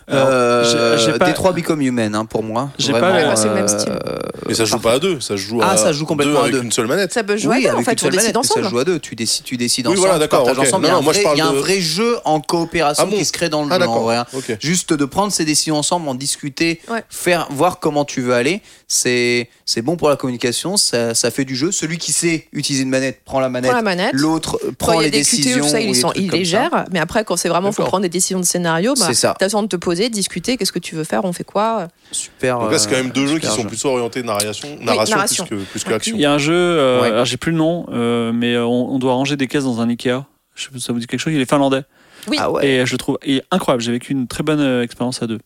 Euh, 0.10 0.98
j'ai- 0.98 1.18
pas- 1.20 1.26
Détroit 1.26 1.52
Become 1.52 1.82
Human 1.82 2.16
hein, 2.16 2.26
pour 2.26 2.42
moi. 2.44 2.70
J'ai 2.80 2.94
pas- 2.94 3.12
le 3.12 3.54
même 3.54 3.68
style. 3.68 3.90
euh, 3.92 4.18
Mais 4.48 4.54
ça 4.54 4.64
joue 4.66 4.80
pas 4.80 4.94
à 4.94 5.00
deux, 5.00 5.20
ça 5.20 5.36
joue 5.36 5.60
Ah, 5.62 5.72
à 5.72 5.78
ça 5.78 5.88
se 5.88 5.94
joue 5.94 6.06
complètement 6.06 6.36
deux 6.36 6.40
à 6.40 6.44
avec 6.44 6.54
deux. 6.54 6.64
une 6.64 6.72
seule 6.72 6.88
manette. 6.88 7.12
Ça 7.14 7.24
peut 7.24 7.36
jouer 7.36 7.58
Oui, 7.58 7.66
à 7.66 7.70
deux, 7.70 7.74
en 7.74 7.74
avec 7.80 7.86
fait, 7.86 7.92
une 7.94 7.98
seule 7.98 8.08
on 8.08 8.12
décide 8.12 8.24
manette, 8.34 8.36
mais 8.38 8.48
ça 8.48 8.54
ensemble. 8.60 8.70
joue 8.70 8.80
à 8.80 8.84
deux. 8.86 9.00
Tu 9.00 9.16
décides, 9.16 9.44
tu 9.44 9.58
décides 9.58 9.86
Oui, 9.88 9.94
ensemble. 9.94 10.08
voilà, 10.08 10.16
tu 10.16 10.20
d'accord, 10.22 10.42
ensemble. 10.48 10.56
Non, 10.56 10.64
il 10.64 10.86
y 10.86 10.88
a, 10.88 10.92
non, 10.94 10.98
un, 11.00 11.02
vrai, 11.02 11.24
parle 11.24 11.36
il 11.36 11.40
y 11.40 11.42
a 11.42 11.48
un 11.48 11.54
de- 11.54 11.58
vrai 11.58 11.82
jeu 11.82 12.18
en 12.24 12.40
coopération 12.40 13.04
Ah 13.06 13.10
bon 13.12 13.18
qui 13.18 13.26
se 13.26 13.34
crée 13.34 13.50
dans 13.50 13.66
le 13.66 13.72
Ah, 13.72 13.80
jeu. 13.80 13.88
en 13.88 14.00
vrai, 14.02 14.16
hein. 14.18 14.26
Juste 14.62 14.94
de 14.94 15.04
prendre 15.06 15.34
ces 15.34 15.44
décisions 15.44 15.78
ensemble, 15.78 16.08
en 16.08 16.16
discuter, 16.16 16.80
Ouais. 16.90 17.04
faire, 17.10 17.48
voir 17.52 17.80
comment 17.80 18.06
tu 18.06 18.22
veux 18.22 18.34
aller, 18.34 18.62
c'est 18.88 19.50
c'est 19.66 19.82
bon 19.82 19.98
pour 19.98 20.08
la 20.10 20.16
communication, 20.16 20.78
ça, 20.78 21.14
ça 21.14 21.30
fait 21.32 21.44
du 21.44 21.56
jeu. 21.58 21.74
Celui 21.74 21.98
qui 21.98 22.14
sait 22.14 22.48
utiliser 22.54 22.84
une 22.84 22.90
manette 22.90 23.20
prend 23.26 23.42
la 23.42 23.50
manette, 23.50 23.70
Prends 23.72 23.78
la 23.78 23.84
manette. 23.84 24.12
l'autre 24.14 24.58
prend 24.78 25.02
il 25.02 25.04
les 25.04 25.10
QTE, 25.12 25.18
décisions. 25.18 25.66
les 25.66 25.94
ça. 25.94 26.44
gèrent. 26.44 26.86
Mais 26.92 27.00
après, 27.00 27.26
quand 27.26 27.36
c'est 27.36 27.50
vraiment, 27.50 27.74
faut 27.74 27.84
prendre 27.84 28.04
des 28.04 28.10
décisions 28.10 28.40
de 28.40 28.46
scénario, 28.46 28.94
bah, 28.98 29.06
C'est 29.10 29.14
ça. 29.14 29.36
t'as 29.38 29.48
besoin 29.48 29.64
de 29.64 29.68
te 29.68 29.76
poser, 29.76 29.97
discuter, 30.10 30.57
qu'est-ce 30.57 30.72
que 30.72 30.80
tu 30.80 30.95
veux 30.95 31.03
faire, 31.03 31.26
on 31.26 31.34
fait 31.34 31.44
quoi. 31.44 31.88
Super. 32.11 32.60
Donc 32.60 32.72
là, 32.72 32.80
c'est 32.80 32.90
quand 32.90 32.95
même 32.95 33.10
deux 33.11 33.24
euh, 33.24 33.28
jeux 33.28 33.40
qui 33.40 33.48
sont 33.48 33.64
plutôt 33.65 33.90
orientés 33.90 34.24
narration, 34.24 34.78
narration, 34.82 35.15
narration. 35.15 35.45
plus 35.45 35.57
que, 35.57 35.64
plus 35.64 35.84
que 35.84 35.90
Ouais. 35.90 35.95
action. 35.95 36.15
Il 36.15 36.22
y 36.22 36.26
a 36.26 36.32
un 36.34 36.38
jeu, 36.38 36.53
euh, 36.53 37.02
Ouais. 37.02 37.07
alors 37.07 37.26
j'ai 37.26 37.38
plus 37.38 37.52
le 37.52 37.57
nom, 37.57 37.86
euh, 37.91 38.32
mais 38.34 38.53
euh, 38.56 38.65
on, 38.65 38.90
on 38.94 38.99
doit 38.99 39.14
ranger 39.14 39.36
des 39.36 39.48
caisses 39.48 39.64
dans 39.65 39.82
un 39.82 39.90
Ikea. 39.90 40.24
Je 40.56 40.64
sais 40.64 40.69
pas 40.69 40.78
si 40.80 40.82
ça 40.86 40.94
vous 40.94 40.99
dit 40.99 41.07
quelque 41.07 41.19
chose, 41.19 41.34
il 41.34 41.41
est 41.41 41.49
finlandais. 41.49 41.84
Oui. 42.28 42.38
Ah 42.40 42.52
ouais, 42.52 42.68
Et 42.68 42.86
je 42.86 42.91
le 42.94 42.98
trouve 42.98 43.18
il 43.26 43.38
est 43.38 43.44
incroyable. 43.52 43.82
J'ai 43.84 43.91
vécu 43.91 44.11
une 44.11 44.28
très 44.28 44.44
bonne 44.44 44.60
euh, 44.60 44.84
expérience 44.84 45.22
à 45.22 45.28
deux. 45.28 45.40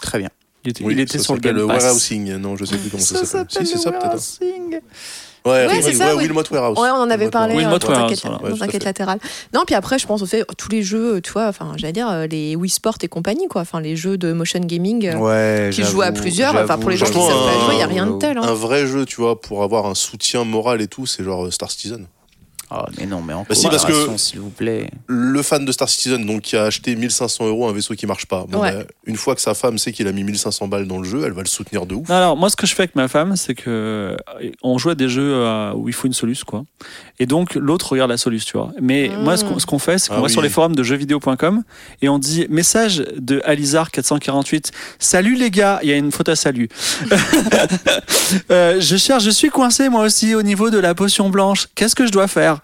très 0.00 0.18
bien. 0.18 0.28
Il 0.64 0.70
était, 0.70 0.82
Oui, 0.84 0.94
il 0.94 1.00
était 1.00 1.18
ça 1.18 1.24
sur 1.24 1.34
le 1.34 1.40
s'appelle 1.42 1.56
Game 1.58 1.68
Pass. 1.68 1.82
Warehousing. 1.84 2.36
Non, 2.36 2.56
je 2.56 2.64
sais 2.64 2.76
plus 2.78 2.88
comment 2.88 3.02
ça, 3.02 3.24
s'appelle. 3.24 3.66
Si, 3.66 3.72
c'est 3.72 3.78
ça 3.78 3.92
peut-être. 3.92 4.40
Ouais, 5.46 5.66
oui, 5.70 5.94
ça, 5.94 6.14
ouais. 6.16 6.22
Wilmot 6.22 6.42
Warehouse. 6.50 6.78
Ouais, 6.78 6.88
on 6.90 6.94
en 6.94 7.10
avait 7.10 7.26
Wilmot 7.26 7.30
parlé 7.30 7.54
Oui, 7.54 7.62
euh, 7.64 7.66
le 7.66 7.72
mot 7.72 7.78
dans, 7.78 7.88
Warehouse, 7.88 8.04
un 8.06 8.08
quête, 8.14 8.20
voilà. 8.22 8.42
Ouais, 8.42 8.50
dans 8.50 8.56
tout 8.56 8.62
un 8.62 8.66
à 8.66 8.68
quête 8.70 8.82
fait. 8.82 8.88
latéral. 8.88 9.18
Non, 9.52 9.62
puis 9.66 9.74
après, 9.74 9.98
je 9.98 10.06
pense 10.06 10.22
au 10.22 10.26
fait 10.26 10.42
tous 10.56 10.70
les 10.70 10.82
jeux, 10.82 11.20
tu 11.20 11.32
vois, 11.32 11.48
enfin, 11.48 11.72
j'allais 11.76 11.92
dire 11.92 12.08
euh, 12.08 12.26
les 12.26 12.56
Wii 12.56 12.70
Sport 12.70 12.94
et 13.02 13.08
compagnie, 13.08 13.46
quoi. 13.48 13.60
Enfin, 13.60 13.80
les 13.82 13.94
jeux 13.94 14.16
de 14.16 14.32
motion 14.32 14.60
gaming. 14.60 15.06
euh, 15.14 15.70
Qui 15.70 15.84
joue 15.84 16.00
à 16.00 16.12
plusieurs, 16.12 16.54
enfin, 16.56 16.78
pour 16.78 16.88
les 16.88 16.96
gens 16.96 17.04
qui 17.06 17.12
savent 17.12 17.26
pas 17.28 17.66
jouer, 17.66 17.78
y 17.78 17.82
a 17.82 17.86
rien 17.86 18.06
de 18.06 18.18
tel, 18.18 18.38
hein. 18.38 18.42
Un 18.42 18.54
vrai 18.54 18.86
jeu, 18.86 19.04
tu 19.04 19.16
vois, 19.20 19.38
pour 19.38 19.62
avoir 19.62 19.84
un 19.84 19.94
soutien 19.94 20.44
moral 20.44 20.80
et 20.80 20.86
tout, 20.88 21.04
c'est 21.04 21.22
genre 21.22 21.44
euh, 21.44 21.50
Star 21.50 21.70
Citizen. 21.70 22.06
Ah, 22.76 22.86
mais 22.98 23.06
non, 23.06 23.22
mais 23.22 23.32
en 23.34 23.44
Bah 23.48 23.54
si, 23.54 23.68
parce 23.68 23.84
que- 23.84 23.92
coopération, 23.92 24.18
s'il 24.18 24.40
vous 24.40 24.50
plaît. 24.50 24.90
Le 25.06 25.40
fan 25.42 25.64
de 25.64 25.70
Star 25.70 25.88
Citizen, 25.88 26.26
donc 26.26 26.42
qui 26.42 26.56
a 26.56 26.64
acheté 26.64 26.96
1500 26.96 27.46
euros 27.46 27.68
un 27.68 27.72
vaisseau 27.72 27.94
qui 27.94 28.06
marche 28.06 28.26
pas. 28.26 28.46
Bon, 28.48 28.60
Ouais. 28.60 28.72
bah, 28.72 28.82
une 29.06 29.16
fois 29.16 29.34
que 29.36 29.40
sa 29.40 29.54
femme 29.54 29.78
sait 29.78 29.92
qu'il 29.92 30.08
a 30.08 30.12
mis 30.12 30.24
1500 30.24 30.66
balles 30.66 30.88
dans 30.88 30.98
le 30.98 31.04
jeu, 31.08 31.22
elle 31.24 31.32
va 31.32 31.42
le 31.42 31.46
soutenir 31.48 31.86
de 31.86 31.94
ouf. 31.94 32.08
Non, 32.08 32.14
alors 32.16 32.36
moi 32.36 32.50
ce 32.50 32.56
que 32.56 32.66
je 32.66 32.74
fais 32.74 32.82
avec 32.82 32.96
ma 32.96 33.06
femme 33.06 33.36
c'est 33.36 33.54
que 33.54 33.64
euh, 33.70 34.16
on 34.62 34.76
joue 34.78 34.90
à 34.90 34.94
des 34.94 35.08
jeux 35.08 35.32
euh, 35.34 35.72
où 35.74 35.88
il 35.88 35.94
faut 35.94 36.06
une 36.08 36.12
soluce 36.14 36.42
quoi 36.44 36.64
et 37.20 37.26
donc 37.26 37.54
l'autre 37.54 37.92
regarde 37.92 38.10
la 38.10 38.16
soluce 38.16 38.44
tu 38.44 38.56
vois 38.56 38.72
mais 38.80 39.08
Mm. 39.08 39.22
moi 39.22 39.36
ce 39.36 39.44
qu'on 39.44 39.58
ce 39.58 39.66
qu'on 39.66 39.78
fait 39.78 39.98
c'est 39.98 40.08
qu'on 40.08 40.14
Ah 40.14 40.18
va 40.20 40.26
oui. 40.26 40.32
sur 40.32 40.42
les 40.42 40.48
forums 40.48 40.74
de 40.74 40.82
jeuxvideo.com 40.82 41.62
et 42.02 42.08
on 42.08 42.18
dit 42.18 42.46
message 42.48 43.04
de 43.16 43.40
Alizar 43.44 43.90
448 43.90 44.72
salut 44.98 45.36
les 45.36 45.50
gars 45.50 45.78
il 45.82 45.88
y 45.90 45.92
a 45.92 45.96
une 45.96 46.10
faute 46.10 46.28
à 46.28 46.36
salut 46.36 46.68
Euh, 48.50 48.80
je 48.80 48.96
cherche 48.96 49.22
je 49.24 49.30
suis 49.30 49.48
coincé 49.50 49.88
moi 49.88 50.02
aussi 50.04 50.34
au 50.34 50.42
niveau 50.42 50.70
de 50.70 50.78
la 50.78 50.94
potion 50.94 51.28
blanche 51.30 51.68
qu'est-ce 51.74 51.94
que 51.94 52.06
je 52.06 52.12
dois 52.12 52.26
faire? 52.26 52.60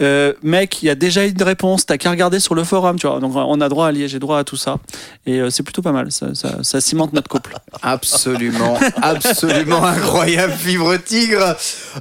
Euh, 0.00 0.32
mec 0.42 0.82
il 0.82 0.86
y 0.86 0.90
a 0.90 0.96
déjà 0.96 1.24
une 1.24 1.40
réponse 1.40 1.86
t'as 1.86 1.98
qu'à 1.98 2.10
regarder 2.10 2.40
sur 2.40 2.56
le 2.56 2.64
forum 2.64 2.98
tu 2.98 3.06
vois 3.06 3.20
donc 3.20 3.32
on 3.36 3.60
a 3.60 3.68
droit 3.68 3.86
à 3.86 3.92
lier 3.92 4.08
j'ai 4.08 4.18
droit 4.18 4.40
à 4.40 4.42
tout 4.42 4.56
ça 4.56 4.78
et 5.24 5.38
euh, 5.38 5.50
c'est 5.50 5.62
plutôt 5.62 5.82
pas 5.82 5.92
mal 5.92 6.10
ça, 6.10 6.34
ça, 6.34 6.64
ça 6.64 6.80
cimente 6.80 7.12
notre 7.12 7.28
couple 7.28 7.54
Absolument, 7.82 8.76
absolument 9.02 9.84
incroyable, 9.84 10.52
Fibre 10.52 10.96
Tigre. 10.96 11.54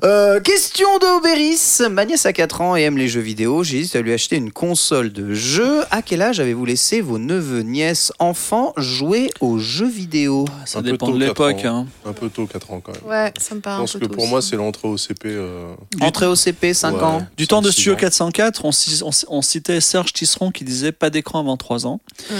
Euh, 0.03 0.39
question 0.39 0.87
d'Aubéris. 0.99 1.81
Ma 1.91 2.05
nièce 2.05 2.25
a 2.25 2.33
4 2.33 2.61
ans 2.61 2.75
et 2.75 2.81
aime 2.83 2.97
les 2.97 3.07
jeux 3.07 3.21
vidéo. 3.21 3.63
J'hésite 3.63 3.95
à 3.95 4.01
lui 4.01 4.13
acheter 4.13 4.37
une 4.37 4.51
console 4.51 5.11
de 5.11 5.33
jeu. 5.33 5.81
À 5.91 6.01
quel 6.01 6.21
âge 6.21 6.39
avez-vous 6.39 6.65
laissé 6.65 7.01
vos 7.01 7.17
neveux, 7.19 7.61
nièces, 7.61 8.11
enfants 8.19 8.73
jouer 8.77 9.29
aux 9.41 9.57
jeux 9.59 9.87
vidéo? 9.89 10.45
Ça 10.65 10.79
Un 10.79 10.83
peu 10.83 10.91
dépend 10.91 11.07
tôt, 11.07 11.13
de 11.13 11.19
l'époque 11.25 11.65
hein. 11.65 11.85
Un 12.05 12.13
peu 12.13 12.29
tôt, 12.29 12.45
4 12.47 12.71
ans 12.71 12.81
quand 12.81 12.93
même. 12.93 13.01
Ouais, 13.11 13.33
ça 13.39 13.55
me 13.55 13.59
Je 13.59 13.61
paraît 13.61 13.75
un 13.75 13.79
pense 13.81 13.93
peu 13.93 13.99
que 13.99 14.05
tôt 14.05 14.13
pour 14.13 14.23
aussi. 14.23 14.31
moi, 14.31 14.41
c'est 14.41 14.55
l'entrée 14.55 14.87
au 14.87 14.97
CP. 14.97 15.29
euh, 15.29 15.73
Entrée 16.01 16.27
au 16.27 16.35
CP, 16.35 16.73
5 16.73 16.95
Ouais. 16.95 17.03
ans. 17.03 17.27
Du 17.37 17.47
temps 17.47 17.61
de 17.61 17.71
Studio 17.71 17.93
ans. 17.93 17.97
404, 17.97 18.65
on, 18.65 18.69
on, 19.03 19.09
on 19.29 19.41
citait 19.41 19.81
Serge 19.81 20.13
Tisseron 20.13 20.51
qui 20.51 20.63
disait 20.63 20.91
pas 20.91 21.09
d'écran 21.09 21.39
avant 21.39 21.57
3 21.57 21.87
ans. 21.87 21.99
Mm. 22.29 22.33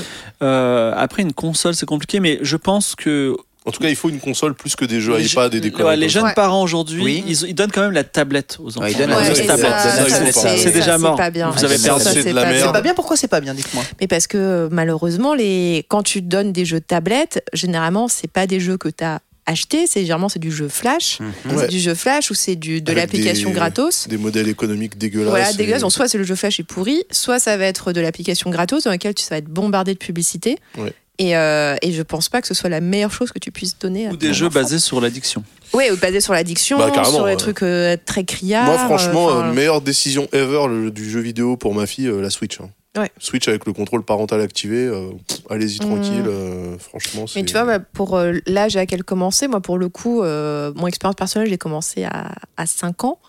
Euh, 0.44 0.94
après, 0.96 1.22
une 1.24 1.34
console, 1.34 1.76
c'est 1.76 1.86
compliqué, 1.86 2.20
mais 2.20 2.40
je 2.42 2.58
pense 2.58 2.96
que 2.96 3.36
En 3.66 3.72
tout 3.72 3.82
cas, 3.82 3.90
il 3.90 3.96
faut 3.96 4.10
une 4.10 4.20
console 4.20 4.54
plus 4.56 4.76
que 4.76 4.86
des 4.86 5.00
jeux 5.02 5.18
les, 5.18 5.32
iPad 5.32 5.54
et 5.56 5.62
des 5.62 5.72
ouais, 5.72 5.96
les 5.98 6.10
jeunes 6.10 6.26
Ouais. 6.26 6.34
parents 6.34 6.62
aujourd'hui, 6.62 7.02
Oui. 7.04 7.24
ils, 7.28 7.48
ils 7.50 7.56
donnent 7.56 7.72
quand 7.72 7.82
même 7.82 7.92
la 7.94 8.04
tablette 8.04 8.58
aux 8.62 8.70
enfants. 8.72 8.82
Ouais, 8.82 8.92
ils 8.92 8.98
donnent 8.98 9.10
la 9.10 9.16
tablette, 9.26 10.34
c'est- 10.34 10.72
déjà 10.72 10.98
mort. 10.98 11.16
pas 11.16 11.32
bien. 11.32 11.50
Vous 11.50 11.64
avez 11.66 11.78
perdu. 11.80 12.04
C'est 12.04 12.24
de 12.26 12.30
la 12.36 12.42
pas 12.42 12.48
merde. 12.50 12.58
bien. 12.58 12.66
C'est 12.68 12.72
pas 12.74 12.82
bien, 12.82 12.94
pourquoi 12.94 13.16
c'est 13.18 13.28
pas 13.28 13.42
bien 13.42 13.54
Dites-moi? 13.54 13.84
Mais 14.02 14.08
parce 14.08 14.28
que 14.28 14.68
malheureusement, 14.72 15.34
les... 15.34 15.86
quand 15.90 16.04
tu 16.04 16.22
donnes 16.22 16.52
des 16.52 16.66
jeux 16.66 16.82
tablettes, 16.82 17.44
généralement, 17.54 18.08
c'est 18.08 18.30
pas 18.32 18.48
des 18.48 18.60
jeux 18.60 18.78
que 18.78 18.90
tu 18.90 19.04
as 19.04 19.22
achetés, 19.46 19.88
c'est 19.88 20.02
généralement 20.02 20.30
c'est 20.30 20.40
du 20.40 20.52
jeu 20.52 20.68
flash. 20.70 21.20
Ouais. 21.20 21.56
C'est 21.58 21.68
du 21.70 21.80
jeu 21.80 21.96
flash 21.96 22.32
ou 22.32 22.34
c'est 22.34 22.56
du, 22.56 22.82
de 22.82 22.92
Avec 22.92 23.04
l'application 23.04 23.50
des- 23.50 23.56
gratos. 23.56 24.08
Des 24.08 24.18
modèles 24.18 24.48
économiques 24.48 24.98
dégueulasses. 24.98 25.30
Voilà, 25.30 25.52
et- 25.52 25.56
dégueulasse. 25.56 25.82
Donc, 25.82 25.92
soit 25.92 26.08
c'est 26.08 26.18
le 26.18 26.24
jeu 26.24 26.36
flash 26.36 26.60
est 26.60 26.64
pourri, 26.64 27.04
soit 27.12 27.40
ça 27.40 27.58
va 27.58 27.66
être 27.66 27.92
de 27.94 28.02
l'application 28.02 28.50
gratos 28.50 28.84
dans 28.84 28.92
laquelle 28.92 29.14
tu 29.14 29.24
ça 29.24 29.32
va 29.36 29.38
être 29.40 29.50
bombardé 29.50 29.94
de 29.94 30.00
publicité. 30.00 30.58
Ouais. 30.78 30.94
Et, 31.20 31.38
euh, 31.38 31.76
et 31.84 31.92
je 31.94 32.02
pense 32.02 32.28
pas 32.28 32.42
que 32.42 32.48
ce 32.48 32.56
soit 32.56 32.70
la 32.72 32.82
meilleure 32.82 33.12
chose 33.12 33.32
que 33.32 33.38
tu 33.40 33.52
puisses 33.52 33.78
donner. 33.78 34.08
à 34.08 34.12
Ou 34.12 34.18
des 34.18 34.34
jeux 34.34 34.48
enfant. 34.48 34.62
basés 34.62 34.80
sur 34.80 35.00
l'addiction. 35.00 35.44
Ouais, 35.72 35.92
ou 35.92 35.96
basés 35.98 36.22
sur 36.22 36.34
l'addiction, 36.34 36.78
Bah, 36.80 36.92
sur 37.04 37.26
les 37.28 37.34
ouais. 37.34 37.38
trucs 37.38 37.62
euh, 37.62 37.96
très 38.04 38.24
criards. 38.24 38.66
Moi, 38.66 38.78
franchement, 38.80 39.30
euh, 39.30 39.44
euh, 39.44 39.54
meilleure 39.54 39.82
décision 39.82 40.28
ever 40.34 40.66
le- 40.68 40.90
du 40.92 41.08
jeu 41.10 41.20
vidéo 41.20 41.56
pour 41.56 41.76
ma 41.76 41.86
fille, 41.86 42.08
euh, 42.08 42.20
la 42.22 42.32
Switch. 42.32 42.60
hein. 42.62 42.70
Ouais. 42.98 43.12
Switch 43.18 43.48
avec 43.48 43.66
le 43.66 43.74
contrôle 43.74 44.04
parental 44.04 44.40
activé, 44.42 44.86
euh, 44.86 45.10
allez-y 45.50 45.80
tranquille. 45.80 46.26
euh, 46.28 46.78
franchement. 46.78 47.26
Mais 47.36 47.44
tu 47.44 47.54
vois, 47.54 47.66
bah, 47.66 47.80
pour 47.80 48.16
euh, 48.16 48.34
l'âge 48.46 48.76
à 48.76 48.82
laquelle 48.82 49.04
commencer, 49.04 49.48
moi, 49.48 49.62
pour 49.62 49.78
le 49.78 49.90
coup, 49.90 50.22
mon 50.22 50.88
expérience 50.88 51.16
personnelle, 51.16 51.50
j'ai 51.50 51.58
commencé 51.58 52.04
à, 52.04 52.32
à 52.58 52.66
5 52.66 53.04
ans. 53.06 53.20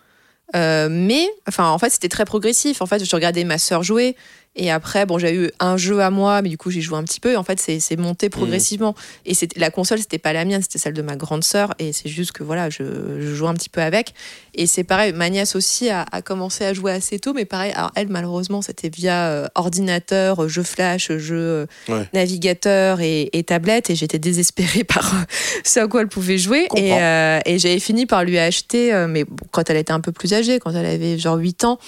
Mais, 0.55 1.29
enfin, 1.49 1.71
en 1.71 1.79
fait, 1.79 1.91
c'était 1.91 2.09
très 2.09 2.25
progressif. 2.25 2.83
En 2.83 2.87
fait, 2.87 3.05
je 3.05 3.17
regardais 3.17 3.45
ma 3.45 3.59
sœur 3.59 3.83
jouer. 3.83 4.17
Et 4.57 4.71
après, 4.71 5.05
bon, 5.07 5.19
j'ai 5.19 5.35
eu 5.35 5.51
un 5.59 5.77
jeu 5.77 6.01
à 6.01 6.11
moi, 6.11 6.41
mais 6.43 6.49
du 6.49 6.57
coup, 6.57 6.71
j'ai 6.71 6.81
joué 6.81 6.97
un 6.97 7.03
petit 7.05 7.19
peu. 7.21 7.33
Et 7.33 7.37
en 7.37 7.43
fait, 7.43 7.59
c'est 7.61 7.97
monté 7.97 8.29
progressivement. 8.29 8.95
Et 9.27 9.35
c'était- 9.35 9.59
la 9.59 9.71
console, 9.71 9.99
c'était 9.99 10.19
pas 10.19 10.33
la 10.33 10.45
mienne, 10.45 10.63
c'était 10.63 10.79
celle 10.79 10.93
de 10.95 11.03
ma 11.03 11.17
grande 11.17 11.43
sœur. 11.43 11.75
Et 11.81 11.93
c'est 11.93 12.09
juste 12.09 12.33
que 12.33 12.45
voilà, 12.45 12.71
je, 12.71 12.85
je 13.21 13.35
joue 13.35 13.49
un 13.49 13.55
petit 13.55 13.69
peu 13.69 13.81
avec. 13.83 14.15
Et 14.55 14.67
c'est 14.69 14.85
pareil, 14.85 15.13
ma 15.13 15.29
nièce 15.31 15.57
aussi 15.57 15.91
a, 15.91 16.07
a 16.13 16.23
commencé 16.23 16.65
à 16.65 16.73
jouer 16.73 16.93
assez 16.93 17.19
tôt, 17.19 17.33
mais 17.35 17.45
pareil, 17.45 17.73
alors 17.75 17.91
elle, 17.97 18.09
malheureusement, 18.09 18.63
c'était 18.63 18.89
via 18.89 19.27
euh, 19.29 19.47
ordinateur, 19.57 20.49
jeu 20.49 20.63
flash, 20.63 21.11
jeu 21.17 21.37
euh, 21.37 21.67
Ouais. 21.89 22.09
navigateur 22.15 23.01
et, 23.01 23.31
et 23.33 23.43
tablette. 23.43 23.91
Et 23.91 23.97
j'étais 23.97 24.19
désespérée 24.21 24.85
par 24.85 25.15
euh, 25.15 25.19
ce 25.65 25.81
à 25.81 25.89
quoi 25.89 26.03
elle 26.03 26.09
pouvait 26.09 26.39
jouer. 26.39 26.69
Et, 26.77 26.93
euh, 26.95 27.41
et 27.45 27.59
j'avais 27.59 27.81
fini 27.81 28.07
par 28.07 28.25
lui 28.25 28.39
acheter, 28.39 28.95
euh, 28.95 29.09
mais 29.09 29.25
bon, 29.25 29.35
quand 29.51 29.69
elle 29.69 29.77
était 29.77 29.93
un 29.93 30.01
peu 30.01 30.13
plus 30.13 30.33
âgée, 30.33 30.61
quand 30.61 30.71
elle 30.71 30.87
avait 30.87 31.19
genre 31.19 31.37
8 31.39 31.65
ans, 31.65 31.79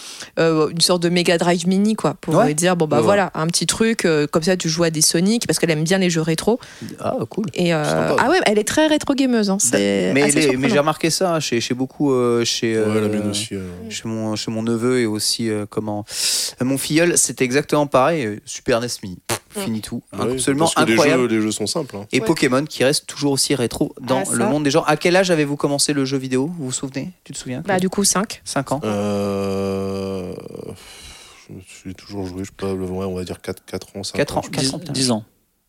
euh, 0.41 0.69
une 0.71 0.81
sorte 0.81 1.03
de 1.03 1.09
Mega 1.09 1.39
Drive 1.39 1.67
mini, 1.69 1.95
quoi, 1.95 2.17
pour 2.21 2.35
Ouais. 2.35 2.56
Dire, 2.57 2.77
bon, 2.77 2.87
bah 2.87 2.97
Ouais. 2.99 3.03
voilà, 3.03 3.31
un 3.35 3.47
petit 3.47 3.67
truc, 3.67 4.05
euh, 4.05 4.27
comme 4.27 4.43
ça, 4.43 4.57
tu 4.57 4.69
joues 4.69 4.85
à 4.85 4.91
des 4.91 5.01
Sonic, 5.01 5.47
parce 5.47 5.59
qu'elle 5.59 5.71
aime 5.71 5.85
bien 5.85 5.99
les 5.99 6.11
jeux 6.11 6.21
rétro. 6.23 6.59
Ah, 7.01 7.15
cool. 7.31 7.47
Et 7.55 7.73
euh, 7.75 7.83
ah 8.19 8.29
ouais, 8.31 8.39
elle 8.47 8.59
est 8.59 8.65
très 8.67 8.87
rétro 8.87 9.15
gameuse. 9.15 9.51
Hein, 9.51 9.59
c'est 9.61 10.13
Mais, 10.15 10.29
les- 10.31 10.57
mais 10.57 10.69
j'ai 10.69 10.79
remarqué 10.79 11.11
ça 11.11 11.35
hein, 11.35 11.41
chez, 11.41 11.61
chez 11.61 11.75
beaucoup, 11.75 12.13
euh, 12.13 12.45
chez, 12.45 12.77
Ouais, 12.79 12.85
euh, 12.87 13.31
aussi. 13.31 13.49
euh. 13.55 13.69
chez, 13.91 14.09
mon, 14.09 14.35
chez 14.37 14.51
mon 14.51 14.63
neveu 14.63 15.01
et 15.01 15.07
aussi 15.07 15.49
euh, 15.51 15.67
comment 15.69 16.05
mon 16.63 16.79
filleul, 16.79 17.17
c'était 17.19 17.45
exactement 17.45 17.87
pareil. 17.87 18.41
Super 18.45 18.81
NES 18.81 18.89
Mini, 19.03 19.19
Pff, 19.27 19.65
fini 19.65 19.81
tout, 19.81 20.03
Ouais, 20.13 20.33
absolument 20.33 20.65
parce 20.65 20.75
que 20.87 20.93
incroyable. 20.93 21.23
Les 21.25 21.29
jeux, 21.29 21.37
les 21.37 21.43
jeux 21.43 21.51
sont 21.53 21.67
simples. 21.67 21.97
hein. 21.97 22.07
Et 22.13 22.21
Ouais. 22.21 22.27
Pokémon 22.27 22.65
qui 22.65 22.85
reste 22.85 23.07
toujours 23.07 23.33
aussi 23.33 23.55
rétro 23.55 23.95
dans 24.01 24.23
Ah, 24.27 24.35
le 24.35 24.45
monde 24.47 24.65
des 24.65 24.71
gens. 24.71 24.83
À 24.85 24.97
quel 24.97 25.17
âge 25.17 25.31
avez-vous 25.31 25.57
commencé 25.57 25.93
le 25.93 26.05
jeu 26.05 26.17
vidéo? 26.19 26.47
Vous 26.59 26.67
vous 26.67 26.73
souvenez? 26.73 27.11
Tu 27.25 27.33
te 27.33 27.39
souviens? 27.39 27.63
Bah, 27.67 27.79
du 27.79 27.89
coup, 27.89 28.05
5. 28.05 28.41
5 28.45 28.73
ans. 28.73 28.81
Euh... 28.85 30.33
J'ai 31.85 31.95
toujours 31.95 32.27
joué, 32.27 32.45
je 32.45 32.53
pas, 32.53 32.73
ouais, 32.73 33.05
on 33.05 33.15
va 33.15 33.25
dire 33.25 33.41
4, 33.41 33.65
4 33.65 33.97
ans, 33.97 34.03
5 34.03 34.17
Quatre 34.17 34.39
ans. 34.39 34.43
je 34.43 34.51
10, 34.51 34.75
ans, 34.75 34.79
putain. 34.79 34.93
10 34.93 35.11
ans. 35.11 35.25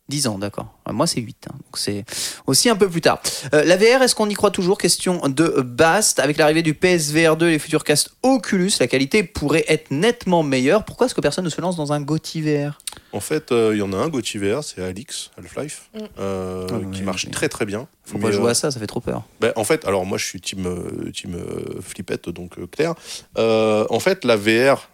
10 0.08 0.26
ans, 0.26 0.38
d'accord. 0.38 0.74
Euh, 0.88 0.92
Moi, 0.94 1.06
c'est 1.06 1.20
8. 1.20 1.48
hein, 1.50 1.54
donc 1.54 1.76
c'est 1.76 2.06
aussi 2.46 2.70
un 2.70 2.76
peu 2.76 2.88
plus 2.88 3.02
tard. 3.02 3.20
Euh, 3.52 3.62
la 3.64 3.76
VR, 3.76 4.00
est-ce 4.02 4.14
qu'on 4.14 4.30
y 4.30 4.32
croit 4.32 4.50
toujours? 4.50 4.78
Question 4.78 5.28
de 5.28 5.60
Bast. 5.60 6.18
Avec 6.18 6.38
l'arrivée 6.38 6.62
du 6.62 6.72
PSVR 6.72 7.36
2 7.36 7.48
et 7.48 7.50
les 7.52 7.58
futurs 7.58 7.84
casques 7.84 8.08
Oculus, 8.22 8.72
la 8.80 8.86
qualité 8.86 9.22
pourrait 9.22 9.66
être 9.68 9.90
nettement 9.90 10.42
meilleure. 10.42 10.86
Pourquoi 10.86 11.06
est-ce 11.06 11.14
que 11.14 11.20
personne 11.20 11.44
ne 11.44 11.50
se 11.50 11.60
lance 11.60 11.76
dans 11.76 11.92
un 11.92 12.00
GOTY 12.00 12.40
VR 12.40 12.78
En 13.12 13.20
fait, 13.20 13.52
euh, 13.52 13.72
il 13.74 13.80
y 13.80 13.82
en 13.82 13.92
a 13.92 13.96
un, 13.98 14.08
Gauthier 14.08 14.40
VR, 14.40 14.64
c'est 14.64 14.82
Alix, 14.82 15.30
Half-Life, 15.36 15.90
Mm. 15.92 15.98
euh, 16.18 16.66
Ah, 16.70 16.72
ouais, 16.78 16.86
qui 16.90 17.02
marche 17.02 17.30
très 17.30 17.50
très 17.50 17.66
bien. 17.66 17.86
Faut 18.04 18.16
Mais, 18.16 18.24
pas 18.24 18.32
jouer 18.32 18.46
euh, 18.46 18.50
à 18.52 18.54
ça, 18.54 18.70
ça 18.70 18.80
fait 18.80 18.86
trop 18.86 19.00
peur. 19.00 19.24
Ben, 19.40 19.52
en 19.56 19.64
fait, 19.64 19.84
alors 19.84 20.06
moi 20.06 20.16
je 20.16 20.24
suis 20.24 20.40
team, 20.40 20.66
team 21.12 21.34
euh, 21.34 21.82
flippette, 21.82 22.30
donc 22.30 22.58
euh, 22.58 22.66
clair. 22.66 22.94
Euh, 23.36 23.84
en 23.90 24.00
fait, 24.00 24.24
la 24.24 24.36
VR 24.36 24.88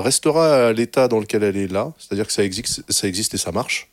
restera 0.00 0.68
à 0.68 0.72
l'état 0.72 1.08
dans 1.08 1.20
lequel 1.20 1.42
elle 1.42 1.56
est 1.56 1.70
là, 1.70 1.92
c'est-à-dire 1.98 2.26
que 2.26 2.32
ça 2.32 2.44
existe, 2.44 2.90
ça 2.90 3.08
existe 3.08 3.34
et 3.34 3.38
ça 3.38 3.52
marche. 3.52 3.88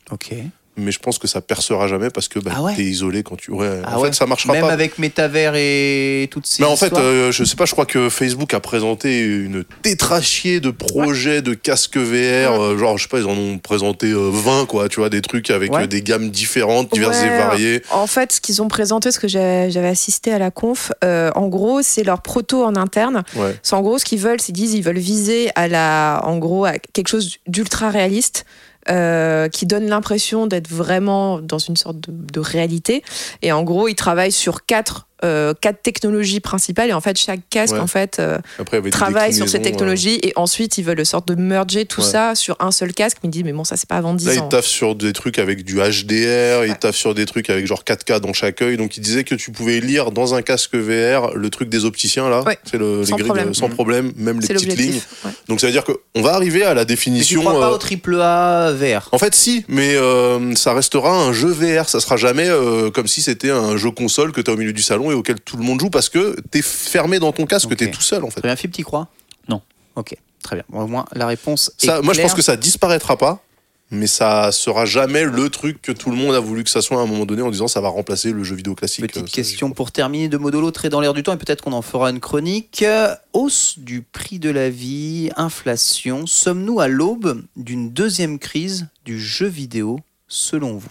Mais 0.76 0.92
je 0.92 0.98
pense 0.98 1.18
que 1.18 1.26
ça 1.26 1.40
percera 1.40 1.88
jamais 1.88 2.10
parce 2.10 2.28
que 2.28 2.38
bah, 2.38 2.52
Ah 2.56 2.62
ouais 2.62 2.74
t'es 2.74 2.82
isolé 2.84 3.22
quand 3.22 3.36
tu. 3.36 3.50
Ouais, 3.50 3.80
Ah 3.84 3.98
en 3.98 4.02
ouais. 4.02 4.08
fait, 4.08 4.14
ça 4.14 4.26
marchera 4.26 4.52
Même 4.52 4.62
pas. 4.62 4.72
avec 4.72 4.98
Metaver 4.98 5.52
et 5.56 6.28
toutes 6.28 6.46
ces 6.46 6.62
Mais 6.62 6.68
en 6.68 6.76
fait, 6.76 6.92
euh, 6.94 7.32
je 7.32 7.44
sais 7.44 7.56
pas, 7.56 7.64
je 7.64 7.72
crois 7.72 7.86
que 7.86 8.08
Facebook 8.08 8.52
a 8.54 8.60
présenté 8.60 9.20
une 9.20 9.64
tétrachier 9.82 10.60
de 10.60 10.70
projets 10.70 11.42
de 11.42 11.54
casques 11.54 11.96
VR. 11.96 12.60
euh, 12.60 12.78
genre, 12.78 12.98
je 12.98 13.04
sais 13.04 13.08
pas, 13.08 13.18
ils 13.18 13.24
en 13.26 13.36
ont 13.36 13.58
présenté 13.58 14.08
euh, 14.10 14.30
20, 14.32 14.66
quoi, 14.66 14.88
tu 14.88 15.00
vois, 15.00 15.08
des 15.10 15.22
trucs 15.22 15.50
avec 15.50 15.72
Ouais. 15.72 15.82
euh, 15.82 15.86
des 15.86 16.02
gammes 16.02 16.30
différentes, 16.30 16.92
diverses 16.92 17.20
Ouais, 17.20 17.26
et 17.26 17.38
variées. 17.38 17.82
En 17.90 18.06
fait, 18.06 18.32
ce 18.32 18.40
qu'ils 18.40 18.62
ont 18.62 18.68
présenté, 18.68 19.10
ce 19.12 19.18
que 19.18 19.28
j'avais 19.28 19.88
assisté 19.88 20.32
à 20.32 20.38
la 20.38 20.50
conf, 20.50 20.92
euh, 21.04 21.30
en 21.34 21.48
gros, 21.48 21.82
c'est 21.82 22.02
leur 22.04 22.22
proto 22.22 22.64
en 22.64 22.76
interne. 22.76 23.24
Ouais. 23.34 23.56
C'est 23.62 23.74
en 23.74 23.82
gros 23.82 23.98
ce 23.98 24.04
qu'ils 24.04 24.18
veulent, 24.20 24.40
c'est 24.40 24.46
qu'ils 24.52 24.54
disent 24.64 24.74
ils 24.74 24.82
veulent 24.82 24.98
viser 24.98 25.50
à 25.54 25.68
la, 25.68 26.20
en 26.24 26.38
gros, 26.38 26.64
à 26.64 26.74
quelque 26.78 27.08
chose 27.08 27.36
d'ultra 27.46 27.90
réaliste. 27.90 28.44
Euh, 28.90 29.48
qui 29.48 29.66
donne 29.66 29.86
l'impression 29.86 30.46
d'être 30.46 30.68
vraiment 30.68 31.40
dans 31.40 31.58
une 31.58 31.76
sorte 31.76 32.00
de, 32.00 32.12
de 32.32 32.40
réalité. 32.40 33.02
Et 33.42 33.52
en 33.52 33.62
gros 33.62 33.88
ils 33.88 33.94
travaillent 33.94 34.32
sur 34.32 34.64
quatre 34.64 35.08
euh, 35.24 35.54
quatre 35.60 35.82
technologies 35.82 36.40
principales 36.40 36.90
et 36.90 36.92
en 36.92 37.00
fait 37.00 37.18
chaque 37.18 37.40
casque 37.48 37.74
Ouais. 37.74 37.80
en 37.80 37.86
fait 37.86 38.18
euh, 38.18 38.38
Après, 38.58 38.80
travaille 38.90 39.32
sur 39.32 39.48
ces 39.48 39.58
euh, 39.58 39.62
technologies 39.62 40.18
et 40.22 40.32
ensuite 40.36 40.76
ils 40.78 40.84
veulent 40.84 41.04
sorte 41.06 41.26
de 41.28 41.34
merger 41.34 41.84
tout 41.86 42.00
Ouais. 42.02 42.06
ça 42.06 42.34
sur 42.34 42.56
un 42.60 42.70
seul 42.70 42.92
casque 42.92 43.16
mais 43.22 43.28
ils 43.28 43.32
disent 43.32 43.44
mais 43.44 43.52
bon 43.52 43.64
ça 43.64 43.76
c'est 43.76 43.88
pas 43.88 43.96
avant 43.96 44.12
10 44.14 44.26
Là, 44.26 44.32
ans 44.32 44.44
ils 44.44 44.48
taffent 44.50 44.66
sur 44.66 44.94
des 44.94 45.12
trucs 45.14 45.38
avec 45.38 45.64
du 45.64 45.76
HDR, 45.76 46.64
ils 46.66 46.76
taffent 46.78 46.96
sur 46.96 47.14
des 47.14 47.26
trucs 47.26 47.48
avec 47.50 47.66
genre 47.66 47.82
4K 47.84 48.20
dans 48.20 48.32
chaque 48.32 48.60
œil. 48.62 48.76
Donc, 48.76 48.96
ils 48.96 49.00
disaient 49.00 49.24
que 49.24 49.34
tu 49.34 49.50
pouvais 49.50 49.80
lire 49.80 50.10
dans 50.10 50.34
un 50.34 50.42
casque 50.42 50.74
VR 50.74 51.34
le 51.34 51.50
truc 51.50 51.68
des 51.68 51.84
opticiens, 51.84 52.28
là. 52.28 52.42
Ouais. 52.42 52.58
C'est 52.64 52.78
le, 52.78 53.00
les 53.00 53.06
Sans 53.06 53.16
grilles, 53.16 53.24
problème. 53.26 53.54
sans 53.54 53.68
problème, 53.68 54.12
même 54.16 54.40
les 54.40 54.48
petites 54.48 54.76
lignes. 54.76 55.00
Donc, 55.48 55.60
ça 55.60 55.66
veut 55.66 55.72
dire 55.72 55.84
qu'on 55.84 56.22
va 56.22 56.34
arriver 56.34 56.62
à 56.62 56.74
la 56.74 56.80
Mais 56.82 56.86
tu 56.86 56.86
définition. 56.86 57.40
crois 57.40 57.58
pas 57.58 57.68
euh, 57.70 57.74
au 57.74 57.78
triple 57.78 58.20
A 58.20 58.72
VR 58.72 59.08
En 59.12 59.18
fait, 59.18 59.34
si, 59.34 59.64
mais 59.68 59.94
euh, 59.96 60.54
ça 60.54 60.72
restera 60.74 61.12
un 61.18 61.32
jeu 61.32 61.48
VR. 61.48 61.88
Ça 61.88 62.00
sera 62.00 62.16
jamais 62.16 62.48
euh, 62.48 62.90
comme 62.90 63.06
si 63.06 63.22
c'était 63.22 63.50
un 63.50 63.76
jeu 63.76 63.90
console 63.90 64.32
que 64.32 64.40
tu 64.40 64.50
as 64.50 64.54
au 64.54 64.56
milieu 64.56 64.72
du 64.72 64.82
salon 64.82 65.05
et 65.10 65.14
auquel 65.14 65.40
tout 65.40 65.56
le 65.56 65.62
monde 65.62 65.80
joue 65.80 65.90
parce 65.90 66.08
que 66.08 66.36
t'es 66.50 66.62
fermé 66.62 67.18
dans 67.18 67.32
ton 67.32 67.46
casque, 67.46 67.70
Ok. 67.70 67.76
t'es 67.76 67.90
tout 67.90 68.02
seul 68.02 68.24
en 68.24 68.30
fait. 68.30 68.40
Très 68.40 68.48
bien, 68.48 68.56
Philippe, 68.56 68.74
t'y 68.74 68.82
crois? 68.82 69.08
Non. 69.48 69.62
Ok, 69.94 70.14
très 70.42 70.56
bien. 70.56 70.64
Bon, 70.68 70.82
au 70.82 70.86
moins, 70.86 71.04
la 71.14 71.26
réponse 71.26 71.70
Ça, 71.78 71.98
est 71.98 72.02
moi, 72.02 72.14
je 72.14 72.20
pense 72.22 72.34
que 72.34 72.42
ça 72.42 72.56
disparaîtra 72.56 73.16
pas, 73.16 73.42
mais 73.90 74.06
ça 74.08 74.50
sera 74.52 74.84
jamais 74.84 75.24
le 75.24 75.48
truc 75.48 75.80
que 75.80 75.92
tout 75.92 76.10
le 76.10 76.16
monde 76.16 76.34
a 76.34 76.40
voulu 76.40 76.64
que 76.64 76.70
ça 76.70 76.82
soit 76.82 76.98
à 76.98 77.02
un 77.04 77.06
moment 77.06 77.24
donné 77.24 77.42
en 77.42 77.50
disant 77.50 77.68
ça 77.68 77.80
va 77.80 77.88
remplacer 77.88 78.32
le 78.32 78.42
jeu 78.42 78.56
vidéo 78.56 78.74
classique. 78.74 79.06
Petite 79.06 79.28
ça, 79.28 79.32
question 79.32 79.70
pour 79.70 79.92
terminer 79.92 80.28
de 80.28 80.36
Modolo, 80.36 80.70
très 80.72 80.88
dans 80.88 81.00
l'air 81.00 81.14
du 81.14 81.22
temps, 81.22 81.32
et 81.32 81.36
peut-être 81.36 81.62
qu'on 81.62 81.72
en 81.72 81.82
fera 81.82 82.10
une 82.10 82.18
chronique. 82.20 82.82
Euh, 82.82 83.14
Hausse 83.32 83.78
du 83.78 84.02
prix 84.02 84.38
de 84.40 84.50
la 84.50 84.70
vie, 84.70 85.30
inflation. 85.36 86.26
Sommes-nous 86.26 86.80
à 86.80 86.88
l'aube 86.88 87.42
d'une 87.56 87.90
deuxième 87.90 88.38
crise 88.40 88.88
du 89.04 89.20
jeu 89.20 89.46
vidéo, 89.46 90.00
selon 90.26 90.76
vous? 90.76 90.88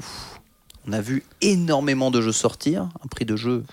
On 0.87 0.93
a 0.93 1.01
vu 1.01 1.23
énormément 1.41 2.11
de 2.11 2.21
jeux 2.21 2.31
sortir, 2.31 2.89
un 3.03 3.07
prix 3.07 3.25
de 3.25 3.35
jeu 3.35 3.63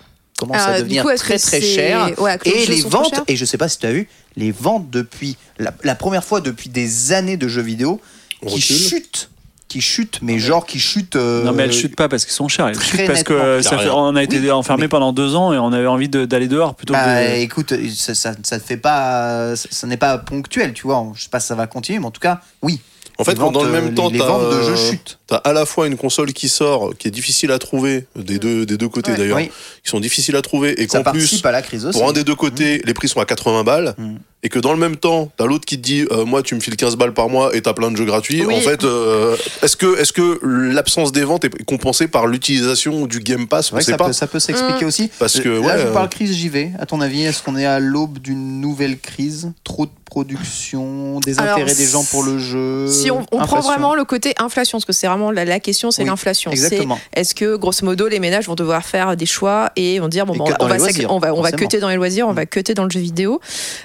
commence 0.47 0.57
Ah, 0.61 0.71
à 0.73 0.77
du 0.77 0.83
devenir 0.83 1.05
coup, 1.05 1.11
très 1.17 1.39
très 1.39 1.61
cher. 1.61 2.11
Ouais, 2.19 2.39
Et 2.45 2.67
les 2.67 2.83
ventes, 2.83 3.21
et 3.29 3.37
je 3.37 3.45
sais 3.45 3.59
pas 3.59 3.69
si 3.69 3.79
tu 3.79 3.87
as 3.87 3.93
vu, 3.93 4.09
les 4.37 4.51
ventes 4.53 4.91
depuis 4.91 5.37
la, 5.59 5.73
la 5.85 5.95
première 5.95 6.25
fois 6.25 6.41
depuis 6.41 6.69
des 6.71 7.13
années 7.13 7.37
de 7.37 7.49
jeux 7.49 7.63
vidéo 7.63 8.01
On 8.43 8.47
qui 8.47 8.55
recule. 8.55 8.77
chutent, 8.77 9.31
qui 9.69 9.81
chutent, 9.81 10.19
mais 10.23 10.39
genre 10.39 10.67
qui 10.67 10.79
chutent. 10.79 11.17
euh, 11.17 11.45
Non 11.45 11.53
mais 11.53 11.63
elles 11.65 11.73
chutent 11.73 11.97
pas 11.97 12.09
parce 12.09 12.25
qu'ils 12.27 12.35
sont 12.35 12.49
chers, 12.49 12.69
elles 12.69 12.75
très 12.77 12.99
chutent 12.99 13.07
parce 13.07 13.23
que 13.23 13.63
ça 13.63 13.79
fait- 13.79 13.89
on 13.89 14.15
a 14.17 14.23
été 14.23 14.37
Oui, 14.39 14.43
mais- 14.79 14.89
pendant 14.89 15.13
deux 15.15 15.35
ans 15.35 15.53
et 15.55 15.59
on 15.59 15.73
avait 15.73 15.87
envie 15.87 16.09
de- 16.11 16.25
d'aller 16.27 16.49
dehors 16.49 16.75
plutôt 16.75 16.93
Bah, 16.93 17.23
que 17.25 17.31
de... 17.31 17.37
écoute, 17.41 17.73
ça, 17.95 18.15
ça, 18.15 18.35
ça 18.43 18.59
fait 18.61 18.77
pas, 18.77 19.57
ça, 19.57 19.69
ça 19.71 19.87
n'est 19.87 19.97
pas 19.97 20.19
ponctuel, 20.19 20.73
tu 20.75 20.83
vois. 20.83 21.11
Je 21.15 21.23
sais 21.23 21.29
pas 21.31 21.41
si 21.41 21.47
ça 21.47 21.55
va 21.55 21.67
continuer, 21.67 21.99
mais 22.01 22.07
en 22.07 22.11
tout 22.11 22.21
cas, 22.21 22.41
oui. 22.63 22.81
En 23.23 23.25
fait, 23.25 23.39
quand 23.39 23.53
dans 23.53 23.65
le 23.65 23.71
même 23.71 23.89
euh, 23.89 23.95
temps, 23.95 24.09
les, 24.09 24.15
les 24.15 24.19
t'as, 24.19 24.27
ventes 24.27 24.51
de 24.51 24.57
euh, 24.57 24.77
jeux 24.77 24.91
chutent. 24.91 25.19
T'as 25.27 25.37
à 25.37 25.53
la 25.53 25.65
fois 25.67 25.87
une 25.87 25.97
console 25.97 26.33
qui 26.33 26.49
sort, 26.49 26.93
qui 26.99 27.09
est 27.09 27.13
difficile 27.13 27.51
à 27.53 27.59
trouver, 27.59 28.07
des 28.17 28.39
deux, 28.39 28.67
des 28.67 28.77
deux 28.77 28.89
côtés 28.89 29.13
Ouais. 29.13 29.17
d'ailleurs, 29.17 29.37
Oui, 29.39 29.51
qui 29.83 29.91
sont 29.91 30.01
difficiles 30.01 30.37
à 30.37 30.43
trouver, 30.43 30.81
et 30.81 30.87
qu'en 30.87 31.03
plus, 31.03 31.41
à 31.45 31.51
la 31.53 31.63
crise 31.63 31.87
aussi. 31.87 31.99
pour 31.99 32.09
un 32.09 32.13
des 32.13 32.25
deux 32.25 32.35
côtés, 32.35 32.83
les 32.85 32.95
prix 32.95 33.09
sont 33.09 33.21
à 33.21 33.25
80 33.25 33.65
balles, 33.65 33.95
Mm. 33.99 34.17
Et 34.45 34.49
que 34.49 34.59
dans 34.59 34.73
le 34.73 34.79
même 34.79 34.97
temps, 34.97 35.31
t'as 35.37 35.47
l'autre 35.47 35.65
qui 35.65 35.77
te 35.77 35.83
dit, 35.83 36.05
euh, 36.11 36.25
moi, 36.25 36.43
tu 36.43 36.55
me 36.57 36.61
files 36.61 36.77
15 36.77 36.97
balles 36.97 37.15
par 37.15 37.29
mois 37.29 37.55
et 37.55 37.63
t'as 37.63 37.73
plein 37.75 37.91
de 37.91 37.97
jeux 37.97 38.05
gratuits. 38.05 38.45
Oui. 38.45 38.55
En 38.57 38.61
fait, 38.61 38.83
euh, 38.85 39.37
est-ce 39.63 39.77
que, 39.77 39.99
est-ce 40.01 40.13
que 40.13 40.41
l'absence 40.43 41.13
des 41.13 41.23
ventes 41.23 41.45
est 41.45 41.65
compensée 41.65 42.09
par 42.09 42.27
l'utilisation 42.27 43.07
du 43.07 43.21
Game 43.21 43.47
Pass? 43.47 43.73
On 43.73 43.77
sait 43.81 43.93
ça, 43.93 43.97
pas. 43.97 44.07
peut, 44.07 44.13
ça 44.13 44.27
peut 44.27 44.41
s'expliquer 44.41 44.85
aussi. 44.85 45.11
Parce 45.19 45.39
que, 45.41 45.49
Là, 45.49 45.61
ouais, 45.61 45.79
je 45.83 45.87
euh, 45.87 45.93
parle 45.93 46.09
crise 46.09 46.37
JV. 46.37 46.71
À 46.81 46.87
ton 46.87 47.01
avis, 47.01 47.23
est-ce 47.23 47.43
qu'on 47.43 47.57
est 47.57 47.67
à 47.67 47.79
l'aube 47.79 48.19
d'une 48.19 48.61
nouvelle 48.61 48.99
crise? 48.99 49.53
Trop 49.65 49.87
de 49.87 49.93
production, 50.05 51.21
des 51.21 51.39
Alors, 51.39 51.55
intérêts 51.55 51.75
des 51.75 51.87
gens 51.87 52.05
pour 52.05 52.23
le 52.23 52.39
jeu 52.39 52.87
si 52.87 53.11
on, 53.11 53.21
on 53.33 53.39
prend 53.39 53.43
inflation 53.45 53.63
vraiment 53.71 53.95
le 53.95 54.05
côté 54.05 54.35
inflation, 54.39 54.77
parce 54.77 54.85
que 54.85 54.93
c'est 54.93 55.07
vraiment 55.07 55.31
la, 55.31 55.47
la 55.47 55.59
question, 55.59 55.91
c'est 55.91 56.03
Oui, 56.03 56.09
l'inflation. 56.09 56.51
Exactement. 56.51 56.99
est-ce 57.15 57.35
que 57.35 57.57
grosso 57.57 57.85
modo 57.87 58.09
les 58.09 58.21
ménages 58.21 58.47
vont 58.47 58.55
devoir 58.55 58.85
faire 58.85 59.17
des 59.17 59.25
choix 59.25 59.71
et 59.77 59.99
vont 60.01 60.09
dire 60.09 60.27
bon 60.27 60.37
bah, 60.37 60.55
on, 60.61 60.67
va 60.67 60.77
loisirs, 60.77 61.11
on 61.11 61.19
va 61.19 61.33
on 61.33 61.37
va 61.37 61.49
forcément. 61.51 61.59
cutter 61.59 61.81
dans 61.81 61.89
les 61.89 61.97
loisirs, 61.97 62.29
on 62.29 62.33
Mm. 62.33 62.37
va 62.37 62.47
cutter 62.47 62.75
dans 62.75 62.85
le 62.85 62.91
jeu 62.91 63.01
vidéo. 63.01 63.41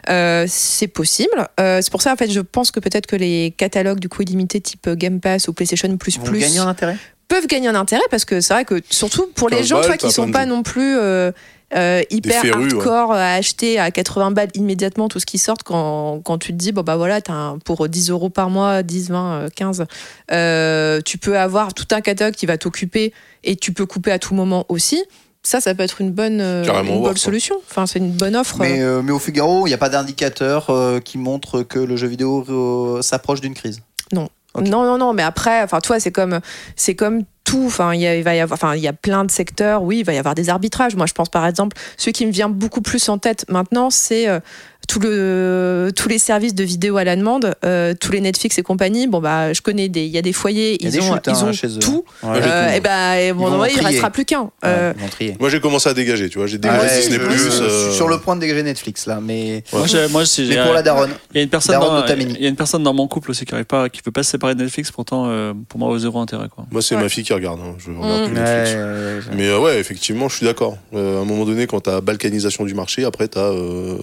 Euh, 0.09 0.46
c'est 0.47 0.87
possible. 0.87 1.47
Euh, 1.59 1.79
c'est 1.81 1.91
pour 1.91 2.01
ça 2.01 2.11
en 2.13 2.15
fait 2.15 2.29
je 2.31 2.39
pense 2.39 2.71
que 2.71 2.79
peut-être 2.79 3.05
que 3.07 3.15
les 3.15 3.53
catalogues 3.57 3.99
du 3.99 4.09
coup 4.09 4.21
illimités 4.21 4.59
type 4.61 4.89
Game 4.89 5.19
Pass 5.19 5.47
ou 5.47 5.53
PlayStation 5.53 5.95
Plus 5.97 6.17
Plus 6.17 6.39
gagner 6.39 6.59
en 6.59 6.67
intérêt 6.67 6.97
peuvent 7.27 7.47
gagner 7.47 7.69
en 7.69 7.75
intérêt 7.75 8.03
parce 8.09 8.23
que 8.25 8.39
c'est 8.41 8.53
vrai 8.53 8.65
que 8.65 8.81
surtout 8.89 9.27
pour 9.35 9.49
les 9.49 9.57
15 9.57 9.65
gens 9.67 9.75
tu 9.77 9.81
vois, 9.81 9.89
balles, 9.89 9.97
qui 9.97 10.11
sont 10.11 10.31
pas 10.31 10.45
non 10.45 10.63
plus 10.63 10.95
euh, 10.97 11.31
euh, 11.75 12.01
hyper 12.09 12.41
férus, 12.41 12.71
ouais. 12.71 12.79
hardcore 12.79 13.11
à 13.11 13.33
acheter 13.33 13.77
à 13.77 13.91
80 13.91 14.31
balles 14.31 14.47
immédiatement 14.53 15.09
tout 15.09 15.19
ce 15.19 15.25
qui 15.25 15.37
sort 15.37 15.57
quand, 15.65 16.21
quand 16.23 16.37
tu 16.37 16.53
te 16.53 16.57
dis 16.57 16.71
bon 16.71 16.81
bah 16.83 16.95
voilà 16.95 17.19
t'as 17.19 17.33
un- 17.33 17.59
pour 17.59 17.89
10 17.89 18.09
euros 18.11 18.29
par 18.29 18.49
mois 18.49 18.83
10 18.83 19.09
20 19.09 19.33
euh, 19.33 19.49
15 19.53 19.85
euh, 20.31 21.01
tu 21.03 21.17
peux 21.17 21.37
avoir 21.37 21.73
tout 21.73 21.85
un 21.91 21.99
catalogue 22.01 22.33
qui 22.35 22.45
va 22.45 22.57
t'occuper 22.57 23.11
et 23.43 23.55
tu 23.57 23.73
peux 23.73 23.85
couper 23.85 24.11
à 24.11 24.19
tout 24.19 24.33
moment 24.33 24.65
aussi 24.69 25.03
ça 25.47 25.61
ça 25.61 25.73
peut 25.73 25.83
être 25.83 26.01
une 26.01 26.11
bonne 26.11 26.41
euh, 26.41 26.63
voir, 26.99 27.17
ça. 27.17 27.23
solution 27.25 27.55
enfin 27.69 27.85
c'est 27.85 27.99
une 27.99 28.11
bonne 28.11 28.35
offre 28.35 28.57
mais, 28.59 28.81
euh, 28.81 29.01
mais 29.01 29.11
au 29.11 29.19
Figaro, 29.19 29.65
il 29.65 29.69
n'y 29.69 29.73
a 29.73 29.77
pas 29.77 29.89
d'indicateur 29.89 30.69
euh, 30.69 30.99
qui 30.99 31.17
montre 31.17 31.63
que 31.63 31.79
le 31.79 31.95
jeu 31.95 32.07
vidéo 32.07 32.43
euh, 32.49 33.01
s'approche 33.01 33.41
d'une 33.41 33.53
crise. 33.53 33.79
ok. 34.13 34.67
Non, 34.67 34.83
non, 34.85 34.97
non, 34.97 35.13
mais 35.13 35.21
après, 35.21 35.61
enfin, 35.61 35.79
toi, 35.81 35.99
c'est 35.99 36.11
comme, 36.11 36.39
c'est 36.75 36.95
comme 36.95 37.23
tout. 37.43 37.65
Enfin, 37.67 37.93
il 37.93 38.01
y 38.01 38.07
a- 38.07 38.15
il 38.15 38.23
va 38.23 38.33
y 38.35 38.39
avoir, 38.39 38.57
enfin, 38.57 38.75
il 38.75 38.81
y 38.81 38.87
a 38.87 38.93
plein 38.93 39.23
de 39.23 39.29
secteurs. 39.29 39.83
Oui, 39.83 39.99
il 39.99 40.03
va 40.05 40.13
y 40.13 40.17
avoir 40.17 40.33
des 40.33 40.49
arbitrages. 40.49 40.95
Moi, 40.95 41.05
je 41.05 41.13
pense 41.13 41.29
par 41.29 41.45
exemple, 41.45 41.77
ce 41.95 42.09
qui 42.09 42.25
me 42.25 42.31
vient 42.31 42.49
beaucoup 42.49 42.81
plus 42.81 43.07
en 43.09 43.19
tête 43.19 43.45
maintenant, 43.49 43.89
c'est 43.91 44.27
euh, 44.27 44.39
tout 44.87 44.99
le, 44.99 45.91
tous 45.95 46.07
les 46.07 46.17
services 46.17 46.55
de 46.55 46.63
vidéo 46.63 46.97
à 46.97 47.03
la 47.03 47.15
demande, 47.15 47.53
euh, 47.65 47.93
tous 47.99 48.11
les 48.11 48.21
Netflix 48.21 48.57
et 48.57 48.63
compagnie. 48.63 49.07
Bon, 49.07 49.19
bah, 49.19 49.51
je 49.53 49.61
connais 49.61 49.89
des, 49.89 50.05
il 50.05 50.11
y 50.11 50.17
a 50.17 50.21
des 50.21 50.33
foyers, 50.33 50.77
Il 50.79 50.83
y 50.83 50.85
a 50.85 50.89
ils 50.89 50.93
des 50.93 50.99
ont, 51.09 51.13
chutes, 51.13 51.23
ils 51.27 51.31
hein, 51.33 51.47
ont 51.49 51.53
chez 51.53 51.67
eux. 51.67 51.79
tout. 51.79 52.05
Ouais. 52.23 52.29
Euh, 52.41 52.67
tout, 52.69 52.75
et 52.75 52.79
ben, 52.79 53.13
et 53.15 53.33
bon, 53.33 53.59
ouais, 53.59 53.71
il 53.75 53.81
restera 53.85 54.09
plus 54.09 54.25
qu'un. 54.25 54.49
Euh, 54.65 54.93
Ouais. 55.19 55.35
Moi, 55.39 55.49
j'ai 55.49 55.59
commencé 55.59 55.89
à 55.89 55.93
dégager, 55.93 56.29
tu 56.29 56.37
vois. 56.37 56.47
J'ai 56.47 56.57
dégagé 56.57 56.81
Ouais, 56.81 56.97
Disney 57.01 57.17
je- 57.19 57.25
Plus. 57.25 57.37
je 57.37 57.63
euh, 57.63 57.87
suis 57.89 57.95
sur 57.95 58.07
le 58.07 58.19
point 58.19 58.35
de 58.35 58.41
dégager 58.41 58.63
Netflix 58.63 59.05
là, 59.07 59.19
mais, 59.21 59.63
Moi, 59.73 59.85
j'ai- 59.87 60.07
moi, 60.07 60.23
mais 60.47 60.63
pour 60.63 60.73
la 60.73 60.81
daronne. 60.83 61.11
il 61.33 61.37
y 61.37 61.39
a 61.39 61.43
une 61.43 61.49
personne 61.49 61.79
dans, 61.79 61.99
Otamini. 61.99 62.33
il 62.37 62.43
y 62.43 62.45
a 62.45 62.49
une 62.49 62.55
personne 62.55 62.83
dans 62.83 62.93
mon 62.93 63.07
couple 63.07 63.31
aussi 63.31 63.45
qui 63.45 63.53
arrive 63.53 63.65
pas, 63.65 63.89
qui 63.89 64.01
veut 64.05 64.11
pas 64.11 64.23
se 64.23 64.31
séparer 64.31 64.55
de 64.55 64.63
Netflix, 64.63 64.91
pourtant 64.91 65.25
euh, 65.27 65.53
pour 65.69 65.79
moi 65.79 65.89
au 65.89 65.97
zéro 65.97 66.19
intérêt 66.19 66.47
quoi. 66.53 66.65
Moi, 66.71 66.81
c'est 66.81 66.95
Ouais. 66.95 67.01
ma 67.03 67.09
fille 67.09 67.23
qui 67.23 67.33
regarde. 67.33 67.59
hein. 67.59 67.75
Je 67.79 67.89
regarde 67.91 68.21
Mm. 68.21 68.25
plus 68.33 68.39
Netflix. 68.39 69.27
Mais 69.35 69.53
ouais, 69.55 69.79
effectivement, 69.79 70.29
je 70.29 70.35
suis 70.37 70.45
d'accord. 70.45 70.77
À 70.93 70.97
un 70.97 71.25
moment 71.25 71.45
donné, 71.45 71.67
quand 71.67 71.81
t'as 71.81 71.99
balkanisation 72.01 72.63
du 72.65 72.73
marché, 72.73 73.03
après 73.03 73.27
t'as 73.27 73.51
euh, 73.51 73.97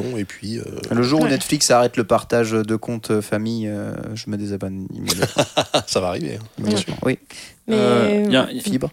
concentration 0.00 0.18
et 0.18 0.24
puis. 0.24 0.58
euh, 0.58 0.64
Le 0.90 1.02
jour 1.02 1.20
où 1.20 1.24
Ouais. 1.24 1.30
Netflix 1.30 1.70
arrête 1.70 1.96
le 1.96 2.04
partage 2.04 2.52
de 2.52 2.76
comptes 2.76 3.10
euh, 3.10 3.22
famille, 3.22 3.68
euh, 3.68 3.92
je 4.14 4.28
me 4.30 4.36
désabonne 4.36 4.86
immédiatement. 4.94 5.44
ça 5.86 6.00
va 6.00 6.08
arriver. 6.08 6.38
hein. 6.40 6.44
immédiatement. 6.58 6.96
Oui, 7.04 7.18
mais 7.68 7.76
Euh, 7.76 8.22
il 8.26 8.32
y 8.32 8.36
a- 8.36 8.48
fibre. 8.60 8.90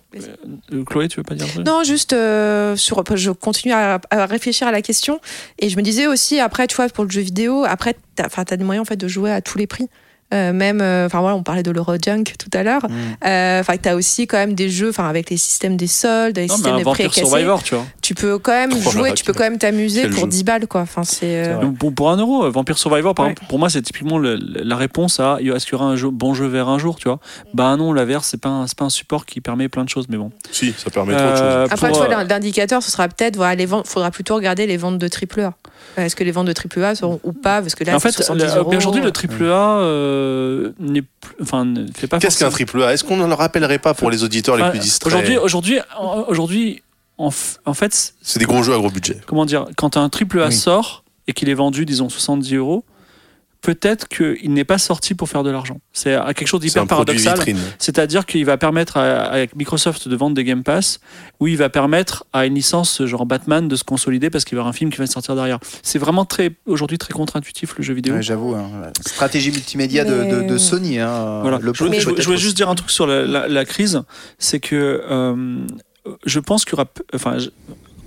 Euh, 0.72 0.84
Chloé, 0.86 1.08
tu 1.08 1.18
veux 1.18 1.24
pas 1.24 1.36
dire 1.36 1.48
Non, 1.66 1.84
juste 1.84 2.14
euh, 2.14 2.76
sur, 2.76 3.04
je 3.16 3.32
continue 3.32 3.74
à, 3.74 4.00
à 4.12 4.26
réfléchir 4.26 4.68
à 4.68 4.72
la 4.72 4.82
question 4.82 5.20
et 5.60 5.70
je 5.70 5.78
me 5.78 5.82
disais 5.82 6.08
aussi 6.08 6.40
après, 6.40 6.68
tu 6.68 6.76
vois, 6.76 6.88
pour 6.90 7.04
le 7.06 7.10
jeu 7.10 7.22
vidéo, 7.22 7.66
après, 7.68 7.96
t'as 8.16 8.58
des 8.58 8.64
moyens 8.64 8.82
en 8.84 8.86
fait 8.90 8.98
de 8.98 9.08
jouer 9.08 9.32
à 9.32 9.42
tous 9.42 9.58
les 9.58 9.68
prix. 9.68 9.88
Euh, 10.34 10.52
même, 10.52 10.82
euh, 10.82 11.06
enfin 11.06 11.22
voilà, 11.22 11.36
on 11.38 11.44
parlait 11.44 11.64
de 11.64 11.72
l'Eurojunk 11.72 12.36
tout 12.38 12.50
à 12.54 12.64
l'heure. 12.64 12.86
Mm. 12.90 12.94
Euh, 13.26 13.60
Enfin, 13.62 13.78
t'as 13.78 13.96
aussi 13.96 14.28
quand 14.28 14.38
même 14.38 14.54
des 14.56 14.70
jeux, 14.70 14.90
enfin 14.90 15.08
avec 15.08 15.30
les 15.30 15.38
systèmes 15.38 15.78
des 15.78 15.88
soldes, 15.88 16.36
les 16.38 16.48
Non, 16.48 16.56
mais 16.56 16.64
systèmes 16.64 16.82
Vampire 16.84 17.08
casser. 17.10 17.22
Survivor, 17.26 17.64
tu 17.64 17.76
vois. 17.76 17.86
Tu 18.02 18.14
peux 18.14 18.38
quand 18.38 18.52
même 18.52 18.72
Oh 18.74 18.90
jouer, 18.92 19.14
tu 19.14 19.24
peux 19.24 19.32
quand 19.34 19.44
même 19.44 19.58
t'amuser 19.58 20.08
pour 20.10 20.22
jeu. 20.26 20.28
10 20.28 20.44
balles 20.44 20.68
quoi. 20.68 20.82
Enfin, 20.82 21.04
c'est. 21.04 21.46
euh, 21.48 21.56
pour, 21.80 21.94
pour 21.94 22.12
un 22.12 22.18
euro, 22.18 22.50
Vampire 22.52 22.78
Survivor, 22.78 23.16
par 23.16 23.26
Ouais. 23.26 23.32
exemple, 23.32 23.48
pour 23.50 23.58
moi, 23.60 23.70
c'est 23.70 23.82
typiquement 23.82 24.18
le- 24.18 24.36
la 24.36 24.76
réponse 24.76 25.20
à 25.20 25.38
est-ce 25.42 25.66
qu'il 25.66 25.74
y 25.74 25.76
aura 25.76 25.86
un 25.86 25.96
jeu- 25.96 26.10
bon 26.12 26.34
jeu 26.34 26.46
VR 26.48 26.68
un 26.70 26.78
jour, 26.78 26.98
tu 26.98 27.08
vois? 27.08 27.20
Bah 27.54 27.76
non, 27.78 27.94
la 27.94 28.04
VR, 28.06 28.24
c'est 28.24 28.40
pas, 28.42 28.50
un- 28.50 28.68
c'est 28.68 28.78
pas 28.78 28.86
un 28.86 28.90
support 28.90 29.26
qui 29.26 29.40
permet 29.42 29.70
plein 29.70 29.84
de 29.86 29.90
choses, 29.90 30.06
mais 30.10 30.18
bon. 30.18 30.32
Si, 30.52 30.74
ça 30.78 30.90
permet 30.90 31.14
trop 31.16 31.24
de 31.24 31.30
choses. 31.36 31.72
Après, 31.72 31.92
tu 31.92 31.98
vois, 31.98 32.24
l'indicateur, 32.26 32.84
ce 32.84 32.92
sera 32.92 33.08
peut-être, 33.08 33.38
voilà, 33.38 33.56
les 33.56 33.66
ventes, 33.66 33.88
faudra 33.88 34.12
plutôt 34.12 34.36
regarder 34.36 34.68
les 34.68 34.78
ventes 34.78 34.98
de 34.98 35.08
triple 35.08 35.42
A. 35.42 35.54
Est-ce 35.98 36.16
que 36.16 36.24
les 36.24 36.32
ventes 36.32 36.48
de 36.48 36.54
triple 36.54 36.84
A 36.84 36.94
seront 36.96 37.20
ou 37.24 37.34
pas 37.34 37.62
Parce 37.62 37.74
que 37.76 37.84
là, 37.84 37.96
en 37.96 38.00
fait, 38.00 38.12
70 38.12 38.44
le- 38.54 38.60
euros. 38.60 38.74
aujourd'hui, 38.76 39.02
le 39.02 39.12
triple 39.12 39.46
A 39.46 39.80
euh, 39.80 40.72
n'est 40.80 41.02
plus, 41.02 41.36
enfin, 41.42 41.66
ne 41.66 41.88
fait 41.96 42.08
pas. 42.08 42.20
Qu'est-ce 42.20 42.38
qu'un 42.38 42.46
forcément- 42.46 42.52
triple 42.52 42.84
A? 42.84 42.94
Est-ce 42.94 43.04
qu'on 43.04 43.18
ne 43.18 43.26
le 43.26 43.34
rappellerait 43.34 43.80
pas 43.80 43.94
pour 43.94 44.12
les 44.12 44.24
auditeurs 44.24 44.58
les 44.58 44.70
plus 44.70 44.80
distraits? 44.80 45.08
Aujourd'hui, 45.14 45.38
aujourd'hui, 45.38 45.80
en- 45.98 46.26
aujourd'hui, 46.28 46.84
en, 47.18 47.30
en 47.66 47.74
fait, 47.74 48.14
C'est 48.22 48.40
des 48.40 48.46
gros 48.46 48.62
jeux 48.64 48.74
à 48.74 48.78
gros 48.78 48.92
budget. 48.92 49.18
comment 49.26 49.46
dire, 49.46 49.66
quand 49.76 49.98
un 49.98 50.08
triple 50.10 50.40
A 50.42 50.48
Oui. 50.48 50.54
sort 50.54 51.04
et 51.28 51.34
qu'il 51.34 51.50
est 51.50 51.54
vendu, 51.56 51.86
disons 51.86 52.10
70 52.10 52.54
euros, 52.56 52.84
peut-être 53.62 54.08
qu'il 54.08 54.54
n'est 54.54 54.64
pas 54.64 54.78
sorti 54.78 55.14
pour 55.16 55.28
faire 55.30 55.44
de 55.44 55.50
l'argent. 55.50 55.80
C'est 55.94 56.16
quelque 56.36 56.48
chose 56.48 56.62
d'hyper 56.62 56.86
paradoxal. 56.88 57.40
C'est-à-dire 57.80 58.26
qu'il 58.26 58.46
va 58.46 58.58
permettre 58.58 58.98
à- 58.98 59.26
avec 59.26 59.56
Microsoft 59.56 60.08
de 60.08 60.16
vendre 60.16 60.36
des 60.36 60.44
Game 60.44 60.64
Pass, 60.64 61.00
ou 61.40 61.48
il 61.48 61.58
va 61.58 61.70
permettre 61.70 62.26
à 62.34 62.46
une 62.46 62.56
licence 62.56 63.04
genre 63.06 63.26
Batman 63.26 63.68
de 63.68 63.76
se 63.76 63.84
consolider 63.84 64.30
parce 64.30 64.46
qu'il 64.46 64.56
va 64.56 64.60
y 64.60 64.62
avoir 64.62 64.70
un 64.70 64.74
film 64.78 64.92
qui 64.92 64.98
va 65.00 65.08
sortir 65.08 65.36
derrière. 65.36 65.60
C'est 65.84 66.00
vraiment 66.00 66.26
très 66.26 66.52
aujourd'hui 66.66 66.98
très 66.98 67.14
contre-intuitif 67.14 67.76
le 67.78 67.84
jeu 67.84 67.94
vidéo. 67.94 68.14
Ouais, 68.16 68.22
J'avoue, 68.22 68.56
hein, 68.56 68.70
la 68.82 68.92
stratégie 69.06 69.52
multimédia 69.52 70.04
de, 70.06 70.12
de- 70.24 70.48
de 70.48 70.54
Mais- 70.54 70.58
Sony. 70.60 71.00
hein, 71.00 71.40
Voilà. 71.42 71.60
le 71.62 71.74
je, 71.74 71.78
je 71.78 71.84
voulais- 71.84 72.00
je 72.22 72.36
juste 72.36 72.56
dire 72.58 72.70
un 72.70 72.76
truc 72.76 72.92
sur 72.92 73.08
la, 73.08 73.26
la- 73.26 73.48
la 73.48 73.66
crise, 73.66 74.02
c'est 74.38 74.60
que 74.60 75.02
euh, 75.10 75.58
je 76.26 76.40
pense 76.40 76.64
qu'il 76.64 76.74
y 76.74 76.76
aura, 76.76 76.86
enfin, 77.14 77.38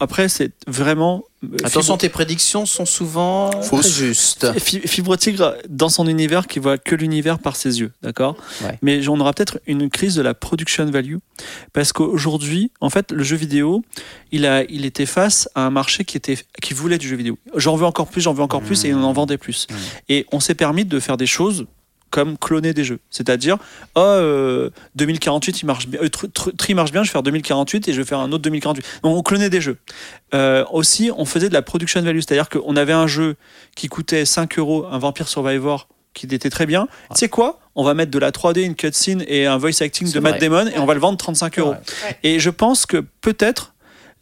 après 0.00 0.28
c'est 0.28 0.52
vraiment 0.66 1.22
euh, 1.44 1.56
Attention, 1.64 1.96
tes 1.96 2.08
prédictions 2.08 2.66
sont 2.66 2.84
souvent 2.84 3.50
Fausses. 3.62 3.80
très 3.80 3.90
justes. 4.06 4.58
Fi- 4.58 4.80
Fibre 4.80 5.16
Tigre 5.16 5.54
dans 5.68 5.88
son 5.88 6.06
univers 6.06 6.46
qui 6.46 6.58
voit 6.58 6.76
que 6.76 6.94
l'univers 6.94 7.38
par 7.38 7.56
ses 7.56 7.80
yeux, 7.80 7.92
d'accord? 8.02 8.36
Ouais. 8.62 8.78
Mais 8.82 9.06
on 9.08 9.18
aura 9.20 9.32
peut-être 9.32 9.58
une 9.66 9.88
crise 9.88 10.14
de 10.16 10.22
la 10.22 10.34
production 10.34 10.84
value 10.90 11.16
parce 11.72 11.92
qu'aujourd'hui, 11.92 12.72
en 12.80 12.90
fait, 12.90 13.10
le 13.12 13.22
jeu 13.22 13.36
vidéo, 13.36 13.82
il 14.32 14.44
a, 14.44 14.64
il 14.64 14.84
était 14.84 15.06
face 15.06 15.48
à 15.54 15.62
un 15.64 15.70
marché 15.70 16.04
qui 16.04 16.16
était, 16.18 16.36
qui 16.60 16.74
voulait 16.74 16.98
du 16.98 17.08
jeu 17.08 17.16
vidéo. 17.16 17.38
J'en 17.56 17.76
veux 17.76 17.86
encore 17.86 18.08
plus, 18.08 18.20
j'en 18.20 18.34
veux 18.34 18.42
encore 18.42 18.60
plus, 18.62 18.84
et 18.84 18.92
on 18.92 19.02
en 19.02 19.12
vendait 19.14 19.38
plus. 19.38 19.66
Mmh. 19.70 19.74
Et 20.10 20.26
on 20.32 20.40
s'est 20.40 20.54
permis 20.54 20.84
de 20.84 21.00
faire 21.00 21.16
des 21.16 21.26
choses 21.26 21.66
comme 22.10 22.36
cloner 22.36 22.74
des 22.74 22.84
jeux. 22.84 22.98
C'est-à-dire, 23.10 23.56
oh, 23.94 24.00
euh, 24.00 24.70
2048, 24.96 25.62
il 25.62 25.66
marche 25.66 25.86
bien, 25.88 26.00
euh, 26.02 26.06
Tr- 26.08 26.28
Tr- 26.30 26.56
Tri 26.56 26.74
marche 26.74 26.92
bien, 26.92 27.02
je 27.02 27.08
vais 27.08 27.12
faire 27.12 27.22
2048 27.22 27.88
et 27.88 27.92
je 27.92 27.98
vais 28.00 28.04
faire 28.06 28.18
un 28.18 28.32
autre 28.32 28.42
2048. 28.42 28.84
Donc 29.02 29.16
on 29.16 29.22
clonait 29.22 29.50
des 29.50 29.60
jeux. 29.60 29.78
Euh, 30.34 30.64
aussi, 30.72 31.10
on 31.16 31.24
faisait 31.24 31.48
de 31.48 31.54
la 31.54 31.62
production 31.62 32.00
value, 32.02 32.18
c'est-à-dire 32.18 32.48
qu'on 32.48 32.76
avait 32.76 32.92
un 32.92 33.06
jeu 33.06 33.36
qui 33.76 33.88
coûtait 33.88 34.24
5 34.24 34.58
euros, 34.58 34.86
un 34.90 34.98
Vampire 34.98 35.28
Survivor 35.28 35.88
qui 36.12 36.26
était 36.26 36.50
très 36.50 36.66
bien. 36.66 36.88
Tu 37.12 37.18
sais 37.18 37.28
quoi? 37.28 37.60
On 37.76 37.84
va 37.84 37.94
mettre 37.94 38.10
de 38.10 38.18
la 38.18 38.32
3D, 38.32 38.62
une 38.64 38.74
cutscene 38.74 39.22
et 39.28 39.46
un 39.46 39.56
voice 39.58 39.80
acting 39.80 40.10
de 40.12 40.18
Matt 40.18 40.32
vrai. 40.38 40.40
Damon 40.48 40.66
et 40.66 40.78
on 40.78 40.84
va 40.84 40.94
le 40.94 41.00
vendre 41.00 41.16
35 41.16 41.58
euros. 41.60 41.70
Ouais. 41.70 42.18
Et 42.24 42.40
je 42.40 42.50
pense 42.50 42.84
que 42.84 43.04
peut-être, 43.20 43.74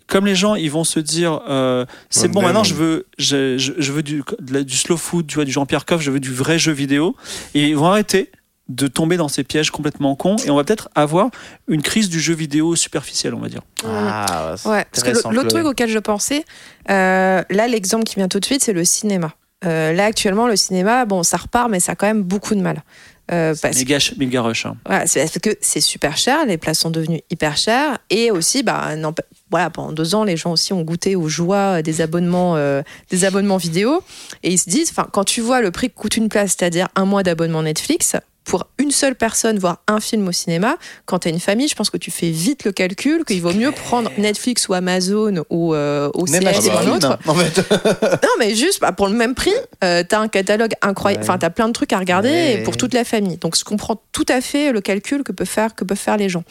comme 0.08 0.26
les 0.26 0.34
gens, 0.34 0.54
ils 0.56 0.70
vont 0.70 0.82
se 0.84 0.98
dire, 0.98 1.40
euh, 1.48 1.84
c'est 2.10 2.26
bon, 2.28 2.40
maintenant 2.42 2.64
je 2.64 2.74
veux, 2.74 3.06
je, 3.18 3.56
je- 3.58 3.72
je 3.78 3.92
veux 3.92 4.02
du, 4.02 4.22
de 4.40 4.52
la- 4.54 4.62
du 4.64 4.76
slow 4.76 4.96
food, 4.96 5.26
tu 5.28 5.36
vois, 5.36 5.44
du 5.44 5.52
Jean-Pierre 5.52 5.84
Coff, 5.84 6.00
je 6.00 6.10
veux 6.10 6.18
du 6.20 6.32
vrai 6.32 6.58
jeu 6.58 6.72
vidéo. 6.72 7.14
Et 7.54 7.68
ils 7.68 7.76
vont 7.76 7.86
arrêter 7.86 8.30
de 8.68 8.86
tomber 8.86 9.16
dans 9.16 9.28
ces 9.28 9.44
pièges 9.44 9.70
complètement 9.70 10.14
cons 10.14 10.36
et 10.44 10.50
on 10.50 10.56
va 10.56 10.64
peut-être 10.64 10.90
avoir 10.94 11.30
une 11.68 11.80
crise 11.82 12.08
du 12.10 12.20
jeu 12.20 12.34
vidéo 12.34 12.76
superficiel, 12.76 13.32
on 13.34 13.38
va 13.38 13.48
dire. 13.48 13.62
Ah, 13.86 14.54
Ouais, 14.66 14.84
parce 14.90 15.02
que 15.04 15.08
l'autre 15.36 15.48
truc 15.48 15.64
auquel 15.66 15.88
je 15.88 15.98
pensais, 15.98 16.44
euh, 16.90 17.42
là, 17.48 17.66
l'exemple 17.68 18.04
qui 18.04 18.16
vient 18.16 18.28
tout 18.28 18.40
de 18.40 18.44
suite, 18.44 18.62
c'est 18.62 18.72
le 18.74 18.84
cinéma. 18.84 19.32
Euh, 19.64 19.92
là, 19.92 20.04
actuellement, 20.04 20.46
le 20.46 20.56
cinéma, 20.56 21.04
bon, 21.06 21.22
ça 21.22 21.36
repart, 21.38 21.70
mais 21.70 21.80
ça 21.80 21.92
a 21.92 21.94
quand 21.96 22.06
même 22.06 22.22
beaucoup 22.22 22.54
de 22.54 22.60
mal. 22.60 22.82
Euh, 23.30 23.54
parce 23.60 23.76
Méga, 23.76 23.98
méga 24.16 24.42
rush. 24.42 24.66
hein. 24.66 24.76
Voilà, 24.86 25.06
c'est 25.06 25.20
parce 25.20 25.38
que 25.38 25.50
c'est 25.60 25.80
super 25.80 26.16
cher, 26.16 26.46
les 26.46 26.56
places 26.56 26.78
sont 26.78 26.90
devenues 26.90 27.20
hyper 27.30 27.56
chères 27.56 27.98
et 28.08 28.30
aussi, 28.30 28.62
bah, 28.62 28.96
non, 28.96 29.14
voilà, 29.50 29.70
pendant 29.70 29.92
deux 29.92 30.14
ans, 30.14 30.24
les 30.24 30.36
gens 30.36 30.52
aussi 30.52 30.72
ont 30.72 30.82
goûté 30.82 31.14
aux 31.16 31.28
joies 31.28 31.82
des 31.82 32.00
abonnements, 32.00 32.56
euh, 32.56 32.82
des 33.10 33.24
abonnements 33.24 33.58
vidéo 33.58 34.02
et 34.42 34.50
ils 34.52 34.58
se 34.58 34.70
disent, 34.70 34.92
quand 35.12 35.24
tu 35.24 35.40
vois 35.40 35.60
le 35.60 35.70
prix 35.70 35.90
que 35.90 35.94
coûte 35.94 36.16
une 36.16 36.28
place, 36.28 36.56
c'est-à-dire 36.58 36.88
un 36.96 37.04
mois 37.04 37.22
d'abonnement 37.22 37.62
Netflix. 37.62 38.16
Pour 38.48 38.66
une 38.78 38.90
seule 38.90 39.14
personne 39.14 39.58
voir 39.58 39.82
un 39.88 40.00
film 40.00 40.26
au 40.26 40.32
cinéma, 40.32 40.76
quand 41.04 41.18
tu 41.20 41.28
as 41.28 41.30
une 41.30 41.38
famille, 41.38 41.68
je 41.68 41.74
pense 41.74 41.90
que 41.90 41.98
tu 41.98 42.10
fais 42.10 42.30
vite 42.30 42.64
le 42.64 42.72
calcul 42.72 43.24
qu'il 43.26 43.42
vaut 43.42 43.52
mieux 43.52 43.72
prendre 43.72 44.10
Netflix 44.16 44.68
ou 44.68 44.72
Amazon 44.74 45.44
ou, 45.50 45.74
euh, 45.74 46.08
ou 46.14 46.24
un 46.34 46.88
autre. 46.88 47.18
en 47.26 47.34
fait. 47.34 47.62
Non, 48.22 48.28
mais 48.38 48.54
juste 48.54 48.80
bah, 48.80 48.92
pour 48.92 49.06
le 49.08 49.14
même 49.14 49.34
prix, 49.34 49.52
euh, 49.84 50.02
t'as 50.08 50.18
un 50.20 50.28
catalogue 50.28 50.72
incroyable. 50.80 51.22
Ouais. 51.22 51.28
Enfin, 51.28 51.38
t'as 51.38 51.50
plein 51.50 51.68
de 51.68 51.72
trucs 51.74 51.92
à 51.92 51.98
regarder 51.98 52.28
Ouais. 52.28 52.62
pour 52.64 52.76
toute 52.78 52.94
la 52.94 53.04
famille. 53.04 53.36
Donc, 53.36 53.56
je 53.56 53.64
comprends 53.64 54.00
tout 54.12 54.24
à 54.28 54.40
fait 54.40 54.72
le 54.72 54.80
calcul 54.80 55.24
que 55.24 55.32
peuvent 55.32 55.46
faire, 55.46 55.74
que 55.74 55.84
peuvent 55.84 55.98
faire 55.98 56.16
les 56.16 56.28
gens. 56.30 56.44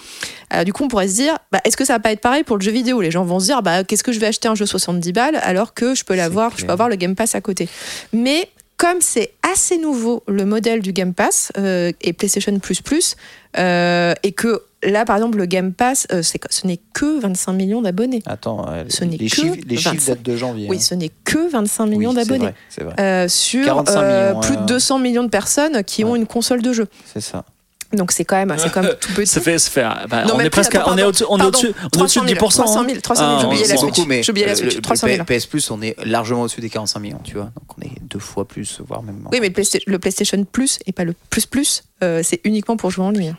Euh, 0.53 0.63
du 0.63 0.73
coup, 0.73 0.83
on 0.83 0.87
pourrait 0.89 1.07
se 1.07 1.15
dire, 1.15 1.37
bah, 1.51 1.59
est-ce 1.65 1.75
que 1.77 1.83
ça 1.85 1.93
va 1.93 1.99
pas 1.99 2.11
être 2.11 2.21
pareil 2.21 2.43
pour 2.43 2.57
le 2.57 2.61
jeu 2.61 2.71
vidéo? 2.71 3.01
Les 3.01 3.09
gens 3.11 3.23
vont 3.23 3.39
se 3.39 3.45
dire, 3.45 3.63
bah, 3.63 3.83
qu'est-ce 3.83 4.03
que 4.03 4.11
je 4.11 4.19
vais 4.19 4.27
acheter 4.27 4.47
un 4.47 4.55
jeu 4.55 4.65
70 4.67 5.11
balles 5.13 5.39
alors 5.41 5.73
que 5.73 5.95
je 5.95 6.03
peux 6.03 6.15
l'avoir, 6.15 6.51
je 6.57 6.65
peux 6.65 6.71
avoir 6.71 6.89
le 6.89 6.95
Game 6.95 7.15
Pass 7.15 7.33
à 7.35 7.41
côté. 7.41 7.67
Mais 8.13 8.49
comme 8.77 9.01
c'est 9.01 9.33
assez 9.41 9.77
nouveau 9.77 10.23
le 10.27 10.45
modèle 10.45 10.81
du 10.81 10.93
Game 10.93 11.13
Pass 11.13 11.51
euh, 11.57 11.91
et 12.01 12.13
PlayStation 12.13 12.57
Plus 12.59 12.81
Plus, 12.81 13.15
euh, 13.57 14.13
et 14.21 14.31
que 14.33 14.61
là, 14.83 15.03
par 15.03 15.15
exemple, 15.15 15.39
le 15.39 15.45
Game 15.47 15.73
Pass, 15.73 16.05
euh, 16.11 16.21
c'est 16.21 16.39
ce 16.51 16.67
n'est 16.67 16.79
que 16.93 17.19
25 17.19 17.53
millions 17.53 17.81
d'abonnés. 17.81 18.21
Attends, 18.27 18.67
Ce 18.89 19.03
n'est 19.03 19.17
les 19.17 19.29
que 19.29 19.35
chiffres, 19.35 19.55
les 19.67 19.77
chiffres 19.77 19.95
25. 19.95 20.13
datent 20.13 20.23
de 20.23 20.35
janvier. 20.37 20.67
Oui, 20.69 20.77
hein. 20.77 20.79
ce 20.79 20.93
n'est 20.93 21.11
que 21.23 21.49
25 21.49 21.85
millions 21.87 22.09
Oui, 22.11 22.15
c'est 22.19 22.25
d'abonnés. 22.27 22.51
vrai, 22.51 22.55
C'est 22.69 22.83
vrai, 22.83 23.29
sur 23.29 23.65
45 23.65 24.01
millions, 24.01 24.39
plus 24.41 24.55
de 24.57 24.61
euh, 24.61 24.65
200 24.65 24.99
millions 24.99 25.23
de 25.23 25.29
personnes 25.29 25.83
qui 25.83 26.03
ont 26.03 26.15
une 26.15 26.27
console 26.27 26.61
de 26.61 26.71
jeu. 26.71 26.87
c'est 27.11 27.21
ça. 27.21 27.45
Donc 27.93 28.11
c'est 28.11 28.25
quand 28.25 28.35
même, 28.35 28.53
c'est 28.57 28.71
quand 28.71 28.81
même 28.83 28.95
tout 29.01 29.13
petit. 29.13 29.27
Ça 29.27 29.39
fait, 29.41 29.57
ça 29.59 29.69
fait 29.69 30.07
bah, 30.09 30.25
Non, 30.25 30.33
on 30.35 30.39
est 30.39 30.49
presque, 30.49 30.77
on 30.85 30.97
est 30.97 31.03
au-dessus, 31.03 31.23
on 31.29 31.39
est 31.39 31.43
au-dessus, 31.45 31.67
on 31.95 31.99
est 31.99 32.01
au-dessus 32.01 32.19
de 32.19 32.25
10%. 32.25 32.35
300 32.37 32.85
000, 32.87 32.99
300 33.01 33.23
000, 33.23 33.37
Ah, 33.37 33.41
j'oubliais 33.41 33.67
la 33.67 33.75
beaucoup, 33.81 34.05
mais 34.05 34.29
oublié 34.29 34.45
la 34.45 34.51
euh, 34.51 34.55
Switch, 34.55 34.75
le- 34.75 34.81
300 34.81 35.07
000. 35.07 35.19
le 35.19 35.23
PS 35.39 35.45
Plus, 35.45 35.71
on 35.71 35.81
est 35.81 35.95
largement 36.05 36.41
au-dessus 36.41 36.59
des 36.61 36.69
45 36.69 36.99
millions, 36.99 37.21
tu 37.23 37.35
vois. 37.35 37.45
Donc 37.45 37.77
on 37.77 37.81
est 37.81 37.91
deux 38.01 38.19
fois 38.19 38.45
plus, 38.47 38.81
voire 38.87 39.03
même. 39.03 39.27
Oui, 39.31 39.39
mais 39.39 39.47
le, 39.49 39.53
Playsta- 39.53 39.81
le 39.87 39.99
PlayStation 39.99 40.43
Plus 40.51 40.79
et 40.85 40.91
pas 40.91 41.05
le 41.05 41.13
Plus 41.29 41.45
Plus, 41.45 41.83
euh, 42.03 42.21
c'est 42.23 42.41
uniquement 42.43 42.75
pour 42.77 42.91
jouer 42.91 43.05
en 43.05 43.11
ligne. 43.11 43.35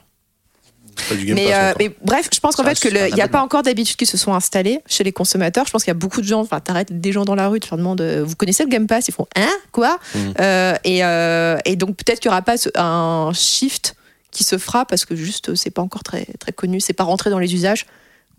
Mais, 1.32 1.54
euh, 1.54 1.72
mais 1.78 1.94
bref, 2.02 2.28
je 2.34 2.40
pense 2.40 2.56
qu'en 2.56 2.64
fait 2.64 2.74
qu'il 2.78 2.92
n'y 3.14 3.20
a 3.20 3.28
pas 3.28 3.40
encore 3.40 3.62
d'habitudes 3.62 3.96
qui 3.96 4.04
se 4.04 4.16
sont 4.16 4.34
installées 4.34 4.80
chez 4.86 5.04
les 5.04 5.12
consommateurs. 5.12 5.64
Je 5.64 5.70
pense 5.70 5.84
qu'il 5.84 5.90
y 5.90 5.92
a 5.92 5.94
beaucoup 5.94 6.20
de 6.20 6.26
gens, 6.26 6.40
enfin, 6.40 6.58
t'arrêtes 6.58 7.00
des 7.00 7.12
gens 7.12 7.24
dans 7.24 7.36
la 7.36 7.48
rue, 7.48 7.60
tu 7.60 7.68
leur 7.70 7.78
demandes, 7.78 8.00
euh, 8.00 8.24
vous 8.26 8.34
connaissez 8.34 8.64
le 8.64 8.68
Game 8.68 8.88
Pass? 8.88 9.06
Ils 9.06 9.14
font, 9.14 9.26
hein? 9.36 9.46
Quoi? 9.70 10.00
Euh, 10.40 10.74
et, 10.82 11.04
euh, 11.04 11.56
et 11.64 11.76
donc 11.76 11.96
peut-être 11.98 12.18
qu'il 12.18 12.28
n'y 12.30 12.32
aura 12.34 12.42
pas 12.42 12.56
ce- 12.56 12.68
un 12.74 13.30
shift 13.32 13.94
qui 14.39 14.44
se 14.44 14.56
fera 14.56 14.86
parce 14.86 15.05
que 15.05 15.16
juste, 15.16 15.48
euh, 15.48 15.55
c'est 15.56 15.70
pas 15.70 15.82
encore 15.82 16.05
très, 16.05 16.24
très 16.39 16.52
connu, 16.52 16.78
c'est 16.81 16.93
pas 16.93 17.05
rentré 17.05 17.28
dans 17.31 17.40
les 17.40 17.52
usages. 17.55 17.86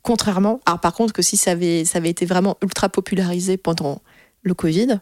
Contrairement, 0.01 0.61
alors 0.65 0.79
par 0.79 0.93
contre 0.93 1.11
que 1.11 1.21
si 1.21 1.35
ça 1.35 1.51
avait, 1.51 1.83
ça 1.83 1.97
avait 1.97 2.09
été 2.09 2.25
vraiment 2.25 2.57
ultra 2.63 2.87
popularisé 2.87 3.57
pendant 3.57 4.01
le 4.43 4.53
Covid, 4.53 4.99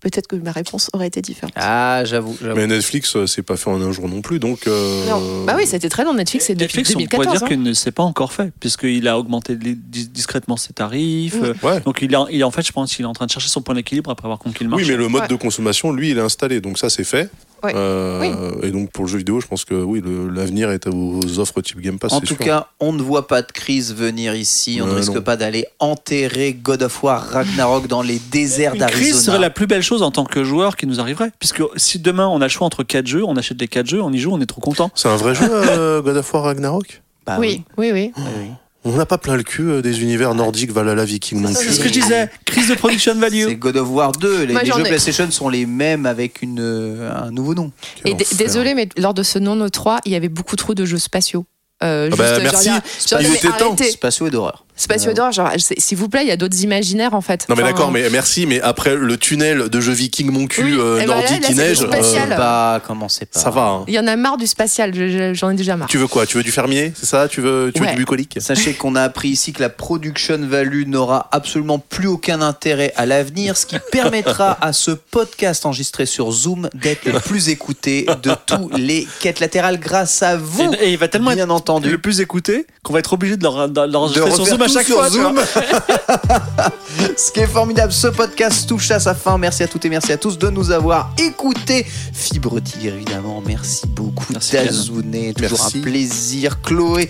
peut-être 0.00 0.26
que 0.26 0.36
ma 0.36 0.52
réponse 0.52 0.88
aurait 0.94 1.06
été 1.08 1.20
différente. 1.20 1.52
Ah, 1.56 2.02
j'avoue. 2.04 2.34
Mais 2.54 2.66
Netflix, 2.66 3.14
euh, 3.16 3.26
c'est 3.26 3.42
pas 3.42 3.56
fait 3.58 3.68
en 3.68 3.80
un 3.82 3.92
jour 3.92 4.08
non 4.08 4.22
plus, 4.22 4.38
donc. 4.38 4.66
euh, 4.66 5.06
Non. 5.10 5.44
Bah 5.44 5.54
oui, 5.56 5.66
c'était 5.66 5.88
très 5.90 6.02
long. 6.04 6.14
Netflix, 6.14 6.46
c'est 6.46 6.54
depuis 6.54 6.78
Netflix, 6.78 6.90
on 6.90 6.92
pourrait 7.04 7.26
2014. 7.26 7.36
dire 7.38 7.42
hein. 7.44 7.48
qu'il 7.48 7.62
ne 7.62 7.72
s'est 7.74 7.92
pas 7.92 8.02
encore 8.04 8.32
fait, 8.32 8.52
puisqu'il 8.58 9.06
a 9.08 9.18
augmenté 9.18 9.54
discrètement 9.56 10.56
ses 10.56 10.72
tarifs. 10.72 11.36
Euh, 11.42 11.52
Ouais. 11.62 11.80
Donc 11.80 11.98
il 12.02 12.12
est, 12.12 12.16
en- 12.16 12.28
il 12.28 12.40
est 12.40 12.44
en 12.44 12.50
fait, 12.50 12.62
je 12.66 12.72
pense 12.72 12.94
qu'il 12.94 13.04
est 13.04 13.08
en 13.08 13.12
train 13.14 13.26
de 13.26 13.30
chercher 13.30 13.48
son 13.50 13.60
point 13.62 13.74
d'équilibre 13.74 14.10
après 14.10 14.26
avoir 14.26 14.38
conquis 14.38 14.64
le 14.64 14.70
marché. 14.70 14.84
Oui, 14.86 14.90
mais 14.92 14.96
le 14.96 15.08
mode 15.08 15.22
Ouais. 15.22 15.28
de 15.28 15.36
consommation, 15.36 15.92
lui, 15.92 16.10
il 16.12 16.18
est 16.18 16.22
installé, 16.22 16.60
donc 16.60 16.78
ça, 16.78 16.88
c'est 16.88 17.04
fait. 17.04 17.30
Ouais. 17.64 17.72
Euh, 17.74 18.60
Et 18.62 18.70
donc 18.70 18.90
pour 18.90 19.04
le 19.04 19.10
jeu 19.10 19.18
vidéo, 19.18 19.40
je 19.40 19.46
pense 19.46 19.64
que 19.64 19.74
oui, 19.74 20.02
l'avenir 20.34 20.70
est 20.70 20.86
aux 20.86 21.38
offres 21.38 21.60
type 21.62 21.80
Game 21.80 21.98
Pass. 21.98 22.12
En 22.12 22.20
tout 22.20 22.26
sûr. 22.28 22.38
cas, 22.38 22.68
on 22.80 22.92
ne 22.92 23.02
voit 23.02 23.26
pas 23.26 23.42
de 23.42 23.50
crise 23.50 23.94
venir 23.94 24.34
ici. 24.34 24.78
On 24.82 24.86
ne 24.86 24.92
risque 24.94 25.14
non. 25.14 25.22
pas 25.22 25.36
d'aller 25.36 25.66
enterrer 25.78 26.52
God 26.54 26.82
of 26.82 27.02
War 27.02 27.20
Ragnarok 27.22 27.86
dans 27.88 28.02
les 28.02 28.18
déserts 28.30 28.74
Une 28.74 28.80
crise 28.86 28.98
serait 29.08 29.12
d'Arizona. 29.14 29.38
la 29.38 29.50
plus 29.50 29.66
belle 29.66 29.82
chose 29.82 30.02
en 30.02 30.10
tant 30.10 30.24
que 30.24 30.44
joueur 30.44 30.76
qui 30.76 30.86
nous 30.86 31.00
arriverait. 31.00 31.30
Puisque 31.38 31.62
si 31.76 31.98
demain 31.98 32.26
on 32.28 32.40
a 32.40 32.44
le 32.44 32.48
choix 32.50 32.66
entre 32.66 32.82
4 32.82 33.06
jeux, 33.06 33.24
on 33.24 33.36
achète 33.36 33.60
les 33.60 33.68
4 33.68 33.86
jeux, 33.86 34.02
on 34.02 34.12
y 34.12 34.18
joue, 34.18 34.32
on 34.32 34.40
est 34.40 34.46
trop 34.46 34.60
content. 34.60 34.90
C'est 34.94 35.08
un 35.08 35.16
vrai 35.16 35.34
jeu, 35.34 35.48
euh, 35.50 36.02
God 36.02 36.16
of 36.16 36.32
War 36.34 36.44
Ragnarok? 36.44 37.02
Bah 37.26 37.36
Oui, 37.40 37.62
oui, 37.76 37.90
oui. 37.92 38.12
oui, 38.16 38.22
oui. 38.38 38.46
On 38.88 38.92
n'a 38.96 39.06
pas 39.06 39.18
plein 39.18 39.36
le 39.36 39.42
cul 39.42 39.68
euh, 39.68 39.82
des 39.82 40.00
univers 40.02 40.34
nordiques, 40.34 40.70
Valhalla, 40.70 41.04
Viking 41.04 41.40
non 41.40 41.52
C'est 41.52 41.72
ce 41.72 41.80
que 41.80 41.88
je 41.88 41.92
disais. 41.92 42.30
Crise 42.44 42.68
de 42.68 42.74
production 42.74 43.12
C'est 43.14 43.18
value. 43.20 43.54
God 43.58 43.76
of 43.78 43.88
War 43.90 44.12
2. 44.12 44.44
Les, 44.44 44.52
Moi, 44.52 44.62
les 44.62 44.68
j'en 44.68 44.76
jeux 44.76 44.84
ai- 44.84 44.88
PlayStation 44.88 45.30
sont 45.30 45.48
les 45.48 45.66
mêmes 45.66 46.06
avec 46.06 46.40
une, 46.42 46.60
euh, 46.60 47.10
un 47.12 47.30
nouveau 47.32 47.54
nom. 47.54 47.72
Quel 48.04 48.12
Et 48.12 48.16
désolé, 48.36 48.74
mais 48.74 48.88
lors 48.96 49.12
de 49.14 49.22
ce 49.24 49.38
non 49.40 49.68
3 49.68 50.00
il 50.04 50.12
y 50.12 50.14
avait 50.14 50.28
beaucoup 50.28 50.56
trop 50.56 50.74
de 50.74 50.84
jeux 50.84 50.98
spatiaux. 50.98 51.46
Euh, 51.82 52.08
Ah 52.12 52.16
bah, 52.16 52.28
juste, 52.40 52.42
merci. 52.52 52.68
genre, 52.68 52.80
genre, 53.10 53.20
Il 53.22 53.28
mais 53.30 53.36
était 53.36 53.48
temps. 53.48 53.76
Spatio 53.76 54.26
et 54.28 54.30
d'horreur. 54.30 54.65
Spatiaux 54.76 55.12
d'or, 55.14 55.32
genre, 55.32 55.50
c'est- 55.58 55.80
s'il 55.80 55.96
vous 55.96 56.08
plaît, 56.08 56.20
il 56.22 56.28
y 56.28 56.32
a 56.32 56.36
d'autres 56.36 56.60
imaginaires 56.62 57.14
en 57.14 57.20
fait. 57.22 57.46
Non 57.48 57.56
mais 57.56 57.62
Enfin, 57.62 57.72
d'accord, 57.72 57.90
mais 57.90 58.08
merci, 58.10 58.46
mais 58.46 58.60
après 58.60 58.94
le 58.94 59.16
tunnel 59.16 59.68
de 59.70 59.80
jeux 59.80 59.92
Viking 59.92 60.30
mon 60.30 60.46
cul 60.46 60.64
Oui, 60.64 60.76
euh, 60.78 60.98
bah 60.98 61.00
là, 61.00 61.06
nordique 61.06 61.30
là, 61.42 61.48
qui 61.48 61.54
c'est 61.54 61.62
neige, 61.68 61.82
euh, 61.82 62.36
Pas, 62.36 62.80
comment 62.86 63.08
c'est 63.08 63.26
pas. 63.26 63.40
ça 63.40 63.50
va. 63.50 63.62
hein. 63.62 63.84
Il 63.88 63.94
y 63.94 63.98
en 63.98 64.06
a 64.06 64.16
marre 64.16 64.36
du 64.36 64.46
spatial, 64.46 64.94
je- 64.94 65.08
je- 65.08 65.34
j'en 65.34 65.50
ai 65.50 65.54
déjà 65.54 65.76
marre. 65.76 65.88
Tu 65.88 65.96
veux 65.98 66.06
quoi 66.06 66.26
Tu 66.26 66.36
veux 66.36 66.42
du 66.42 66.50
fermier 66.52 66.92
C'est 66.94 67.06
ça? 67.06 67.26
Tu 67.28 67.40
veux 67.40 67.72
tu 67.74 67.80
veux 67.80 67.88
du 67.88 67.96
bucolique? 67.96 68.36
Sachez 68.40 68.74
qu'on 68.74 68.94
a 68.96 69.02
appris 69.02 69.30
ici 69.30 69.52
que 69.52 69.62
la 69.62 69.68
production 69.70 70.38
value 70.42 70.86
n'aura 70.86 71.28
absolument 71.32 71.78
plus 71.78 72.08
aucun 72.08 72.42
intérêt 72.42 72.92
à 72.96 73.06
l'avenir, 73.06 73.56
ce 73.56 73.64
qui 73.66 73.76
permettra 73.92 74.58
à 74.60 74.72
ce 74.72 74.90
podcast 74.90 75.64
enregistré 75.66 76.04
sur 76.06 76.30
Zoom 76.32 76.68
d'être 76.74 77.06
le 77.06 77.18
plus 77.20 77.48
écouté 77.48 78.06
de 78.22 78.32
tous 78.46 78.70
les 78.76 79.06
quêtes 79.20 79.40
latérales 79.40 79.80
grâce 79.80 80.22
à 80.22 80.36
vous. 80.36 80.70
Et, 80.80 80.86
et 80.86 80.90
il 80.92 80.98
va 80.98 81.08
tellement 81.08 81.32
bien 81.32 81.44
être 81.44 81.50
entendu. 81.50 81.90
le 81.90 81.98
plus 81.98 82.20
écouté 82.20 82.66
qu'on 82.82 82.92
va 82.92 82.98
être 82.98 83.12
obligé 83.14 83.36
de 83.36 83.44
l'enregistrer 83.44 84.30
sur 84.30 84.40
refaire 84.40 84.56
Zoom 84.58 84.65
à 84.66 84.68
chaque 84.68 84.86
sur 84.86 84.96
fois. 84.96 85.10
Zoom. 85.10 85.40
Ce 87.16 87.30
qui 87.32 87.40
est 87.40 87.46
formidable, 87.46 87.92
ce 87.92 88.08
podcast 88.08 88.68
touche 88.68 88.90
à 88.90 89.00
sa 89.00 89.14
fin. 89.14 89.38
Merci 89.38 89.62
à 89.62 89.68
toutes 89.68 89.84
et 89.84 89.88
merci 89.88 90.12
à 90.12 90.16
tous 90.16 90.38
de 90.38 90.48
nous 90.48 90.70
avoir 90.70 91.12
écoutés. 91.18 91.86
Fibre 92.12 92.60
Tigre, 92.60 92.94
évidemment, 92.94 93.42
merci 93.46 93.86
beaucoup. 93.86 94.24
Merci. 94.30 94.52
Dazounet, 94.52 95.32
toujours 95.34 95.58
Merci. 95.60 95.78
un 95.78 95.82
plaisir. 95.82 96.62
Chloé, 96.62 97.08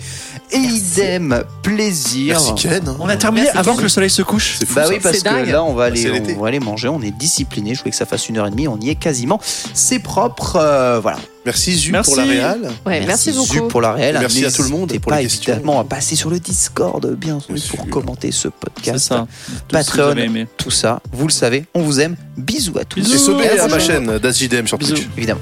et 0.51 0.57
idem, 0.57 1.43
plaisir. 1.61 2.35
Merci 2.39 2.55
Ken. 2.55 2.83
On 2.99 3.07
a 3.09 3.15
terminé 3.17 3.43
Merci, 3.45 3.57
avant 3.57 3.71
Ken. 3.71 3.77
que 3.79 3.83
le 3.83 3.89
soleil 3.89 4.09
se 4.09 4.21
couche. 4.21 4.55
C'est 4.59 4.65
fou. 4.65 4.75
Bah 4.75 4.83
ça. 4.85 4.89
oui, 4.89 4.99
parce 5.01 5.17
C'est 5.17 5.23
que 5.23 5.51
là, 5.51 5.63
on 5.63 5.73
va, 5.73 5.85
aller, 5.85 6.01
C'est 6.01 6.09
l'été. 6.11 6.35
on 6.37 6.41
va 6.41 6.47
aller 6.49 6.59
manger, 6.59 6.87
on 6.87 7.01
est 7.01 7.11
discipliné. 7.11 7.73
Je 7.75 7.79
voulais 7.79 7.91
que 7.91 7.97
ça 7.97 8.05
fasse 8.05 8.29
une 8.29 8.37
heure 8.37 8.47
et 8.47 8.51
demie, 8.51 8.67
on 8.67 8.79
y 8.79 8.89
est 8.89 8.95
quasiment. 8.95 9.39
C'est 9.73 9.99
propre, 9.99 10.55
euh, 10.55 10.99
voilà. 11.01 11.17
Merci 11.45 11.75
Zu 11.77 11.91
Merci. 11.93 12.11
pour 12.11 12.17
la 12.17 12.25
réal. 12.25 12.71
Ouais, 12.85 13.01
merci, 13.05 13.31
Zu 13.31 13.37
beaucoup. 13.37 13.67
pour 13.69 13.81
la 13.81 13.93
réelle. 13.93 14.17
Merci 14.19 14.43
à 14.45 14.51
tout 14.51 14.63
le 14.63 14.69
monde 14.69 14.81
N'hésitez 14.89 14.99
pour 14.99 15.11
pas 15.11 15.21
questions. 15.21 15.53
évidemment 15.53 15.79
à 15.79 15.85
passer 15.85 16.15
sur 16.17 16.29
le 16.29 16.39
Discord, 16.39 17.05
bien 17.15 17.39
sûr, 17.39 17.53
Bien 17.53 17.63
pour 17.77 17.87
commenter 17.89 18.31
ce 18.33 18.49
podcast. 18.49 18.99
ça. 19.07 19.27
Tout 19.27 19.31
ce 19.45 19.53
que 19.53 19.61
vous 19.61 19.67
Patreon, 19.71 20.11
avez 20.11 20.23
aimé. 20.25 20.47
tout 20.57 20.71
ça, 20.71 20.99
vous 21.13 21.27
le 21.27 21.31
savez, 21.31 21.65
on 21.73 21.81
vous 21.81 21.99
aime. 22.01 22.15
Bisous 22.37 22.77
à 22.79 22.83
tous. 22.83 22.99
Bisous. 23.01 23.39
Et 23.39 23.45
Et 23.55 23.59
à 23.59 23.67
ma 23.69 23.79
chaîne 23.79 24.17
DasJDM 24.19 24.67
sur 24.67 24.77
Bisous. 24.77 24.95
Twitch. 24.95 25.07
Évidemment. 25.17 25.41